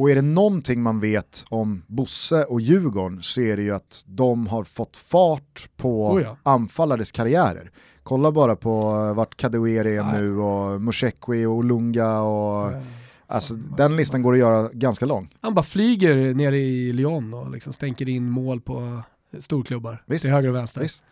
Och 0.00 0.10
är 0.10 0.14
det 0.14 0.22
någonting 0.22 0.82
man 0.82 1.00
vet 1.00 1.44
om 1.48 1.82
Bosse 1.86 2.44
och 2.44 2.60
Djurgården 2.60 3.22
så 3.22 3.40
är 3.40 3.56
det 3.56 3.62
ju 3.62 3.74
att 3.74 4.04
de 4.06 4.46
har 4.46 4.64
fått 4.64 4.96
fart 4.96 5.68
på 5.76 6.06
oh 6.06 6.22
ja. 6.22 6.36
anfallares 6.42 7.12
karriärer. 7.12 7.70
Kolla 8.02 8.32
bara 8.32 8.56
på 8.56 8.80
eh, 8.80 9.14
vart 9.14 9.36
Kadewere 9.36 9.90
är 9.90 10.20
nu 10.20 10.38
och 10.38 10.80
Mushekwi 10.80 11.46
och 11.46 11.52
Olunga 11.52 12.20
och 12.20 12.72
Alltså 13.26 13.54
den 13.54 13.96
listan 13.96 14.22
går 14.22 14.32
att 14.32 14.38
göra 14.38 14.68
ganska 14.72 15.06
lång. 15.06 15.30
Han 15.40 15.54
bara 15.54 15.62
flyger 15.62 16.34
ner 16.34 16.52
i 16.52 16.92
Lyon 16.92 17.34
och 17.34 17.50
liksom 17.50 17.72
stänker 17.72 18.08
in 18.08 18.30
mål 18.30 18.60
på 18.60 19.02
storklubbar 19.40 20.02
Visst, 20.06 20.24
till 20.24 20.32
höger 20.32 20.48
och 20.48 20.54
vänster. 20.54 20.80
Visst. 20.80 21.04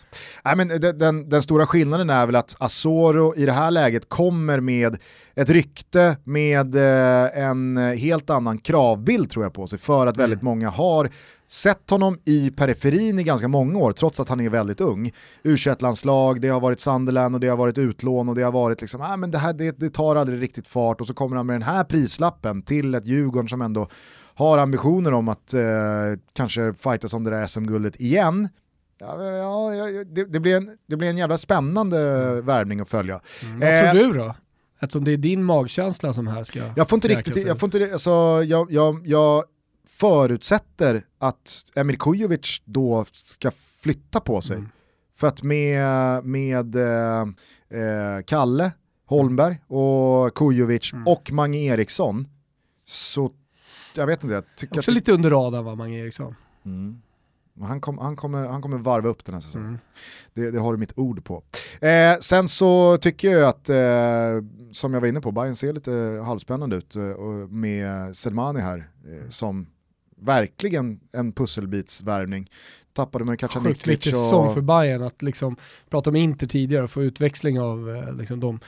Nej, 0.45 0.57
men 0.57 0.69
den, 0.69 0.99
den, 0.99 1.29
den, 1.29 1.43
stora 1.43 1.67
skillnaden 1.67 2.11
är 2.11 2.27
väl 2.27 2.37
att 2.37 2.57
Asoro 2.59 3.35
i 3.37 3.47
det 3.47 3.53
här 3.53 3.71
läget 3.71 4.09
kommer 4.09 4.61
med 4.61 4.99
ett 5.35 5.51
rykte 5.51 6.17
med 6.25 6.75
eh, 6.75 7.45
en 7.45 7.77
helt 7.77 8.31
annan 8.31 8.59
kravbild 8.59 9.31
tror 9.31 9.45
jag 9.45 9.53
på 9.53 9.67
sig 9.67 9.79
för 9.79 10.07
att 10.07 10.17
mm. 10.17 10.23
väldigt 10.23 10.43
många 10.43 10.71
har 10.71 11.11
sett 11.51 11.91
honom 11.91 12.19
i 12.25 12.51
periferin 12.51 13.19
i 13.19 13.23
ganska 13.23 13.49
många 13.49 13.79
år 13.79 13.93
trots 13.93 14.21
att 14.21 14.29
han 14.29 14.41
är 14.41 14.49
väldigt 14.49 14.81
ung. 14.81 15.13
u 15.43 15.57
landslag 15.79 16.41
det 16.41 16.49
har 16.49 16.61
varit 16.61 16.81
Sunderland 16.81 17.35
och 17.35 17.41
det 17.41 17.49
har 17.49 17.57
varit 17.57 17.79
utlån 17.79 18.29
och 18.29 18.35
det 18.35 18.43
har 18.43 18.53
varit 18.53 18.81
liksom, 18.81 19.01
ah, 19.01 19.17
men 19.17 19.31
det 19.31 19.39
här 19.39 19.53
det, 19.53 19.79
det 19.79 19.91
tar 19.91 20.17
aldrig 20.17 20.43
riktigt 20.43 20.69
fart 20.69 21.01
och 21.01 21.07
så 21.07 21.15
kommer 21.15 21.37
han 21.37 21.47
med 21.47 21.55
den 21.55 21.63
här 21.63 21.85
prislappen 21.85 22.63
till 22.63 22.95
ett 22.95 23.07
Djurgården 23.07 23.49
som 23.49 23.63
ändå 23.63 23.89
har 24.39 24.59
ambitioner 24.59 25.13
om 25.13 25.29
att 25.29 25.55
eh, 25.55 25.63
kanske 26.33 26.75
fightas 26.75 27.15
om 27.15 27.25
det 27.25 27.31
där 27.31 27.47
SM-guldet 27.47 28.01
igen. 28.01 28.49
Ja, 28.99 29.23
ja, 29.23 30.05
det, 30.05 30.25
det, 30.25 30.41
blir 30.41 30.57
en, 30.57 30.79
det 30.87 30.97
blir 30.97 31.09
en 31.09 31.17
jävla 31.19 31.39
spännande 31.39 32.01
mm. 32.01 32.45
värvning 32.45 32.81
att 32.81 32.89
följa. 32.89 33.21
Mm, 33.43 33.61
vad 33.61 33.85
eh, 33.85 33.91
tror 33.91 34.13
du 34.13 34.19
då? 34.19 34.35
Eftersom 34.81 35.05
det 35.05 35.13
är 35.13 35.17
din 35.17 35.45
magkänsla 35.45 36.13
som 36.13 36.27
här 36.27 36.45
ska 36.45 36.61
Jag 36.77 36.89
får 36.89 36.97
inte 36.97 37.09
riktigt, 37.09 37.47
jag 37.47 37.59
får 37.59 37.67
inte, 37.67 37.93
alltså, 37.93 38.11
jag, 38.45 38.73
jag, 38.73 39.07
jag 39.07 39.45
förutsätter 39.89 41.03
att 41.19 41.73
Emir 41.75 41.97
Kujovic 41.97 42.63
då 42.65 43.05
ska 43.13 43.51
flytta 43.83 44.21
på 44.21 44.41
sig. 44.41 44.57
Mm. 44.57 44.69
För 45.17 45.27
att 45.27 45.43
med, 45.43 46.25
med 46.25 46.77
eh, 46.77 47.21
eh, 47.81 48.23
Kalle, 48.27 48.73
Holmberg 49.07 49.61
och 49.67 50.35
Kujovic 50.35 50.93
mm. 50.93 51.07
och 51.07 51.33
Mange 51.33 51.59
Eriksson 51.59 52.29
så 52.85 53.31
jag 53.99 54.07
vet 54.07 54.23
inte. 54.25 54.35
Jag 54.35 54.45
tycker 54.57 54.79
Också 54.79 54.91
att 54.91 54.95
lite 54.95 55.13
under 55.13 55.31
radarn 55.31 55.65
va, 55.65 55.75
Mange 55.75 55.99
Eriksson. 55.99 56.35
Mm. 56.65 57.03
Han, 57.61 57.81
kom, 57.81 57.99
han, 57.99 58.17
kommer, 58.17 58.47
han 58.47 58.63
kommer 58.63 58.79
varva 58.79 59.09
upp 59.09 59.25
den 59.25 59.35
här 59.35 59.41
säsongen. 59.41 59.69
Mm. 59.69 59.79
Det, 60.35 60.51
det, 60.51 60.59
har 60.59 60.73
du 60.73 60.79
mitt 60.79 60.99
ord 60.99 61.25
på. 61.25 61.43
Eh, 61.81 62.19
sen 62.21 62.49
så 62.49 62.99
tycker 62.99 63.31
jag 63.31 63.49
att, 63.49 63.69
eh, 63.69 64.45
som 64.73 64.95
jag 64.95 65.01
var 65.01 65.09
inne 65.09 65.21
på, 65.21 65.33
Bayern 65.33 65.57
ser 65.57 65.73
lite 65.73 66.23
halvspännande 66.25 66.77
ut 66.77 66.97
eh, 66.97 67.03
med 67.49 68.17
Selmani 68.17 68.61
här 68.61 68.91
eh, 69.07 69.29
som 69.29 69.67
verkligen 70.21 71.01
en 71.13 71.33
pusselbitsvärvning 71.33 72.49
tappade 72.99 73.25
man 73.25 73.37
kanske 73.37 73.61
Sjukt 73.61 73.87
viktig 73.87 74.15
säsong 74.15 74.55
för 74.55 74.61
Bayern 74.61 75.03
att 75.03 75.23
liksom 75.23 75.57
prata 75.91 76.11
om 76.11 76.17
Inter 76.17 76.47
tidigare 76.47 76.85
och 76.85 76.91
få 76.91 77.03
utväxling 77.03 77.61
av 77.61 77.91
eh, 77.91 78.15
liksom 78.15 78.41
de 78.41 78.61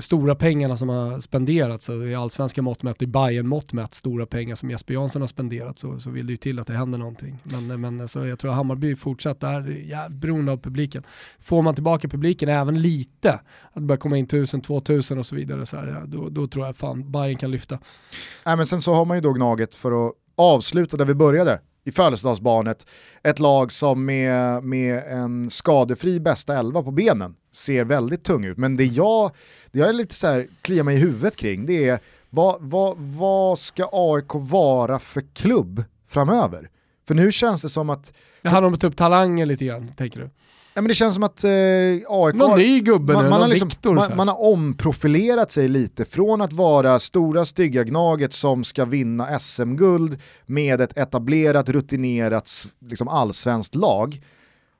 stora 0.00 0.34
pengarna 0.34 0.76
som 0.76 0.88
har 0.88 1.20
spenderats 1.20 1.88
i 1.88 2.14
allsvenska 2.14 2.62
mått 2.62 2.82
mätt, 2.82 3.02
i 3.02 3.06
Bayern 3.06 3.48
mått 3.48 3.72
mätt, 3.72 3.94
stora 3.94 4.26
pengar 4.26 4.54
som 4.54 4.70
Jesper 4.70 4.94
Jansson 4.94 5.22
har 5.22 5.26
spenderat 5.26 5.78
så, 5.78 6.00
så 6.00 6.10
vill 6.10 6.26
det 6.26 6.32
ju 6.32 6.36
till 6.36 6.58
att 6.58 6.66
det 6.66 6.72
händer 6.72 6.98
någonting. 6.98 7.38
Men, 7.42 7.80
men 7.80 8.08
så 8.08 8.26
jag 8.26 8.38
tror 8.38 8.50
att 8.50 8.56
Hammarby 8.56 8.96
fortsatt 8.96 9.42
är 9.42 9.84
ja, 9.88 10.08
beroende 10.08 10.52
av 10.52 10.56
publiken. 10.56 11.02
Får 11.40 11.62
man 11.62 11.74
tillbaka 11.74 12.08
publiken 12.08 12.48
även 12.48 12.82
lite, 12.82 13.32
att 13.32 13.74
det 13.74 13.80
börjar 13.80 14.00
komma 14.00 14.18
in 14.18 14.24
1000, 14.24 14.60
2000 14.60 15.18
och 15.18 15.26
så 15.26 15.36
vidare, 15.36 15.66
så 15.66 15.76
här, 15.76 16.02
då, 16.06 16.28
då 16.28 16.46
tror 16.46 16.66
jag 16.66 16.76
fan 16.76 17.12
Bayern 17.12 17.38
kan 17.38 17.50
lyfta. 17.50 17.78
Nej, 18.46 18.56
men 18.56 18.66
sen 18.66 18.80
så 18.80 18.94
har 18.94 19.04
man 19.04 19.16
ju 19.16 19.20
då 19.20 19.32
Gnaget 19.32 19.74
för 19.74 20.06
att 20.06 20.12
avsluta 20.36 20.96
där 20.96 21.04
vi 21.04 21.14
började 21.14 21.60
i 21.84 21.92
födelsedagsbarnet. 21.92 22.90
Ett 23.22 23.38
lag 23.38 23.72
som 23.72 24.04
med, 24.04 24.64
med 24.64 25.02
en 25.08 25.50
skadefri 25.50 26.20
bästa 26.20 26.58
elva 26.58 26.82
på 26.82 26.90
benen 26.90 27.34
ser 27.52 27.84
väldigt 27.84 28.24
tung 28.24 28.44
ut. 28.44 28.58
Men 28.58 28.76
det 28.76 28.84
jag, 28.84 29.30
det 29.70 29.78
jag 29.78 29.88
är 29.88 29.92
lite 29.92 30.14
så 30.14 30.26
här, 30.26 30.46
kliar 30.62 30.84
mig 30.84 30.96
i 30.96 30.98
huvudet 30.98 31.36
kring 31.36 31.66
det 31.66 31.88
är 31.88 31.98
vad, 32.30 32.56
vad, 32.60 32.96
vad 32.98 33.58
ska 33.58 33.88
AIK 33.92 34.30
vara 34.34 34.98
för 34.98 35.22
klubb 35.34 35.84
framöver? 36.08 36.70
För 37.06 37.14
nu 37.14 37.32
känns 37.32 37.62
det 37.62 37.68
som 37.68 37.90
att... 37.90 38.12
Det 38.42 38.48
handlar 38.48 38.66
om 38.66 38.74
att 38.74 38.80
ta 38.80 38.86
upp 38.86 38.96
talanger 38.96 39.46
lite 39.46 39.64
grann, 39.64 39.88
tänker 39.88 40.20
du? 40.20 40.30
Ja, 40.74 40.82
men 40.82 40.88
det 40.88 40.94
känns 40.94 41.14
som 41.14 41.22
att 41.22 41.44
eh, 41.44 41.50
AIK... 42.08 42.34
Någon 42.34 42.58
ny 42.58 42.80
gubbe 42.80 43.12
man, 43.12 43.24
nu, 43.24 43.30
man, 43.30 43.40
har 43.40 43.48
liksom, 43.48 43.68
Victor, 43.68 43.94
man, 43.94 44.16
man, 44.16 44.28
har 44.28 44.42
omprofilerat 44.42 45.50
sig 45.50 45.68
lite 45.68 46.04
från 46.04 46.40
att 46.40 46.52
vara 46.52 46.98
stora 46.98 47.44
stygga 47.44 47.84
Gnaget 47.84 48.32
som 48.32 48.64
ska 48.64 48.84
vinna 48.84 49.38
SM-guld 49.38 50.18
med 50.46 50.80
ett 50.80 50.98
etablerat, 50.98 51.68
rutinerat 51.68 52.50
liksom 52.80 53.08
allsvenskt 53.08 53.74
lag 53.74 54.20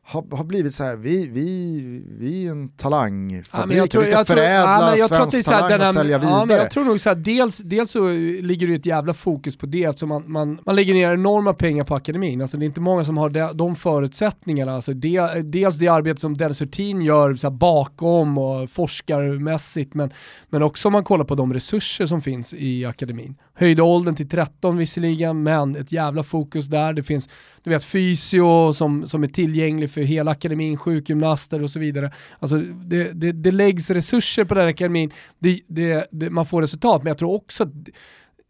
har, 0.07 0.37
har 0.37 0.45
blivit 0.45 0.75
så 0.75 0.85
här, 0.85 0.97
vi, 0.97 1.29
vi, 1.29 2.03
vi 2.19 2.47
är 2.47 2.51
en 2.51 2.69
talangfabrik, 2.69 3.79
ja, 3.79 3.87
tror, 3.87 4.03
vi 4.03 4.11
ska 4.11 4.25
förädla 4.25 4.97
ja, 4.97 5.09
svensk 5.09 5.49
talang 5.49 5.71
här, 5.71 5.89
och 5.89 5.95
sälja 5.95 6.19
vidare. 6.19 6.39
Ja, 6.39 6.45
men 6.45 6.57
jag 6.57 6.71
tror 6.71 6.85
nog 6.85 7.01
så 7.01 7.09
här, 7.09 7.17
dels, 7.17 7.59
dels 7.59 7.91
så 7.91 8.09
ligger 8.43 8.67
det 8.67 8.75
ett 8.75 8.87
jävla 8.87 9.15
fokus 9.15 9.57
på 9.57 9.67
det 9.67 9.85
eftersom 9.85 10.09
man, 10.09 10.23
man, 10.27 10.61
man 10.65 10.77
lägger 10.77 10.95
ner 10.95 11.13
enorma 11.13 11.55
pengar 11.55 11.85
på 11.85 11.95
akademin. 11.95 12.41
Alltså, 12.41 12.57
det 12.57 12.65
är 12.65 12.67
inte 12.67 12.81
många 12.81 13.05
som 13.05 13.19
har 13.19 13.31
de, 13.31 13.51
de 13.55 13.77
förutsättningarna. 13.77 14.75
Alltså, 14.75 14.93
det, 14.93 15.21
dels 15.43 15.77
det 15.77 15.89
arbete 15.89 16.21
som 16.21 16.37
Dennis 16.37 16.61
Hurtin 16.61 17.03
gör 17.03 17.35
så 17.35 17.47
här, 17.47 17.55
bakom 17.55 18.39
och 18.39 18.71
forskarmässigt, 18.71 19.95
men, 19.95 20.11
men 20.49 20.63
också 20.63 20.89
om 20.89 20.93
man 20.93 21.05
kollar 21.05 21.25
på 21.25 21.35
de 21.35 21.55
resurser 21.55 22.07
som 22.07 22.23
finns 22.23 22.55
i 22.55 22.85
akademin. 22.85 23.35
Höjde 23.55 23.83
åldern 23.83 24.15
till 24.15 24.29
13 24.29 24.77
visserligen, 24.77 25.43
men 25.43 25.77
ett 25.77 25.93
jävla 25.93 26.23
fokus 26.23 26.67
där. 26.67 26.93
Det 26.93 27.03
finns 27.03 27.29
du 27.65 27.71
vet, 27.71 27.85
fysio 27.85 28.73
som, 28.73 29.09
som 29.09 29.23
är 29.23 29.29
tillgänglig 29.29 29.91
för 29.95 30.01
hela 30.01 30.31
akademin, 30.31 30.77
sjukgymnaster 30.77 31.63
och 31.63 31.71
så 31.71 31.79
vidare. 31.79 32.13
Alltså 32.39 32.59
det, 32.59 33.13
det, 33.13 33.33
det 33.33 33.51
läggs 33.51 33.91
resurser 33.91 34.45
på 34.45 34.55
den 34.55 34.69
akademin, 34.69 35.11
det, 35.39 35.61
det, 35.67 36.07
det, 36.11 36.31
man 36.31 36.47
får 36.47 36.63
resultat, 36.63 37.03
men 37.03 37.11
jag 37.11 37.19
tror 37.19 37.35
också 37.35 37.63
att 37.63 37.71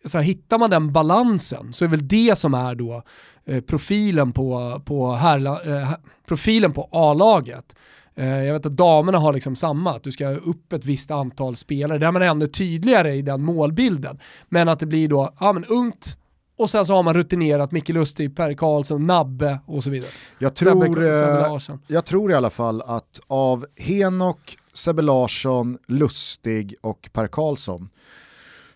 så 0.05 0.19
här, 0.19 0.25
hittar 0.25 0.59
man 0.59 0.71
den 0.71 0.93
balansen 0.93 1.73
så 1.73 1.85
är 1.85 1.89
väl 1.89 2.09
det 2.09 2.39
som 2.39 2.55
är 2.55 2.75
då 2.75 3.03
eh, 3.45 3.61
profilen 3.61 4.33
på, 4.33 4.83
på, 4.85 5.13
härla, 5.13 5.63
eh, 5.63 5.91
profilen 6.27 6.73
på 6.73 6.89
A-laget. 6.93 7.75
Eh, 8.17 8.45
jag 8.45 8.53
vet 8.53 8.67
att 8.67 8.77
damerna 8.77 9.19
har 9.19 9.33
liksom 9.33 9.57
samma, 9.57 9.91
att 9.91 10.03
du 10.03 10.13
ska 10.13 10.29
upp 10.29 10.73
ett 10.73 10.85
visst 10.85 11.11
antal 11.11 11.57
spelare, 11.57 11.99
där 11.99 12.13
man 12.13 12.23
är 12.23 12.27
ännu 12.27 12.47
tydligare 12.47 13.15
i 13.15 13.23
den 13.23 13.43
målbilden. 13.43 14.19
Men 14.49 14.69
att 14.69 14.81
det 14.81 14.87
blir 14.87 15.09
då, 15.09 15.35
ja 15.41 15.53
men 15.53 15.65
ungt, 15.65 16.19
och 16.57 16.71
sen 16.71 16.87
så 16.87 16.95
har 16.95 17.03
man 17.03 17.15
rutinerat 17.15 17.73
Micke 17.73 17.89
Lustig, 17.89 18.37
Per 18.37 18.55
Karlsson, 18.55 19.07
Nabbe 19.07 19.61
och 19.67 19.85
så 19.85 19.91
vidare. 19.91 20.11
Jag 20.39 20.55
tror, 20.55 20.85
Sebbe, 20.85 21.61
Sebbe 21.61 21.79
jag 21.87 22.05
tror 22.05 22.31
i 22.31 22.35
alla 22.35 22.51
fall 22.51 22.83
att 22.83 23.21
av 23.27 23.67
Henok, 23.77 24.57
Sebbe 24.73 25.03
Larsson, 25.03 25.79
Lustig 25.89 26.75
och 26.81 27.11
Per 27.13 27.27
Karlsson 27.27 27.89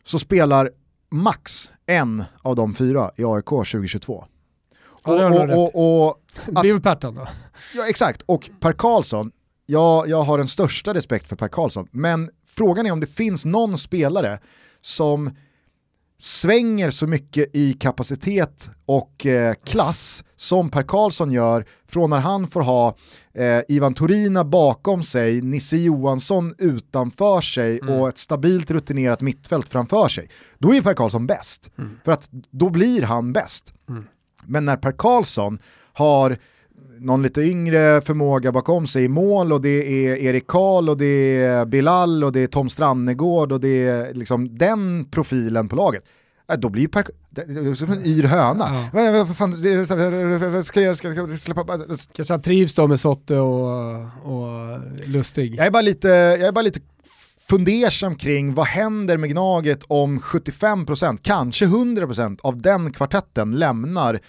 så 0.05 0.19
spelar 0.19 0.71
max 1.11 1.73
en 1.87 2.25
av 2.43 2.57
de 2.57 2.75
fyra 2.75 3.11
i 3.17 3.25
AIK 3.25 3.47
2022. 3.47 4.25
Ja, 5.05 5.15
det 5.15 5.23
har 5.23 5.49
och, 5.49 5.75
och, 5.75 6.07
och, 6.09 6.21
Det 6.47 6.61
blir 6.61 6.81
Pertan 6.81 7.15
då? 7.15 7.29
Ja 7.75 7.89
exakt, 7.89 8.23
och 8.27 8.51
Per 8.61 8.73
Karlsson, 8.73 9.33
ja, 9.67 10.05
jag 10.07 10.23
har 10.23 10.39
den 10.39 10.49
största 10.49 10.95
respekt 10.95 11.29
för 11.29 11.37
Per 11.37 11.49
Karlsson, 11.49 11.89
men 11.91 12.31
frågan 12.47 12.87
är 12.87 12.93
om 12.93 13.01
det 13.01 13.07
finns 13.07 13.45
någon 13.45 13.79
spelare 13.79 14.39
som 14.81 15.31
svänger 16.21 16.91
så 16.91 17.07
mycket 17.07 17.51
i 17.53 17.73
kapacitet 17.73 18.69
och 18.87 19.27
eh, 19.27 19.55
klass 19.65 20.25
som 20.37 20.71
Per 20.71 20.83
Karlsson 20.83 21.33
gör 21.33 21.65
från 21.89 22.11
när 22.11 22.19
han 22.19 22.47
får 22.47 22.61
ha 22.61 22.97
eh, 23.35 23.61
Ivan 23.69 23.95
Torina 23.95 24.45
bakom 24.45 25.03
sig, 25.03 25.41
Nisse 25.41 25.77
Johansson 25.77 26.55
utanför 26.59 27.41
sig 27.41 27.81
mm. 27.81 27.95
och 27.95 28.09
ett 28.09 28.19
stabilt 28.19 28.71
rutinerat 28.71 29.21
mittfält 29.21 29.69
framför 29.69 30.09
sig. 30.09 30.31
Då 30.59 30.75
är 30.75 30.83
Per 30.83 30.95
Karlsson 30.95 31.27
bäst, 31.27 31.71
mm. 31.79 31.99
för 32.05 32.13
att 32.13 32.29
då 32.51 32.71
blir 32.71 33.03
han 33.03 33.33
bäst. 33.33 33.73
Mm. 33.89 34.05
Men 34.45 34.65
när 34.65 34.77
Per 34.77 34.93
Karlsson 34.93 35.59
har 35.93 36.39
någon 37.01 37.23
lite 37.23 37.41
yngre 37.43 38.01
förmåga 38.01 38.53
bakom 38.53 38.87
sig 38.87 39.05
i 39.05 39.09
mål 39.09 39.53
och 39.53 39.61
det 39.61 40.09
är 40.09 40.17
Erik 40.17 40.47
Karl 40.47 40.89
och 40.89 40.99
det 40.99 41.37
är 41.37 41.67
Bilal 41.67 42.25
och 42.25 42.33
det 42.33 42.41
är 42.41 42.47
Tom 42.47 42.69
Strannegård 42.69 43.53
och 43.53 43.61
det 43.61 43.89
är 43.89 44.15
liksom 44.15 44.59
den 44.59 45.05
profilen 45.11 45.69
på 45.69 45.77
laget. 45.77 46.05
Då 46.59 46.69
blir 46.69 46.83
ju 46.83 46.89
är 47.71 47.75
som 47.75 47.93
en 47.93 48.07
yr 48.07 48.25
höna. 48.25 48.87
Ja. 48.93 50.63
ska 50.63 50.81
jag, 50.81 50.97
ska 50.97 51.09
jag 51.09 51.39
släppa... 51.39 51.79
Kanske 52.13 52.35
han 52.35 52.43
trivs 52.43 52.75
då 52.75 52.87
med 52.87 53.01
Sotte 53.01 53.37
och, 53.37 54.01
och 54.23 54.81
Lustig. 55.05 55.55
Jag 55.55 55.67
är 55.67 55.71
bara 55.71 55.83
lite, 55.83 56.09
jag 56.09 56.41
är 56.41 56.53
bara 56.53 56.63
lite 56.63 56.81
fundersam 57.49 58.15
kring 58.15 58.55
vad 58.55 58.67
händer 58.67 59.17
med 59.17 59.31
Gnaget 59.31 59.85
om 59.87 60.21
75%, 60.21 61.19
kanske 61.23 61.65
100% 61.65 62.39
av 62.43 62.63
den 62.63 62.93
kvartetten 62.93 63.53
lämnar 63.53 64.21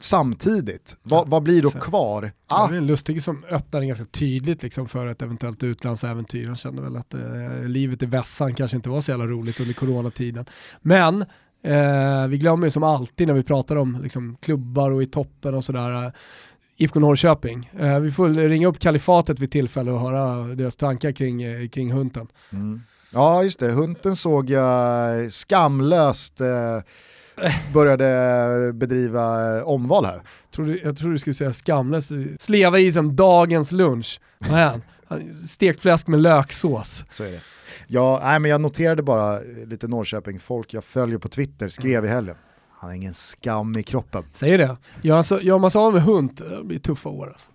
samtidigt. 0.00 0.96
Va, 1.02 1.24
vad 1.26 1.42
blir 1.42 1.62
då 1.62 1.70
kvar? 1.70 2.32
Ah. 2.46 2.68
Det 2.68 2.74
är 2.74 2.78
en 2.78 2.86
lustig 2.86 3.22
som 3.22 3.44
öppnar 3.50 3.82
ganska 3.82 4.04
tydligt 4.04 4.62
liksom 4.62 4.88
för 4.88 5.06
ett 5.06 5.22
eventuellt 5.22 5.62
utlandsäventyr. 5.62 6.46
Han 6.46 6.56
kände 6.56 6.82
väl 6.82 6.96
att 6.96 7.14
eh, 7.14 7.64
livet 7.64 8.02
i 8.02 8.06
vässan 8.06 8.54
kanske 8.54 8.76
inte 8.76 8.88
var 8.88 9.00
så 9.00 9.10
jävla 9.10 9.26
roligt 9.26 9.60
under 9.60 9.74
coronatiden. 9.74 10.46
Men 10.80 11.22
eh, 11.62 12.26
vi 12.28 12.38
glömmer 12.38 12.66
ju 12.66 12.70
som 12.70 12.82
alltid 12.82 13.26
när 13.26 13.34
vi 13.34 13.42
pratar 13.42 13.76
om 13.76 14.00
liksom, 14.02 14.36
klubbar 14.40 14.90
och 14.90 15.02
i 15.02 15.06
toppen 15.06 15.54
och 15.54 15.64
sådär. 15.64 16.04
Eh, 16.04 16.12
IFK 16.76 17.00
Norrköping. 17.00 17.70
Eh, 17.78 18.00
vi 18.00 18.10
får 18.10 18.28
ringa 18.28 18.68
upp 18.68 18.78
kalifatet 18.78 19.38
vid 19.38 19.50
tillfälle 19.50 19.90
och 19.90 20.00
höra 20.00 20.54
deras 20.54 20.76
tankar 20.76 21.12
kring, 21.12 21.42
eh, 21.42 21.68
kring 21.68 21.92
Hunten. 21.92 22.28
Mm. 22.52 22.82
Ja 23.12 23.42
just 23.42 23.60
det, 23.60 23.70
Hunten 23.70 24.16
såg 24.16 24.50
jag 24.50 25.32
skamlöst 25.32 26.40
eh, 26.40 26.80
började 27.72 28.72
bedriva 28.72 29.56
eh, 29.58 29.62
omval 29.62 30.04
här. 30.04 30.22
jag 30.82 30.96
trodde 30.96 31.14
du 31.14 31.18
skulle 31.18 31.34
säga 31.34 31.52
skamlös. 31.52 32.12
Sleva 32.40 32.78
isen 32.78 33.16
dagens 33.16 33.72
lunch. 33.72 34.20
Vad 34.38 34.60
är 34.60 34.66
han? 34.66 34.82
Stekt 35.34 35.82
fläsk 35.82 36.06
med 36.06 36.20
löksås. 36.20 37.04
Så 37.10 37.24
är 37.24 37.30
det. 37.30 37.40
Ja, 37.86 38.20
nej, 38.22 38.40
men 38.40 38.50
jag 38.50 38.60
noterade 38.60 39.02
bara 39.02 39.40
lite 39.66 39.88
Norrköping-folk 39.88 40.74
jag 40.74 40.84
följer 40.84 41.18
på 41.18 41.28
Twitter 41.28 41.68
skrev 41.68 42.04
i 42.04 42.08
helgen. 42.08 42.36
Han 42.78 42.90
har 42.90 42.94
ingen 42.96 43.14
skam 43.14 43.78
i 43.78 43.82
kroppen. 43.82 44.24
Säger 44.32 44.58
det. 44.58 44.76
Gör 45.42 45.58
man 45.58 45.70
sig 45.70 45.78
av 45.78 45.92
med 45.92 46.02
hund, 46.02 46.42
det 46.58 46.64
blir 46.64 46.78
tuffa 46.78 47.08
år 47.08 47.26
alltså. 47.26 47.50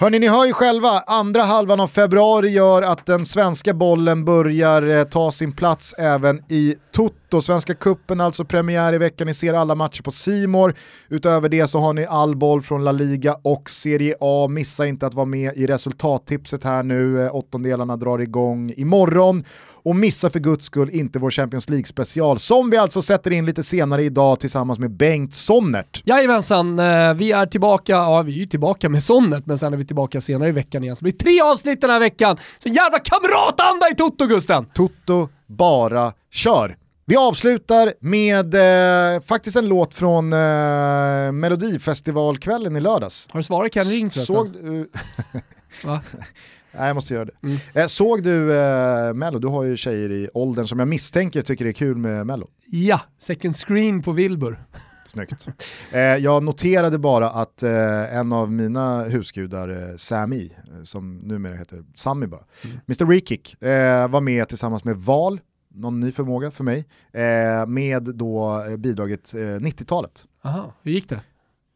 Hörni, 0.00 0.18
ni 0.18 0.28
hör 0.28 0.46
ju 0.46 0.52
själva, 0.52 0.88
andra 1.06 1.42
halvan 1.42 1.80
av 1.80 1.88
februari 1.88 2.48
gör 2.48 2.82
att 2.82 3.06
den 3.06 3.26
svenska 3.26 3.74
bollen 3.74 4.24
börjar 4.24 4.82
eh, 4.82 5.04
ta 5.04 5.30
sin 5.30 5.52
plats 5.52 5.94
även 5.98 6.42
i 6.48 6.74
Toto. 6.92 7.40
Svenska 7.40 7.74
kuppen 7.74 8.20
alltså 8.20 8.44
premiär 8.44 8.92
i 8.92 8.98
veckan, 8.98 9.26
ni 9.26 9.34
ser 9.34 9.54
alla 9.54 9.74
matcher 9.74 10.02
på 10.02 10.10
Simor. 10.10 10.74
Utöver 11.08 11.48
det 11.48 11.66
så 11.66 11.78
har 11.78 11.92
ni 11.92 12.06
all 12.06 12.36
boll 12.36 12.62
från 12.62 12.84
La 12.84 12.92
Liga 12.92 13.36
och 13.42 13.70
Serie 13.70 14.14
A. 14.20 14.48
Missa 14.50 14.86
inte 14.86 15.06
att 15.06 15.14
vara 15.14 15.26
med 15.26 15.56
i 15.56 15.66
resultattipset 15.66 16.64
här 16.64 16.82
nu, 16.82 17.24
eh, 17.24 17.34
åttondelarna 17.34 17.96
drar 17.96 18.18
igång 18.18 18.72
imorgon. 18.76 19.44
Och 19.82 19.96
missa 19.96 20.30
för 20.30 20.38
guds 20.40 20.64
skull 20.64 20.90
inte 20.90 21.18
vår 21.18 21.30
Champions 21.30 21.68
League-special 21.68 22.38
som 22.38 22.70
vi 22.70 22.76
alltså 22.76 23.02
sätter 23.02 23.30
in 23.30 23.46
lite 23.46 23.62
senare 23.62 24.02
idag 24.02 24.40
tillsammans 24.40 24.78
med 24.78 24.90
Bengt 24.90 25.34
Sonnert. 25.34 26.02
Jajamensan, 26.04 26.78
eh, 26.78 27.14
vi 27.14 27.32
är 27.32 27.46
tillbaka, 27.46 27.92
ja 27.92 28.22
vi 28.22 28.32
är 28.32 28.36
ju 28.36 28.46
tillbaka 28.46 28.88
med 28.88 29.02
Sonnert 29.02 29.46
men 29.46 29.58
sen 29.58 29.72
är 29.72 29.76
vi 29.76 29.84
tillbaka 29.84 30.20
senare 30.20 30.48
i 30.48 30.52
veckan 30.52 30.84
igen. 30.84 30.96
Så 30.96 31.04
det 31.04 31.12
blir 31.12 31.18
tre 31.18 31.40
avsnitt 31.40 31.80
den 31.80 31.90
här 31.90 32.00
veckan. 32.00 32.36
Så 32.58 32.68
jävla 32.68 32.98
kamratanda 32.98 33.88
i 33.92 33.94
Toto 33.94 34.26
Gusten! 34.26 34.64
Toto, 34.74 35.28
bara 35.46 36.12
kör! 36.32 36.76
Vi 37.06 37.16
avslutar 37.16 37.94
med 38.00 38.54
eh, 39.14 39.20
faktiskt 39.20 39.56
en 39.56 39.68
låt 39.68 39.94
från 39.94 40.32
eh, 40.32 41.32
Melodifestivalkvällen 41.32 42.76
i 42.76 42.80
lördags. 42.80 43.28
Har 43.30 43.38
du 43.38 43.44
svarat 43.44 43.72
Ken 43.72 43.84
Ring 43.84 44.10
förresten? 44.10 44.36
Såg 44.36 44.52
du... 44.52 44.90
Va? 45.84 46.00
Nej, 46.72 46.86
jag 46.86 46.94
måste 46.94 47.14
göra 47.14 47.24
det. 47.24 47.32
Mm. 47.42 47.58
Eh, 47.74 47.86
såg 47.86 48.22
du 48.22 48.58
eh, 48.58 49.14
Mello? 49.14 49.38
Du 49.38 49.48
har 49.48 49.64
ju 49.64 49.76
tjejer 49.76 50.10
i 50.10 50.28
åldern 50.34 50.66
som 50.66 50.78
jag 50.78 50.88
misstänker 50.88 51.42
tycker 51.42 51.64
det 51.64 51.70
är 51.70 51.72
kul 51.72 51.96
med 51.96 52.26
Mello. 52.26 52.46
Ja, 52.66 53.00
second 53.18 53.56
screen 53.56 54.02
på 54.02 54.12
Wilbur. 54.12 54.64
Snyggt. 55.06 55.48
Eh, 55.92 56.00
jag 56.00 56.42
noterade 56.42 56.98
bara 56.98 57.30
att 57.30 57.62
eh, 57.62 58.16
en 58.16 58.32
av 58.32 58.52
mina 58.52 59.02
husgudar, 59.02 59.68
eh, 59.68 59.96
Sami, 59.96 60.52
eh, 60.76 60.82
som 60.82 61.18
numera 61.18 61.54
heter 61.54 61.84
Sami 61.94 62.26
bara, 62.26 62.44
mm. 62.64 62.80
Mr. 62.86 63.06
Rekick, 63.06 63.62
eh, 63.62 64.08
var 64.08 64.20
med 64.20 64.48
tillsammans 64.48 64.84
med 64.84 64.96
Val, 64.96 65.40
någon 65.74 66.00
ny 66.00 66.12
förmåga 66.12 66.50
för 66.50 66.64
mig, 66.64 66.84
med 67.66 68.02
då 68.02 68.64
bidraget 68.78 69.34
90-talet. 69.34 70.24
Aha, 70.44 70.74
hur 70.82 70.92
gick 70.92 71.08
det? 71.08 71.20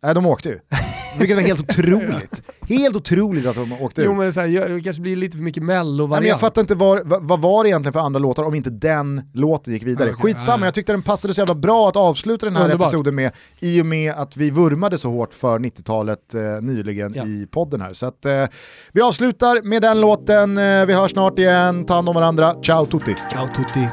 Nej, 0.03 0.15
de 0.15 0.27
åkte 0.27 0.49
ju. 0.49 0.61
Vilket 1.19 1.37
var 1.37 1.43
helt 1.43 1.61
otroligt. 1.61 2.43
Helt 2.69 2.97
otroligt 2.97 3.47
att 3.47 3.55
de 3.55 3.73
åkte 3.73 4.03
ut. 4.03 4.07
Jo 4.07 4.15
men 4.15 4.33
så 4.33 4.41
här, 4.41 4.69
det 4.69 4.81
kanske 4.81 5.03
blir 5.03 5.17
lite 5.17 5.37
för 5.37 5.45
mycket 5.45 5.63
mello-variant. 5.63 6.29
Jag 6.29 6.41
fattar 6.41 6.61
inte 6.61 6.75
vad, 6.75 7.01
vad 7.05 7.41
var 7.41 7.65
det 7.65 7.71
egentligen 7.71 7.93
för 7.93 8.01
andra 8.01 8.19
låtar 8.19 8.43
om 8.43 8.55
inte 8.55 8.71
den 8.71 9.23
låten 9.33 9.73
gick 9.73 9.83
vidare. 9.83 10.11
Okay, 10.11 10.33
Skitsamma, 10.33 10.67
jag 10.67 10.75
tyckte 10.75 10.93
den 10.93 11.03
passade 11.03 11.35
så 11.35 11.41
jävla 11.41 11.55
bra 11.55 11.89
att 11.89 11.97
avsluta 11.97 12.47
den 12.47 12.57
här 12.57 12.65
Underbart. 12.65 12.89
episoden 12.89 13.15
med 13.15 13.33
i 13.61 13.83
och 13.83 13.87
med 13.87 14.13
att 14.13 14.37
vi 14.37 14.51
vurmade 14.51 14.99
så 14.99 15.11
hårt 15.11 15.35
för 15.35 15.59
90-talet 15.59 16.35
eh, 16.35 16.41
nyligen 16.63 17.13
ja. 17.17 17.27
i 17.27 17.47
podden 17.51 17.81
här. 17.81 17.93
Så 17.93 18.07
att, 18.07 18.27
eh, 18.27 18.45
vi 18.93 19.01
avslutar 19.01 19.63
med 19.63 19.83
den 19.83 20.01
låten, 20.01 20.59
eh, 20.59 20.87
vi 20.87 20.93
hörs 20.93 21.11
snart 21.11 21.39
igen, 21.39 21.87
ta 21.87 21.95
hand 21.95 22.09
om 22.09 22.15
varandra, 22.15 22.55
ciao 22.63 22.87
tutti! 22.87 23.15
Ciao 23.31 23.49
tutti! 23.49 23.89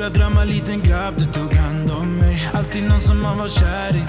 Stora 0.00 0.10
drömmar, 0.10 0.44
liten 0.44 0.80
grabb, 0.80 1.14
du 1.18 1.24
tog 1.24 1.54
hand 1.54 1.90
om 1.90 2.16
mig. 2.16 2.48
Alltid 2.54 2.82
någon 2.88 3.00
som 3.00 3.22
man 3.22 3.38
var 3.38 3.48
kär 3.48 3.96
i. 3.96 4.02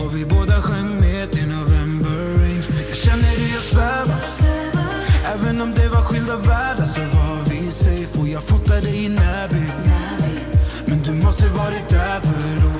Och 0.00 0.16
vi 0.16 0.24
båda 0.24 0.62
sjöng 0.62 1.00
med 1.00 1.32
till 1.32 1.48
November 1.48 2.38
Rain. 2.38 2.62
Jag 2.88 2.96
känner 2.96 3.30
hur 3.38 3.54
jag 3.54 3.62
svävar. 3.62 4.20
Även 5.34 5.60
om 5.60 5.74
det 5.74 5.88
var 5.88 6.00
skilda 6.00 6.36
världar 6.36 6.84
så 6.84 7.00
var 7.00 7.50
vi 7.50 7.70
safe. 7.70 8.18
Och 8.20 8.28
jag 8.28 8.42
fotade 8.42 8.88
i 8.88 9.08
närbild 9.08 9.72
Men 10.86 11.02
du 11.02 11.12
måste 11.24 11.48
varit 11.48 11.88
där 11.88 12.20
för 12.20 12.66
att 12.68 12.79